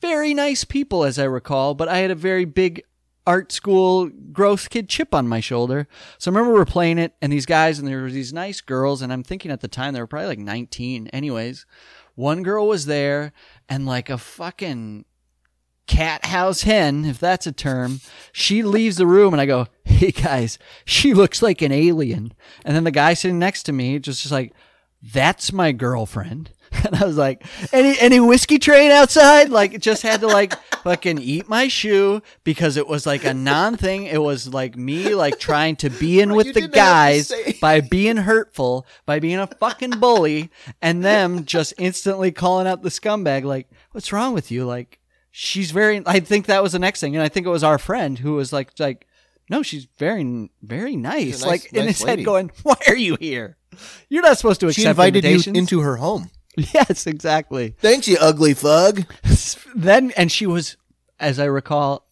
Very 0.00 0.34
nice 0.34 0.64
people, 0.64 1.04
as 1.04 1.18
I 1.18 1.24
recall, 1.24 1.74
but 1.74 1.88
I 1.88 1.98
had 1.98 2.10
a 2.10 2.14
very 2.14 2.44
big 2.44 2.82
art 3.26 3.52
school 3.52 4.08
gross 4.32 4.68
kid 4.68 4.88
chip 4.88 5.14
on 5.14 5.28
my 5.28 5.38
shoulder. 5.40 5.86
So 6.18 6.30
I 6.30 6.34
remember 6.34 6.54
we're 6.54 6.64
playing 6.64 6.98
it, 6.98 7.14
and 7.20 7.32
these 7.32 7.46
guys, 7.46 7.78
and 7.78 7.86
there 7.86 8.00
were 8.00 8.10
these 8.10 8.32
nice 8.32 8.60
girls, 8.60 9.02
and 9.02 9.12
I'm 9.12 9.22
thinking 9.22 9.50
at 9.50 9.60
the 9.60 9.68
time 9.68 9.92
they 9.92 10.00
were 10.00 10.06
probably 10.06 10.28
like 10.28 10.38
19. 10.38 11.08
Anyways, 11.08 11.66
one 12.18 12.42
girl 12.42 12.66
was 12.66 12.86
there, 12.86 13.32
and 13.68 13.86
like 13.86 14.10
a 14.10 14.18
fucking 14.18 15.04
cat 15.86 16.26
house 16.26 16.62
hen, 16.62 17.04
if 17.04 17.20
that's 17.20 17.46
a 17.46 17.52
term, 17.52 18.00
she 18.32 18.62
leaves 18.64 18.96
the 18.96 19.06
room, 19.06 19.32
and 19.32 19.40
I 19.40 19.46
go, 19.46 19.68
"Hey 19.84 20.10
guys, 20.10 20.58
she 20.84 21.14
looks 21.14 21.42
like 21.42 21.62
an 21.62 21.70
alien." 21.70 22.34
And 22.64 22.74
then 22.74 22.82
the 22.82 22.90
guy 22.90 23.14
sitting 23.14 23.38
next 23.38 23.62
to 23.64 23.72
me 23.72 24.00
just 24.00 24.22
just 24.22 24.32
like, 24.32 24.52
"That's 25.00 25.52
my 25.52 25.70
girlfriend." 25.70 26.50
And 26.84 26.94
I 26.96 27.04
was 27.04 27.16
like, 27.16 27.44
any 27.72 27.98
any 27.98 28.20
whiskey 28.20 28.58
train 28.58 28.90
outside? 28.90 29.50
Like, 29.50 29.74
it 29.74 29.82
just 29.82 30.02
had 30.02 30.20
to 30.20 30.26
like 30.26 30.54
fucking 30.82 31.18
eat 31.18 31.48
my 31.48 31.68
shoe 31.68 32.22
because 32.44 32.76
it 32.76 32.86
was 32.86 33.06
like 33.06 33.24
a 33.24 33.34
non 33.34 33.76
thing. 33.76 34.04
It 34.04 34.22
was 34.22 34.52
like 34.52 34.76
me 34.76 35.14
like 35.14 35.38
trying 35.38 35.76
to 35.76 35.90
be 35.90 36.20
in 36.20 36.30
Well, 36.30 36.38
with 36.38 36.48
the 36.48 36.52
didn't 36.60 36.74
have 36.76 37.24
to 37.24 37.34
guys 37.34 37.58
by 37.60 37.80
being 37.80 38.16
hurtful, 38.18 38.86
by 39.06 39.18
being 39.18 39.38
a 39.38 39.46
fucking 39.46 39.98
bully, 40.00 40.50
and 40.80 41.04
them 41.04 41.44
just 41.44 41.74
instantly 41.78 42.32
calling 42.32 42.66
out 42.66 42.82
the 42.82 42.90
scumbag. 42.90 43.44
Like, 43.44 43.68
what's 43.92 44.12
wrong 44.12 44.32
with 44.34 44.50
you? 44.50 44.64
Like, 44.64 44.98
she's 45.30 45.70
very. 45.70 46.02
I 46.06 46.20
think 46.20 46.46
that 46.46 46.62
was 46.62 46.72
the 46.72 46.78
next 46.78 47.00
thing, 47.00 47.16
and 47.16 47.22
I 47.22 47.28
think 47.28 47.46
it 47.46 47.50
was 47.50 47.64
our 47.64 47.78
friend 47.78 48.18
who 48.18 48.34
was 48.34 48.52
like, 48.52 48.70
like, 48.78 49.06
no, 49.50 49.62
she's 49.62 49.86
very, 49.98 50.50
very 50.62 50.96
nice. 50.96 51.42
Nice- 51.42 51.46
like 51.46 51.72
in 51.72 51.86
his 51.86 52.02
lady. 52.02 52.22
head, 52.22 52.26
going, 52.26 52.50
"Why 52.62 52.76
are 52.86 52.96
you 52.96 53.16
here?" 53.18 53.56
You're 54.08 54.22
not 54.22 54.36
supposed 54.36 54.60
to 54.60 54.72
She 54.72 54.82
accept 54.82 54.90
invited 54.90 55.24
you 55.24 55.52
into 55.52 55.80
her 55.80 55.96
home. 55.96 56.30
yes, 56.74 57.06
exactly. 57.06 57.74
Thanks, 57.78 58.08
you 58.08 58.16
ugly 58.20 58.54
fug. 58.54 59.04
then 59.74 60.12
and 60.16 60.30
she 60.30 60.46
was, 60.46 60.76
as 61.20 61.38
I 61.38 61.44
recall, 61.44 62.06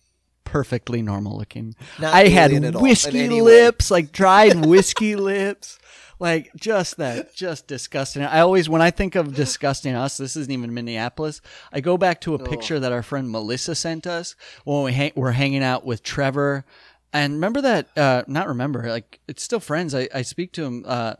perfectly 0.45 1.03
normal 1.03 1.37
looking. 1.37 1.75
Not 1.99 2.15
I 2.15 2.29
had 2.29 2.75
whiskey 2.77 3.41
lips, 3.41 3.91
like 3.91 4.13
dried 4.13 4.65
whiskey 4.65 5.17
lips. 5.17 5.79
Like 6.19 6.51
just 6.57 6.97
that, 6.97 7.35
just 7.35 7.67
disgusting. 7.67 8.23
I 8.23 8.41
always, 8.41 8.71
when 8.71 8.81
I 8.81 8.91
think 8.91 9.17
of 9.17 9.35
disgusting 9.35 9.95
us, 9.95 10.17
this 10.17 10.35
isn't 10.35 10.51
even 10.51 10.73
Minneapolis. 10.73 11.43
I 11.71 11.81
go 11.81 11.99
back 11.99 12.23
to 12.23 12.35
a 12.35 12.39
picture 12.39 12.81
that 12.81 12.91
our 12.91 13.03
friend 13.03 13.31
Melissa 13.31 13.75
sent 13.75 14.07
us 14.07 14.35
when 14.65 14.83
we 14.83 14.93
hang, 14.95 15.13
were 15.15 15.33
hanging 15.33 15.63
out 15.63 15.85
with 15.85 16.03
Trevor. 16.03 16.65
And 17.13 17.35
remember 17.35 17.61
that? 17.61 17.89
Uh, 17.99 18.23
not 18.27 18.49
remember. 18.49 18.89
Like 18.89 19.21
it's 19.29 19.43
still 19.43 19.61
friends. 19.61 19.95
I, 19.95 20.09
I 20.15 20.23
speak 20.23 20.53
to 20.53 20.65
him. 20.65 20.85
Uh, 20.87 21.17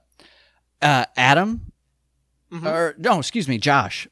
uh, 0.81 1.05
Adam, 1.15 1.73
Mm-hmm. 2.53 2.67
or 2.67 2.95
no, 2.99 3.19
excuse 3.19 3.49
me, 3.49 3.59
Josh, 3.59 4.07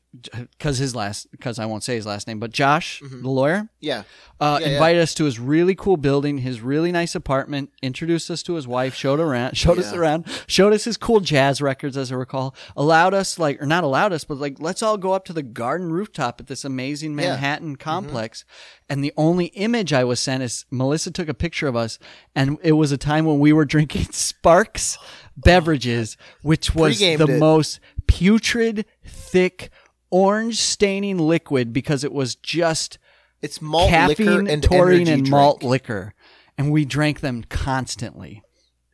because 0.58 0.78
his 0.78 0.94
last, 0.96 1.30
because 1.30 1.60
I 1.60 1.66
won't 1.66 1.84
say 1.84 1.94
his 1.94 2.04
last 2.04 2.26
name, 2.26 2.40
but 2.40 2.50
Josh, 2.50 3.00
the 3.00 3.28
lawyer, 3.28 3.68
Yeah. 3.80 4.02
uh, 4.40 4.56
Mm-hmm. 4.56 4.62
Yeah, 4.62 4.68
yeah. 4.70 4.74
invited 4.74 5.02
us 5.02 5.14
to 5.14 5.24
his 5.24 5.38
really 5.38 5.76
cool 5.76 5.96
building, 5.96 6.38
his 6.38 6.60
really 6.60 6.90
nice 6.90 7.14
apartment, 7.14 7.70
introduced 7.80 8.28
us 8.32 8.42
to 8.44 8.54
his 8.54 8.66
wife, 8.66 8.94
showed 8.96 9.20
around, 9.20 9.56
showed 9.56 9.78
us 9.78 9.92
around, 9.92 10.26
showed 10.48 10.72
us 10.72 10.82
his 10.82 10.96
cool 10.96 11.20
jazz 11.20 11.62
records, 11.62 11.96
as 11.96 12.10
I 12.10 12.16
recall, 12.16 12.56
allowed 12.76 13.14
us 13.14 13.38
like, 13.38 13.62
or 13.62 13.66
not 13.66 13.84
allowed 13.84 14.12
us, 14.12 14.24
but 14.24 14.38
like, 14.38 14.58
let's 14.58 14.82
all 14.82 14.98
go 14.98 15.12
up 15.12 15.24
to 15.26 15.32
the 15.32 15.42
garden 15.44 15.92
rooftop 15.92 16.40
at 16.40 16.48
this 16.48 16.64
amazing 16.64 17.12
Yeah. 17.16 17.22
Mm-hmm. 17.26 17.30
Manhattan 17.30 17.76
complex. 17.76 18.44
And 18.88 19.02
the 19.02 19.12
only 19.16 19.46
image 19.46 19.92
I 19.92 20.02
was 20.04 20.18
sent 20.20 20.42
is 20.42 20.64
Melissa 20.72 21.10
took 21.12 21.28
a 21.28 21.34
picture 21.34 21.68
of 21.68 21.76
us, 21.76 22.00
and 22.34 22.58
it 22.64 22.72
was 22.72 22.90
a 22.90 22.98
time 22.98 23.24
when 23.26 23.38
we 23.38 23.52
were 23.52 23.64
drinking 23.64 24.06
Sparks 24.10 24.98
beverages, 25.36 26.16
which 26.42 26.74
was 26.74 26.96
Pre-gamed 26.96 27.20
the 27.20 27.36
it. 27.36 27.38
most 27.38 27.80
putrid, 28.06 28.84
thick, 29.04 29.70
orange 30.10 30.58
staining 30.60 31.18
liquid 31.18 31.72
because 31.72 32.04
it 32.04 32.12
was 32.12 32.34
just 32.36 32.98
It's 33.42 33.60
malt 33.60 33.90
liquor 34.08 34.40
and 34.48 34.62
taurine, 34.62 35.02
energy 35.08 35.12
and 35.12 35.30
malt 35.30 35.62
liquor, 35.62 36.14
and 36.56 36.70
we 36.70 36.84
drank 36.84 37.20
them 37.20 37.44
constantly. 37.44 38.42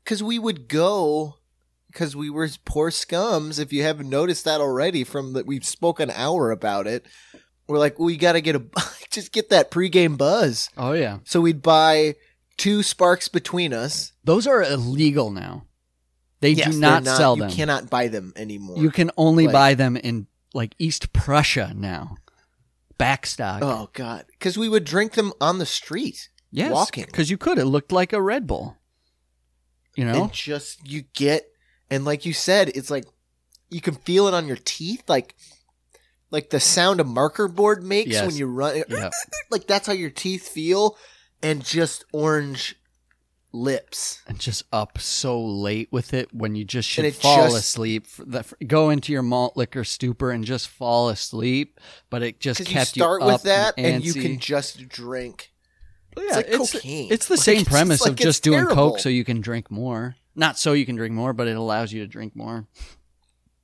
Because 0.03 0.23
we 0.23 0.39
would 0.39 0.67
go, 0.69 1.37
because 1.91 2.17
we 2.17 2.31
were 2.31 2.49
poor 2.65 2.91
scums. 2.91 3.61
If 3.61 3.73
you 3.73 3.83
haven't 3.83 4.09
noticed 4.09 4.45
that 4.45 4.61
already, 4.61 5.05
from 5.05 5.35
that 5.35 5.47
we've 5.47 5.65
spoken 5.65 6.11
an 6.11 6.17
hour 6.17 6.51
about 6.51 6.87
it. 6.87 7.05
We're 7.69 7.79
like, 7.79 8.01
we 8.01 8.17
got 8.17 8.33
to 8.33 8.41
get 8.41 8.57
a 8.57 8.65
just 9.11 9.31
get 9.33 9.51
that 9.51 9.71
pregame 9.71 10.17
buzz. 10.19 10.71
Oh 10.77 10.93
yeah, 10.93 11.19
So 11.25 11.41
we'd 11.41 11.63
buy 11.63 12.17
two 12.57 12.83
sparks 12.83 13.29
between 13.29 13.73
us. 13.73 14.13
those 14.25 14.47
are 14.47 14.63
illegal 14.63 15.31
now. 15.31 15.67
They 16.41 16.53
Yes, 16.53 16.67
do 16.75 16.81
they're 16.81 17.01
not, 17.03 17.05
sell 17.07 17.37
them. 17.37 17.49
you 17.51 17.55
cannot 17.55 17.91
buy 17.91 18.09
them 18.09 18.33
anymore. 18.37 18.79
You 18.79 18.91
can 18.91 19.11
only 19.17 19.47
Like- 19.47 19.53
buy 19.53 19.75
them 19.75 19.97
in 19.97 20.27
like 20.55 20.75
East 20.79 21.13
Prussia 21.13 21.73
now. 21.77 22.17
Backstock. 22.99 23.61
Oh 23.63 23.89
God, 23.95 24.27
because 24.31 24.59
we 24.59 24.69
would 24.69 24.85
drink 24.85 25.13
them 25.13 25.33
on 25.41 25.59
the 25.59 25.65
street, 25.67 26.29
yes, 26.51 26.71
walking. 26.73 27.07
because 27.07 27.31
you 27.31 27.39
could. 27.39 27.57
It 27.59 27.65
looked 27.65 27.93
like 27.93 28.13
a 28.13 28.21
Red 28.21 28.47
Bull. 28.47 28.77
You 29.97 30.05
know, 30.05 30.25
and 30.25 30.33
just 30.33 30.87
you 30.87 31.05
get, 31.15 31.47
and 31.91 32.05
like 32.05 32.27
you 32.27 32.33
said, 32.35 32.69
it's 32.75 32.91
like 32.91 33.05
you 33.71 33.81
can 33.81 33.95
feel 33.95 34.29
it 34.29 34.35
on 34.35 34.47
your 34.47 34.59
teeth, 34.63 35.03
like 35.09 35.35
like 36.31 36.51
the 36.51 36.61
sound 36.61 37.01
a 37.01 37.05
marker 37.05 37.49
board 37.49 37.83
makes 37.83 38.11
Yes. 38.11 38.27
when 38.27 38.37
you 38.37 38.47
run. 38.47 38.83
yeah. 38.89 39.11
Like 39.51 39.67
that's 39.67 39.87
how 39.87 39.93
your 39.95 40.11
teeth 40.11 40.49
feel, 40.49 40.97
and 41.43 41.65
just 41.65 42.05
orange 42.13 42.77
lips. 43.53 44.23
and 44.27 44.39
just 44.39 44.63
up 44.73 44.99
so 44.99 45.41
late 45.41 45.89
with 45.91 46.15
it 46.15 46.33
when 46.35 46.55
you 46.55 46.65
just 46.65 46.89
should 46.89 47.15
fall 47.15 47.47
just- 47.47 47.57
asleep. 47.57 48.07
The- 48.19 48.45
Go 48.67 48.91
into 48.91 49.13
your 49.13 49.23
malt 49.23 49.57
liquor 49.57 49.85
stupor 49.85 50.31
and 50.31 50.45
just 50.45 50.69
fall 50.69 51.09
asleep. 51.09 51.79
But 52.11 52.23
it 52.23 52.41
just 52.41 52.59
Because 52.61 52.73
you 52.73 52.79
kept 52.79 52.89
start 52.91 53.23
up 53.23 53.29
with 53.29 53.43
that, 53.45 53.75
and, 53.77 53.87
and 53.97 54.05
you 54.05 54.15
can 54.15 54.39
just 54.39 54.89
drink. 54.89 55.53
Yeah, 56.17 56.37
like 56.37 56.47
it's, 56.49 56.73
cocaine. 56.73 57.13
It's 57.13 57.27
the 57.27 57.35
Like, 57.35 57.41
same 57.43 57.61
it's 57.61 57.69
premise 57.69 58.01
like 58.01 58.11
of 58.13 58.17
just 58.17 58.43
doing 58.43 58.59
terrible. 58.59 58.75
coke 58.75 58.99
so 58.99 59.09
you 59.09 59.25
can 59.25 59.41
drink 59.41 59.71
more. 59.71 60.17
Not 60.35 60.59
so 60.59 60.73
you 60.73 60.85
can 60.87 60.97
drink 60.97 61.15
more, 61.15 61.33
but 61.33 61.47
it 61.47 61.57
allows 61.57 61.93
you 61.93 62.01
to 62.03 62.07
drink 62.09 62.35
more. 62.35 62.67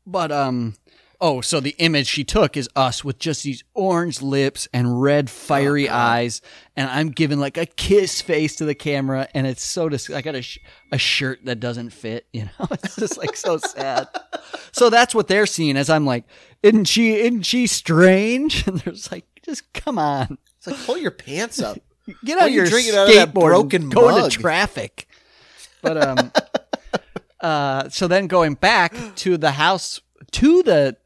But 0.06 0.30
um 0.30 0.74
oh, 1.20 1.40
so 1.40 1.60
the 1.60 1.74
image 1.78 2.06
she 2.06 2.24
took 2.24 2.56
is 2.56 2.68
us 2.76 3.04
with 3.04 3.18
just 3.18 3.42
these 3.42 3.62
orange 3.74 4.20
lips 4.22 4.68
and 4.72 5.00
red 5.00 5.28
fiery 5.30 5.88
Oh, 5.88 5.94
eyes 5.94 6.42
and 6.76 6.88
I'm 6.90 7.10
giving 7.10 7.38
like 7.38 7.56
a 7.56 7.66
kiss 7.66 8.20
face 8.20 8.56
to 8.56 8.64
the 8.64 8.74
camera 8.74 9.28
and 9.34 9.46
it's 9.46 9.62
so 9.62 9.88
dis- 9.88 10.10
I 10.10 10.22
got 10.22 10.34
a 10.34 10.42
sh- 10.42 10.58
a 10.92 10.98
shirt 10.98 11.44
that 11.44 11.60
doesn't 11.60 11.90
fit, 11.90 12.26
you 12.32 12.44
know. 12.44 12.66
It's 12.70 12.96
just 12.96 13.16
like 13.18 13.36
so 13.36 13.56
sad. 13.58 14.08
So 14.72 14.90
that's 14.90 15.14
what 15.14 15.28
they're 15.28 15.46
seeing 15.46 15.76
as 15.76 15.88
I'm 15.90 16.04
like, 16.06 16.24
isn't 16.62 16.84
she 16.86 17.14
isn't 17.14 17.42
she 17.42 17.66
strange? 17.66 18.66
And 18.68 18.80
there's 18.80 19.10
like 19.10 19.24
just 19.44 19.72
come 19.72 19.98
on. 19.98 20.38
It's 20.58 20.66
like 20.66 20.76
pull 20.86 20.98
your 20.98 21.10
pants 21.12 21.60
up. 21.62 21.78
Get 22.24 22.38
out 22.38 22.50
you 22.50 22.56
your 22.58 22.66
drinking 22.66 22.94
out 22.94 23.08
of 23.08 23.14
skateboard 23.14 23.32
broken 23.48 23.88
go 23.90 24.02
mug? 24.10 24.24
into 24.24 24.38
traffic. 24.38 25.08
But 25.82 25.96
um, 26.02 26.32
uh, 27.40 27.88
so 27.88 28.08
then 28.08 28.26
going 28.26 28.54
back 28.54 28.94
to 29.16 29.36
the 29.36 29.52
house 29.52 30.00
to 30.32 30.62
the 30.62 30.96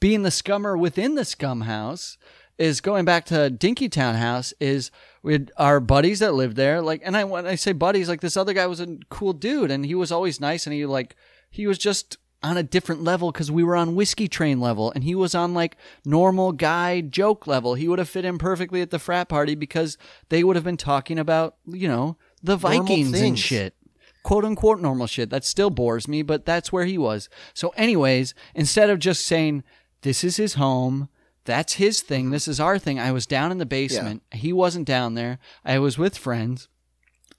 being 0.00 0.22
the 0.22 0.30
scummer 0.30 0.78
within 0.78 1.14
the 1.14 1.24
scum 1.24 1.62
house 1.62 2.18
is 2.58 2.80
going 2.80 3.04
back 3.04 3.24
to 3.26 3.50
Dinkytown 3.50 4.16
house 4.16 4.52
is 4.60 4.90
with 5.22 5.48
our 5.56 5.80
buddies 5.80 6.18
that 6.18 6.34
lived 6.34 6.56
there. 6.56 6.82
Like, 6.82 7.00
and 7.04 7.16
I 7.16 7.24
when 7.24 7.46
I 7.46 7.54
say 7.54 7.72
buddies, 7.72 8.08
like 8.08 8.20
this 8.20 8.36
other 8.36 8.52
guy 8.52 8.66
was 8.66 8.80
a 8.80 8.98
cool 9.08 9.32
dude, 9.32 9.70
and 9.70 9.84
he 9.84 9.94
was 9.94 10.12
always 10.12 10.40
nice, 10.40 10.66
and 10.66 10.74
he 10.74 10.84
like 10.84 11.16
he 11.50 11.66
was 11.66 11.78
just 11.78 12.18
on 12.42 12.56
a 12.56 12.62
different 12.62 13.04
level 13.04 13.30
because 13.30 13.50
we 13.50 13.62
were 13.62 13.76
on 13.76 13.94
whiskey 13.94 14.26
train 14.26 14.60
level 14.60 14.90
and 14.92 15.04
he 15.04 15.14
was 15.14 15.34
on 15.34 15.52
like 15.52 15.76
normal 16.04 16.52
guy 16.52 17.00
joke 17.00 17.46
level. 17.46 17.74
He 17.74 17.88
would 17.88 17.98
have 17.98 18.08
fit 18.08 18.24
in 18.24 18.38
perfectly 18.38 18.80
at 18.80 18.90
the 18.90 18.98
frat 18.98 19.28
party 19.28 19.54
because 19.54 19.98
they 20.30 20.42
would 20.42 20.56
have 20.56 20.64
been 20.64 20.76
talking 20.78 21.18
about 21.18 21.56
you 21.66 21.88
know 21.88 22.16
the 22.42 22.56
vikings 22.56 23.20
and 23.20 23.38
shit. 23.38 23.74
Quote 24.22 24.44
unquote 24.44 24.80
normal 24.80 25.06
shit. 25.06 25.30
That 25.30 25.44
still 25.44 25.70
bores 25.70 26.08
me 26.08 26.22
but 26.22 26.46
that's 26.46 26.72
where 26.72 26.86
he 26.86 26.96
was. 26.96 27.28
So 27.52 27.70
anyways 27.76 28.34
instead 28.54 28.88
of 28.88 28.98
just 28.98 29.26
saying 29.26 29.62
this 30.02 30.24
is 30.24 30.36
his 30.36 30.54
home. 30.54 31.08
That's 31.44 31.74
his 31.74 32.00
thing. 32.00 32.30
This 32.30 32.46
is 32.46 32.60
our 32.60 32.78
thing. 32.78 32.98
I 33.00 33.12
was 33.12 33.26
down 33.26 33.50
in 33.50 33.58
the 33.58 33.66
basement. 33.66 34.22
He 34.32 34.52
wasn't 34.52 34.86
down 34.86 35.14
there. 35.14 35.38
I 35.64 35.78
was 35.78 35.98
with 35.98 36.16
friends. 36.18 36.68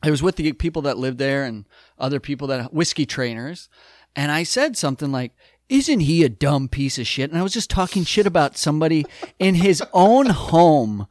I 0.04 0.10
was 0.10 0.24
with 0.24 0.36
the 0.36 0.52
people 0.54 0.82
that 0.84 0.98
lived 0.98 1.20
there 1.20 1.44
and 1.44 1.66
other 2.00 2.20
people 2.20 2.48
that 2.48 2.74
whiskey 2.74 3.06
trainers, 3.06 3.70
and 4.16 4.32
I 4.32 4.42
said 4.44 4.76
something 4.76 5.12
like, 5.12 5.34
"Isn't 5.70 6.00
he 6.02 6.24
a 6.24 6.30
dumb 6.30 6.68
piece 6.68 6.98
of 6.98 7.06
shit?" 7.06 7.30
And 7.30 7.40
I 7.40 7.44
was 7.44 7.54
just 7.54 7.70
talking 7.70 8.04
shit 8.04 8.26
about 8.26 8.58
somebody 8.58 9.06
in 9.38 9.56
his 9.56 9.84
own 9.94 10.26
home, 10.32 11.06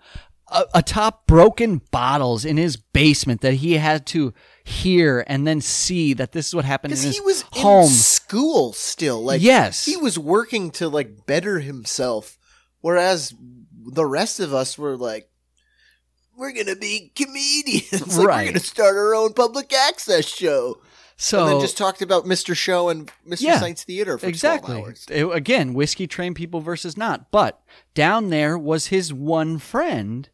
a- 0.48 0.64
atop 0.74 1.28
broken 1.28 1.80
bottles 1.92 2.44
in 2.44 2.56
his 2.56 2.76
basement 2.76 3.42
that 3.42 3.54
he 3.54 3.74
had 3.74 4.06
to 4.08 4.34
hear 4.64 5.24
and 5.28 5.46
then 5.46 5.60
see 5.60 6.12
that 6.14 6.32
this 6.32 6.48
is 6.48 6.54
what 6.54 6.64
happened 6.64 6.92
in 6.92 6.98
his 6.98 7.14
he 7.14 7.20
was 7.20 7.42
home. 7.52 7.88
School 8.30 8.72
still. 8.72 9.22
Like 9.24 9.42
Yes. 9.42 9.84
he 9.84 9.96
was 9.96 10.16
working 10.18 10.70
to 10.72 10.88
like 10.88 11.26
better 11.26 11.58
himself, 11.58 12.38
whereas 12.80 13.34
the 13.92 14.06
rest 14.06 14.38
of 14.38 14.54
us 14.54 14.78
were 14.78 14.96
like, 14.96 15.28
we're 16.36 16.52
gonna 16.52 16.76
be 16.76 17.10
comedians. 17.16 18.16
like 18.16 18.26
Right. 18.26 18.46
we're 18.46 18.52
gonna 18.52 18.60
start 18.60 18.96
our 18.96 19.14
own 19.16 19.32
public 19.32 19.72
access 19.72 20.26
show. 20.26 20.80
so 21.16 21.40
and 21.42 21.50
then 21.54 21.60
just 21.60 21.76
talked 21.76 22.02
about 22.02 22.24
Mr. 22.24 22.54
Show 22.56 22.88
and 22.88 23.10
Mystery 23.26 23.48
Yeah, 23.48 23.58
Science 23.58 23.82
Theater 23.82 24.16
for 24.16 24.26
exactly. 24.28 24.74
12 24.74 24.86
hours. 24.86 25.06
It- 25.10 25.24
again, 25.36 25.74
whiskey 25.74 26.06
train 26.06 26.32
people 26.32 26.60
versus 26.60 26.96
not. 26.96 27.30
But 27.32 27.60
down 27.94 28.30
there 28.30 28.56
was 28.56 28.86
his 28.86 29.12
one 29.12 29.58
friend 29.58 30.28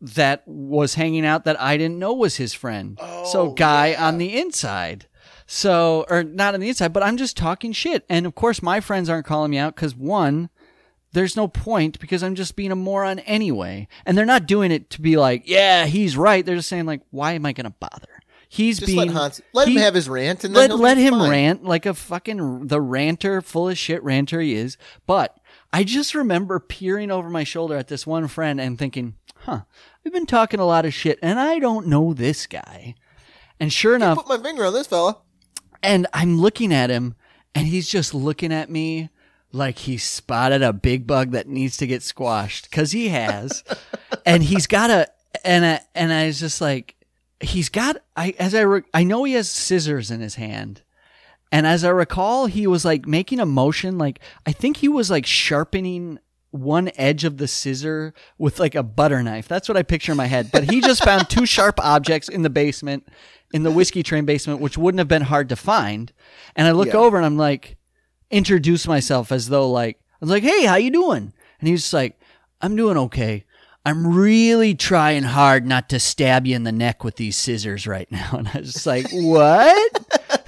that 0.00 0.42
was 0.46 0.94
hanging 0.94 1.26
out 1.26 1.44
that 1.44 1.60
I 1.60 1.76
didn't 1.76 1.98
know 1.98 2.14
was 2.14 2.36
his 2.36 2.54
friend. 2.54 2.98
so 3.26 3.50
Oh, 3.50 3.52
guy 3.52 3.88
yeah. 3.88 4.06
on 4.08 4.16
the 4.18 4.38
inside. 4.38 5.06
So 5.50 6.04
or 6.10 6.22
not 6.22 6.52
on 6.52 6.60
the 6.60 6.68
inside, 6.68 6.92
but 6.92 7.02
I'm 7.02 7.16
just 7.16 7.36
talking 7.36 7.72
shit. 7.72 8.04
And 8.08 8.26
of 8.26 8.34
course 8.34 8.62
my 8.62 8.80
friends 8.80 9.08
aren't 9.08 9.24
calling 9.26 9.50
me 9.50 9.56
out 9.58 9.74
cuz 9.76 9.96
one 9.96 10.50
there's 11.12 11.36
no 11.36 11.48
point 11.48 11.98
because 12.00 12.22
I'm 12.22 12.34
just 12.34 12.54
being 12.54 12.70
a 12.70 12.76
moron 12.76 13.18
anyway. 13.20 13.88
And 14.04 14.16
they're 14.16 14.26
not 14.26 14.44
doing 14.46 14.70
it 14.70 14.90
to 14.90 15.00
be 15.00 15.16
like, 15.16 15.44
yeah, 15.48 15.86
he's 15.86 16.18
right. 16.18 16.44
They're 16.44 16.56
just 16.56 16.68
saying 16.68 16.84
like, 16.84 17.00
why 17.10 17.32
am 17.32 17.46
I 17.46 17.54
going 17.54 17.64
to 17.64 17.74
bother? 17.80 18.20
He's 18.50 18.78
Just 18.78 18.88
being 18.88 18.98
let 18.98 19.16
Hans 19.16 19.40
let 19.54 19.68
he- 19.68 19.74
him 19.76 19.80
have 19.80 19.94
his 19.94 20.06
rant 20.08 20.44
and 20.44 20.54
then 20.54 20.68
let 20.70 20.78
let 20.78 20.96
him 20.98 21.14
fine. 21.14 21.30
rant 21.30 21.64
like 21.64 21.86
a 21.86 21.94
fucking 21.94 22.66
the 22.66 22.80
ranter 22.80 23.40
full 23.40 23.70
of 23.70 23.78
shit 23.78 24.02
ranter 24.02 24.40
he 24.40 24.54
is 24.54 24.78
but 25.06 25.38
i 25.70 25.84
just 25.84 26.14
remember 26.14 26.58
peering 26.58 27.10
over 27.10 27.28
my 27.28 27.44
shoulder 27.44 27.76
at 27.76 27.88
this 27.88 28.06
one 28.06 28.26
friend 28.26 28.58
and 28.58 28.78
thinking 28.78 29.16
huh 29.40 29.60
we've 30.02 30.14
been 30.14 30.24
talking 30.24 30.60
a 30.60 30.64
lot 30.64 30.86
of 30.86 30.94
shit 30.94 31.18
and 31.20 31.38
i 31.38 31.58
don't 31.58 31.86
know 31.86 32.14
this 32.14 32.46
guy 32.46 32.94
and 33.60 33.70
sure 33.70 33.94
enough 33.94 34.16
Put 34.16 34.28
my 34.28 34.42
finger 34.42 34.64
on 34.64 34.72
this 34.72 34.86
fella. 34.86 35.18
And 35.82 36.06
i'm 36.12 36.38
looking 36.38 36.72
at 36.72 36.90
him 36.90 37.14
and 37.54 37.66
he's 37.66 37.88
just 37.88 38.14
looking 38.14 38.52
at 38.52 38.70
me 38.70 39.10
like 39.52 39.78
he 39.78 39.96
spotted 39.96 40.62
a 40.62 40.72
big 40.72 41.06
bug 41.06 41.30
that 41.32 41.48
needs 41.48 41.76
to 41.78 41.86
get 41.86 42.02
squashed 42.02 42.70
because 42.70 42.92
he 42.92 43.08
has. 43.08 43.64
And 44.24 44.42
he's 44.42 44.66
got 44.66 44.90
a 44.90 45.06
and 45.42 45.64
I, 45.64 45.80
and 45.94 46.12
I 46.12 46.26
was 46.26 46.40
just 46.40 46.60
like 46.60 46.96
he's 47.40 47.70
got 47.70 47.96
I 48.14 48.34
as 48.38 48.54
I 48.54 48.60
re, 48.60 48.82
I 48.92 49.04
know 49.04 49.24
he 49.24 49.34
has 49.34 49.48
scissors 49.48 50.10
in 50.10 50.20
his 50.20 50.34
hand. 50.34 50.82
And 51.50 51.66
as 51.66 51.82
I 51.82 51.88
recall, 51.90 52.44
he 52.46 52.66
was 52.66 52.84
like 52.84 53.06
making 53.06 53.40
a 53.40 53.46
motion, 53.46 53.96
like 53.96 54.20
I 54.44 54.52
think 54.52 54.78
he 54.78 54.88
was 54.88 55.10
like 55.10 55.24
sharpening 55.24 56.18
one 56.50 56.90
edge 56.96 57.24
of 57.24 57.36
the 57.36 57.46
scissor 57.48 58.14
with 58.38 58.58
like 58.58 58.74
a 58.74 58.82
butter 58.82 59.22
knife. 59.22 59.48
That's 59.48 59.68
what 59.68 59.76
I 59.76 59.82
picture 59.82 60.12
in 60.12 60.16
my 60.18 60.26
head. 60.26 60.50
But 60.52 60.70
he 60.70 60.80
just 60.80 61.04
found 61.04 61.28
two 61.28 61.44
sharp 61.54 61.78
objects 61.80 62.28
in 62.28 62.42
the 62.42 62.50
basement, 62.50 63.06
in 63.52 63.62
the 63.64 63.70
whiskey 63.70 64.02
train 64.02 64.24
basement, 64.24 64.60
which 64.60 64.78
wouldn't 64.78 64.98
have 64.98 65.08
been 65.08 65.22
hard 65.22 65.48
to 65.50 65.56
find. 65.56 66.12
And 66.56 66.66
I 66.66 66.72
look 66.72 66.88
Yeah. 66.88 66.96
over 66.96 67.16
and 67.16 67.26
I'm 67.26 67.36
like, 67.36 67.76
introduce 68.30 68.86
myself 68.86 69.30
as 69.32 69.48
though 69.48 69.70
like 69.70 69.98
I 70.14 70.16
was 70.20 70.30
like, 70.30 70.42
"Hey, 70.42 70.64
how 70.64 70.76
you 70.76 70.90
doing?" 70.90 71.32
And 71.60 71.68
he's 71.68 71.92
like, 71.92 72.18
"I'm 72.60 72.76
doing 72.76 72.96
okay. 72.96 73.44
I'm 73.86 74.06
really 74.16 74.74
trying 74.74 75.22
hard 75.22 75.66
not 75.66 75.88
to 75.90 75.98
stab 76.00 76.46
you 76.46 76.54
in 76.56 76.64
the 76.64 76.72
neck 76.72 77.04
with 77.04 77.16
these 77.16 77.36
scissors 77.36 77.86
right 77.86 78.10
now." 78.10 78.30
And 78.38 78.48
I 78.48 78.58
was 78.58 78.72
just 78.72 78.86
like, 78.86 79.06
"What?" 79.12 80.46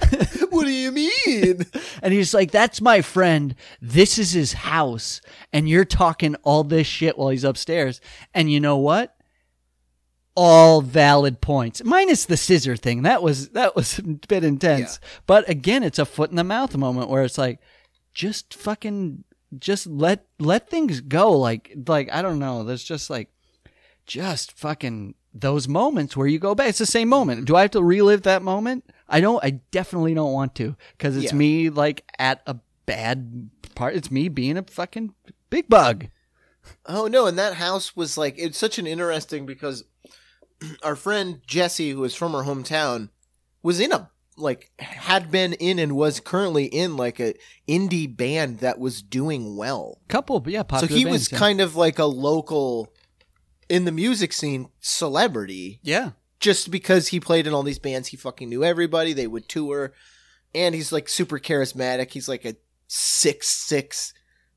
what 0.51 0.65
do 0.65 0.71
you 0.71 0.91
mean? 0.91 1.65
And 2.03 2.13
he's 2.13 2.33
like, 2.33 2.51
"That's 2.51 2.81
my 2.81 3.01
friend. 3.01 3.53
This 3.81 4.17
is 4.17 4.31
his 4.31 4.53
house, 4.53 5.21
and 5.53 5.69
you're 5.69 5.85
talking 5.85 6.35
all 6.43 6.63
this 6.63 6.87
shit 6.87 7.17
while 7.17 7.29
he's 7.29 7.43
upstairs." 7.43 8.01
And 8.33 8.51
you 8.51 8.59
know 8.59 8.77
what? 8.77 9.15
All 10.35 10.81
valid 10.81 11.41
points, 11.41 11.83
minus 11.83 12.25
the 12.25 12.37
scissor 12.37 12.75
thing. 12.75 13.03
That 13.03 13.21
was 13.21 13.49
that 13.49 13.75
was 13.75 13.99
a 13.99 14.03
bit 14.03 14.43
intense. 14.43 14.99
But 15.27 15.47
again, 15.47 15.83
it's 15.83 15.99
a 15.99 16.05
foot 16.05 16.31
in 16.31 16.37
the 16.37 16.43
mouth 16.43 16.75
moment 16.75 17.09
where 17.09 17.23
it's 17.23 17.37
like, 17.37 17.59
just 18.13 18.53
fucking, 18.53 19.23
just 19.59 19.85
let 19.85 20.25
let 20.39 20.69
things 20.69 21.01
go. 21.01 21.37
Like 21.37 21.71
like 21.87 22.11
I 22.11 22.21
don't 22.21 22.39
know. 22.39 22.63
There's 22.63 22.83
just 22.83 23.09
like, 23.09 23.29
just 24.07 24.53
fucking 24.53 25.13
those 25.33 25.67
moments 25.67 26.15
where 26.17 26.27
you 26.27 26.39
go 26.39 26.55
back. 26.55 26.69
It's 26.69 26.79
the 26.79 26.85
same 26.85 27.09
moment. 27.09 27.45
Do 27.45 27.55
I 27.55 27.61
have 27.61 27.71
to 27.71 27.83
relive 27.83 28.23
that 28.23 28.41
moment? 28.41 28.85
I 29.07 29.21
don't. 29.21 29.43
I 29.43 29.61
definitely 29.71 30.13
don't 30.13 30.33
want 30.33 30.55
to 30.55 30.75
because 30.97 31.15
it's 31.17 31.31
Yeah. 31.31 31.37
me 31.37 31.69
like 31.69 32.03
at 32.19 32.41
a 32.47 32.57
bad 32.85 33.49
part. 33.75 33.95
It's 33.95 34.11
me 34.11 34.29
being 34.29 34.57
a 34.57 34.63
fucking 34.63 35.13
big 35.49 35.69
bug. 35.69 36.07
Oh 36.85 37.07
no, 37.07 37.25
and 37.25 37.37
that 37.39 37.55
house 37.55 37.95
was 37.95 38.17
like 38.17 38.35
it's 38.37 38.57
such 38.57 38.77
an 38.77 38.87
interesting 38.87 39.45
because 39.45 39.83
our 40.83 40.95
friend 40.95 41.41
Jesse, 41.45 41.91
who 41.91 42.03
is 42.03 42.15
from 42.15 42.35
our 42.35 42.43
hometown, 42.43 43.09
was 43.63 43.79
in 43.79 43.91
a 43.91 44.09
like 44.37 44.71
had 44.79 45.29
been 45.31 45.53
in 45.53 45.79
and 45.79 45.95
was 45.95 46.19
currently 46.19 46.65
in 46.65 46.97
like 46.97 47.19
a 47.19 47.33
indie 47.67 48.15
band 48.15 48.59
that 48.59 48.79
was 48.79 49.01
doing 49.01 49.55
well. 49.57 49.99
Couple, 50.07 50.43
yeah. 50.47 50.63
so 50.79 50.87
he 50.87 51.03
bands, 51.03 51.11
was 51.11 51.31
yeah. 51.31 51.37
kind 51.37 51.61
of 51.61 51.75
like 51.75 51.99
a 51.99 52.05
local 52.05 52.91
in 53.71 53.85
the 53.85 53.91
music 53.91 54.33
scene 54.33 54.67
celebrity 54.79 55.79
yeah. 55.81 56.11
just 56.39 56.69
because 56.71 57.07
he 57.09 57.19
played 57.19 57.47
in 57.47 57.53
all 57.53 57.63
these 57.63 57.79
bands 57.79 58.09
he 58.09 58.17
fucking 58.17 58.49
knew 58.49 58.63
everybody 58.63 59.13
they 59.13 59.27
would 59.27 59.47
tour 59.49 59.93
and 60.53 60.75
he's 60.75 60.91
like 60.91 61.07
super 61.09 61.39
charismatic 61.39 62.11
he's 62.11 62.27
like 62.29 62.45
a 62.45 62.55
six 62.87 63.47
six 63.47 64.13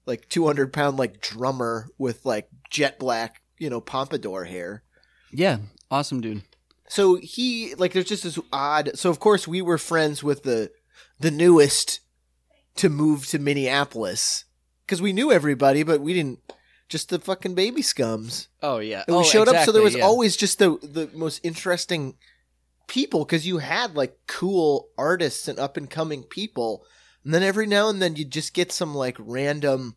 like 0.07 0.29
200 0.29 0.73
pound 0.73 0.97
like 0.99 1.21
drummer 1.21 1.87
with 1.97 2.27
like 2.27 2.49
jet 2.71 2.99
black 2.99 3.41
you 3.59 3.71
know 3.71 3.81
pompadour 3.81 4.45
hair 4.45 4.83
Yeah. 5.31 5.59
Awesome, 5.91 6.21
dude. 6.21 6.43
so 6.89 7.15
he 7.17 7.75
like 7.77 7.93
there's 7.93 8.07
just 8.09 8.25
this 8.25 8.39
odd 8.53 8.91
so 8.95 9.11
of 9.11 9.21
course 9.21 9.47
we 9.47 9.63
were 9.63 9.79
friends 9.79 10.23
with 10.25 10.43
the 10.43 10.71
the 11.21 11.31
newest 11.31 12.01
to 12.77 12.89
move 12.89 13.27
to 13.29 13.39
minneapolis 13.39 14.45
because 14.85 15.01
we 15.01 15.13
knew 15.13 15.31
everybody 15.31 15.83
but 15.85 16.01
we 16.01 16.13
didn't 16.13 16.41
just 16.89 17.09
the 17.09 17.19
fucking 17.19 17.55
baby 17.55 17.81
scums 17.83 18.49
Oh 18.63 18.79
yeah. 18.79 19.05
and 19.07 19.17
we 19.17 19.23
oh, 19.23 19.25
showed 19.25 19.49
up 19.49 19.65
so 19.65 19.73
there 19.73 19.83
was 19.83 19.97
always 19.97 20.37
just 20.37 20.59
the 20.59 20.79
the 20.83 21.09
most 21.15 21.41
interesting 21.45 22.17
people 22.87 23.25
because 23.25 23.47
you 23.47 23.59
had 23.59 23.95
like 23.95 24.19
cool 24.27 24.89
artists 24.99 25.49
and 25.49 25.59
up 25.59 25.77
and 25.77 25.89
coming 25.89 26.23
people 26.23 26.85
and 27.25 27.33
then 27.33 27.43
every 27.43 27.67
now 27.67 27.89
and 27.89 28.03
then 28.03 28.15
you 28.17 28.25
just 28.25 28.53
get 28.53 28.71
some 28.71 28.95
like 28.95 29.17
random 29.19 29.97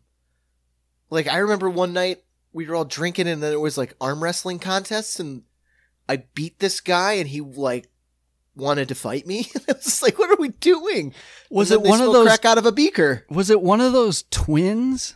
like 1.10 1.26
i 1.28 1.36
remember 1.36 1.68
one 1.68 1.92
night 1.92 2.22
we 2.52 2.66
were 2.66 2.74
all 2.74 2.84
drinking 2.86 3.28
and 3.28 3.42
then 3.42 3.52
it 3.52 3.60
was 3.60 3.76
like 3.76 3.94
arm 4.00 4.22
wrestling 4.22 4.58
contests 4.58 5.20
and 5.20 5.42
i 6.08 6.16
beat 6.34 6.58
this 6.60 6.80
guy 6.80 7.12
and 7.12 7.28
he 7.28 7.40
like 7.42 7.90
wanted 8.56 8.88
to 8.88 8.94
fight 8.94 9.26
me 9.26 9.46
i 9.68 9.72
was 9.72 10.02
like 10.02 10.18
what 10.18 10.30
are 10.30 10.40
we 10.40 10.48
doing 10.48 11.12
Was 11.50 11.70
And 11.70 11.84
it 11.84 11.88
one 11.88 12.00
of 12.00 12.12
those? 12.12 12.26
crack 12.26 12.46
out 12.46 12.56
of 12.58 12.64
a 12.66 12.72
beaker 12.72 13.24
Was 13.28 13.50
it 13.50 13.60
one 13.60 13.80
of 13.82 13.92
those 13.92 14.24
twins? 14.30 15.14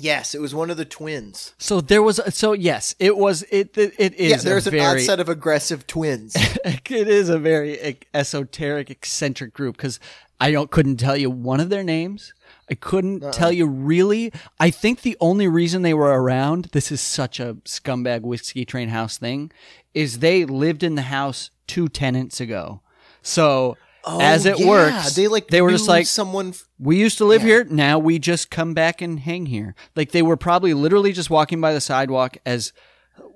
Yes 0.00 0.34
it 0.34 0.40
was 0.40 0.54
one 0.54 0.70
of 0.70 0.76
the 0.76 0.84
twins 0.84 1.54
So 1.58 1.80
there 1.80 2.02
was. 2.02 2.20
So 2.34 2.52
yes, 2.52 2.94
it 2.98 3.16
was. 3.16 3.42
It 3.50 3.76
it, 3.76 3.94
it 3.98 4.14
is. 4.14 4.30
yeah 4.30 4.36
there's 4.38 4.66
a 4.66 4.70
an 4.70 4.80
odd 4.80 5.00
set 5.00 5.20
of 5.20 5.28
aggressive 5.28 5.86
twins 5.86 6.34
it 6.64 6.90
is 7.08 7.28
a 7.28 7.38
very 7.38 7.98
esoteric, 8.14 8.90
eccentric 8.90 9.52
group 9.52 9.76
because 9.76 9.98
I 10.40 10.50
don't 10.52 10.70
couldn't 10.70 10.98
tell 10.98 11.16
you 11.16 11.30
one 11.30 11.60
of 11.60 11.68
their 11.68 11.82
names. 11.84 12.32
I 12.70 12.74
couldn't 12.74 13.24
Uh-uh. 13.24 13.32
tell 13.32 13.50
you 13.52 13.66
really. 13.66 14.32
I 14.60 14.70
think 14.70 15.00
the 15.02 15.16
only 15.20 15.48
reason 15.48 15.82
they 15.82 15.94
were 15.94 16.22
around, 16.22 16.66
this 16.72 16.92
is 16.92 17.00
such 17.00 17.40
a 17.40 17.54
scumbag 17.64 18.20
whiskey 18.22 18.64
train 18.64 18.90
house 18.90 19.18
thing, 19.18 19.50
is 19.94 20.18
they 20.20 20.44
lived 20.44 20.82
in 20.82 20.94
the 20.94 21.02
house 21.02 21.50
two 21.66 21.88
tenants 21.88 22.40
ago. 22.40 22.80
So 23.22 23.76
as 24.20 24.46
Oh, 24.46 24.50
it 24.50 24.58
yeah, 24.60 24.66
works, 24.68 25.14
they 25.14 25.28
like 25.28 25.48
they 25.48 25.60
were 25.62 25.70
just 25.70 25.88
like 25.88 26.06
someone. 26.06 26.48
f- 26.50 26.64
we 26.78 26.96
used 26.98 27.18
to 27.18 27.24
live 27.24 27.42
Yeah. 27.42 27.48
here. 27.48 27.64
Now 27.64 27.98
we 27.98 28.18
just 28.18 28.50
come 28.50 28.74
back 28.74 29.00
and 29.02 29.20
hang 29.20 29.46
here. 29.46 29.74
Like 29.96 30.12
they 30.12 30.22
were 30.22 30.36
probably 30.36 30.74
literally 30.74 31.12
just 31.12 31.30
walking 31.30 31.60
by 31.60 31.72
the 31.72 31.80
sidewalk 31.80 32.36
as 32.46 32.72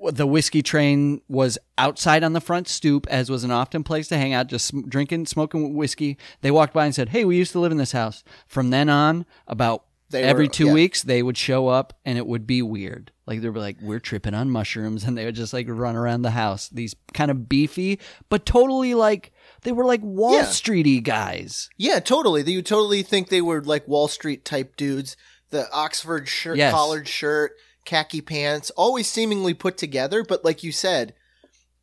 uh, 0.02 0.10
the 0.10 0.26
whiskey 0.26 0.62
train 0.62 1.20
was 1.28 1.58
outside 1.78 2.22
on 2.24 2.32
the 2.32 2.40
front 2.40 2.68
stoop, 2.68 3.06
as 3.10 3.30
was 3.30 3.44
an 3.44 3.50
often 3.50 3.82
place 3.84 4.08
to 4.08 4.16
hang 4.16 4.32
out, 4.32 4.46
just 4.46 4.72
drinking, 4.88 5.26
smoking 5.26 5.74
whiskey. 5.74 6.16
They 6.40 6.50
walked 6.50 6.72
by 6.74 6.86
and 6.86 6.94
said, 6.94 7.10
"Hey, 7.10 7.24
we 7.24 7.36
used 7.36 7.52
to 7.52 7.60
live 7.60 7.72
in 7.72 7.78
this 7.78 7.92
house." 7.92 8.22
From 8.46 8.70
then 8.70 8.88
on, 8.88 9.26
about 9.46 9.84
They 10.12 10.22
every 10.22 10.46
were- 10.46 10.52
two 10.52 10.66
yeah. 10.66 10.72
weeks, 10.72 11.02
they 11.02 11.22
would 11.22 11.36
show 11.36 11.68
up, 11.68 11.98
and 12.04 12.16
it 12.16 12.26
would 12.26 12.46
be 12.46 12.62
weird. 12.62 13.10
Like 13.26 13.40
they'd 13.40 13.52
be 13.52 13.58
like, 13.60 13.78
"We're 13.82 14.00
tripping 14.00 14.34
on 14.34 14.50
mushrooms," 14.50 15.04
and 15.06 15.18
they 15.18 15.24
would 15.24 15.34
just 15.34 15.52
like 15.52 15.66
run 15.68 15.96
around 15.96 16.22
the 16.22 16.30
house. 16.30 16.68
These 16.68 16.94
kind 17.14 17.30
of 17.30 17.48
beefy, 17.48 17.98
but 18.28 18.46
totally 18.46 18.94
like 18.94 19.32
they 19.62 19.72
were 19.72 19.84
like 19.84 20.00
Wall 20.02 20.34
Yeah. 20.36 20.44
Streety 20.44 21.02
guys. 21.02 21.68
Yeah, 21.76 21.98
totally. 22.00 22.42
You 22.42 22.58
would 22.58 22.66
totally 22.66 23.02
think 23.02 23.28
they 23.28 23.42
were 23.42 23.62
like 23.62 23.88
Wall 23.88 24.06
Street 24.08 24.44
type 24.44 24.76
dudes. 24.76 25.16
The 25.50 25.70
Oxford 25.72 26.28
shirt, 26.28 26.56
Yes. 26.56 26.72
collared 26.72 27.06
shirt, 27.08 27.52
khaki 27.84 28.20
pants, 28.22 28.70
always 28.70 29.06
seemingly 29.06 29.52
put 29.54 29.76
together. 29.76 30.24
But 30.24 30.44
like 30.44 30.62
you 30.62 30.72
said, 30.72 31.14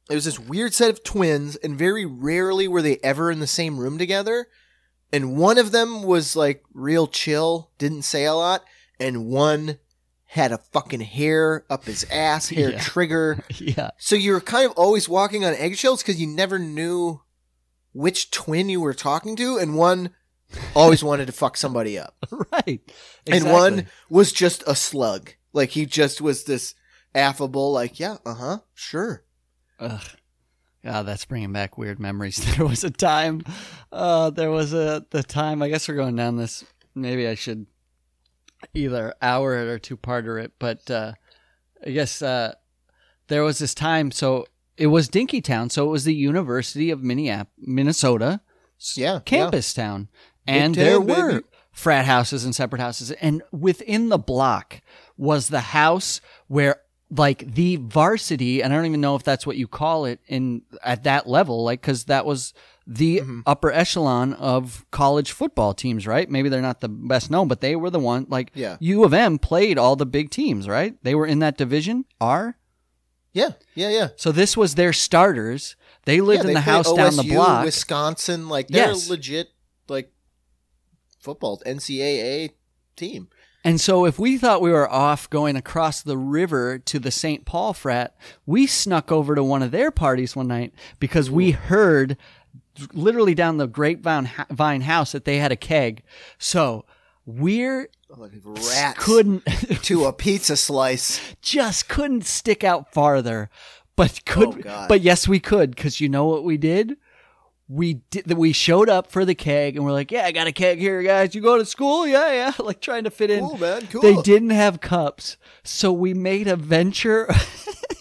it 0.09 0.15
was 0.15 0.25
this 0.25 0.39
weird 0.39 0.73
set 0.73 0.89
of 0.89 1.03
twins, 1.03 1.55
and 1.57 1.77
very 1.77 2.03
rarely 2.05 2.67
were 2.67 2.81
they 2.81 2.97
ever 3.03 3.29
in 3.29 3.39
the 3.39 3.45
same 3.47 3.77
room 3.79 3.97
together. 3.99 4.47
And 5.11 5.35
one 5.37 5.57
of 5.57 5.71
them 5.71 6.03
was 6.03 6.35
like 6.35 6.63
real 6.73 7.07
chill, 7.07 7.71
didn't 7.77 8.03
say 8.03 8.25
a 8.25 8.33
lot, 8.33 8.63
and 8.99 9.25
one 9.27 9.79
had 10.25 10.51
a 10.51 10.59
fucking 10.59 11.01
hair 11.01 11.65
up 11.69 11.85
his 11.85 12.05
ass, 12.11 12.49
hair 12.49 12.69
Yeah. 12.73 12.79
trigger. 12.79 13.43
yeah. 13.57 13.89
So 13.97 14.15
you 14.15 14.33
were 14.33 14.41
kind 14.41 14.69
of 14.69 14.77
always 14.77 15.09
walking 15.09 15.43
on 15.43 15.55
eggshells 15.55 16.03
because 16.03 16.21
you 16.21 16.27
never 16.27 16.59
knew 16.59 17.21
which 17.93 18.29
twin 18.29 18.69
you 18.69 18.81
were 18.81 18.93
talking 18.93 19.35
to, 19.37 19.57
and 19.57 19.75
one 19.75 20.11
always 20.75 21.03
wanted 21.03 21.25
to 21.25 21.31
fuck 21.31 21.57
somebody 21.57 21.97
up, 21.97 22.15
right. 22.51 22.81
and 23.25 23.51
one 23.51 23.87
was 24.09 24.31
just 24.31 24.63
a 24.67 24.75
slug. 24.75 25.31
Like 25.53 25.71
he 25.71 25.87
just 25.87 26.21
was 26.21 26.43
this 26.43 26.75
affable, 27.15 27.71
like, 27.71 27.99
yeah, 27.99 28.17
uh 28.25 28.35
huh, 28.35 28.57
sure. 28.75 29.23
Ugh. 29.79 30.01
God, 30.83 31.03
that's 31.05 31.25
bringing 31.25 31.51
back 31.53 31.77
weird 31.77 31.99
memories. 31.99 32.37
There 32.57 32.65
was 32.65 32.83
a 32.83 32.89
time, 32.89 33.43
uh, 33.91 34.29
there 34.29 34.49
was 34.51 34.73
a 34.73 35.05
the 35.09 35.23
time. 35.23 35.61
I 35.61 35.69
guess 35.69 35.87
we're 35.87 35.95
going 35.95 36.15
down 36.15 36.37
this. 36.37 36.63
Maybe 36.95 37.27
I 37.27 37.35
should 37.35 37.65
either 38.73 39.13
hour 39.21 39.57
it 39.57 39.67
or 39.67 39.79
two 39.79 39.97
parter 39.97 40.41
it. 40.43 40.53
But 40.59 40.89
uh, 40.89 41.13
I 41.85 41.91
guess 41.91 42.21
uh, 42.21 42.53
there 43.27 43.43
was 43.43 43.59
this 43.59 43.73
time. 43.73 44.11
So 44.11 44.45
it 44.77 44.87
was 44.87 45.09
Dinkytown. 45.09 45.71
So 45.71 45.85
it 45.87 45.91
was 45.91 46.03
the 46.05 46.15
University 46.15 46.89
of 46.91 47.01
Minneap- 47.03 47.47
Minnesota 47.57 48.41
Yeah, 48.95 49.19
campus 49.25 49.73
town, 49.73 50.07
and 50.47 50.75
town, 50.75 50.83
there 50.85 50.99
baby. 51.01 51.21
were 51.21 51.43
frat 51.71 52.05
houses 52.05 52.43
and 52.45 52.55
separate 52.55 52.81
houses, 52.81 53.11
and 53.11 53.41
within 53.51 54.09
the 54.09 54.17
block 54.17 54.81
was 55.17 55.49
the 55.49 55.59
house 55.61 56.21
where 56.47 56.77
like 57.11 57.53
the 57.55 57.77
varsity, 57.77 58.61
and 58.61 58.71
I 58.71 58.75
don't 58.75 58.85
even 58.85 59.01
know 59.01 59.15
if 59.15 59.23
that's 59.23 59.45
what 59.47 59.57
you 59.57 59.67
call 59.67 60.05
it 60.05 60.19
in 60.27 60.61
at 60.83 61.03
that 61.05 61.27
level, 61.27 61.63
like 61.63 61.81
because 61.81 62.05
that 62.05 62.25
was 62.25 62.53
the 62.85 63.19
Mm-hmm. 63.19 63.41
upper 63.45 63.71
echelon 63.71 64.33
of 64.33 64.85
college 64.91 65.31
football 65.31 65.73
teams, 65.73 66.05
right? 66.07 66.29
Maybe 66.29 66.49
they're 66.49 66.61
not 66.61 66.81
the 66.81 66.89
best 66.89 67.29
known, 67.31 67.47
but 67.47 67.61
they 67.61 67.75
were 67.75 67.89
the 67.89 67.99
one. 67.99 68.25
Like 68.29 68.51
Yeah. 68.55 68.77
U 68.79 69.03
of 69.03 69.13
M 69.13 69.37
played 69.39 69.77
all 69.77 69.95
the 69.95 70.05
big 70.05 70.29
teams, 70.31 70.67
right? 70.67 70.95
They 71.03 71.13
were 71.15 71.25
in 71.27 71.39
that 71.39 71.57
division 71.57 72.05
R. 72.21 72.57
yeah, 73.33 73.51
yeah, 73.75 73.89
yeah. 73.89 74.07
So 74.15 74.31
this 74.31 74.55
was 74.57 74.75
their 74.75 74.93
starters. 74.93 75.75
They 76.05 76.21
lived 76.21 76.43
yeah, 76.43 76.49
in 76.49 76.53
the 76.55 76.61
house 76.61 76.91
down 76.93 77.15
the 77.15 77.23
block. 77.23 77.65
Wisconsin. 77.65 78.49
Like 78.49 78.67
they're 78.69 78.87
Yes. 78.89 79.09
legit 79.09 79.49
like 79.87 80.11
football 81.19 81.61
NCAA 81.65 82.51
team. 82.95 83.29
And 83.69 83.79
so 83.79 84.03
if 84.05 84.17
we 84.17 84.39
thought 84.39 84.63
we 84.63 84.71
were 84.71 84.89
off 84.89 85.29
going 85.29 85.55
across 85.55 86.01
the 86.01 86.17
river 86.17 86.79
to 86.79 86.97
the 86.97 87.11
St. 87.11 87.45
Paul 87.45 87.73
frat, 87.73 88.15
we 88.47 88.65
snuck 88.65 89.11
over 89.11 89.35
to 89.35 89.43
one 89.43 89.61
of 89.61 89.69
their 89.69 89.91
parties 89.91 90.35
one 90.35 90.47
night 90.47 90.73
because 90.99 91.29
we 91.29 91.51
heard 91.51 92.17
literally 92.93 93.35
down 93.35 93.57
the 93.57 93.67
grapevine 93.67 94.81
house 94.81 95.11
that 95.11 95.25
they 95.25 95.37
had 95.37 95.51
a 95.51 95.55
keg. 95.55 96.01
So 96.39 96.85
we're 97.27 97.89
oh, 98.09 98.19
Like 98.19 98.31
rats 98.43 99.05
couldn't 99.05 99.41
to 99.83 100.05
a 100.05 100.13
pizza 100.13 100.57
slice. 100.57 101.21
just 101.43 101.87
couldn't 101.87 102.25
stick 102.25 102.63
out 102.63 102.91
farther. 102.91 103.51
But 103.95 104.25
could 104.25 104.65
Oh, 104.65 104.85
but 104.89 105.01
yes 105.01 105.27
we 105.27 105.39
could 105.39 105.77
cuz 105.77 106.01
you 106.01 106.09
know 106.09 106.25
what 106.25 106.43
we 106.43 106.57
did? 106.57 106.97
We 107.71 108.01
did 108.09 108.31
we 108.33 108.51
showed 108.51 108.89
up 108.89 109.11
for 109.11 109.25
the 109.25 109.35
keg 109.35 109.75
and 109.75 109.85
we're 109.85 109.91
like, 109.91 110.11
"Yeah, 110.11 110.25
I 110.25 110.31
got 110.31 110.47
a 110.47 110.51
keg 110.51 110.79
here, 110.79 111.03
guys. 111.03 111.35
You 111.35 111.41
go 111.41 111.57
to 111.59 111.65
school?" 111.65 112.07
Yeah, 112.07 112.31
yeah, 112.31 112.51
like 112.59 112.81
trying 112.81 113.03
to 113.03 113.11
fit 113.11 113.29
in. 113.29 113.41
Cool, 113.41 113.57
man. 113.59 113.85
Cool. 113.87 114.01
They 114.01 114.15
didn't 114.23 114.49
have 114.49 114.81
cups. 114.81 115.37
So 115.63 115.91
we 115.93 116.15
made 116.15 116.47
a 116.47 116.55
venture 116.55 117.29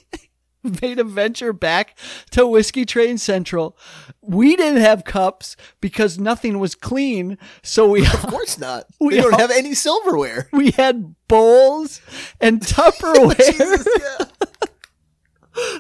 made 0.83 0.99
a 0.99 1.05
venture 1.05 1.53
back 1.53 1.99
to 2.31 2.47
Whiskey 2.47 2.85
Train 2.87 3.19
Central. 3.19 3.77
We 4.23 4.57
didn't 4.57 4.81
have 4.81 5.05
cups 5.05 5.55
because 5.83 6.19
nothing 6.19 6.59
was 6.59 6.75
clean. 6.75 7.37
So 7.63 7.89
we 7.91 8.07
Of 8.07 8.23
course 8.27 8.59
not. 8.59 8.85
We 9.01 9.17
don't 9.17 9.35
all- 9.35 9.39
have 9.39 9.51
any 9.51 9.75
silverware. 9.75 10.49
we 10.53 10.71
had 10.73 11.15
bowls 11.29 12.01
and 12.41 12.61
Tupperware. 12.61 13.37
Jesus, 13.37 13.87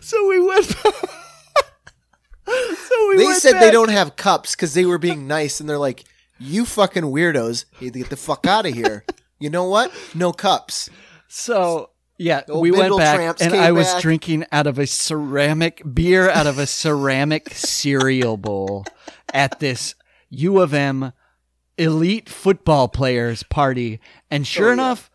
so 0.02 0.28
we 0.28 0.40
went. 0.47 0.74
So 2.48 3.08
we 3.08 3.16
They 3.18 3.32
said 3.34 3.60
they 3.60 3.70
don't 3.70 3.90
have 3.90 4.16
cups 4.16 4.54
because 4.54 4.74
they 4.74 4.84
were 4.84 4.98
being 4.98 5.26
nice, 5.26 5.60
and 5.60 5.68
they're 5.68 5.78
like, 5.78 6.04
"You 6.38 6.64
fucking 6.64 7.04
weirdos, 7.04 7.64
you 7.78 7.86
need 7.86 7.92
to 7.94 7.98
get 8.00 8.10
the 8.10 8.16
fuck 8.16 8.46
out 8.46 8.66
of 8.66 8.74
here." 8.74 9.04
You 9.38 9.50
know 9.50 9.68
what? 9.68 9.92
No 10.14 10.32
cups. 10.32 10.90
So 11.28 11.90
yeah, 12.18 12.42
old 12.48 12.62
we 12.62 12.72
went 12.72 12.96
back, 12.96 13.40
and 13.40 13.54
I 13.54 13.70
was 13.72 13.86
back. 13.92 14.02
drinking 14.02 14.46
out 14.50 14.66
of 14.66 14.78
a 14.78 14.86
ceramic 14.86 15.82
beer 15.94 16.28
out 16.28 16.46
of 16.48 16.58
a 16.58 16.66
ceramic 16.66 17.50
cereal 17.50 18.36
bowl 18.36 18.84
at 19.32 19.60
this 19.60 19.94
U 20.30 20.60
of 20.60 20.74
M 20.74 21.12
elite 21.76 22.28
football 22.28 22.88
players 22.88 23.44
party, 23.44 24.00
and 24.30 24.42
oh, 24.42 24.44
sure 24.44 24.64
Oh, 24.64 24.68
yeah. 24.70 24.72
enough, 24.72 25.10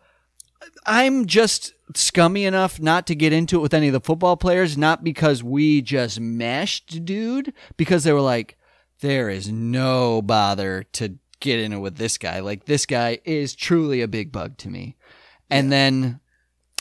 I'm 0.86 1.26
just 1.26 1.73
scummy 1.94 2.44
enough 2.44 2.80
not 2.80 3.06
to 3.08 3.14
get 3.14 3.32
into 3.32 3.56
it 3.58 3.62
with 3.62 3.74
any 3.74 3.88
of 3.88 3.92
the 3.92 4.00
football 4.00 4.36
players, 4.36 4.78
not 4.78 5.04
because 5.04 5.42
we 5.42 5.82
just 5.82 6.18
meshed, 6.20 7.04
dude, 7.04 7.52
because 7.76 8.04
they 8.04 8.12
were 8.12 8.20
like, 8.20 8.56
there 9.00 9.28
is 9.28 9.50
no 9.50 10.22
bother 10.22 10.84
to 10.92 11.16
get 11.40 11.58
in 11.60 11.72
it 11.72 11.78
with 11.78 11.96
this 11.96 12.16
guy. 12.16 12.40
Like, 12.40 12.64
this 12.64 12.86
guy 12.86 13.18
is 13.24 13.54
truly 13.54 14.00
a 14.00 14.08
big 14.08 14.32
bug 14.32 14.56
to 14.58 14.70
me. 14.70 14.96
And 15.50 15.70
then, 15.70 16.20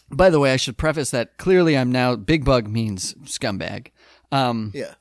by 0.10 0.30
the 0.30 0.40
way, 0.40 0.54
I 0.54 0.58
should 0.58 0.78
preface 0.78 1.12
that 1.12 1.38
clearly 1.38 1.78
I'm 1.78 1.92
now, 1.92 2.16
big 2.16 2.46
bug 2.46 2.68
means 2.68 3.14
scumbag. 3.26 3.88
Um, 4.32 4.72
Yeah, 4.74 4.94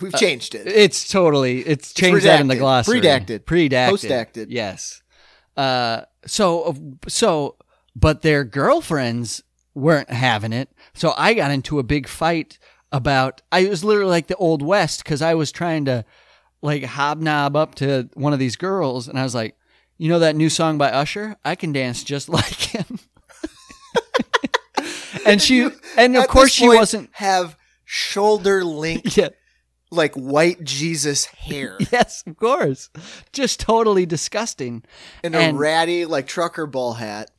we've 0.00 0.14
changed 0.14 0.54
it. 0.54 0.66
it's 0.68 1.08
totally 1.08 1.60
it's 1.66 1.92
changed 1.92 2.24
that 2.24 2.40
in 2.40 2.46
the 2.46 2.54
redacted. 2.54 2.58
glossary. 2.58 3.00
Predacted. 3.00 3.38
Predacted. 3.40 3.88
Post-acted. 3.90 4.50
Yes. 4.50 5.02
Uh 5.56 6.02
so 6.24 6.76
so 7.08 7.56
but 7.96 8.22
their 8.22 8.44
girlfriends 8.44 9.42
weren't 9.78 10.10
having 10.10 10.52
it. 10.52 10.70
So 10.94 11.14
I 11.16 11.34
got 11.34 11.50
into 11.50 11.78
a 11.78 11.82
big 11.82 12.08
fight 12.08 12.58
about 12.90 13.42
I 13.52 13.66
was 13.68 13.84
literally 13.84 14.10
like 14.10 14.26
the 14.28 14.36
old 14.36 14.62
west 14.62 15.04
cuz 15.04 15.20
I 15.22 15.34
was 15.34 15.52
trying 15.52 15.84
to 15.86 16.04
like 16.62 16.84
hobnob 16.84 17.54
up 17.56 17.74
to 17.76 18.08
one 18.14 18.32
of 18.32 18.38
these 18.38 18.56
girls 18.56 19.08
and 19.08 19.18
I 19.18 19.22
was 19.22 19.34
like, 19.34 19.56
"You 19.96 20.08
know 20.08 20.18
that 20.18 20.36
new 20.36 20.50
song 20.50 20.78
by 20.78 20.90
Usher? 20.90 21.36
I 21.44 21.54
can 21.54 21.72
dance 21.72 22.02
just 22.02 22.28
like 22.38 22.54
him." 22.54 22.98
and 25.26 25.40
she 25.42 25.68
and 25.96 26.16
of 26.16 26.24
At 26.24 26.28
course 26.28 26.52
she 26.52 26.68
wasn't 26.68 27.10
have 27.12 27.56
shoulder 27.84 28.64
length 28.64 29.16
yeah. 29.16 29.28
like 29.90 30.14
white 30.14 30.62
Jesus 30.62 31.24
hair 31.26 31.76
Yes, 31.92 32.22
of 32.26 32.36
course. 32.36 32.90
Just 33.32 33.60
totally 33.60 34.06
disgusting. 34.06 34.82
and 35.22 35.34
a 35.34 35.52
ratty 35.54 36.04
like 36.04 36.26
trucker 36.26 36.66
ball 36.66 36.94
hat. 36.94 37.30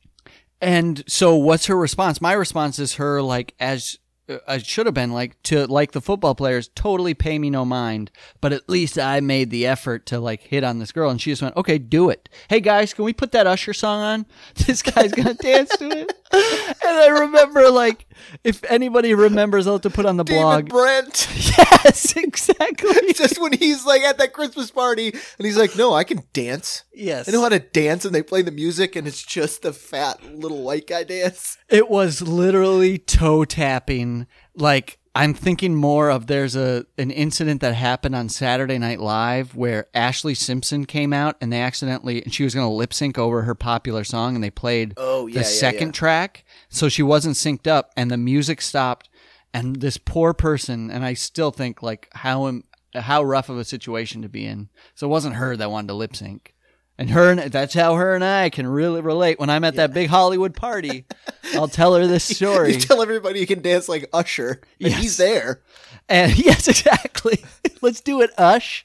And 0.60 1.02
so 1.06 1.36
what's 1.36 1.66
her 1.66 1.76
response? 1.76 2.20
My 2.20 2.32
response 2.32 2.78
is 2.78 2.94
her 2.94 3.22
like 3.22 3.54
as 3.58 3.98
uh, 4.28 4.38
I 4.46 4.58
should 4.58 4.86
have 4.86 4.94
been 4.94 5.12
like 5.12 5.42
to 5.44 5.66
like 5.66 5.92
the 5.92 6.00
football 6.00 6.34
players 6.34 6.68
totally 6.74 7.14
pay 7.14 7.38
me 7.38 7.50
no 7.50 7.64
mind, 7.64 8.10
but 8.40 8.52
at 8.52 8.68
least 8.68 8.98
I 8.98 9.20
made 9.20 9.50
the 9.50 9.66
effort 9.66 10.06
to 10.06 10.20
like 10.20 10.42
hit 10.42 10.64
on 10.64 10.78
this 10.78 10.92
girl 10.92 11.10
and 11.10 11.20
she 11.20 11.30
just 11.30 11.42
went, 11.42 11.56
"Okay, 11.56 11.78
do 11.78 12.10
it. 12.10 12.28
Hey 12.48 12.60
guys, 12.60 12.92
can 12.94 13.04
we 13.04 13.12
put 13.12 13.32
that 13.32 13.46
Usher 13.46 13.72
song 13.72 14.00
on? 14.00 14.26
This 14.66 14.82
guy's 14.82 15.12
going 15.12 15.28
to 15.28 15.42
dance 15.42 15.76
to 15.78 15.90
it." 15.90 16.12
And 16.82 16.98
I 16.98 17.08
remember 17.08 17.70
like 17.70 18.06
if 18.42 18.64
anybody 18.64 19.14
remembers 19.14 19.66
I'll 19.66 19.74
have 19.74 19.82
to 19.82 19.90
put 19.90 20.06
on 20.06 20.16
the 20.16 20.24
David 20.24 20.40
blog. 20.42 20.68
Brent. 20.68 21.28
Yes, 21.84 22.16
exactly. 22.16 23.12
Just 23.14 23.40
when 23.40 23.52
he's 23.52 23.84
like 23.84 24.02
at 24.02 24.18
that 24.18 24.32
Christmas 24.32 24.70
party 24.70 25.08
and 25.08 25.46
he's 25.46 25.56
like, 25.56 25.76
"No, 25.76 25.92
I 25.92 26.04
can 26.04 26.22
dance. 26.32 26.84
yes. 26.94 27.28
I 27.28 27.32
know 27.32 27.42
how 27.42 27.48
to 27.48 27.58
dance." 27.58 28.04
And 28.04 28.14
they 28.14 28.22
play 28.22 28.42
the 28.42 28.50
music 28.50 28.96
and 28.96 29.06
it's 29.08 29.22
just 29.22 29.62
the 29.62 29.72
fat 29.72 30.22
little 30.36 30.62
white 30.62 30.86
guy 30.86 31.04
dance. 31.04 31.58
It 31.68 31.90
was 31.90 32.22
literally 32.22 32.98
toe 32.98 33.44
tapping. 33.44 34.26
Like 34.54 34.99
I'm 35.14 35.34
thinking 35.34 35.74
more 35.74 36.08
of 36.08 36.28
there's 36.28 36.54
a 36.54 36.86
an 36.96 37.10
incident 37.10 37.60
that 37.62 37.74
happened 37.74 38.14
on 38.14 38.28
Saturday 38.28 38.78
Night 38.78 39.00
Live 39.00 39.56
where 39.56 39.88
Ashlee 39.94 40.36
Simpson 40.36 40.84
came 40.84 41.12
out 41.12 41.36
and 41.40 41.52
they 41.52 41.60
accidentally 41.60 42.22
and 42.22 42.32
she 42.32 42.44
was 42.44 42.54
going 42.54 42.66
to 42.66 42.72
lip 42.72 42.94
sync 42.94 43.18
over 43.18 43.42
her 43.42 43.54
popular 43.56 44.04
song 44.04 44.34
and 44.36 44.44
they 44.44 44.50
played 44.50 44.94
Oh, 44.96 45.26
yeah, 45.26 45.34
the 45.34 45.40
yeah, 45.40 45.44
second 45.46 45.88
yeah. 45.88 45.92
track 45.92 46.44
so 46.68 46.88
she 46.88 47.02
wasn't 47.02 47.34
synced 47.34 47.66
up 47.66 47.90
and 47.96 48.08
the 48.10 48.16
music 48.16 48.60
stopped 48.60 49.08
and 49.52 49.76
this 49.80 49.96
poor 49.96 50.32
person 50.32 50.90
and 50.92 51.04
I 51.04 51.14
still 51.14 51.50
think 51.50 51.82
like 51.82 52.08
how 52.12 52.60
how 52.94 53.22
rough 53.22 53.48
of 53.48 53.58
a 53.58 53.64
situation 53.64 54.22
to 54.22 54.28
be 54.28 54.44
in. 54.46 54.68
So 54.94 55.06
it 55.06 55.10
wasn't 55.10 55.36
her 55.36 55.56
that 55.56 55.70
wanted 55.70 55.88
to 55.88 55.94
lip 55.94 56.14
sync. 56.16 56.54
And 57.00 57.08
her, 57.10 57.30
and 57.32 57.40
that's 57.50 57.72
how 57.72 57.94
her 57.94 58.14
and 58.14 58.22
I 58.22 58.50
can 58.50 58.66
really 58.66 59.00
relate. 59.00 59.40
When 59.40 59.48
I'm 59.48 59.64
at 59.64 59.76
that 59.76 59.94
big 59.94 60.10
Hollywood 60.10 60.54
party, 60.54 61.06
I'll 61.54 61.66
tell 61.66 61.94
her 61.94 62.06
this 62.06 62.24
story. 62.36 62.74
You 62.74 62.80
tell 62.80 63.00
everybody 63.00 63.40
you 63.40 63.46
can 63.46 63.62
dance 63.62 63.88
like 63.88 64.08
Usher, 64.12 64.60
and 64.78 64.90
Yes. 64.90 65.00
he's 65.00 65.16
there. 65.16 65.62
And 66.10 66.38
yes, 66.44 66.68
exactly. 66.68 67.42
Let's 67.80 68.02
do 68.02 68.20
it, 68.20 68.30
Ush. 68.36 68.84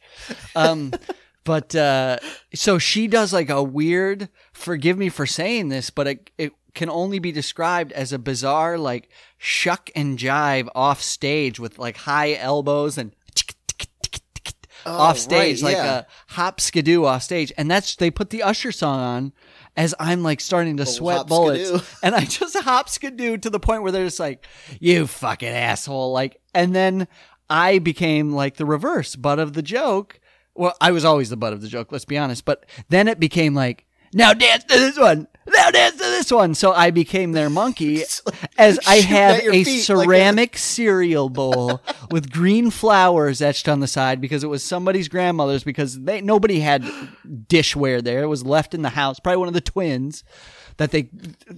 Um, 0.56 0.94
but 1.44 1.76
uh, 1.76 2.20
so 2.54 2.80
she 2.80 3.08
does 3.08 3.34
like 3.34 3.50
a 3.50 3.62
weird. 3.62 4.30
Forgive 4.54 4.98
me 4.98 5.10
for 5.10 5.26
saying 5.26 5.68
this, 5.70 5.90
but 5.90 6.08
it 6.08 6.32
it 6.38 6.54
can 6.74 6.90
only 6.90 7.20
be 7.20 7.32
described 7.34 7.92
as 7.92 8.14
a 8.14 8.20
bizarre 8.20 8.78
like 8.78 9.10
shuck 9.38 9.90
and 9.96 10.18
jive 10.18 10.68
off 10.74 11.02
stage 11.02 11.60
with 11.60 11.78
like 11.78 11.98
high 11.98 12.34
elbows 12.36 12.98
and. 12.98 13.15
Oh, 14.86 14.92
off 14.92 15.18
stage, 15.18 15.64
Oh, 15.64 15.66
right, 15.68 15.74
like 15.76 15.84
yeah. 15.84 15.98
a 16.00 16.06
hop 16.34 16.62
skidoo 16.62 17.06
off 17.06 17.24
stage, 17.24 17.52
and 17.58 17.70
that's 17.72 17.96
they 17.96 18.12
put 18.12 18.30
the 18.30 18.44
Usher 18.44 18.72
song 18.72 19.00
on 19.00 19.34
as 19.76 19.94
I'm 20.00 20.22
like 20.24 20.40
starting 20.40 20.78
to 20.78 20.86
sweat 20.86 21.28
bullets, 21.28 21.70
skidoo. 21.70 21.84
and 22.04 22.16
I 22.16 22.24
just 22.26 22.58
hop 22.60 22.90
skidoo 22.90 23.38
to 23.38 23.50
the 23.50 23.60
point 23.60 23.82
where 23.84 23.92
they're 23.92 24.06
just 24.06 24.20
like, 24.20 24.46
"You 24.80 25.08
fucking 25.08 25.48
asshole!" 25.48 26.12
Like, 26.12 26.40
and 26.54 26.76
then 26.76 27.08
I 27.50 27.80
became 27.80 28.32
like 28.32 28.58
the 28.58 28.66
reverse 28.66 29.16
butt 29.16 29.40
of 29.40 29.54
the 29.54 29.62
joke. 29.64 30.20
Well, 30.54 30.76
I 30.80 30.92
was 30.92 31.04
always 31.04 31.30
the 31.30 31.38
butt 31.38 31.52
of 31.54 31.62
the 31.62 31.68
joke, 31.68 31.92
let's 31.92 32.06
be 32.06 32.18
honest, 32.18 32.46
but 32.46 32.66
then 32.90 33.08
it 33.08 33.20
became 33.20 33.54
like, 33.56 33.86
"Now 34.14 34.34
dance 34.34 34.64
to 34.66 34.78
this 34.80 34.98
one." 34.98 35.28
Now 35.48 35.70
dance 35.70 35.98
this 35.98 36.32
one. 36.32 36.56
So 36.56 36.72
I 36.72 36.92
became 36.92 37.34
their 37.34 37.50
monkey 37.50 38.04
as 38.58 38.80
I 38.88 38.96
have 38.98 39.40
a 39.40 39.64
feet 39.64 39.90
like 39.90 40.06
ceramic 40.06 40.58
cereal 40.58 41.30
bowl 41.30 41.82
with 42.12 42.32
green 42.32 42.72
flowers 42.72 43.42
etched 43.42 43.68
on 43.68 43.80
the 43.80 43.88
side 43.88 44.20
because 44.20 44.44
it 44.44 44.48
was 44.48 44.64
somebody's 44.64 45.08
grandmother's 45.08 45.64
because 45.64 46.02
they 46.02 46.22
nobody 46.22 46.62
had 46.62 46.84
dishware 47.28 48.04
there. 48.04 48.24
It 48.24 48.28
was 48.28 48.46
left 48.46 48.74
in 48.74 48.82
the 48.82 48.90
house, 48.90 49.20
probably 49.20 49.38
one 49.38 49.48
of 49.48 49.54
the 49.54 49.62
twins 49.62 50.24
that 50.78 50.92
they 50.92 51.10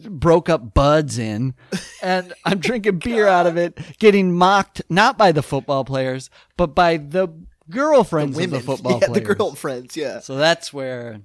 broke 0.10 0.50
up 0.50 0.74
buds 0.74 1.18
in. 1.18 1.54
And 2.02 2.34
I'm 2.46 2.60
drinking 2.60 3.00
beer 3.00 3.28
out 3.28 3.48
of 3.48 3.58
it, 3.58 3.80
getting 4.00 4.34
mocked 4.34 4.82
not 4.90 5.18
by 5.18 5.32
the 5.32 5.44
football 5.44 5.86
players, 5.86 6.30
but 6.56 6.76
by 6.76 6.98
the 6.98 7.30
girlfriends 7.70 8.38
Women, 8.38 8.56
of 8.56 8.62
the 8.62 8.66
football 8.66 9.00
yeah, 9.00 9.08
players. 9.08 9.28
the 9.28 9.36
girlfriends, 9.36 9.98
yeah. 9.98 10.20
So 10.20 10.36
that's 10.36 10.74
where 10.74 11.22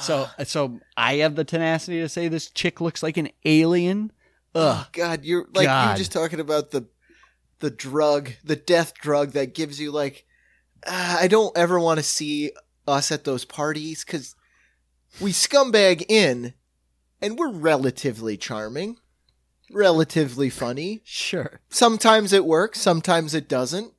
so 0.00 0.28
so 0.44 0.80
I 0.96 1.16
have 1.16 1.34
the 1.34 1.44
tenacity 1.44 2.00
to 2.00 2.08
say 2.08 2.28
this 2.28 2.50
chick 2.50 2.80
looks 2.80 3.02
like 3.02 3.16
an 3.16 3.30
alien. 3.44 4.12
Ugh. 4.54 4.86
Oh 4.86 4.88
God, 4.92 5.24
you're 5.24 5.46
like 5.54 5.66
God. 5.66 5.88
you're 5.88 5.98
just 5.98 6.12
talking 6.12 6.40
about 6.40 6.70
the 6.70 6.86
the 7.60 7.70
drug, 7.70 8.32
the 8.44 8.56
death 8.56 8.94
drug 8.94 9.32
that 9.32 9.54
gives 9.54 9.80
you 9.80 9.90
like. 9.90 10.26
Uh, 10.86 11.18
I 11.20 11.28
don't 11.28 11.56
ever 11.56 11.80
want 11.80 11.98
to 11.98 12.04
see 12.04 12.52
us 12.86 13.10
at 13.10 13.24
those 13.24 13.44
parties 13.44 14.04
because 14.04 14.34
we 15.20 15.32
scumbag 15.32 16.04
in, 16.08 16.54
and 17.20 17.38
we're 17.38 17.52
relatively 17.52 18.36
charming, 18.36 18.98
relatively 19.70 20.50
funny. 20.50 21.00
Sure. 21.04 21.60
Sometimes 21.68 22.32
it 22.32 22.44
works, 22.44 22.80
sometimes 22.80 23.34
it 23.34 23.48
doesn't. 23.48 23.92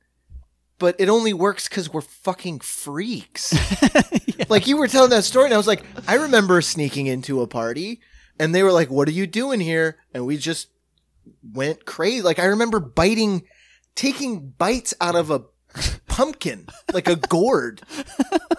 But 0.78 0.96
it 0.98 1.08
only 1.08 1.32
works 1.32 1.68
because 1.68 1.92
we're 1.92 2.00
fucking 2.02 2.60
freaks. 2.60 3.52
Like 4.48 4.66
you 4.66 4.76
were 4.76 4.88
telling 4.88 5.10
that 5.10 5.24
story, 5.24 5.46
and 5.46 5.54
I 5.54 5.58
was 5.58 5.66
like, 5.66 5.84
I 6.06 6.14
remember 6.14 6.62
sneaking 6.62 7.06
into 7.06 7.42
a 7.42 7.46
party, 7.46 8.00
and 8.38 8.54
they 8.54 8.62
were 8.62 8.72
like, 8.72 8.88
"What 8.90 9.08
are 9.08 9.12
you 9.12 9.26
doing 9.26 9.60
here?" 9.60 9.98
And 10.14 10.24
we 10.26 10.36
just 10.38 10.68
went 11.42 11.84
crazy. 11.84 12.22
Like 12.22 12.38
I 12.38 12.46
remember 12.46 12.80
biting, 12.80 13.42
taking 13.94 14.50
bites 14.50 14.94
out 15.00 15.16
of 15.16 15.30
a 15.30 15.42
pumpkin, 16.06 16.68
like 16.92 17.08
a 17.08 17.16
gourd. 17.16 17.82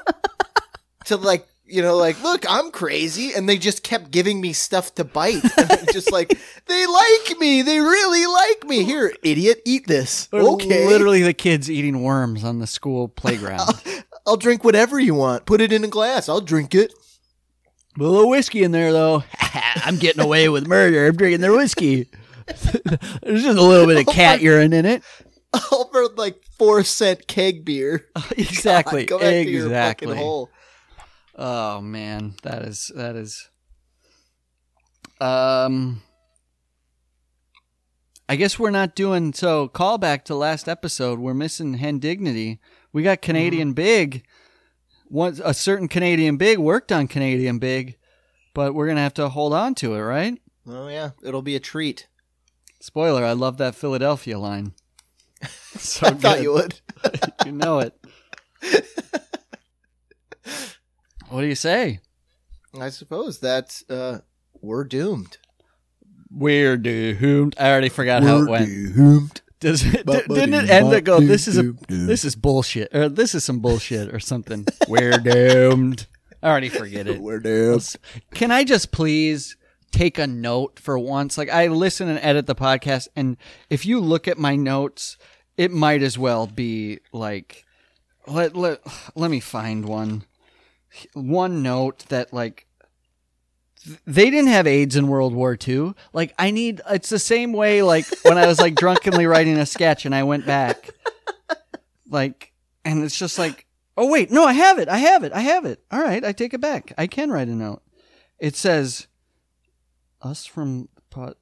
to 1.06 1.18
like, 1.18 1.48
you 1.70 1.82
know, 1.82 1.96
like, 1.96 2.22
look, 2.24 2.46
I'm 2.50 2.72
crazy. 2.72 3.34
And 3.34 3.48
they 3.48 3.58
just 3.58 3.84
kept 3.84 4.12
giving 4.12 4.42
me 4.42 4.54
stuff 4.54 4.96
to 4.96 5.04
bite. 5.04 5.44
And 5.70 5.92
just 5.94 6.12
like, 6.12 6.38
they 6.66 6.86
like 6.86 7.40
me. 7.40 7.62
They 7.62 7.80
really 7.80 8.26
like 8.26 8.68
me. 8.68 8.84
Here, 8.84 9.14
idiot, 9.24 9.62
eat 9.66 9.88
this. 9.88 10.28
Okay. 10.34 10.88
Literally 10.88 11.22
the 11.22 11.34
kids 11.34 11.70
eating 11.70 12.02
worms 12.02 12.44
on 12.44 12.60
the 12.60 12.68
school 12.68 13.08
playground. 13.08 13.70
I'll 14.28 14.38
drink 14.38 14.64
whatever 14.64 15.00
you 15.00 15.14
want. 15.14 15.46
Put 15.46 15.62
it 15.62 15.72
in 15.72 15.84
a 15.84 15.88
glass. 15.88 16.28
I'll 16.28 16.42
drink 16.42 16.74
it. 16.74 16.94
a 18.00 18.04
little 18.04 18.30
whiskey 18.30 18.64
in 18.64 18.72
there 18.72 18.92
though. 18.92 19.24
I'm 19.40 19.98
getting 19.98 20.22
away 20.22 20.50
with 20.50 20.68
murder. 20.68 21.08
I'm 21.08 21.16
drinking 21.16 21.42
their 21.42 21.54
whiskey. 21.54 22.10
There's 22.48 23.44
just 23.44 23.58
a 23.58 23.62
little 23.62 23.86
bit 23.86 23.98
of 23.98 24.08
oh 24.08 24.12
cat 24.12 24.42
urine 24.42 24.74
in 24.74 24.86
it. 24.86 25.04
Over 25.72 26.08
like 26.16 26.42
four 26.58 26.84
cent 26.84 27.28
keg 27.28 27.64
beer. 27.64 28.08
exactly. 28.38 29.06
God, 29.06 29.20
go 29.20 29.20
back 29.20 29.46
to 29.46 29.52
your 29.52 29.66
exactly. 29.66 30.18
Oh 31.42 31.80
man, 31.80 32.36
that 32.44 32.64
is 32.64 32.92
that 32.96 33.16
is. 33.16 33.48
Um, 35.22 36.02
I 38.28 38.36
guess 38.36 38.60
we're 38.60 38.72
not 38.72 38.94
doing 38.94 39.32
so. 39.32 39.70
Callback 39.70 40.26
to 40.26 40.36
last 40.36 40.68
episode, 40.68 41.18
we're 41.18 41.34
missing 41.34 41.76
Hen 41.76 42.00
Dignity. 42.00 42.60
We 42.92 43.04
got 43.04 43.22
Canadian 43.22 43.72
Big. 43.72 44.26
One 45.08 45.40
a 45.44 45.54
certain 45.54 45.88
Canadian 45.88 46.36
Big 46.36 46.58
worked 46.58 46.92
on 46.92 47.08
Canadian 47.08 47.58
Big, 47.58 47.98
but 48.54 48.76
we're 48.76 48.88
gonna 48.88 49.00
have 49.00 49.14
to 49.14 49.30
hold 49.30 49.54
on 49.54 49.76
to 49.76 49.94
it, 49.94 50.02
right? 50.02 50.38
Oh 50.68 50.90
yeah, 50.90 51.12
it'll 51.24 51.42
be 51.42 51.56
a 51.56 51.62
treat. 51.62 52.10
Spoiler: 52.82 53.24
I 53.24 53.32
love 53.32 53.58
that 53.60 53.76
Philadelphia 53.76 54.38
line. 54.38 54.74
So 55.78 56.08
I 56.08 56.12
thought 56.12 56.42
you 56.42 56.52
would. 56.52 56.82
you 57.46 57.52
know 57.54 57.80
it. 57.80 57.94
what 61.30 61.42
do 61.42 61.48
you 61.48 61.56
say? 61.56 62.00
I 62.80 62.90
suppose 62.90 63.40
that 63.40 63.82
uh, 63.90 64.20
we're 64.62 64.84
doomed. 64.84 65.38
We're 66.32 66.78
doomed. 66.78 67.56
I 67.60 67.72
already 67.72 67.90
forgot 67.90 68.24
how 68.24 68.44
it 68.44 68.50
went. 68.50 68.66
doomed. 68.68 69.42
Does 69.60 69.84
it, 69.84 70.06
di- 70.06 70.22
didn't 70.28 70.54
it 70.54 70.70
end 70.70 70.92
to 70.92 71.02
go? 71.02 71.20
This 71.20 71.48
is 71.48 71.58
a 71.58 71.74
this 71.90 72.24
is 72.24 72.36
bullshit, 72.36 72.96
or 72.96 73.10
this 73.10 73.36
is 73.36 73.44
some 73.44 73.60
bullshit, 73.60 74.14
or 74.14 74.20
something. 74.20 74.66
We're 74.88 75.18
doomed. 75.18 76.08
I 76.42 76.50
already 76.50 76.70
forget 76.70 77.08
it. 77.08 77.20
We're 77.22 77.40
doomed. 77.40 77.96
Can 78.34 78.52
I 78.52 78.64
just 78.64 78.92
please 78.92 79.58
take 79.92 80.18
a 80.18 80.28
note 80.28 80.80
for 80.80 80.98
once? 80.98 81.38
Like 81.38 81.50
I 81.50 81.68
listen 81.68 82.08
and 82.08 82.20
edit 82.20 82.46
the 82.46 82.56
podcast, 82.56 83.10
and 83.16 83.36
if 83.70 83.86
you 83.86 84.00
look 84.00 84.28
at 84.28 84.38
my 84.38 84.56
notes, 84.56 85.18
it 85.58 85.72
might 85.72 86.04
as 86.04 86.18
well 86.18 86.48
be 86.48 87.00
like 87.12 87.66
let 88.28 88.56
let 88.56 88.82
let 89.16 89.30
me 89.30 89.42
find 89.42 89.86
one 89.86 90.24
one 91.14 91.64
note 91.64 92.06
that 92.10 92.34
like 92.34 92.66
they 94.06 94.30
didn't 94.30 94.50
have 94.50 94.68
AIDS 94.68 94.96
in 94.96 95.08
World 95.08 95.34
War 95.34 95.58
II. 95.68 95.94
Like 96.14 96.34
I 96.38 96.52
need 96.52 96.82
it's 96.90 97.10
the 97.10 97.20
same 97.20 97.54
way 97.54 97.82
like 97.82 98.06
when 98.24 98.38
I 98.38 98.48
was 98.48 98.60
like 98.60 98.76
drunkenly 98.76 99.26
writing 99.26 99.58
a 99.58 99.66
sketch 99.66 100.06
and 100.06 100.14
I 100.14 100.24
went 100.24 100.46
back. 100.46 100.90
Like 102.10 102.54
and 102.84 103.04
it's 103.04 103.18
just 103.18 103.38
like 103.38 103.66
oh 103.96 104.10
wait, 104.10 104.32
no, 104.32 104.46
I 104.46 104.54
have 104.54 104.80
it. 104.80 104.90
I 104.90 104.98
have 104.98 105.24
it. 105.24 105.34
I 105.34 105.42
have 105.42 105.66
it. 105.66 105.84
All 105.92 106.02
right, 106.02 106.24
I 106.24 106.32
take 106.32 106.54
it 106.54 106.62
back. 106.62 106.94
I 106.98 107.08
can 107.08 107.32
write 107.32 107.48
a 107.48 107.56
note. 107.56 107.82
It 108.40 108.56
says 108.56 109.08
us 110.22 110.46
from 110.46 110.90
pot 111.10 111.38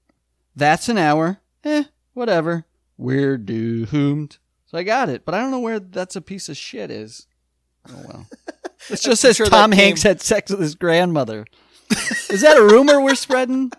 That's 0.55 0.89
an 0.89 0.97
hour. 0.97 1.39
Eh, 1.63 1.85
whatever. 2.13 2.65
We're 2.97 3.37
doomed. 3.37 4.37
So 4.65 4.77
I 4.77 4.83
got 4.83 5.07
it, 5.09 5.23
but 5.23 5.33
I 5.33 5.39
don't 5.39 5.51
know 5.51 5.59
where 5.59 5.79
that's 5.79 6.15
a 6.15 6.21
piece 6.21 6.49
of 6.49 6.57
shit 6.57 6.91
is. 6.91 7.27
Oh 7.89 8.03
well. 8.07 8.27
It 8.89 9.01
just 9.01 9.21
says 9.21 9.35
sure 9.35 9.45
Tom 9.47 9.71
came- 9.71 9.79
Hanks 9.79 10.03
had 10.03 10.21
sex 10.21 10.51
with 10.51 10.59
his 10.59 10.75
grandmother. 10.75 11.45
Is 12.29 12.41
that 12.41 12.57
a 12.57 12.63
rumor 12.63 13.01
we're 13.01 13.15
spreading? 13.15 13.71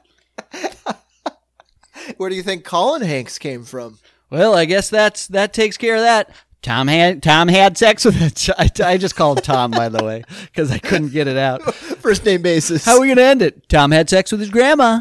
Where 2.16 2.30
do 2.30 2.36
you 2.36 2.42
think 2.42 2.64
Colin 2.64 3.02
Hanks 3.02 3.38
came 3.38 3.64
from? 3.64 3.98
Well, 4.30 4.54
I 4.54 4.64
guess 4.64 4.88
that's 4.90 5.26
that 5.28 5.52
takes 5.52 5.76
care 5.76 5.96
of 5.96 6.02
that. 6.02 6.30
Tom 6.62 6.88
had 6.88 7.22
Tom 7.22 7.48
had 7.48 7.76
sex 7.78 8.04
with 8.04 8.20
it. 8.20 8.48
I, 8.58 8.70
I 8.84 8.96
just 8.96 9.14
called 9.16 9.42
Tom 9.44 9.70
by 9.70 9.88
the 9.88 10.04
way 10.04 10.24
because 10.46 10.70
I 10.70 10.78
couldn't 10.78 11.12
get 11.12 11.28
it 11.28 11.36
out. 11.36 11.62
First 11.74 12.24
name 12.24 12.42
basis. 12.42 12.84
How 12.84 12.96
are 12.96 13.00
we 13.00 13.08
gonna 13.08 13.22
end 13.22 13.42
it? 13.42 13.68
Tom 13.68 13.90
had 13.90 14.08
sex 14.10 14.32
with 14.32 14.40
his 14.40 14.50
grandma. 14.50 15.00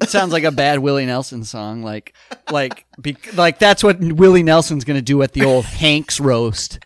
It 0.00 0.08
sounds 0.08 0.32
like 0.32 0.44
a 0.44 0.50
bad 0.50 0.78
Willie 0.78 1.04
Nelson 1.04 1.44
song. 1.44 1.82
Like, 1.82 2.14
like, 2.50 2.86
be, 3.00 3.16
like 3.34 3.58
that's 3.58 3.84
what 3.84 4.00
Willie 4.00 4.42
Nelson's 4.42 4.84
gonna 4.84 5.02
do 5.02 5.22
at 5.22 5.32
the 5.32 5.44
old 5.44 5.64
Hanks 5.66 6.18
roast. 6.20 6.78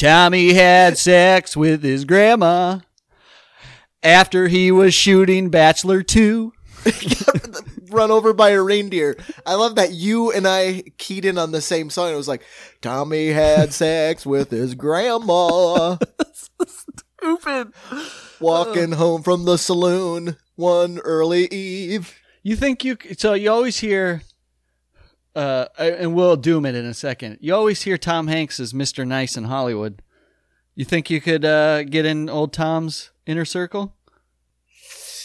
Tommy 0.00 0.54
had 0.54 0.96
sex 0.96 1.54
with 1.54 1.82
his 1.82 2.06
grandma 2.06 2.78
after 4.02 4.48
he 4.48 4.72
was 4.72 4.94
shooting 4.94 5.50
Bachelor 5.50 6.02
Two. 6.02 6.54
run 7.90 8.10
over 8.10 8.32
by 8.32 8.48
a 8.52 8.62
reindeer. 8.62 9.18
I 9.44 9.56
love 9.56 9.74
that 9.74 9.92
you 9.92 10.32
and 10.32 10.48
I 10.48 10.84
keyed 10.96 11.26
in 11.26 11.36
on 11.36 11.52
the 11.52 11.60
same 11.60 11.90
song. 11.90 12.14
It 12.14 12.16
was 12.16 12.28
like 12.28 12.40
Tommy 12.80 13.26
had 13.28 13.74
sex 13.74 14.24
with 14.24 14.48
his 14.50 14.74
grandma. 14.74 15.98
Stupid. 16.66 17.74
Walking 18.40 18.92
home 18.92 19.22
from 19.22 19.44
the 19.44 19.58
saloon 19.58 20.38
one 20.56 20.98
early 21.00 21.44
eve. 21.48 22.18
You 22.42 22.56
think 22.56 22.84
you 22.86 22.96
c- 23.02 23.16
so 23.18 23.34
you 23.34 23.50
always 23.50 23.80
hear 23.80 24.22
uh 25.34 25.66
and 25.78 26.14
we'll 26.14 26.36
doom 26.36 26.66
it 26.66 26.74
in 26.74 26.84
a 26.84 26.94
second. 26.94 27.38
You 27.40 27.54
always 27.54 27.82
hear 27.82 27.96
Tom 27.98 28.26
Hanks 28.28 28.58
as 28.60 28.72
Mr. 28.72 29.06
Nice 29.06 29.36
in 29.36 29.44
Hollywood. 29.44 30.02
You 30.74 30.84
think 30.84 31.10
you 31.10 31.20
could 31.20 31.44
uh 31.44 31.84
get 31.84 32.04
in 32.06 32.28
old 32.28 32.52
Tom's 32.52 33.10
inner 33.26 33.44
circle? 33.44 33.94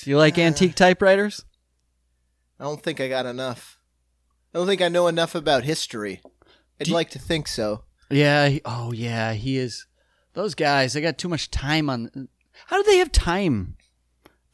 Do 0.04 0.10
you 0.12 0.18
like 0.18 0.38
antique 0.38 0.76
typewriters? 0.76 1.46
I 2.60 2.64
don't 2.66 2.82
think 2.82 3.02
I 3.02 3.08
got 3.08 3.26
enough. 3.26 3.80
I 4.54 4.58
don't 4.60 4.68
think 4.68 4.82
I 4.82 4.88
know 4.88 5.08
enough 5.08 5.34
about 5.36 5.64
history. 5.64 6.22
I'd 6.80 6.86
Do 6.88 6.94
like 6.94 7.10
to 7.12 7.20
think 7.20 7.48
so. 7.48 7.84
Yeah, 8.10 8.48
he- 8.50 8.62
oh 8.66 8.92
yeah, 8.92 9.34
he 9.34 9.58
is 9.58 9.88
those 10.34 10.54
guys, 10.54 10.94
they 10.94 11.02
got 11.02 11.18
too 11.18 11.30
much 11.30 11.50
time 11.50 11.90
on 11.90 12.28
How 12.68 12.78
do 12.78 12.84
they 12.90 12.98
have 12.98 13.12
time? 13.12 13.75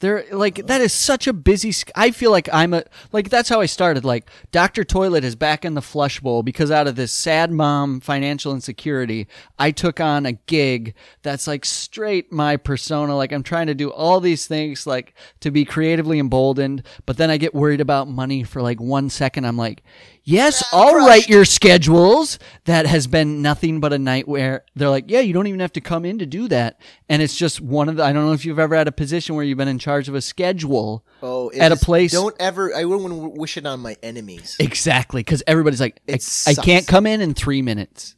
They're 0.01 0.25
like 0.31 0.65
that 0.65 0.81
is 0.81 0.91
such 0.93 1.27
a 1.27 1.33
busy. 1.33 1.71
I 1.95 2.09
feel 2.09 2.31
like 2.31 2.49
I'm 2.51 2.73
a 2.73 2.83
like 3.11 3.29
that's 3.29 3.49
how 3.49 3.61
I 3.61 3.67
started. 3.67 4.03
Like 4.03 4.29
Doctor 4.51 4.83
Toilet 4.83 5.23
is 5.23 5.35
back 5.35 5.63
in 5.63 5.75
the 5.75 5.81
flush 5.81 6.19
bowl 6.19 6.41
because 6.41 6.71
out 6.71 6.87
of 6.87 6.95
this 6.95 7.13
sad 7.13 7.51
mom 7.51 7.99
financial 7.99 8.51
insecurity, 8.51 9.27
I 9.59 9.69
took 9.69 9.99
on 9.99 10.25
a 10.25 10.33
gig 10.33 10.95
that's 11.21 11.45
like 11.45 11.65
straight 11.65 12.31
my 12.31 12.57
persona. 12.57 13.15
Like 13.15 13.31
I'm 13.31 13.43
trying 13.43 13.67
to 13.67 13.75
do 13.75 13.91
all 13.91 14.19
these 14.19 14.47
things 14.47 14.87
like 14.87 15.13
to 15.41 15.51
be 15.51 15.65
creatively 15.65 16.17
emboldened, 16.17 16.81
but 17.05 17.17
then 17.17 17.29
I 17.29 17.37
get 17.37 17.53
worried 17.53 17.79
about 17.79 18.07
money 18.07 18.43
for 18.43 18.63
like 18.63 18.81
one 18.81 19.07
second. 19.11 19.45
I'm 19.45 19.57
like, 19.57 19.83
yes, 20.23 20.63
I'll 20.73 20.95
write 20.95 21.29
your 21.29 21.45
schedules. 21.45 22.39
That 22.65 22.85
has 22.85 23.07
been 23.07 23.41
nothing 23.41 23.79
but 23.79 23.93
a 23.93 23.99
nightmare. 23.99 24.63
They're 24.75 24.89
like, 24.89 25.05
yeah, 25.09 25.19
you 25.19 25.33
don't 25.33 25.47
even 25.47 25.59
have 25.59 25.73
to 25.73 25.81
come 25.81 26.05
in 26.05 26.19
to 26.19 26.25
do 26.25 26.47
that, 26.49 26.79
and 27.09 27.21
it's 27.21 27.35
just 27.35 27.61
one 27.61 27.89
of 27.89 27.97
the. 27.97 28.03
I 28.03 28.13
don't 28.13 28.25
know 28.25 28.33
if 28.33 28.45
you've 28.45 28.59
ever 28.59 28.75
had 28.75 28.87
a 28.87 28.91
position 28.91 29.35
where 29.35 29.43
you've 29.43 29.57
been 29.57 29.67
in 29.67 29.79
charge 29.79 30.07
of 30.09 30.15
a 30.15 30.21
schedule. 30.21 31.05
Oh, 31.21 31.49
it 31.49 31.59
At 31.59 31.71
a 31.71 31.75
just- 31.75 31.85
place- 31.85 32.11
Don't 32.11 32.35
ever. 32.39 32.73
I 32.75 32.85
wouldn't 32.85 33.09
want 33.09 33.33
to 33.35 33.39
wish 33.39 33.57
it 33.57 33.65
on 33.65 33.79
my 33.79 33.95
enemies. 34.03 34.55
Exactly, 34.59 35.21
because 35.21 35.43
everybody's 35.47 35.81
like, 35.81 36.01
I, 36.09 36.19
I 36.47 36.53
can't 36.55 36.87
come 36.87 37.05
in 37.05 37.21
in 37.21 37.33
three 37.33 37.61
minutes. 37.61 38.15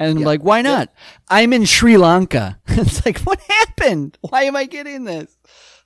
And 0.00 0.16
I'm 0.18 0.24
like, 0.24 0.42
why 0.42 0.62
not? 0.62 0.92
I'm 1.28 1.52
in 1.52 1.64
Sri 1.64 1.96
Lanka. 1.96 2.60
it's 2.68 3.04
like, 3.04 3.18
what 3.22 3.40
happened? 3.40 4.16
Why 4.20 4.44
am 4.44 4.54
I 4.54 4.66
getting 4.66 5.02
this? 5.04 5.36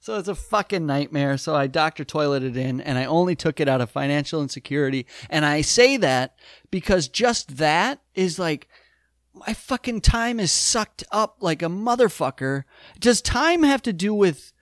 So 0.03 0.17
it's 0.19 0.27
a 0.27 0.35
fucking 0.35 0.85
nightmare. 0.85 1.39
So 1.39 1.55
I 1.55 1.69
Dr. 1.69 2.05
Toileted 2.05 2.57
in 2.57 2.81
and 2.81 2.99
I 2.99 3.05
only 3.05 3.37
took 3.37 3.61
it 3.61 3.69
out 3.69 3.81
of 3.81 3.89
financial 3.89 4.43
insecurity. 4.43 5.07
And 5.31 5.45
I 5.47 5.61
say 5.61 5.97
that 5.99 6.35
because 6.73 7.07
just 7.07 7.59
that 7.59 8.01
is 8.17 8.37
like, 8.37 8.67
my 9.33 9.55
fucking 9.55 10.01
time 10.01 10.41
is 10.41 10.51
sucked 10.51 11.05
up 11.13 11.37
like 11.41 11.63
a 11.63 11.67
motherfucker. 11.67 12.65
Does 12.99 13.23
time 13.23 13.63
have 13.63 13.81
to 13.83 13.93
do 13.93 14.13
with, 14.13 14.53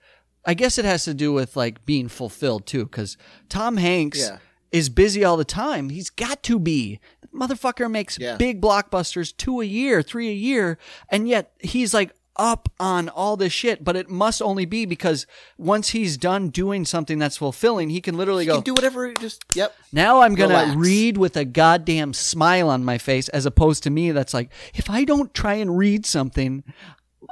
I 0.45 0.53
guess 0.53 0.77
it 0.77 0.85
has 0.85 1.05
to 1.05 1.13
do 1.15 1.33
with 1.33 1.55
like 1.57 1.87
being 1.87 2.07
fulfilled 2.07 2.67
too. 2.67 2.85
Cause 2.85 3.17
Tom 3.49 3.77
Hanks 3.77 4.19
Yeah. 4.19 4.37
is 4.71 4.89
busy 4.89 5.23
all 5.23 5.37
the 5.37 5.43
time. 5.43 5.89
He's 5.89 6.11
got 6.11 6.43
to 6.43 6.59
be. 6.59 6.99
The 7.21 7.27
motherfucker 7.29 7.89
makes 7.89 8.19
Yeah. 8.19 8.37
big 8.37 8.61
blockbusters, 8.61 9.35
two 9.35 9.59
a 9.59 9.65
year, 9.65 10.03
three 10.03 10.29
a 10.29 10.33
year, 10.33 10.77
and 11.09 11.27
yet 11.27 11.51
he's 11.61 11.95
like 11.95 12.11
up 12.37 12.69
on 12.79 13.09
all 13.09 13.35
this 13.37 13.53
shit. 13.53 13.83
But 13.83 13.95
it 13.95 14.09
must 14.09 14.41
only 14.41 14.65
be 14.65 14.85
because 14.85 15.25
once 15.57 15.89
he's 15.89 16.17
done 16.17 16.49
doing 16.49 16.85
something 16.85 17.19
that's 17.19 17.37
fulfilling, 17.37 17.89
he 17.89 18.01
can 18.01 18.15
literally 18.17 18.45
You 18.45 18.51
go. 18.51 18.55
can 18.55 18.63
do 18.63 18.73
whatever. 18.73 19.13
Just 19.13 19.43
yep. 19.55 19.75
Now 19.91 20.21
I'm 20.21 20.35
gonna 20.35 20.53
Relax. 20.59 20.75
read 20.77 21.17
with 21.17 21.35
a 21.37 21.45
goddamn 21.45 22.13
smile 22.13 22.69
on 22.69 22.83
my 22.83 22.97
face, 22.97 23.29
as 23.29 23.45
opposed 23.45 23.83
to 23.83 23.89
me 23.89 24.11
that's 24.11 24.33
like, 24.33 24.49
if 24.73 24.89
I 24.89 25.03
don't 25.03 25.33
try 25.33 25.55
and 25.55 25.77
read 25.77 26.05
something, 26.05 26.63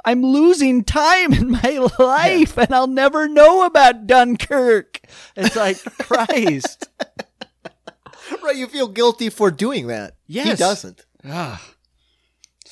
I'm 0.04 0.22
losing 0.22 0.84
time 0.84 1.32
in 1.34 1.50
my 1.50 1.86
life, 1.98 2.56
and 2.56 2.72
I'll 2.74 2.86
never 2.86 3.28
know 3.28 3.64
about 3.66 4.06
Dunkirk. 4.06 5.00
It's 5.36 5.56
like 5.56 5.82
Christ. 5.98 6.88
Right. 8.44 8.56
You 8.56 8.68
feel 8.68 8.86
guilty 8.88 9.28
for 9.28 9.50
doing 9.50 9.88
that. 9.88 10.14
Yes, 10.26 10.46
he 10.50 10.54
doesn't. 10.54 11.04
Ah. 11.24 11.60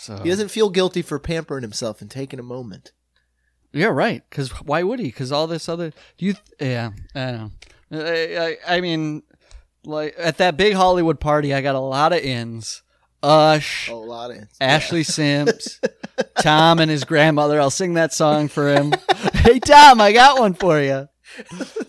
So 0.08 0.22
He 0.22 0.30
doesn't 0.30 0.48
feel 0.48 0.70
guilty 0.70 1.02
for 1.02 1.18
pampering 1.18 1.60
himself 1.60 2.00
and 2.00 2.10
taking 2.10 2.40
a 2.40 2.42
moment. 2.42 2.92
Yeah, 3.74 3.88
right. 3.88 4.22
Because 4.30 4.48
why 4.62 4.82
would 4.82 5.00
he? 5.00 5.06
Because 5.08 5.30
all 5.30 5.46
this 5.46 5.68
other 5.68 5.92
you. 6.16 6.34
Yeah, 6.58 6.92
I 7.14 7.32
know. 7.32 7.50
I, 7.92 8.56
I, 8.66 8.76
I 8.76 8.80
mean, 8.80 9.22
like 9.84 10.14
at 10.16 10.38
that 10.38 10.56
big 10.56 10.72
Hollywood 10.72 11.20
party, 11.20 11.52
I 11.52 11.60
got 11.60 11.74
a 11.74 11.80
lot 11.80 12.14
of 12.14 12.20
ins. 12.20 12.82
Ush, 13.22 13.88
A 13.88 13.94
lot 13.94 14.30
of 14.30 14.48
Ashlee 14.62 15.04
Simps, 15.14 15.78
Tom 16.38 16.78
and 16.78 16.90
his 16.90 17.04
grandmother. 17.04 17.60
I'll 17.60 17.68
sing 17.68 17.94
that 17.94 18.14
song 18.14 18.48
for 18.48 18.72
him. 18.72 18.94
hey 19.34 19.58
Tom, 19.58 20.00
I 20.00 20.12
got 20.12 20.38
one 20.38 20.54
for 20.54 20.80
you. 20.80 21.08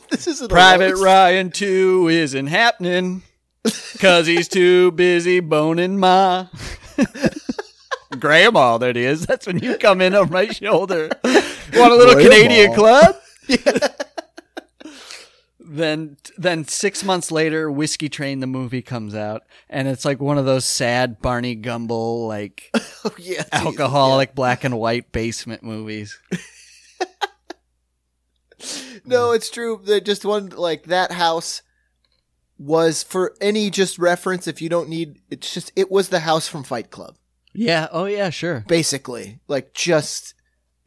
This 0.10 0.28
is 0.28 0.46
Private 0.50 0.98
Ryan 0.98 1.52
two 1.52 2.10
isn't 2.10 2.48
happening 2.48 3.22
because 3.64 4.28
he's 4.28 4.50
too 4.50 4.91
busy 4.91 5.40
boning 5.40 5.98
ma. 6.00 6.48
Grandma, 8.18 8.77
that 8.80 8.98
is. 8.98 9.26
That's 9.26 9.45
when 9.45 9.60
you 9.60 9.77
come 9.77 10.02
in 10.02 10.15
over 10.15 10.31
my 10.31 10.48
shoulder. 10.52 11.10
Want 11.23 11.94
a 11.94 11.95
little 11.95 12.15
Grandma. 12.15 12.30
Canadian 12.30 12.73
club? 12.73 13.15
then, 15.60 16.18
then 16.38 16.65
six 16.65 17.03
months 17.03 17.31
later, 17.31 17.69
Whiskey 17.69 18.10
Train 18.10 18.40
the 18.40 18.48
movie 18.48 18.81
comes 18.81 19.14
out, 19.14 19.44
and 19.69 19.88
it's 19.88 20.06
like 20.06 20.19
one 20.19 20.38
of 20.38 20.45
those 20.45 20.65
sad 20.65 21.22
Barney 21.22 21.56
Gumble 21.56 22.27
like 22.27 22.72
Oh, 23.06 23.15
yeah, 23.18 23.44
alcoholic 23.52 24.36
black 24.36 24.64
and 24.64 24.77
white 24.77 25.11
basement 25.11 25.64
movies. 25.64 26.19
No, 29.06 29.31
it's 29.31 29.49
true. 29.49 29.81
That 29.86 30.06
just 30.06 30.26
one 30.26 30.49
like 30.49 30.84
that 30.86 31.14
house 31.14 31.61
was 32.57 33.03
for 33.03 33.36
any 33.41 33.69
just 33.69 33.98
reference. 33.98 34.48
If 34.48 34.61
you 34.61 34.69
don't 34.69 34.90
need, 34.90 35.19
it's 35.30 35.53
just 35.53 35.72
it 35.76 35.90
was 35.90 36.10
the 36.10 36.19
house 36.22 36.48
from 36.48 36.64
Fight 36.64 36.91
Club, 36.91 37.15
Yeah. 37.53 37.88
Oh 37.91 38.05
yeah. 38.05 38.30
Sure. 38.30 38.63
basically. 38.67 39.39
Like 39.47 39.73
just 39.73 40.34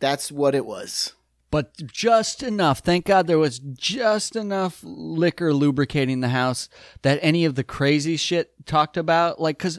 that's 0.01 0.31
what 0.33 0.55
it 0.55 0.67
was. 0.67 1.13
but 1.51 1.77
just 1.87 2.43
enough. 2.43 2.79
Thank 2.81 3.05
God 3.05 3.27
there 3.27 3.39
was 3.39 3.59
just 3.59 4.37
enough 4.37 4.81
liquor 4.83 5.53
lubricating 5.53 6.21
the 6.21 6.29
house 6.31 6.69
that 7.03 7.19
any 7.23 7.45
of 7.45 7.55
the 7.57 7.63
crazy 7.65 8.17
shit 8.17 8.53
talked 8.65 8.97
about, 8.97 9.39
like, 9.41 9.59
cause, 9.59 9.79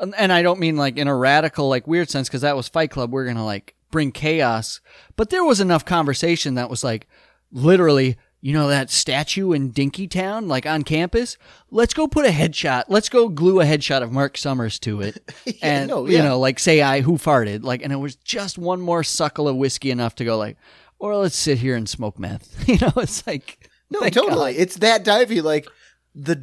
um, 0.00 0.14
and 0.16 0.32
I 0.32 0.42
don't 0.42 0.58
mean 0.58 0.76
like 0.76 0.96
in 0.96 1.08
a 1.08 1.14
radical, 1.16 1.68
like 1.68 1.86
weird 1.86 2.08
sense, 2.10 2.28
cause 2.30 2.40
that 2.40 2.56
was 2.56 2.68
Fight 2.68 2.90
Club. 2.90 3.12
We're 3.12 3.26
gonna 3.26 3.44
like 3.44 3.74
bring 3.90 4.10
chaos, 4.10 4.80
but 5.16 5.28
there 5.30 5.44
was 5.44 5.60
enough 5.60 5.84
conversation 5.84 6.54
that 6.54 6.70
was 6.70 6.82
like, 6.82 7.06
literally, 7.52 8.16
you 8.42 8.52
know, 8.52 8.68
that 8.68 8.90
statue 8.90 9.52
in 9.52 9.72
Dinkytown, 9.72 10.48
like 10.48 10.66
on 10.66 10.82
campus. 10.82 11.38
Let's 11.70 11.94
go 11.94 12.08
put 12.08 12.26
a 12.26 12.30
headshot. 12.30 12.84
Let's 12.88 13.08
go 13.08 13.28
glue 13.28 13.60
a 13.60 13.64
headshot 13.64 14.02
of 14.02 14.10
Marc 14.12 14.36
Summers 14.36 14.78
to 14.80 15.00
it, 15.00 15.32
and 15.62 15.88
no, 15.88 16.06
you 16.06 16.18
know, 16.18 16.38
like 16.38 16.58
say 16.58 16.82
I 16.82 17.00
who 17.00 17.12
farted, 17.12 17.62
like, 17.62 17.82
and 17.82 17.92
it 17.92 17.96
was 17.96 18.16
just 18.16 18.58
one 18.58 18.80
more 18.80 19.04
suckle 19.04 19.48
of 19.48 19.56
whiskey 19.56 19.90
enough 19.92 20.16
to 20.16 20.24
go 20.24 20.36
like, 20.36 20.56
or 20.98 21.16
let's 21.16 21.36
sit 21.36 21.58
here 21.58 21.76
and 21.76 21.88
smoke 21.88 22.18
meth. 22.18 22.68
You 22.68 22.78
know, 22.78 22.92
it's 22.96 23.24
like 23.26 23.70
No, 23.90 24.00
totally. 24.08 24.54
God. 24.54 24.60
It's 24.60 24.76
that 24.76 25.04
divey. 25.04 25.42
Like 25.42 25.68
the 26.14 26.42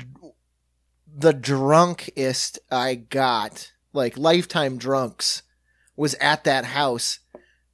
the 1.14 1.34
drunkest 1.34 2.60
I 2.72 2.96
got, 2.96 3.74
like 3.92 4.18
lifetime 4.18 4.78
drunks, 4.78 5.44
was 5.98 6.14
at 6.16 6.46
that 6.46 6.64
house, 6.64 7.20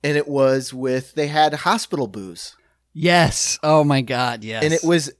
and 0.04 0.18
it 0.18 0.28
was 0.28 0.74
with 0.74 1.14
they 1.14 1.28
had 1.28 1.54
hospital 1.54 2.08
booze, 2.08 2.56
Yes. 2.98 3.60
Oh 3.62 3.84
my 3.84 4.02
God. 4.02 4.44
Yes. 4.44 4.64
and 4.64 4.74
it 4.74 4.84
was 4.84 5.12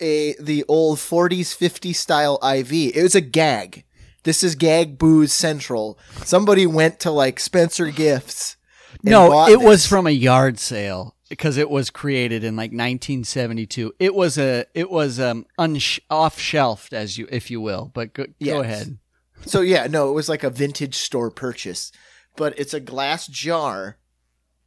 a 0.00 0.34
the 0.38 0.64
old 0.68 0.98
40s 0.98 1.56
50s 1.56 1.96
style 1.96 2.38
IV. 2.44 2.72
It 2.72 3.02
was 3.02 3.14
a 3.14 3.20
gag. 3.22 3.84
This 4.24 4.42
is 4.44 4.54
gag 4.54 4.98
booze 4.98 5.32
central. 5.32 5.98
Somebody 6.24 6.66
went 6.66 7.00
to 7.00 7.10
like 7.10 7.40
Spencer 7.40 7.90
Gifts. 7.90 8.56
no. 9.02 9.48
It 9.48 9.60
was 9.60 9.86
from 9.86 10.06
a 10.06 10.10
yard 10.10 10.58
sale 10.60 11.16
because 11.30 11.56
it 11.56 11.70
was 11.70 11.88
created 11.88 12.44
in 12.44 12.54
like 12.54 12.70
1972. 12.70 13.94
It 13.98 14.14
was 14.14 14.36
a 14.38 14.66
it 14.74 14.90
was 14.90 15.18
um 15.18 15.46
unsh- 15.58 16.00
off 16.10 16.38
shelved 16.38 16.92
as 16.92 17.16
you 17.16 17.26
if 17.30 17.50
you 17.50 17.60
will. 17.60 17.90
But 17.94 18.12
go, 18.12 18.24
go 18.26 18.30
Yes. 18.38 18.60
ahead. 18.64 18.98
So 19.46 19.60
yeah, 19.62 19.86
no, 19.88 20.08
it 20.10 20.12
was 20.12 20.28
like 20.28 20.44
a 20.44 20.50
vintage 20.50 20.96
store 20.96 21.30
purchase, 21.30 21.90
but 22.36 22.56
it's 22.58 22.74
a 22.74 22.80
glass 22.80 23.26
jar 23.26 23.96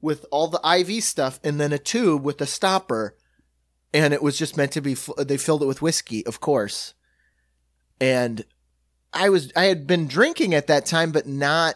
with 0.02 0.26
all 0.32 0.48
the 0.48 0.62
IV 0.64 1.04
stuff 1.04 1.40
and 1.44 1.60
then 1.60 1.74
a 1.74 1.78
tube 1.78 2.24
with 2.24 2.40
a 2.42 2.46
stopper, 2.46 3.16
and 3.94 4.14
it 4.14 4.22
was 4.22 4.38
just 4.38 4.58
meant 4.58 4.72
to 4.74 4.82
be, 4.82 4.96
they 5.18 5.38
filled 5.38 5.64
it 5.64 5.68
with 5.68 5.82
whiskey, 5.82 6.26
of 6.26 6.40
course, 6.40 6.94
and 8.00 8.46
I 9.14 9.30
was 9.30 9.52
I 9.56 9.66
had 9.66 9.88
been 9.88 10.08
drinking 10.08 10.54
at 10.54 10.68
that 10.68 10.86
time, 10.86 11.12
but 11.12 11.26
not 11.26 11.76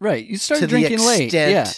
Right. 0.00 0.24
You 0.24 0.36
started 0.36 0.68
drinking 0.68 1.00
late. 1.00 1.32
Yeah. 1.32 1.70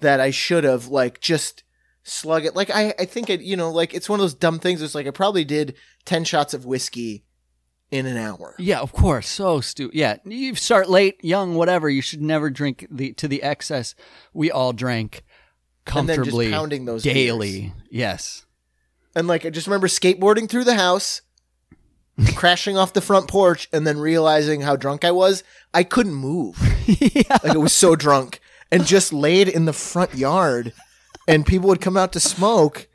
that 0.00 0.20
I 0.20 0.30
should 0.30 0.64
have. 0.64 0.88
Like 0.88 1.20
just 1.20 1.64
slug 2.02 2.44
it. 2.44 2.54
Like 2.54 2.70
I 2.70 2.94
I 2.98 3.04
think 3.04 3.30
it. 3.30 3.40
You 3.40 3.56
know, 3.56 3.70
like 3.70 3.94
it's 3.94 4.08
one 4.08 4.20
of 4.20 4.24
those 4.24 4.34
dumb 4.34 4.58
things. 4.58 4.82
It's 4.82 4.94
like 4.94 5.06
I 5.06 5.10
probably 5.10 5.44
did 5.44 5.74
ten 6.04 6.24
shots 6.24 6.54
of 6.54 6.66
whiskey 6.66 7.24
in 7.90 8.06
an 8.06 8.16
hour. 8.16 8.54
Yeah, 8.58 8.80
of 8.80 8.92
course. 8.92 9.28
So 9.28 9.60
stupid. 9.60 9.96
Yeah, 9.96 10.16
you 10.24 10.54
start 10.54 10.88
late, 10.90 11.22
young, 11.24 11.54
whatever. 11.54 11.88
You 11.88 12.02
should 12.02 12.20
never 12.22 12.50
drink 12.50 12.86
the 12.90 13.12
to 13.14 13.28
the 13.28 13.42
excess. 13.42 13.94
We 14.32 14.50
all 14.50 14.72
drank 14.72 15.24
And 15.86 16.06
comfortably 16.08 16.50
pounding 16.50 16.84
those 16.84 17.02
daily. 17.02 17.60
beers. 17.60 17.72
Yes. 17.90 18.44
And 19.14 19.26
like 19.26 19.46
I 19.46 19.50
just 19.50 19.66
remember 19.66 19.88
skateboarding 19.88 20.48
through 20.48 20.64
the 20.64 20.74
house, 20.76 21.22
crashing 22.36 22.76
off 22.76 22.92
the 22.92 23.00
front 23.00 23.26
porch, 23.28 23.68
and 23.72 23.86
then 23.86 23.98
realizing 23.98 24.60
how 24.60 24.76
drunk 24.76 25.04
I 25.04 25.10
was. 25.10 25.42
I 25.72 25.82
couldn't 25.84 26.14
move. 26.14 26.56
yeah. 26.86 27.38
Like 27.42 27.52
I 27.54 27.56
was 27.56 27.72
so 27.72 27.96
drunk. 27.96 28.40
And 28.70 28.84
just 28.84 29.14
laid 29.14 29.48
in 29.48 29.64
the 29.64 29.72
front 29.72 30.14
yard. 30.14 30.74
And 31.26 31.46
people 31.46 31.68
would 31.70 31.80
come 31.80 31.96
out 31.96 32.12
to 32.12 32.20
smoke. 32.20 32.86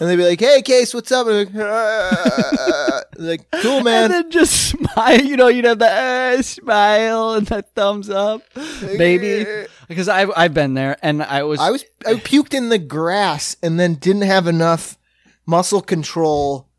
And 0.00 0.10
they'd 0.10 0.16
be 0.16 0.28
like, 0.28 0.40
Hey 0.40 0.60
Case, 0.60 0.92
what's 0.92 1.12
up? 1.12 1.28
And 1.28 1.54
like, 1.54 1.64
"Ah." 1.64 3.02
Like, 3.18 3.50
cool 3.62 3.80
man. 3.84 4.04
And 4.04 4.12
then 4.12 4.30
just 4.30 4.70
smile. 4.70 5.20
You 5.20 5.36
know, 5.36 5.48
you'd 5.48 5.64
have 5.64 5.78
the 5.78 5.90
uh, 5.90 6.42
smile 6.42 7.34
and 7.34 7.46
the 7.46 7.62
thumbs 7.62 8.10
up, 8.10 8.42
baby. 8.80 9.46
Because 9.86 10.08
I've 10.08 10.30
I've 10.34 10.54
been 10.54 10.72
there, 10.72 10.96
and 11.02 11.22
I 11.22 11.42
was 11.42 11.60
I 11.60 11.70
was 11.70 11.84
I 12.06 12.14
puked 12.14 12.54
in 12.54 12.70
the 12.70 12.78
grass 12.78 13.54
and 13.62 13.78
then 13.78 13.96
didn't 13.96 14.22
have 14.22 14.46
enough 14.46 14.96
muscle 15.44 15.82
control. 15.82 16.70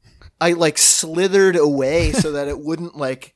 I 0.42 0.54
like 0.54 0.80
slithered 0.80 1.56
away 1.56 2.14
so 2.14 2.32
that 2.32 2.48
it 2.48 2.60
wouldn't 2.60 2.98
like 2.98 3.36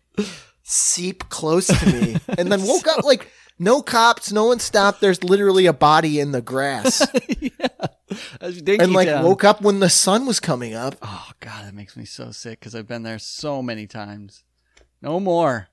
seep 0.64 1.30
close 1.30 1.68
to 1.68 1.86
me, 1.86 2.18
and 2.36 2.52
then 2.52 2.64
woke 2.64 2.88
up 2.88 3.04
like 3.04 3.32
no 3.60 3.81
cops, 3.81 4.31
no 4.31 4.45
one 4.45 4.60
stopped. 4.60 5.02
There's 5.02 5.23
literally 5.23 5.65
a 5.65 5.73
body 5.73 6.19
in 6.19 6.31
the 6.31 6.41
grass, 6.41 7.06
dinky 8.40 8.77
and 8.80 8.94
like 8.94 9.10
town. 9.10 9.26
woke 9.26 9.44
up 9.44 9.61
when 9.61 9.80
the 9.80 9.90
sun 9.90 10.26
was 10.26 10.40
coming 10.40 10.73
up. 10.73 10.95
Oh 11.02 11.30
god, 11.40 11.65
that 11.65 11.76
makes 11.76 11.95
me 11.95 12.06
so 12.06 12.31
sick 12.31 12.60
because 12.60 12.73
I've 12.73 12.88
been 12.88 13.03
there 13.03 13.19
so 13.19 13.61
many 13.61 13.86
times. 13.86 14.44
No 15.02 15.19
more. 15.19 15.68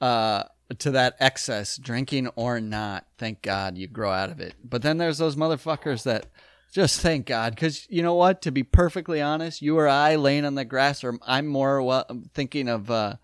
Uh, 0.00 0.44
to 0.78 0.90
that 0.90 1.16
excess, 1.20 1.76
drinking 1.76 2.28
or 2.34 2.60
not. 2.60 3.06
Thank 3.18 3.42
God 3.42 3.78
you 3.78 3.86
grow 3.86 4.10
out 4.10 4.30
of 4.30 4.40
it. 4.40 4.54
But 4.64 4.82
then 4.82 4.98
there's 4.98 5.18
those 5.18 5.36
motherfuckers 5.36 6.02
that 6.04 6.26
just 6.72 7.00
thank 7.00 7.26
God 7.26 7.54
because 7.54 7.86
you 7.88 8.02
know 8.02 8.14
what? 8.14 8.42
To 8.42 8.50
be 8.50 8.62
perfectly 8.62 9.22
honest, 9.22 9.62
you 9.62 9.78
or 9.78 9.88
I 9.88 10.16
laying 10.16 10.44
on 10.44 10.54
the 10.54 10.64
grass, 10.64 11.04
or 11.04 11.18
I'm 11.26 11.46
more 11.46 11.82
well, 11.82 12.04
thinking 12.34 12.68
of 12.68 12.90
uh, 12.90 13.16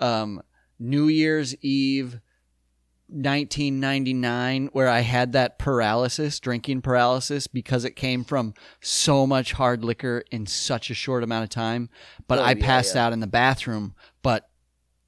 um, 0.00 0.42
New 0.78 1.08
Year's 1.08 1.54
Eve. 1.62 2.20
1999 3.12 4.70
where 4.72 4.88
I 4.88 5.00
had 5.00 5.32
that 5.32 5.58
paralysis, 5.58 6.38
drinking 6.40 6.82
paralysis 6.82 7.46
because 7.46 7.84
it 7.84 7.96
came 7.96 8.24
from 8.24 8.54
so 8.80 9.26
much 9.26 9.52
hard 9.52 9.84
liquor 9.84 10.24
in 10.30 10.46
such 10.46 10.90
a 10.90 10.94
short 10.94 11.22
amount 11.22 11.44
of 11.44 11.50
time, 11.50 11.88
but 12.28 12.38
Oh, 12.38 12.42
I 12.42 12.52
yeah, 12.52 12.64
passed 12.64 12.94
yeah. 12.94 13.06
out 13.06 13.12
in 13.12 13.20
the 13.20 13.26
bathroom, 13.26 13.94
but 14.22 14.48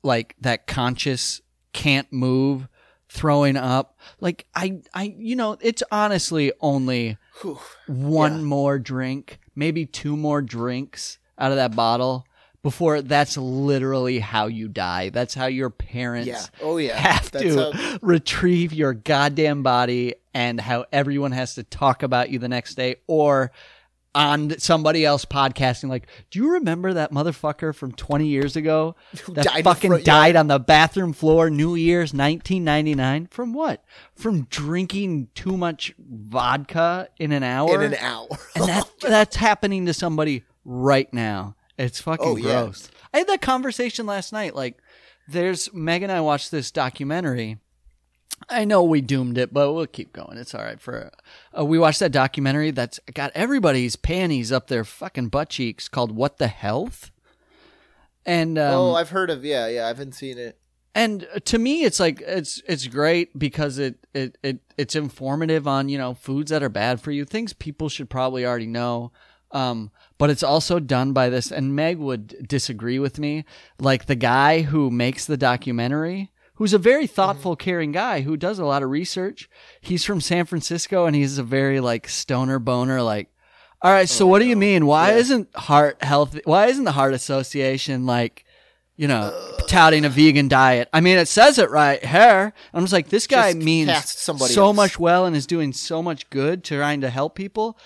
like 0.03 0.37
that 0.41 0.67
conscious 0.67 1.41
can't 1.73 2.13
move, 2.13 2.69
throwing 3.09 3.57
up. 3.57 3.99
Like 4.21 4.47
I 4.55 4.81
I 4.93 5.15
you 5.19 5.37
know, 5.37 5.57
it's 5.61 5.83
honestly 5.91 6.53
only 6.61 7.17
Whew. 7.43 7.59
one 7.87 8.39
Yeah. 8.41 8.45
more 8.45 8.79
drink, 8.79 9.39
maybe 9.55 9.87
two 9.87 10.17
more 10.17 10.43
drinks 10.43 11.19
out 11.39 11.51
of 11.51 11.57
that 11.57 11.75
bottle 11.75 12.27
before 12.65 13.01
that's 13.03 13.37
literally 13.37 14.19
how 14.19 14.47
you 14.47 14.67
die. 14.69 15.11
That's 15.11 15.35
how 15.35 15.47
your 15.47 15.71
parents 15.71 16.27
Yeah. 16.27 16.43
Oh 16.61 16.79
yeah. 16.79 16.97
have 16.99 17.31
That's 17.31 17.45
to 17.45 17.71
how- 17.73 17.99
retrieve 18.03 18.73
your 18.73 18.93
goddamn 18.95 19.63
body 19.63 20.15
and 20.35 20.61
how 20.61 20.87
everyone 20.91 21.31
has 21.33 21.55
to 21.55 21.63
talk 21.63 22.03
about 22.03 22.31
you 22.31 22.41
the 22.41 22.49
next 22.49 22.75
day 22.75 22.97
or 23.07 23.53
on 24.17 24.57
somebody 24.61 25.05
else 25.05 25.25
podcasting 25.25 25.89
like 25.89 26.07
do 26.31 26.39
you 26.39 26.53
remember 26.53 26.93
that 26.95 27.11
motherfucker 27.11 27.75
from 27.75 27.91
20 27.91 28.27
years 28.29 28.55
ago 28.55 28.95
that 29.29 29.45
died 29.45 29.65
fucking 29.65 29.91
front 29.91 30.05
died 30.05 30.27
yard?" 30.27 30.37
on 30.37 30.47
the 30.47 30.61
bathroom 30.61 31.13
floor 31.13 31.51
new 31.51 31.75
year's 31.75 32.15
1999 32.15 33.27
from 33.27 33.53
what 33.53 33.85
from 34.15 34.43
drinking 34.45 35.27
too 35.35 35.57
much 35.57 35.93
vodka 35.99 37.09
in 37.19 37.33
an 37.33 37.43
hour 37.43 37.75
in 37.83 37.93
an 37.93 37.99
hour. 37.99 38.29
and 38.55 38.65
that 38.69 38.89
that's 39.01 39.35
happening 39.37 39.87
to 39.87 39.93
somebody 39.93 40.45
right 40.65 41.13
now. 41.13 41.57
It's 41.79 42.01
fucking 42.01 42.27
Oh, 42.27 42.37
yeah. 42.37 42.63
gross. 42.65 42.89
I 43.13 43.19
had 43.19 43.29
that 43.29 43.43
conversation 43.43 44.07
last 44.07 44.33
night. 44.33 44.55
Like, 44.55 44.79
there's 45.29 45.73
Meg 45.73 46.03
and 46.03 46.13
I 46.13 46.21
watched 46.21 46.51
this 46.51 46.71
documentary 46.71 47.59
I 48.51 48.65
know 48.65 48.83
we 48.83 49.01
doomed 49.01 49.39
it, 49.39 49.55
but 49.55 49.73
we'll 49.73 49.87
keep 49.87 50.13
going. 50.13 50.37
It's 50.39 50.55
all 50.55 50.63
right. 50.63 50.79
For 50.81 51.11
uh, 51.57 51.65
we 51.65 51.79
watched 51.79 52.01
that 52.01 52.11
documentary 52.13 52.73
that's 52.73 52.99
got 53.15 53.31
everybody's 53.35 53.95
panties 53.97 54.51
up 54.51 54.67
their 54.67 54.85
fucking 54.85 55.29
butt 55.29 55.51
cheeks 55.51 55.89
called 55.89 56.11
"What 56.15 56.39
the 56.39 56.49
Health," 56.49 57.11
and 58.27 58.59
um, 58.59 58.75
oh, 58.75 58.95
I've 58.97 59.11
heard 59.11 59.31
of 59.31 59.45
yeah, 59.45 59.69
yeah. 59.69 59.85
I 59.85 59.89
haven't 59.89 60.13
seen 60.15 60.37
it. 60.37 60.59
and 60.95 61.27
to 61.45 61.59
me 61.59 61.85
it's 61.85 62.01
like 62.01 62.21
it's 62.23 62.61
it's 62.67 62.87
great 62.89 63.39
because 63.39 63.79
it, 63.79 64.05
it 64.15 64.37
it 64.43 64.59
it's 64.77 64.95
informative 64.97 65.67
on 65.69 65.89
you 65.89 65.97
know 65.99 66.15
foods 66.15 66.51
that 66.51 66.63
are 66.63 66.69
bad 66.69 67.01
for 67.01 67.13
you 67.13 67.25
things 67.25 67.53
people 67.53 67.89
should 67.89 68.11
probably 68.11 68.45
already 68.45 68.67
know 68.67 69.13
um 69.55 69.91
but 70.19 70.31
it's 70.31 70.43
also 70.43 70.79
done 70.79 71.13
by 71.13 71.29
this 71.29 71.51
and 71.51 71.75
meg 71.75 71.99
would 71.99 72.47
disagree 72.47 72.99
with 72.99 73.19
me 73.19 73.45
like 73.79 74.07
the 74.07 74.15
guy 74.15 74.63
who 74.63 74.91
makes 74.91 75.25
the 75.25 75.37
documentary 75.37 76.31
who's 76.57 76.73
a 76.73 76.79
very 76.79 77.07
thoughtful 77.07 77.57
caring 77.57 77.93
guy 77.93 78.21
who 78.21 78.37
does 78.37 78.59
a 78.59 78.65
lot 78.65 78.83
of 78.83 78.91
research 78.91 79.49
he's 79.81 80.05
from 80.05 80.21
san 80.21 80.45
francisco 80.45 81.07
and 81.07 81.17
he's 81.17 81.39
a 81.39 81.43
very 81.43 81.81
like 81.81 82.09
stoner 82.09 82.59
boner 82.59 83.01
like 83.01 83.29
all 83.83 83.93
right 83.93 84.09
so 84.09 84.27
what 84.27 84.41
do 84.41 84.47
you 84.47 84.57
mean 84.57 84.87
why 84.87 85.13
isn't 85.13 85.55
heart 85.57 86.03
health 86.03 86.39
why 86.45 86.67
isn't 86.67 86.85
the 86.85 86.93
heart 86.93 87.15
association 87.15 88.07
like 88.07 88.45
you 88.97 89.09
know, 89.09 89.33
touting 89.67 90.05
a 90.05 90.09
vegan 90.09 90.49
diet. 90.49 90.89
I 90.93 91.01
mean, 91.01 91.19
it 91.19 91.27
says 91.27 91.59
it 91.59 91.71
right 91.71 92.05
here. 92.05 92.53
I'm 92.73 92.83
just 92.83 92.93
like, 92.93 93.09
this 93.09 93.27
guy 93.27 93.53
means 93.53 94.09
somebody 94.11 94.53
so 94.53 94.67
else. 94.67 94.77
much 94.77 94.99
well 94.99 95.27
and 95.27 95.35
is 95.35 95.47
doing 95.47 95.73
so 95.73 96.03
much 96.03 96.31
good 96.31 96.63
trying 96.63 97.01
to 97.01 97.11
help 97.11 97.35
people. 97.35 97.77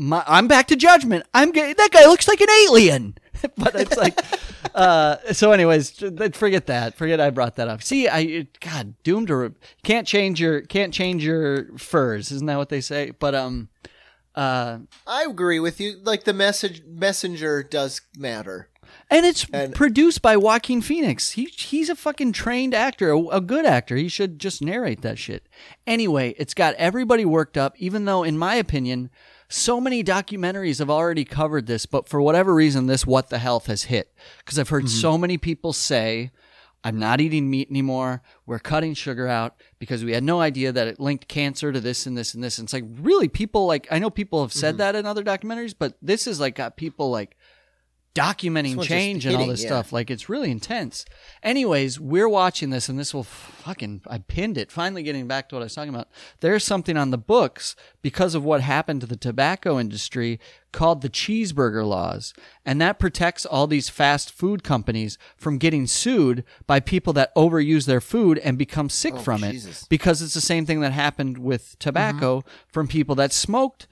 My, 0.00 0.24
I'm 0.26 0.48
back 0.48 0.66
to 0.68 0.76
judgment. 0.76 1.26
I'm 1.34 1.52
that 1.52 1.88
guy 1.92 2.06
looks 2.06 2.26
like 2.26 2.40
an 2.40 2.48
alien. 2.64 3.18
but 3.58 3.74
it's 3.74 3.98
like, 3.98 4.18
uh, 4.74 5.16
so 5.32 5.52
anyways, 5.52 6.02
forget 6.32 6.68
that. 6.68 6.94
Forget 6.94 7.20
I 7.20 7.28
brought 7.28 7.56
that 7.56 7.68
up. 7.68 7.82
See, 7.82 8.08
I 8.08 8.46
God 8.60 8.94
doomed 9.02 9.28
to 9.28 9.54
can't 9.84 10.06
change 10.06 10.40
your 10.40 10.62
can't 10.62 10.94
change 10.94 11.22
your 11.22 11.76
furs. 11.76 12.32
Isn't 12.32 12.46
that 12.46 12.56
what 12.56 12.70
they 12.70 12.80
say? 12.80 13.10
But 13.10 13.34
um, 13.34 13.68
uh, 14.34 14.78
I 15.06 15.24
agree 15.28 15.60
with 15.60 15.82
you. 15.82 15.98
Like 16.02 16.24
the 16.24 16.32
message 16.32 16.82
messenger 16.86 17.62
does 17.62 18.00
matter. 18.16 18.70
And 19.10 19.26
it's 19.26 19.46
And- 19.52 19.74
produced 19.74 20.22
by 20.22 20.38
Joaquin 20.38 20.80
Phoenix. 20.80 21.32
He 21.32 21.44
he's 21.44 21.90
a 21.90 21.94
fucking 21.94 22.32
trained 22.32 22.72
actor, 22.72 23.10
a, 23.10 23.20
a 23.26 23.40
good 23.42 23.66
actor. 23.66 23.96
He 23.96 24.08
should 24.08 24.38
just 24.38 24.62
narrate 24.62 25.02
that 25.02 25.18
shit. 25.18 25.46
Anyway, 25.86 26.34
it's 26.38 26.54
got 26.54 26.74
everybody 26.76 27.26
worked 27.26 27.58
up, 27.58 27.74
even 27.76 28.06
though, 28.06 28.22
in 28.22 28.38
my 28.38 28.54
opinion, 28.54 29.10
so 29.50 29.80
many 29.80 30.02
documentaries 30.04 30.78
have 30.78 30.88
already 30.88 31.24
covered 31.24 31.66
this, 31.66 31.84
but 31.84 32.08
for 32.08 32.22
whatever 32.22 32.54
reason, 32.54 32.86
this 32.86 33.04
What 33.04 33.30
the 33.30 33.38
Health 33.38 33.66
has 33.66 33.84
hit. 33.84 34.14
Because 34.38 34.58
I've 34.58 34.68
heard 34.68 34.84
mm-hmm. 34.84 35.00
so 35.00 35.18
many 35.18 35.36
people 35.38 35.72
say, 35.72 36.30
I'm 36.82 36.98
not 36.98 37.20
eating 37.20 37.50
meat 37.50 37.68
anymore. 37.68 38.22
We're 38.46 38.60
cutting 38.60 38.94
sugar 38.94 39.26
out 39.26 39.60
because 39.78 40.04
we 40.04 40.12
had 40.12 40.22
no 40.22 40.40
idea 40.40 40.72
that 40.72 40.88
it 40.88 41.00
linked 41.00 41.28
cancer 41.28 41.72
to 41.72 41.80
this 41.80 42.06
and 42.06 42.16
this 42.16 42.32
and 42.32 42.42
this. 42.42 42.58
And 42.58 42.66
it's 42.66 42.72
like, 42.72 42.84
really, 43.00 43.28
people 43.28 43.66
like, 43.66 43.86
I 43.90 43.98
know 43.98 44.08
people 44.08 44.40
have 44.40 44.52
said 44.52 44.74
mm-hmm. 44.74 44.78
that 44.78 44.94
in 44.94 45.04
other 45.04 45.24
documentaries, 45.24 45.74
but 45.78 45.94
this 46.00 46.26
is 46.26 46.40
like 46.40 46.54
got 46.54 46.76
people 46.76 47.10
like, 47.10 47.36
documenting 48.14 48.70
This 48.70 48.76
one's 48.76 48.88
just 48.88 48.98
change 48.98 49.26
and 49.26 49.36
all 49.36 49.46
this 49.46 49.62
yeah. 49.62 49.68
stuff. 49.68 49.92
Like 49.92 50.10
it's 50.10 50.28
really 50.28 50.50
intense. 50.50 51.04
Anyways, 51.42 52.00
we're 52.00 52.28
watching 52.28 52.70
this, 52.70 52.88
and 52.88 52.98
this 52.98 53.14
will 53.14 53.24
fucking 53.24 54.02
I 54.06 54.18
pinned 54.18 54.58
it. 54.58 54.72
Finally, 54.72 55.02
getting 55.02 55.28
back 55.28 55.48
to 55.48 55.54
what 55.54 55.62
I 55.62 55.64
was 55.64 55.74
talking 55.74 55.94
about. 55.94 56.08
There's 56.40 56.64
something 56.64 56.96
on 56.96 57.10
the 57.10 57.18
books 57.18 57.76
because 58.02 58.34
of 58.34 58.44
what 58.44 58.62
happened 58.62 59.00
to 59.02 59.06
the 59.06 59.16
tobacco 59.16 59.78
industry 59.78 60.40
called 60.72 61.02
the 61.02 61.08
cheeseburger 61.10 61.86
laws, 61.86 62.34
and 62.64 62.80
that 62.80 62.98
protects 62.98 63.46
all 63.46 63.66
these 63.66 63.88
fast 63.88 64.30
food 64.30 64.62
companies 64.62 65.18
from 65.36 65.58
getting 65.58 65.86
sued 65.86 66.44
by 66.66 66.80
people 66.80 67.12
that 67.12 67.34
overuse 67.34 67.86
their 67.86 68.00
food 68.00 68.38
and 68.38 68.58
become 68.58 68.88
sick 68.88 69.14
oh, 69.14 69.18
from 69.18 69.44
Oh, 69.44 69.50
Jesus. 69.50 69.82
it. 69.82 69.88
Because 69.88 70.22
it's 70.22 70.34
the 70.34 70.40
same 70.40 70.66
thing 70.66 70.80
that 70.80 70.92
happened 70.92 71.38
with 71.38 71.78
tobacco 71.78 72.40
mm-hmm. 72.40 72.48
from 72.68 72.88
people 72.88 73.14
that 73.16 73.32
smoked 73.32 73.86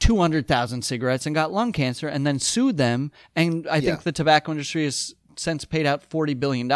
200,000 0.00 0.82
cigarettes 0.82 1.26
and 1.26 1.34
got 1.34 1.52
lung 1.52 1.72
cancer 1.72 2.08
and 2.08 2.26
then 2.26 2.38
sued 2.38 2.76
them. 2.76 3.10
And 3.34 3.66
I 3.68 3.80
think 3.80 3.98
Yeah. 3.98 4.02
the 4.04 4.12
tobacco 4.12 4.52
industry 4.52 4.84
has 4.84 5.14
since 5.36 5.64
paid 5.64 5.86
out 5.86 6.08
$40 6.08 6.38
billion. 6.38 6.68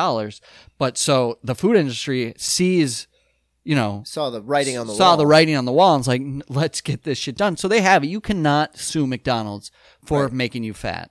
But 0.79 0.99
so 0.99 1.39
the 1.43 1.55
food 1.55 1.77
industry 1.77 2.35
sees, 2.37 3.07
you 3.65 3.75
know, 3.77 4.03
Saw 4.05 4.31
the 4.31 4.43
writing 4.43 4.77
on 4.79 4.87
the 4.87 4.95
saw 4.95 5.11
wall. 5.11 5.17
the 5.19 5.27
writing 5.27 5.57
on 5.57 5.65
the 5.65 5.73
wall 5.73 5.95
and 5.95 6.01
it's 6.01 6.09
like, 6.09 6.23
let's 6.49 6.81
get 6.81 7.05
this 7.05 7.19
shit 7.19 7.37
done. 7.37 7.57
So 7.57 7.69
they 7.69 7.81
have 7.81 8.05
it. 8.05 8.09
You 8.09 8.21
cannot 8.21 8.77
sue 8.77 9.07
McDonald's 9.07 9.71
for 10.05 10.25
Right. 10.25 10.33
making 10.33 10.65
you 10.65 10.75
fat. 10.75 11.11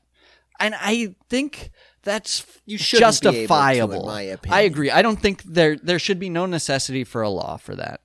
And 0.60 0.76
I 0.78 1.16
think 1.30 1.72
that's 2.04 2.46
You 2.66 2.78
shouldn't 2.78 3.22
be 3.22 3.28
able 3.28 3.32
to, 3.34 3.42
in 3.42 3.48
justifiable. 3.48 4.06
my 4.06 4.38
I 4.50 4.62
agree. 4.62 4.92
I 4.92 5.02
don't 5.02 5.20
think 5.20 5.44
there 5.44 5.76
there 5.78 5.98
should 6.00 6.20
be 6.20 6.30
no 6.30 6.46
necessity 6.46 7.04
for 7.04 7.22
a 7.22 7.30
law 7.30 7.58
for 7.58 7.76
that. 7.76 8.01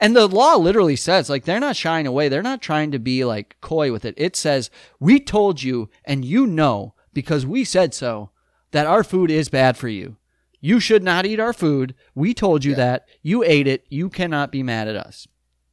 And 0.00 0.14
the 0.14 0.26
law 0.26 0.56
literally 0.56 0.96
says 0.96 1.30
like 1.30 1.44
they're 1.44 1.60
not 1.60 1.76
shying 1.76 2.06
away. 2.06 2.28
They're 2.28 2.42
not 2.42 2.62
trying 2.62 2.90
to 2.92 2.98
be 2.98 3.24
like 3.24 3.56
coy 3.60 3.92
with 3.92 4.04
it. 4.04 4.14
It 4.16 4.36
says, 4.36 4.70
"We 5.00 5.20
told 5.20 5.62
you 5.62 5.90
and 6.04 6.24
you 6.24 6.46
know 6.46 6.94
because 7.12 7.46
we 7.46 7.64
said 7.64 7.94
so 7.94 8.30
that 8.72 8.86
our 8.86 9.02
food 9.04 9.30
is 9.30 9.48
bad 9.48 9.76
for 9.76 9.88
you. 9.88 10.16
You 10.60 10.80
should 10.80 11.02
not 11.02 11.26
eat 11.26 11.40
our 11.40 11.52
food. 11.52 11.94
We 12.14 12.34
told 12.34 12.64
you 12.64 12.74
that. 12.74 13.06
You 13.22 13.42
ate 13.42 13.66
it. 13.66 13.86
You 13.88 14.08
cannot 14.08 14.52
be 14.52 14.62
mad 14.62 14.88
at 14.88 14.96
us." 14.96 15.26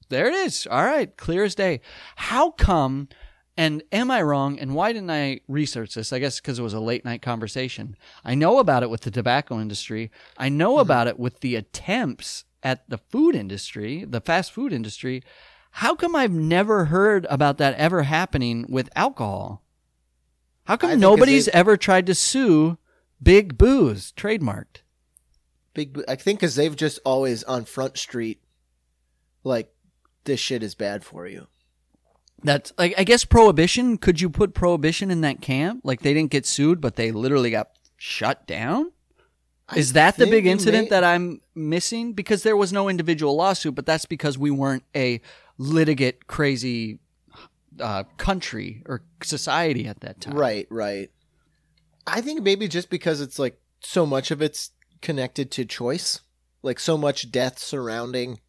There 0.09 0.27
it 0.27 0.33
is. 0.33 0.67
All 0.69 0.85
right, 0.85 1.15
clear 1.17 1.43
as 1.43 1.55
day. 1.55 1.81
How 2.15 2.51
come 2.51 3.07
and 3.55 3.83
am 3.91 4.09
I 4.09 4.21
wrong? 4.21 4.57
And 4.59 4.73
why 4.73 4.93
didn't 4.93 5.11
I 5.11 5.41
research 5.47 5.95
this? 5.95 6.11
I 6.11 6.19
guess 6.19 6.39
because 6.39 6.59
it 6.59 6.63
was 6.63 6.73
a 6.73 6.79
late 6.79 7.05
night 7.05 7.21
conversation. 7.21 7.95
I 8.23 8.35
know 8.35 8.59
about 8.59 8.83
it 8.83 8.89
with 8.89 9.01
the 9.01 9.11
tobacco 9.11 9.59
industry. 9.59 10.11
I 10.37 10.49
know 10.49 10.73
mm-hmm. 10.73 10.81
about 10.81 11.07
it 11.07 11.19
with 11.19 11.39
the 11.41 11.55
attempts 11.55 12.45
at 12.63 12.89
the 12.89 12.97
food 12.97 13.35
industry, 13.35 14.05
the 14.05 14.21
fast 14.21 14.51
food 14.51 14.73
industry. 14.73 15.21
How 15.77 15.95
come 15.95 16.15
I've 16.15 16.31
never 16.31 16.85
heard 16.85 17.25
about 17.29 17.57
that 17.57 17.75
ever 17.75 18.03
happening 18.03 18.65
with 18.69 18.89
alcohol? 18.95 19.63
How 20.65 20.77
come 20.77 20.99
nobody's 20.99 21.45
they- 21.45 21.51
ever 21.51 21.77
tried 21.77 22.05
to 22.07 22.15
sue 22.15 22.77
Big 23.21 23.57
Booze 23.57 24.13
trademarked? 24.15 24.81
Big. 25.73 25.99
I 26.07 26.15
think 26.15 26.39
because 26.39 26.55
they've 26.55 26.75
just 26.75 26.99
always 27.03 27.43
on 27.45 27.65
Front 27.65 27.97
Street, 27.97 28.41
like 29.43 29.73
this 30.25 30.39
shit 30.39 30.61
is 30.63 30.75
bad 30.75 31.03
for 31.03 31.27
you. 31.27 31.47
That's 32.43 32.71
like 32.77 32.93
I 32.97 33.03
guess 33.03 33.25
prohibition. 33.25 33.97
Could 33.97 34.21
you 34.21 34.29
put 34.29 34.53
prohibition 34.53 35.09
in 35.09 35.21
that 35.21 35.41
camp? 35.41 35.81
Like 35.83 36.01
they 36.01 36.13
didn't 36.13 36.31
get 36.31 36.45
sued, 36.45 36.79
but 36.79 36.95
they 36.95 37.11
literally 37.11 37.49
got 37.49 37.69
shut 37.97 38.45
down. 38.45 38.91
Is 39.75 39.93
that 39.93 40.17
the 40.17 40.25
big 40.25 40.45
incident 40.45 40.85
may- 40.85 40.89
that 40.89 41.03
I'm 41.03 41.41
missing? 41.55 42.13
Because 42.13 42.43
there 42.43 42.57
was 42.57 42.71
no 42.73 42.89
individual 42.89 43.35
lawsuit, 43.35 43.75
but 43.75 43.85
that's 43.85 44.05
because 44.05 44.37
we 44.37 44.51
weren't 44.51 44.83
a 44.95 45.21
litigate 45.57 46.27
crazy 46.27 46.99
uh, 47.79 48.03
country 48.17 48.83
or 48.85 49.01
society 49.23 49.87
at 49.87 49.99
that 50.01 50.21
time. 50.21 50.35
Right, 50.35 50.67
right. 50.69 51.09
I 52.05 52.21
think 52.21 52.41
maybe 52.43 52.67
just 52.67 52.89
because 52.89 53.21
it's 53.21 53.39
like 53.39 53.59
so 53.79 54.05
much 54.05 54.31
of 54.31 54.41
it's 54.41 54.71
connected 55.01 55.51
to 55.51 55.65
choice, 55.65 56.21
like 56.61 56.79
so 56.79 56.97
much 56.97 57.31
death 57.31 57.59
surrounding 57.59 58.39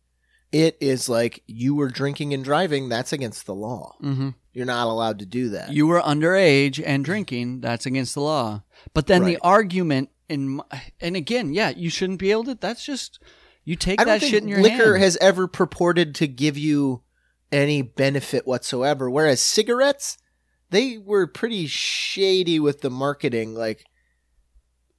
it 0.52 0.76
is 0.80 1.08
like 1.08 1.42
you 1.48 1.74
were 1.74 1.88
drinking 1.88 2.32
and 2.32 2.44
driving, 2.44 2.88
that's 2.88 3.12
against 3.12 3.44
the 3.44 3.54
law. 3.54 3.96
hmm 4.00 4.28
You're 4.52 4.66
not 4.66 4.86
allowed 4.86 5.18
to 5.18 5.26
do 5.26 5.48
that. 5.48 5.72
You 5.72 5.88
were 5.88 6.00
underage 6.00 6.80
and 6.84 7.04
drinking. 7.04 7.60
That's 7.60 7.86
against 7.86 8.14
the 8.14 8.20
law. 8.20 8.62
But 8.92 9.08
then 9.08 9.24
the 9.24 9.38
argument 9.38 10.10
my- 10.30 10.64
and 11.00 11.16
again, 11.16 11.52
yeah, 11.52 11.70
you 11.70 11.90
shouldn't 11.90 12.18
be 12.18 12.30
able 12.30 12.44
to. 12.44 12.54
That's 12.54 12.84
just 12.84 13.20
you 13.64 13.76
take 13.76 13.98
that 13.98 14.20
think 14.20 14.30
shit 14.32 14.42
in 14.42 14.48
your 14.48 14.60
liquor 14.62 14.94
hand. 14.94 15.02
has 15.04 15.16
ever 15.18 15.46
purported 15.46 16.14
to 16.16 16.26
give 16.26 16.56
you 16.58 17.02
any 17.52 17.82
benefit 17.82 18.46
whatsoever. 18.46 19.08
Whereas 19.10 19.40
cigarettes, 19.40 20.18
they 20.70 20.98
were 20.98 21.26
pretty 21.26 21.66
shady 21.66 22.58
with 22.58 22.80
the 22.80 22.90
marketing. 22.90 23.54
Like, 23.54 23.84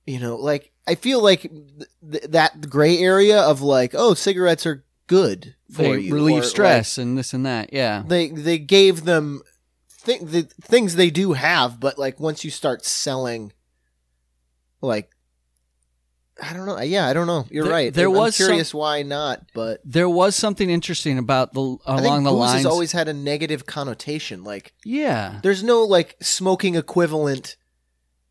you 0.05 0.19
know, 0.19 0.35
like 0.35 0.71
I 0.87 0.95
feel 0.95 1.21
like 1.21 1.41
th- 1.41 1.89
th- 2.11 2.23
that 2.29 2.69
gray 2.69 2.97
area 2.99 3.39
of 3.41 3.61
like, 3.61 3.93
oh, 3.95 4.13
cigarettes 4.13 4.65
are 4.65 4.85
good 5.07 5.55
for 5.71 5.81
they 5.83 5.97
you, 5.99 6.13
relieve 6.13 6.37
or, 6.37 6.41
like, 6.41 6.49
stress 6.49 6.97
and 6.97 7.17
this 7.17 7.33
and 7.33 7.45
that. 7.45 7.73
Yeah. 7.73 8.03
they 8.07 8.29
they 8.29 8.57
gave 8.59 9.03
them 9.05 9.41
th- 10.03 10.21
the 10.21 10.43
things 10.61 10.95
they 10.95 11.09
do 11.09 11.33
have, 11.33 11.79
but 11.79 11.97
like 11.99 12.19
once 12.19 12.43
you 12.45 12.51
start 12.51 12.85
selling, 12.85 13.51
like. 14.81 15.09
I 16.41 16.53
don't 16.53 16.65
know. 16.65 16.79
Yeah, 16.81 17.07
I 17.07 17.13
don't 17.13 17.27
know. 17.27 17.45
You're 17.49 17.63
There- 17.63 17.71
right. 17.73 17.93
there 17.93 18.07
I'm 18.09 18.13
was 18.13 18.35
some- 18.35 18.47
curious 18.47 18.73
why 18.73 19.03
not, 19.03 19.41
but 19.53 19.79
There 19.85 20.09
was 20.09 20.35
something 20.35 20.69
interesting 20.69 21.17
about 21.17 21.53
the 21.53 21.77
I 21.85 21.97
along 21.99 22.01
think 22.01 22.23
the 22.25 22.31
booze 22.31 22.39
lines. 22.39 22.53
has 22.57 22.65
always 22.65 22.91
had 22.91 23.07
a 23.07 23.13
negative 23.13 23.65
connotation. 23.65 24.43
Like, 24.43 24.73
yeah. 24.83 25.39
there's 25.43 25.63
no 25.63 25.83
like 25.83 26.17
smoking 26.21 26.75
equivalent 26.75 27.55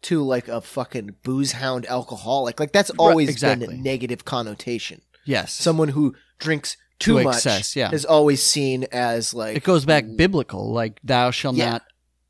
to 0.03 0.23
like 0.23 0.49
a 0.49 0.61
fucking 0.61 1.17
booze 1.23 1.53
hound 1.53 1.87
alcoholic. 1.87 2.61
Like 2.61 2.73
that's 2.73 2.91
always 2.99 3.31
exactly. 3.31 3.69
been 3.69 3.77
a 3.77 3.83
negative 3.83 4.25
connotation. 4.27 5.01
Yes. 5.25 5.55
Someone 5.55 5.89
who 5.89 6.15
drinks 6.39 6.77
too 6.99 7.19
To 7.19 7.25
much 7.25 7.37
excess, 7.37 7.75
yeah. 7.75 7.91
is 7.91 8.05
always 8.05 8.43
seen 8.43 8.85
as 8.93 9.33
like 9.33 9.57
it 9.57 9.65
goes 9.65 9.87
back 9.87 10.05
mm. 10.05 10.17
biblical, 10.19 10.71
like 10.73 11.01
thou 11.03 11.31
shalt 11.31 11.57
Yeah. 11.57 11.71
not 11.71 11.83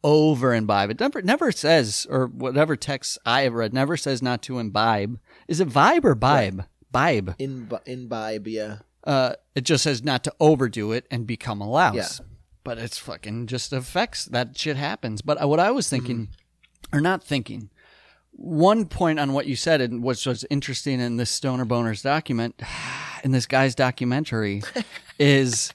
over 0.04 0.54
imbibe. 0.54 0.90
It 0.90 1.00
never 1.00 1.20
never 1.20 1.50
says, 1.50 2.06
or 2.08 2.26
whatever 2.28 2.76
text 2.76 3.18
I 3.26 3.42
have 3.42 3.54
read, 3.54 3.72
never 3.72 3.96
says 3.96 4.22
not 4.22 4.40
to 4.42 4.58
imbibe. 4.60 5.18
Is 5.48 5.60
it 5.60 5.68
vibe 5.68 6.04
or 6.04 6.14
bibe? 6.14 6.66
bibe. 6.94 7.34
In 7.38 7.70
imbibe, 7.86 8.46
yeah. 8.46 8.78
Uh, 9.02 9.34
it 9.54 9.64
just 9.64 9.84
says 9.84 10.02
not 10.02 10.24
to 10.24 10.32
overdo 10.40 10.92
it 10.92 11.06
and 11.10 11.26
become 11.26 11.60
a 11.60 11.68
louse. 11.68 12.20
Yeah. 12.20 12.26
But 12.62 12.78
it's 12.78 12.96
fucking 12.96 13.48
just 13.48 13.74
affects 13.74 14.24
that 14.26 14.56
shit 14.56 14.76
happens. 14.76 15.20
But 15.20 15.42
uh, 15.42 15.48
what 15.48 15.60
I 15.60 15.70
was 15.70 15.90
thinking, 15.90 16.28
or 16.94 17.00
not 17.02 17.22
thinking, 17.22 17.68
one 18.30 18.86
point 18.86 19.20
on 19.20 19.34
what 19.34 19.46
you 19.46 19.54
said, 19.54 19.82
and 19.82 20.02
which 20.02 20.24
was 20.24 20.46
interesting 20.48 20.98
in 20.98 21.18
this 21.18 21.28
Stoner 21.30 21.66
Boners 21.66 22.02
document, 22.02 22.62
in 23.24 23.32
this 23.32 23.46
guy's 23.46 23.74
documentary, 23.74 24.62
is 25.18 25.74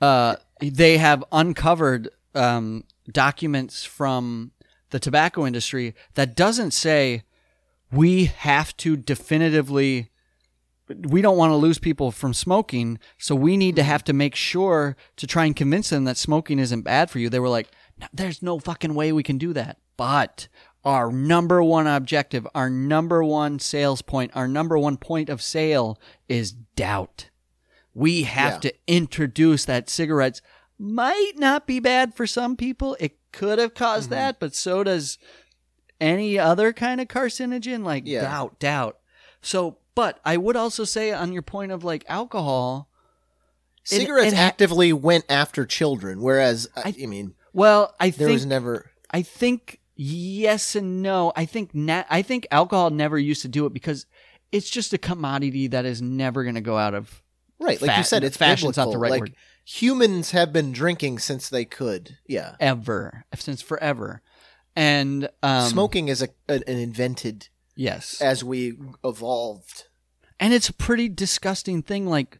uh, 0.00 0.36
they 0.62 0.96
have 0.96 1.22
uncovered 1.30 2.08
um, 2.34 2.84
documents 3.10 3.84
from 3.84 4.52
the 4.90 4.98
tobacco 4.98 5.46
industry 5.46 5.94
that 6.14 6.34
doesn't 6.34 6.70
say 6.70 7.22
we 7.92 8.24
have 8.26 8.76
to 8.78 8.96
definitively 8.96 10.08
we 11.08 11.22
don't 11.22 11.38
want 11.38 11.52
to 11.52 11.56
lose 11.56 11.78
people 11.78 12.10
from 12.10 12.34
smoking, 12.34 12.98
so 13.16 13.34
we 13.34 13.56
need 13.56 13.76
to 13.76 13.82
have 13.82 14.04
to 14.04 14.12
make 14.12 14.34
sure 14.34 14.96
to 15.16 15.26
try 15.26 15.46
and 15.46 15.56
convince 15.56 15.88
them 15.88 16.04
that 16.04 16.16
smoking 16.18 16.58
isn't 16.58 16.82
bad 16.82 17.08
for 17.08 17.18
you. 17.18 17.30
They 17.30 17.38
were 17.38 17.48
like, 17.48 17.68
there's 18.12 18.42
no 18.42 18.58
fucking 18.58 18.92
way 18.94 19.10
we 19.12 19.22
can 19.22 19.38
do 19.38 19.52
that. 19.54 19.78
But 19.96 20.48
our 20.84 21.10
number 21.10 21.62
one 21.62 21.86
objective, 21.86 22.46
our 22.54 22.68
number 22.68 23.22
one 23.24 23.58
sales 23.58 24.02
point, 24.02 24.32
our 24.34 24.48
number 24.48 24.76
one 24.76 24.96
point 24.98 25.30
of 25.30 25.40
sale 25.40 25.98
is 26.28 26.52
doubt. 26.52 27.30
We 27.94 28.24
have 28.24 28.54
Yeah. 28.54 28.70
to 28.70 28.74
introduce 28.86 29.64
that 29.66 29.88
cigarettes 29.88 30.42
might 30.78 31.34
not 31.36 31.66
be 31.66 31.78
bad 31.78 32.12
for 32.14 32.26
some 32.26 32.56
people. 32.56 32.96
It 33.00 33.16
could 33.32 33.58
have 33.60 33.72
caused 33.74 34.06
Mm-hmm. 34.10 34.14
that, 34.18 34.40
but 34.40 34.54
so 34.54 34.82
does 34.82 35.16
any 36.02 36.38
other 36.38 36.72
kind 36.72 37.00
of 37.00 37.08
carcinogen 37.08 37.84
like 37.84 38.02
Yeah. 38.06 38.22
doubt, 38.22 38.58
doubt. 38.58 38.98
So, 39.40 39.78
but 39.94 40.20
I 40.24 40.36
would 40.36 40.56
also 40.56 40.84
say 40.84 41.12
on 41.12 41.32
your 41.32 41.42
point 41.42 41.72
of 41.72 41.84
like 41.84 42.04
alcohol, 42.08 42.88
It- 43.84 43.88
Cigarettes 43.88 44.32
it 44.32 44.36
ha- 44.36 44.42
actively 44.42 44.92
went 44.92 45.24
after 45.28 45.64
children, 45.64 46.20
whereas 46.20 46.68
uh, 46.76 46.82
I, 46.84 46.94
I 47.02 47.06
mean, 47.06 47.34
well, 47.52 47.94
I 47.98 48.10
there 48.10 48.28
think 48.28 48.36
was 48.36 48.46
never. 48.46 48.90
I 49.10 49.22
think 49.22 49.80
yes 49.96 50.74
and 50.76 51.02
no. 51.02 51.32
I 51.36 51.44
think 51.46 51.74
na- 51.74 52.04
I 52.10 52.22
think 52.22 52.46
alcohol 52.50 52.90
never 52.90 53.18
used 53.18 53.42
to 53.42 53.48
do 53.48 53.66
it 53.66 53.72
because 53.72 54.06
it's 54.52 54.70
just 54.70 54.92
a 54.92 54.98
commodity 54.98 55.66
that 55.68 55.84
is 55.84 56.00
never 56.02 56.42
going 56.44 56.54
to 56.56 56.60
go 56.60 56.78
out 56.78 56.94
of 56.94 57.22
Right, 57.58 57.80
like 57.80 57.96
you 57.96 58.02
said, 58.04 58.24
it's 58.24 58.36
fashion's 58.36 58.76
not 58.76 58.86
the 58.86 58.90
biblical. 58.92 59.00
right 59.02 59.10
like, 59.12 59.20
word. 59.20 59.34
Humans 59.64 60.32
have 60.32 60.52
been 60.52 60.72
drinking 60.72 61.20
since 61.20 61.48
they 61.48 61.64
could. 61.64 62.18
Yeah, 62.26 62.56
ever 62.58 63.24
since 63.36 63.62
forever. 63.62 64.20
And 64.74 65.28
um, 65.42 65.68
smoking 65.68 66.08
is 66.08 66.22
a, 66.22 66.28
an, 66.48 66.62
invented 66.66 67.48
yes, 67.76 68.20
as 68.20 68.42
we 68.42 68.74
evolved. 69.04 69.84
and 70.40 70.54
it's 70.54 70.68
a 70.68 70.74
pretty 70.74 71.08
disgusting 71.08 71.82
thing 71.82 72.06
like 72.06 72.38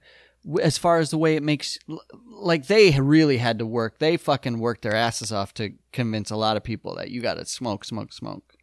as 0.60 0.78
far 0.78 0.98
as 0.98 1.10
the 1.10 1.18
way 1.18 1.36
it 1.36 1.42
makes 1.42 1.78
like 2.26 2.66
they 2.66 2.98
really 2.98 3.36
had 3.36 3.58
to 3.58 3.66
work. 3.66 3.98
They 3.98 4.16
fucking 4.16 4.58
worked 4.58 4.82
their 4.82 4.94
asses 4.94 5.30
off 5.30 5.54
to 5.54 5.74
convince 5.92 6.30
a 6.30 6.36
lot 6.36 6.56
of 6.56 6.64
people 6.64 6.94
that 6.96 7.10
you 7.10 7.20
gotta 7.20 7.44
smoke 7.44 7.84
smoke 7.84 8.12
smoke. 8.12 8.54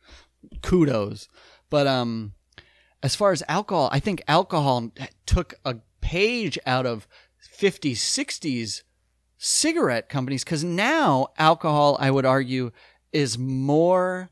Kudos. 0.62 1.30
But 1.70 1.86
um 1.86 2.34
as 3.02 3.16
far 3.16 3.32
as 3.32 3.44
alcohol 3.48 3.90
i 3.92 4.00
think 4.00 4.22
alcohol 4.28 4.92
took 5.26 5.56
a 5.66 5.76
page 6.02 6.58
out 6.66 6.86
of 6.86 7.08
50s 7.58 7.94
60s 7.94 8.84
cigarette 9.38 10.10
companies 10.10 10.44
because 10.44 10.64
now 10.64 11.28
alcohol 11.38 11.98
i 12.00 12.12
would 12.12 12.26
argue 12.26 12.72
is 13.12 13.38
more 13.38 14.30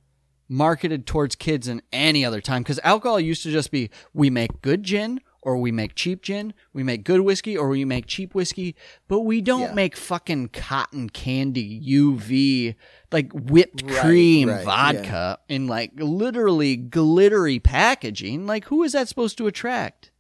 marketed 0.50 1.06
towards 1.06 1.36
kids 1.36 1.68
than 1.68 1.82
any 1.92 2.24
other 2.24 2.40
time. 2.42 2.64
Because 2.64 2.80
alcohol 2.84 3.20
used 3.20 3.44
to 3.44 3.52
just 3.52 3.72
be 3.72 3.90
we 4.14 4.30
make 4.30 4.62
good 4.62 4.84
gin 4.84 5.20
or 5.42 5.58
we 5.58 5.72
make 5.72 5.94
cheap 5.96 6.22
gin 6.22 6.54
we 6.74 6.84
make 6.84 7.04
good 7.04 7.22
whiskey 7.22 7.56
or 7.56 7.70
we 7.70 7.86
make 7.86 8.06
cheap 8.06 8.34
whiskey 8.36 8.76
but 9.08 9.22
we 9.22 9.40
don't 9.40 9.62
Yeah. 9.62 9.74
make 9.74 9.96
fucking 9.96 10.50
cotton 10.50 11.10
candy 11.10 11.80
uv 11.96 12.76
like 13.12 13.32
whipped 13.34 13.84
Right, 13.84 14.00
cream 14.02 14.50
right, 14.50 14.66
vodka 14.66 15.40
in 15.48 15.68
like 15.68 15.92
literally 15.96 16.76
glittery 16.76 17.60
packaging. 17.60 18.46
Like 18.48 18.66
who 18.66 18.84
is 18.84 18.92
that 18.94 19.08
supposed 19.08 19.38
to 19.38 19.48
attract? 19.48 20.12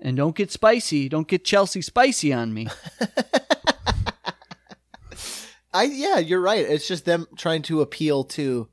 And 0.00 0.16
don't 0.16 0.36
get 0.36 0.50
spicy 0.52 1.08
don't 1.08 1.26
get 1.28 1.44
chelsea 1.44 1.82
spicy 1.82 2.32
on 2.32 2.54
me 2.54 2.68
I 5.72 5.84
yeah, 5.84 6.18
you're 6.18 6.40
right. 6.40 6.64
It's 6.64 6.88
just 6.88 7.04
them 7.04 7.26
trying 7.36 7.62
to 7.62 7.80
appeal 7.82 8.24
to 8.24 8.68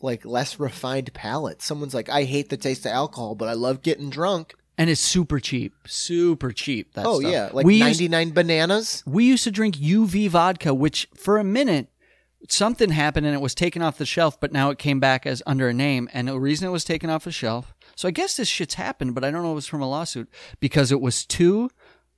like 0.00 0.24
less 0.24 0.58
refined 0.60 1.12
palates. 1.14 1.64
Someone's 1.64 1.94
like, 1.94 2.08
I 2.08 2.24
hate 2.24 2.50
the 2.50 2.56
taste 2.56 2.84
of 2.86 2.92
alcohol, 2.92 3.34
but 3.34 3.48
I 3.48 3.54
love 3.54 3.82
getting 3.82 4.10
drunk. 4.10 4.54
and 4.76 4.90
it's 4.90 5.00
super 5.00 5.38
cheap 5.40 5.72
super 5.86 6.50
cheap 6.52 6.92
that 6.94 7.06
oh 7.06 7.20
stuff. 7.20 7.32
yeah, 7.32 7.48
like 7.52 7.64
we 7.64 7.74
used- 7.76 8.00
99 8.00 8.30
bananas. 8.32 9.02
we 9.06 9.24
used 9.24 9.44
to 9.44 9.50
drink 9.50 9.76
UV 9.76 10.28
vodka, 10.28 10.74
which 10.74 11.08
for 11.16 11.38
a 11.38 11.44
minute 11.44 11.88
something 12.50 12.90
happened 12.90 13.24
and 13.24 13.34
it 13.34 13.40
was 13.40 13.54
taken 13.54 13.80
off 13.80 13.96
the 13.96 14.04
shelf, 14.04 14.38
but 14.38 14.52
now 14.52 14.68
it 14.70 14.78
came 14.78 15.00
back 15.00 15.24
as 15.24 15.42
under 15.46 15.68
a 15.68 15.72
name. 15.72 16.10
And 16.12 16.28
the 16.28 16.38
reason 16.38 16.68
it 16.68 16.72
was 16.72 16.84
taken 16.84 17.08
off 17.08 17.24
the 17.24 17.32
shelf, 17.32 17.72
so 17.96 18.06
I 18.06 18.10
guess 18.10 18.36
this 18.36 18.48
shit's 18.48 18.74
happened, 18.74 19.14
but 19.14 19.24
I 19.24 19.30
don't 19.30 19.42
know 19.42 19.48
if 19.50 19.52
it 19.52 19.54
was 19.54 19.66
from 19.66 19.80
a 19.80 19.88
lawsuit 19.88 20.28
because 20.60 20.92
it 20.92 21.00
was 21.00 21.24
too 21.24 21.70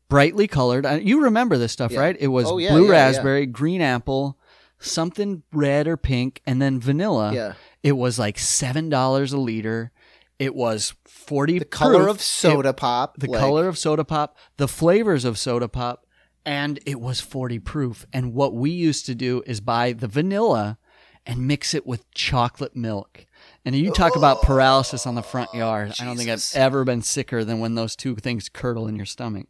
brightly 0.09 0.47
colored. 0.47 0.87
Uh, 0.87 0.99
You 1.03 1.23
remember 1.23 1.59
this 1.59 1.73
stuff, 1.73 1.93
Yeah. 1.93 2.01
right? 2.01 2.17
It 2.19 2.29
was 2.29 2.47
Oh, 2.47 2.59
yeah, 2.59 2.73
blue 2.73 2.87
yeah, 2.87 2.93
raspberry, 2.93 3.47
green 3.47 3.81
apple, 3.81 4.39
something 4.79 5.43
red 5.53 5.87
or 5.89 5.97
pink, 5.97 6.43
and 6.47 6.61
then 6.61 6.81
vanilla. 6.81 7.33
Yeah. 7.35 7.53
It 7.83 7.93
was 7.93 8.19
like 8.19 8.39
seven 8.39 8.89
dollars 8.89 9.33
a 9.33 9.39
liter. 9.39 9.93
It 10.39 10.55
was 10.55 10.95
forty. 11.05 11.59
The 11.59 11.65
color 11.65 12.05
proof. 12.05 12.17
of 12.17 12.21
soda 12.23 12.73
pop. 12.73 13.17
the 13.19 13.29
like- 13.31 13.41
color 13.41 13.69
of 13.69 13.79
soda 13.79 14.05
pop, 14.05 14.37
the 14.59 14.69
flavors 14.69 15.25
of 15.25 15.39
soda 15.39 15.69
pop, 15.69 16.05
and 16.45 16.79
it 16.87 17.01
was 17.01 17.21
40 17.21 17.59
proof. 17.59 18.07
And 18.13 18.35
what 18.35 18.55
we 18.55 18.71
used 18.71 19.07
to 19.07 19.15
do 19.15 19.43
is 19.47 19.61
buy 19.61 19.93
the 19.93 20.07
vanilla 20.07 20.79
and 21.25 21.47
mix 21.49 21.75
it 21.75 21.85
with 21.87 22.09
chocolate 22.13 22.77
milk. 22.77 23.27
And 23.65 23.75
you 23.75 23.91
talk 23.91 24.15
about 24.15 24.43
paralysis 24.43 25.07
on 25.09 25.17
the 25.17 25.23
front 25.25 25.53
yard. 25.55 25.95
I 25.99 26.05
don't 26.05 26.17
think 26.17 26.31
I've 26.31 26.45
ever 26.55 26.85
been 26.85 27.03
sicker 27.03 27.43
than 27.45 27.59
when 27.59 27.75
those 27.75 27.97
two 27.97 28.15
things 28.15 28.49
curdle 28.49 28.87
in 28.87 28.95
your 28.95 29.07
stomach. 29.07 29.49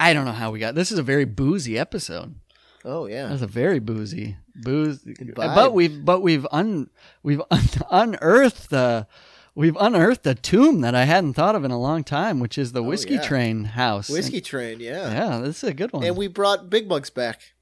I 0.00 0.14
don't 0.14 0.24
know 0.24 0.32
how 0.32 0.50
we 0.50 0.58
got. 0.58 0.74
This 0.74 0.90
is 0.90 0.98
a 0.98 1.02
very 1.02 1.26
boozy 1.26 1.78
episode. 1.78 2.34
Oh 2.84 3.06
yeah. 3.06 3.28
That's 3.28 3.42
a 3.42 3.46
very 3.46 3.78
boozy 3.78 4.38
booze. 4.54 5.04
But 5.36 5.74
we've 5.74 6.02
but 6.04 6.22
we've 6.22 6.46
un 6.50 6.88
we've 7.22 7.42
un, 7.50 7.62
unearthed 7.90 8.70
the 8.70 9.06
we've 9.54 9.76
unearthed 9.78 10.26
a 10.26 10.34
tomb 10.34 10.80
that 10.80 10.94
I 10.94 11.04
hadn't 11.04 11.34
thought 11.34 11.54
of 11.54 11.64
in 11.64 11.70
a 11.70 11.78
long 11.78 12.02
time, 12.02 12.40
which 12.40 12.56
is 12.56 12.72
the 12.72 12.80
oh, 12.80 12.84
whiskey 12.84 13.18
Oh, 13.18 13.22
yeah. 13.22 13.28
train 13.28 13.64
house. 13.64 14.08
Whiskey 14.08 14.40
train, 14.40 14.80
yeah. 14.80 15.12
yeah, 15.12 15.38
this 15.40 15.62
is 15.62 15.68
a 15.68 15.74
good 15.74 15.92
one. 15.92 16.04
And 16.04 16.16
we 16.16 16.28
brought 16.28 16.70
Big 16.70 16.88
Bugs 16.88 17.10
back 17.10 17.52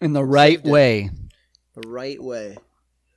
in 0.00 0.12
the 0.12 0.24
right 0.24 0.62
way. 0.62 1.10
the 1.74 1.88
right 1.88 2.22
way. 2.22 2.58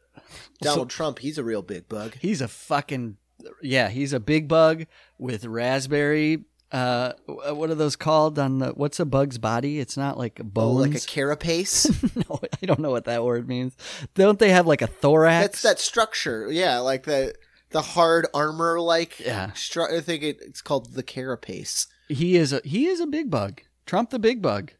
Donald 0.61 0.89
Trump, 0.89 1.19
he's 1.19 1.37
a 1.37 1.43
real 1.43 1.61
big 1.61 1.89
bug. 1.89 2.15
He's 2.21 2.39
a 2.39 2.47
fucking 2.47 3.17
yeah. 3.61 3.89
He's 3.89 4.13
a 4.13 4.19
big 4.21 4.47
bug 4.47 4.85
with 5.17 5.45
raspberry. 5.45 6.45
Uh, 6.71 7.13
what 7.27 7.69
are 7.69 7.75
those 7.75 7.95
called 7.95 8.37
on 8.39 8.59
the? 8.59 8.69
What's 8.71 8.99
a 8.99 9.05
bug's 9.05 9.37
body? 9.37 9.79
It's 9.79 9.95
not 9.95 10.17
like 10.17 10.39
Oh, 10.41 10.43
bones. 10.43 10.93
like 10.93 11.03
a 11.03 11.05
carapace. 11.05 11.85
no, 12.15 12.39
I 12.61 12.65
don't 12.65 12.79
know 12.79 12.91
what 12.91 13.05
that 13.05 13.23
word 13.23 13.47
means. 13.47 13.75
Don't 14.15 14.39
they 14.39 14.49
have 14.49 14.65
like 14.67 14.81
a 14.81 14.87
thorax? 14.87 15.43
That's 15.43 15.61
that 15.61 15.79
structure. 15.79 16.51
Yeah, 16.51 16.79
like 16.79 17.03
the 17.03 17.33
the 17.69 17.81
hard 17.81 18.27
armor 18.33 18.79
like 18.81 19.19
Yeah. 19.19 19.51
stru- 19.53 19.91
I 19.95 20.01
think 20.01 20.23
it, 20.23 20.39
it's 20.41 20.61
called 20.61 20.93
the 20.93 21.03
carapace. 21.03 21.87
He 22.09 22.35
is 22.35 22.51
a 22.51 22.61
he 22.65 22.87
is 22.87 22.99
a 22.99 23.07
big 23.07 23.29
bug. 23.29 23.61
Trump 23.85 24.09
the 24.09 24.19
big 24.19 24.41
bug. 24.41 24.71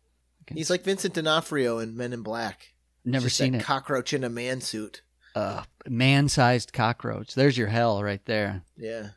He's 0.48 0.70
like 0.70 0.84
Vincent 0.84 1.14
D'Onofrio 1.14 1.80
in 1.80 1.95
Men 1.95 2.14
in 2.14 2.22
Black. 2.22 2.74
Never 3.03 3.26
Just 3.26 3.38
seen 3.38 3.56
it. 3.56 3.64
Cockroach 3.64 4.14
in 4.14 4.24
a 4.24 4.30
man 4.30 4.62
suit. 4.62 5.02
uh, 5.36 5.64
man-sized 5.88 6.72
cockroach. 6.74 7.36
There's 7.36 7.57
your 7.57 7.68
hell 7.68 8.02
right 8.03 8.24
there. 8.26 8.62
Yeah. 8.78 9.10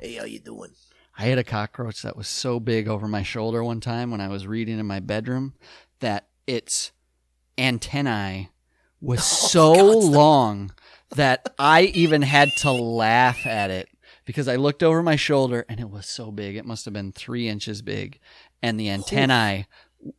Hey, 0.00 0.14
how 0.14 0.24
you 0.24 0.38
doing? 0.38 0.70
I 1.20 1.24
had 1.24 1.38
a 1.38 1.44
cockroach 1.44 2.00
that 2.00 2.16
was 2.16 2.28
so 2.28 2.58
big 2.58 2.88
over 2.88 3.06
my 3.06 3.22
shoulder 3.22 3.62
one 3.62 3.80
time 3.80 4.10
when 4.10 4.22
I 4.22 4.28
was 4.28 4.46
reading 4.46 4.78
in 4.78 4.86
my 4.86 5.00
bedroom 5.00 5.52
that 5.98 6.28
its 6.46 6.92
antennae 7.58 8.48
was 9.02 9.20
oh, 9.20 9.48
so 9.48 9.98
long 9.98 10.72
that 11.10 11.54
I 11.58 11.82
even 11.82 12.22
had 12.22 12.48
to 12.60 12.72
laugh 12.72 13.46
at 13.46 13.70
it 13.70 13.90
because 14.24 14.48
I 14.48 14.56
looked 14.56 14.82
over 14.82 15.02
my 15.02 15.16
shoulder 15.16 15.66
and 15.68 15.78
it 15.78 15.90
was 15.90 16.06
so 16.06 16.30
big. 16.30 16.56
It 16.56 16.64
must 16.64 16.86
have 16.86 16.94
been 16.94 17.12
three 17.12 17.48
inches 17.48 17.82
big. 17.82 18.18
And 18.62 18.80
the 18.80 18.88
antennae 18.88 19.66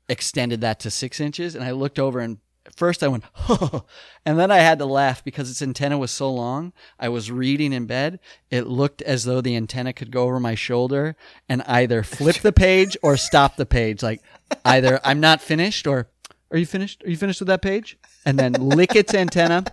extended 0.08 0.62
that 0.62 0.80
to 0.82 0.92
six 0.92 1.20
inches. 1.20 1.56
And 1.56 1.64
I 1.64 1.72
looked 1.72 1.98
over 1.98 2.20
and 2.20 2.38
first 2.76 3.04
I 3.04 3.08
went, 3.08 3.24
oh, 3.50 3.86
and 4.26 4.40
then 4.40 4.52
I 4.52 4.58
had 4.58 4.80
to 4.80 4.86
laugh 4.86 5.24
because 5.24 5.50
its 5.50 5.62
antenna 5.62 5.98
was 5.98 6.12
so 6.12 6.32
long. 6.32 6.74
I 7.00 7.10
was 7.10 7.32
reading 7.32 7.74
in 7.74 7.86
bed. 7.86 8.20
It 8.50 8.68
looked 8.68 9.02
as 9.02 9.24
though 9.24 9.42
the 9.42 9.56
antenna 9.56 9.94
could 9.94 10.12
go 10.12 10.24
over 10.24 10.40
my 10.40 10.56
shoulder 10.56 11.16
and 11.50 11.62
either 11.64 12.04
flip 12.04 12.38
the 12.38 12.54
page 12.54 12.98
or 13.02 13.18
stop 13.18 13.56
the 13.56 13.66
page. 13.66 14.04
Like 14.04 14.22
either 14.66 15.00
I'm 15.04 15.20
not 15.20 15.42
finished 15.42 15.88
or 15.88 16.10
are 16.52 16.58
you 16.58 16.66
finished? 16.66 17.04
Are 17.06 17.10
you 17.10 17.18
finished 17.18 17.40
with 17.40 17.48
that 17.48 17.62
page? 17.62 17.98
And 18.26 18.38
then 18.38 18.54
lick 18.54 18.96
its 18.96 19.14
antenna 19.14 19.66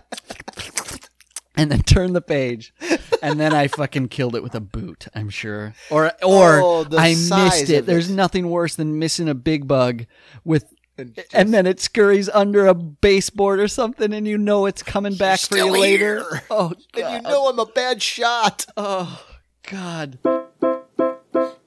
and 1.59 1.69
then 1.69 1.81
turn 1.81 2.13
the 2.13 2.21
page. 2.21 2.73
and 3.21 3.39
then 3.39 3.53
I 3.53 3.67
fucking 3.67 4.07
killed 4.07 4.35
it 4.35 4.43
with 4.43 4.55
a 4.55 4.61
boot. 4.61 5.07
I'm 5.13 5.29
sure, 5.29 5.73
or 5.89 6.11
or 6.23 6.61
Oh, 6.63 6.87
I 6.97 7.09
missed 7.09 7.69
it. 7.69 7.85
There's 7.85 8.09
nothing 8.09 8.49
worse 8.49 8.75
than 8.75 8.97
missing 8.97 9.27
a 9.29 9.35
big 9.35 9.67
bug 9.67 10.05
with. 10.43 10.73
And 11.33 11.53
then 11.53 11.65
it 11.65 11.79
scurries 11.79 12.29
under 12.29 12.67
a 12.67 12.73
baseboard 12.73 13.59
or 13.59 13.67
something, 13.67 14.13
and 14.13 14.27
you 14.27 14.37
know 14.37 14.65
it's 14.65 14.83
coming 14.83 15.15
back 15.15 15.39
for 15.39 15.57
you 15.57 15.71
later. 15.71 16.23
here. 16.29 16.43
Oh 16.49 16.73
god! 16.93 17.03
And 17.03 17.23
you 17.25 17.31
know 17.31 17.47
I'm 17.47 17.59
a 17.59 17.65
bad 17.65 18.01
shot. 18.01 18.65
oh 18.77 19.23
god! 19.69 20.19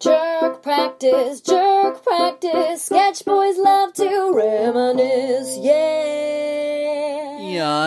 Jerk 0.00 0.62
practice, 0.62 1.40
jerk 1.40 2.02
practice. 2.04 2.84
Sketch 2.84 3.24
boys 3.24 3.56
love 3.58 3.92
to 3.94 4.32
reminisce. 4.34 5.56
Yeah. 5.58 5.82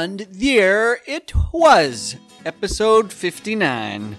And 0.04 0.20
there 0.32 1.00
it 1.06 1.34
was, 1.52 2.16
episode 2.46 3.12
59. 3.12 4.16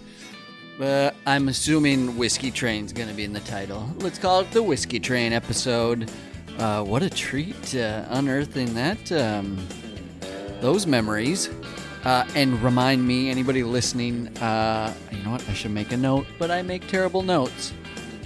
Uh, 0.78 1.11
I'm 1.27 1.48
assuming 1.48 2.19
Whiskey 2.19 2.51
Train's 2.51 2.93
gonna 2.93 3.15
be 3.15 3.24
in 3.24 3.32
the 3.32 3.40
title. 3.40 3.89
Let's 3.98 4.19
call 4.19 4.40
it 4.40 4.51
the 4.51 4.62
Whiskey 4.62 5.01
Train 5.01 5.32
episode. 5.32 6.11
Uh, 6.59 6.83
what 6.83 7.03
a 7.03 7.11
treat 7.11 7.74
uh, 7.74 8.05
unearthing 8.09 8.73
that, 8.74 9.12
um, 9.12 9.59
those 10.61 10.87
memories. 10.87 11.51
Uh, 12.05 12.24
and 12.35 12.62
remind 12.62 13.07
me, 13.07 13.31
anybody 13.31 13.62
listening, 13.62 14.28
uh, 14.39 14.95
you 15.11 15.23
know 15.24 15.33
what? 15.33 15.49
I 15.49 15.53
should 15.53 15.73
make 15.73 15.93
a 15.93 15.97
note, 15.97 16.27
but 16.39 16.51
I 16.51 16.62
make 16.62 16.87
terrible 16.87 17.23
notes 17.23 17.73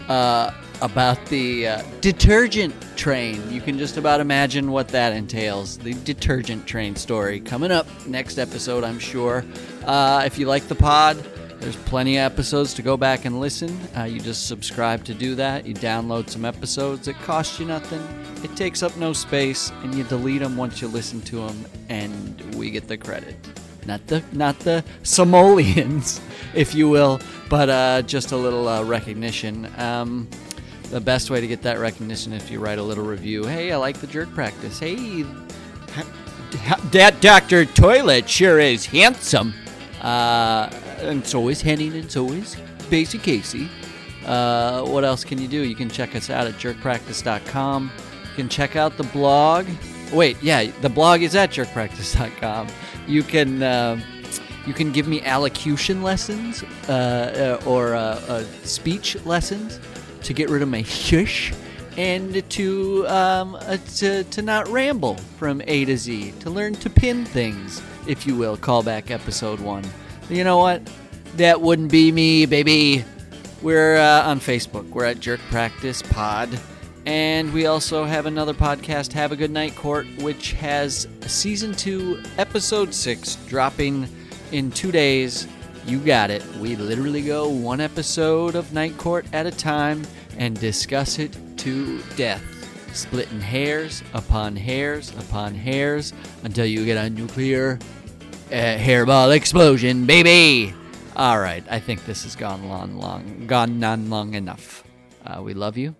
uh, 0.08 0.52
about 0.82 1.24
the 1.26 1.66
uh, 1.66 1.82
detergent 2.00 2.74
train. 2.96 3.50
You 3.50 3.60
can 3.60 3.78
just 3.78 3.96
about 3.96 4.20
imagine 4.20 4.70
what 4.70 4.88
that 4.88 5.12
entails. 5.14 5.78
The 5.78 5.94
detergent 5.94 6.66
train 6.66 6.94
story 6.94 7.40
coming 7.40 7.72
up 7.72 7.86
next 8.06 8.38
episode, 8.38 8.84
I'm 8.84 8.98
sure. 8.98 9.44
Uh, 9.84 10.22
if 10.26 10.38
you 10.38 10.46
like 10.46 10.68
the 10.68 10.74
pod, 10.74 11.16
there's 11.60 11.76
plenty 11.76 12.16
of 12.16 12.32
episodes 12.32 12.74
to 12.74 12.82
go 12.82 12.96
back 12.96 13.24
and 13.24 13.40
listen. 13.40 13.78
Uh, 13.96 14.04
you 14.04 14.18
just 14.20 14.48
subscribe 14.48 15.04
to 15.04 15.14
do 15.14 15.34
that. 15.36 15.66
You 15.66 15.74
download 15.74 16.28
some 16.28 16.44
episodes. 16.44 17.06
It 17.06 17.16
costs 17.16 17.60
you 17.60 17.66
nothing. 17.66 18.02
It 18.42 18.56
takes 18.56 18.82
up 18.82 18.96
no 18.96 19.12
space, 19.12 19.70
and 19.82 19.94
you 19.94 20.04
delete 20.04 20.40
them 20.40 20.56
once 20.56 20.80
you 20.80 20.88
listen 20.88 21.20
to 21.22 21.46
them, 21.46 21.64
and 21.88 22.54
we 22.54 22.70
get 22.70 22.88
the 22.88 22.96
credit 22.96 23.36
not 23.86 24.06
the 24.06 24.22
not 24.32 24.58
the 24.60 24.84
Somalians, 25.02 26.20
if 26.54 26.74
you 26.74 26.88
will, 26.88 27.20
but 27.48 27.68
uh, 27.68 28.02
just 28.02 28.32
a 28.32 28.36
little 28.36 28.68
uh, 28.68 28.82
recognition. 28.84 29.68
Um, 29.78 30.28
the 30.90 31.00
best 31.00 31.30
way 31.30 31.40
to 31.40 31.46
get 31.46 31.62
that 31.62 31.78
recognition 31.78 32.32
if 32.32 32.50
you 32.50 32.58
write 32.58 32.78
a 32.78 32.82
little 32.82 33.04
review. 33.04 33.44
Hey, 33.44 33.70
I 33.72 33.76
like 33.76 33.98
the 33.98 34.08
jerk 34.08 34.32
practice. 34.34 34.78
Hey, 34.78 35.24
that 36.90 37.20
Doctor 37.20 37.64
Toilet 37.64 38.28
sure 38.28 38.58
is 38.58 38.86
handsome. 38.86 39.54
Uh, 40.00 40.68
and 41.02 41.26
so 41.26 41.48
is 41.48 41.60
Henning, 41.60 41.94
and 41.94 42.10
so 42.10 42.30
is 42.32 42.56
Basie 42.90 43.22
Casey. 43.22 43.68
Uh, 44.26 44.84
what 44.84 45.04
else 45.04 45.24
can 45.24 45.40
you 45.40 45.48
do? 45.48 45.62
You 45.62 45.74
can 45.74 45.88
check 45.88 46.14
us 46.14 46.30
out 46.30 46.46
at 46.46 46.54
jerkpractice.com. 46.54 47.90
You 48.30 48.36
can 48.36 48.48
check 48.48 48.76
out 48.76 48.96
the 48.96 49.04
blog. 49.04 49.66
Wait, 50.12 50.42
yeah, 50.42 50.70
the 50.80 50.88
blog 50.88 51.22
is 51.22 51.34
at 51.34 51.50
jerkpractice.com. 51.50 52.68
You 53.06 53.22
can 53.22 53.62
uh, 53.62 54.00
you 54.66 54.74
can 54.74 54.92
give 54.92 55.08
me 55.08 55.22
allocution 55.22 56.02
lessons 56.02 56.62
uh, 56.88 57.58
uh, 57.62 57.68
or 57.68 57.94
uh, 57.94 58.20
uh, 58.28 58.44
speech 58.62 59.16
lessons 59.24 59.80
to 60.22 60.32
get 60.32 60.50
rid 60.50 60.62
of 60.62 60.68
my 60.68 60.82
shush 60.84 61.52
and 61.96 62.48
to 62.50 63.06
um, 63.08 63.58
to 63.96 64.24
to 64.24 64.42
not 64.42 64.68
ramble 64.68 65.16
from 65.38 65.62
A 65.66 65.84
to 65.86 65.96
Z. 65.96 66.32
To 66.40 66.50
learn 66.50 66.74
to 66.76 66.90
pin 66.90 67.24
things, 67.24 67.82
if 68.06 68.26
you 68.26 68.36
will. 68.36 68.56
Call 68.56 68.82
back 68.82 69.10
episode 69.10 69.60
one. 69.60 69.84
You 70.30 70.44
know 70.44 70.58
what? 70.58 70.88
That 71.38 71.60
wouldn't 71.60 71.90
be 71.90 72.12
me, 72.12 72.46
baby. 72.46 73.04
We're 73.62 73.96
uh, 73.96 74.28
on 74.28 74.38
Facebook. 74.38 74.88
We're 74.90 75.04
at 75.04 75.18
Jerk 75.18 75.40
Practice 75.50 76.02
Pod. 76.02 76.48
And 77.04 77.52
we 77.52 77.66
also 77.66 78.04
have 78.04 78.26
another 78.26 78.54
podcast, 78.54 79.12
Have 79.12 79.32
a 79.32 79.36
Good 79.36 79.50
Night 79.50 79.74
Court, 79.74 80.06
which 80.20 80.52
has 80.52 81.08
season 81.22 81.72
two, 81.72 82.22
episode 82.38 82.94
six, 82.94 83.34
dropping 83.48 84.06
in 84.52 84.70
two 84.70 84.92
days. 84.92 85.48
You 85.84 85.98
got 85.98 86.30
it. 86.30 86.46
We 86.56 86.76
literally 86.76 87.22
go 87.22 87.48
one 87.48 87.80
episode 87.80 88.54
of 88.54 88.72
Night 88.72 88.96
Court 88.98 89.26
at 89.32 89.46
a 89.46 89.50
time 89.50 90.06
and 90.38 90.58
discuss 90.60 91.18
it 91.18 91.36
to 91.58 92.00
death, 92.16 92.44
splitting 92.94 93.40
hairs 93.40 94.04
upon 94.14 94.54
hairs 94.54 95.10
upon 95.18 95.54
hairs 95.54 96.12
until 96.44 96.66
you 96.66 96.84
get 96.84 97.04
a 97.04 97.10
nuclear 97.10 97.80
uh, 98.50 98.78
hairball 98.78 99.34
explosion, 99.34 100.06
baby. 100.06 100.74
All 101.16 101.38
right, 101.38 101.64
I 101.70 101.80
think 101.80 102.04
this 102.04 102.24
has 102.24 102.36
gone 102.36 102.68
long, 102.68 102.96
long, 102.96 103.46
gone 103.46 103.82
on 103.84 104.10
long 104.10 104.34
enough. 104.34 104.84
Uh, 105.24 105.42
we 105.42 105.54
love 105.54 105.76
you. 105.76 105.94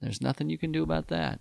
There's 0.00 0.20
nothing 0.20 0.48
you 0.50 0.58
can 0.58 0.72
do 0.72 0.82
about 0.82 1.08
that. 1.08 1.40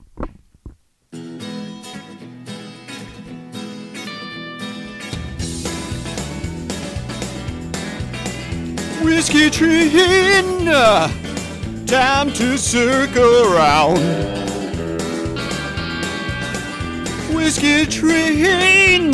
Whiskey 9.04 9.50
train, 9.50 10.66
time 11.86 12.32
to 12.34 12.58
circle 12.58 13.54
around. 13.54 13.98
Whiskey 17.34 17.86
train, 17.86 19.12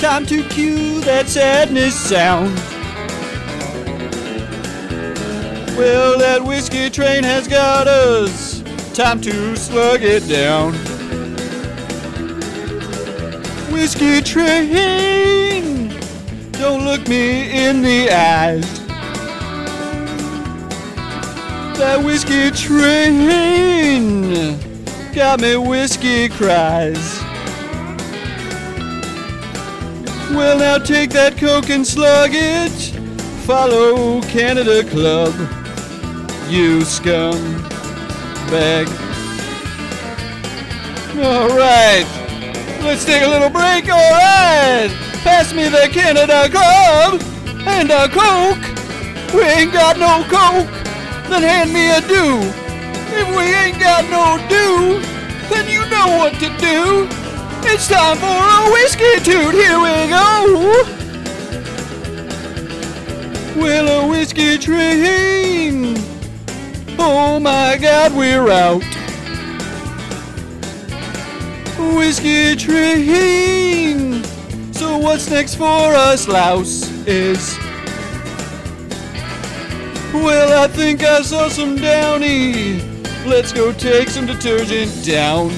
time 0.00 0.24
to 0.24 0.42
cue 0.48 0.98
that 1.02 1.28
sadness 1.28 1.94
sound. 1.94 2.54
Well, 5.76 6.18
that 6.18 6.42
whiskey 6.42 6.88
train 6.88 7.22
has 7.22 7.46
got 7.46 7.86
us. 7.86 8.62
Time 8.94 9.20
to 9.20 9.54
slug 9.56 10.00
it 10.02 10.26
down. 10.26 10.72
Whiskey 13.70 14.22
train, 14.22 15.88
don't 16.52 16.86
look 16.86 17.06
me 17.06 17.66
in 17.66 17.82
the 17.82 18.10
eyes. 18.10 18.80
That 21.76 22.02
whiskey 22.02 22.50
train 22.52 23.38
got 25.12 25.40
me 25.42 25.58
whiskey 25.58 26.30
cries. 26.30 27.19
Well, 30.32 30.58
now 30.58 30.78
take 30.78 31.10
that 31.10 31.36
coke 31.36 31.70
and 31.70 31.84
slug 31.84 32.30
it. 32.32 32.70
Follow 33.44 34.20
Canadian 34.22 34.86
Club, 34.88 35.34
you 36.48 36.82
scum 36.82 37.34
bag. 38.48 38.86
All 41.18 41.48
right, 41.48 42.06
let's 42.82 43.04
take 43.04 43.22
a 43.22 43.28
little 43.28 43.50
break. 43.50 43.90
All 43.90 44.12
right, 44.12 44.88
pass 45.24 45.52
me 45.52 45.68
the 45.68 45.88
Canadian 45.90 46.50
Club 46.52 47.20
and 47.66 47.90
a 47.90 48.06
Coke. 48.08 49.34
We 49.34 49.42
ain't 49.42 49.72
got 49.72 49.98
no 49.98 50.22
Coke, 50.30 50.70
then 51.28 51.42
hand 51.42 51.72
me 51.72 51.90
a 51.90 52.00
do. 52.02 52.38
If 53.12 53.28
we 53.36 53.52
ain't 53.52 53.80
got 53.80 54.08
no 54.08 54.38
do, 54.48 55.00
then 55.50 55.68
you 55.68 55.80
know 55.90 56.18
what 56.18 56.34
to 56.34 56.48
do. 56.58 57.19
It's 57.62 57.88
time 57.88 58.16
for 58.16 58.26
a 58.26 58.72
whiskey 58.72 59.20
toot. 59.22 59.54
Here 59.54 59.78
we 59.78 60.08
go. 60.08 61.00
Well, 63.56 64.04
a 64.04 64.08
whiskey 64.08 64.58
train. 64.58 65.96
Oh 66.98 67.38
my 67.40 67.78
God, 67.80 68.14
we're 68.14 68.50
out. 68.50 68.82
Whiskey 71.96 72.56
train. 72.56 74.24
So 74.72 74.98
what's 74.98 75.30
next 75.30 75.56
for 75.56 75.94
us, 75.94 76.28
louse? 76.28 76.90
Is 77.06 77.58
well, 80.12 80.64
I 80.64 80.66
think 80.66 81.02
I 81.04 81.22
saw 81.22 81.48
some 81.48 81.76
downy. 81.76 82.80
Let's 83.26 83.52
go 83.52 83.72
take 83.72 84.08
some 84.08 84.26
detergent 84.26 85.04
down. 85.04 85.50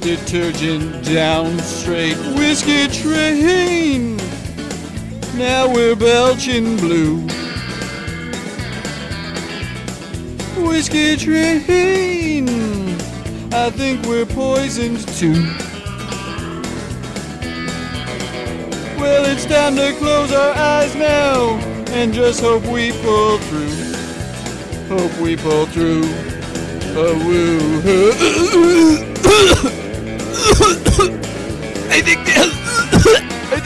Detergent 0.00 1.04
down 1.04 1.58
straight. 1.58 2.16
Whiskey 2.36 2.88
train. 2.88 4.16
Now 5.36 5.66
we're 5.72 5.96
belching 5.96 6.76
blue. 6.76 7.26
Whiskey 10.64 11.16
train. 11.16 12.48
I 13.52 13.70
think 13.70 14.06
we're 14.06 14.26
poisoned 14.26 15.06
too. 15.16 15.42
Well, 18.98 19.24
it's 19.26 19.44
time 19.46 19.76
to 19.76 19.92
close 19.98 20.32
our 20.32 20.54
eyes 20.54 20.94
now 20.94 21.58
and 21.90 22.12
just 22.12 22.40
hope 22.40 22.64
we 22.64 22.92
pull 23.02 23.38
through. 23.38 23.96
Hope 24.88 25.20
we 25.20 25.36
pull 25.36 25.66
through. 25.66 26.04
A 26.96 27.14
woo. 27.26 27.68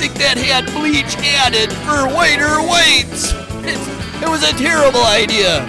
Think 0.03 0.19
that 0.19 0.35
hat 0.35 0.67
bleach 0.75 1.15
added 1.47 1.71
for 1.87 2.11
whiter 2.11 2.59
whites. 2.59 3.31
It, 3.63 3.79
it 4.19 4.27
was 4.27 4.43
a 4.43 4.51
terrible 4.59 5.07
idea. 5.07 5.63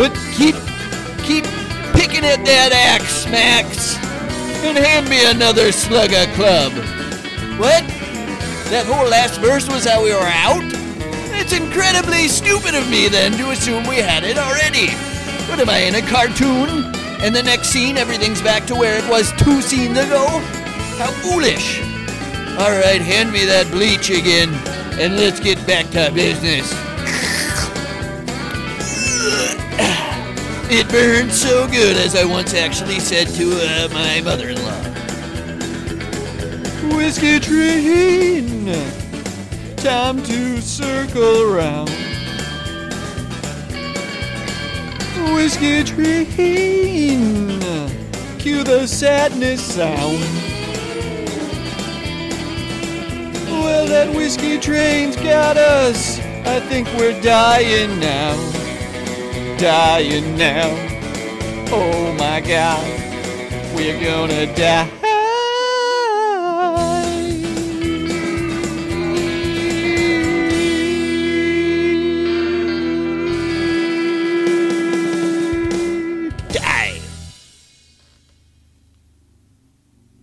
But 0.00 0.16
keep, 0.32 0.56
keep 1.28 1.44
picking 1.92 2.24
at 2.24 2.40
that 2.48 2.72
axe, 2.72 3.28
Max, 3.28 4.00
and 4.64 4.80
hand 4.80 5.12
me 5.12 5.28
another 5.28 5.76
Slugga 5.76 6.24
Club. 6.40 6.72
What? 7.60 7.84
That 8.72 8.88
whole 8.88 9.04
last 9.04 9.44
verse 9.44 9.68
was 9.68 9.84
how 9.84 10.02
we 10.02 10.14
were 10.16 10.32
out? 10.40 10.64
It's 11.36 11.52
incredibly 11.52 12.28
stupid 12.28 12.74
of 12.74 12.88
me 12.88 13.08
then 13.08 13.36
to 13.36 13.50
assume 13.50 13.84
we 13.84 13.96
had 13.96 14.24
it 14.24 14.38
already. 14.38 14.88
What 15.52 15.60
am 15.60 15.68
I 15.68 15.84
in 15.84 16.00
a 16.00 16.02
cartoon? 16.08 16.96
And 17.20 17.36
the 17.36 17.42
next 17.42 17.68
scene, 17.68 17.98
everything's 17.98 18.40
back 18.40 18.64
to 18.68 18.74
where 18.74 18.96
it 18.96 19.06
was 19.10 19.32
two 19.36 19.60
scenes 19.60 19.98
ago? 19.98 20.24
How 20.96 21.12
foolish. 21.20 21.89
All 22.58 22.72
right, 22.72 23.00
hand 23.00 23.32
me 23.32 23.44
that 23.46 23.68
bleach 23.70 24.10
again, 24.10 24.50
and 25.00 25.16
let's 25.16 25.40
get 25.40 25.64
back 25.66 25.88
to 25.90 26.10
business. 26.12 26.70
It 30.72 30.88
burns 30.88 31.40
so 31.40 31.66
good, 31.68 31.96
as 31.96 32.14
I 32.14 32.24
once 32.24 32.54
actually 32.54 33.00
said 33.00 33.28
to 33.28 33.50
uh, 33.50 33.88
my 33.92 34.20
mother-in-law. 34.20 34.82
Whiskey 36.96 37.40
train, 37.40 38.66
time 39.76 40.22
to 40.22 40.60
circle 40.60 41.50
around. 41.50 41.90
Whiskey 45.34 45.82
train, 45.82 47.60
cue 48.38 48.62
the 48.62 48.86
sadness 48.86 49.60
sound. 49.62 50.49
Well, 53.60 53.86
that 53.86 54.14
whiskey 54.14 54.58
train's 54.58 55.16
got 55.16 55.56
us. 55.56 56.18
I 56.46 56.60
think 56.60 56.88
we're 56.98 57.20
dying 57.20 58.00
now. 58.00 58.34
Dying 59.58 60.36
now. 60.36 60.70
Oh 61.70 62.12
my 62.18 62.40
god. 62.40 62.84
We're 63.74 64.00
gonna 64.02 64.46
die. 64.56 64.99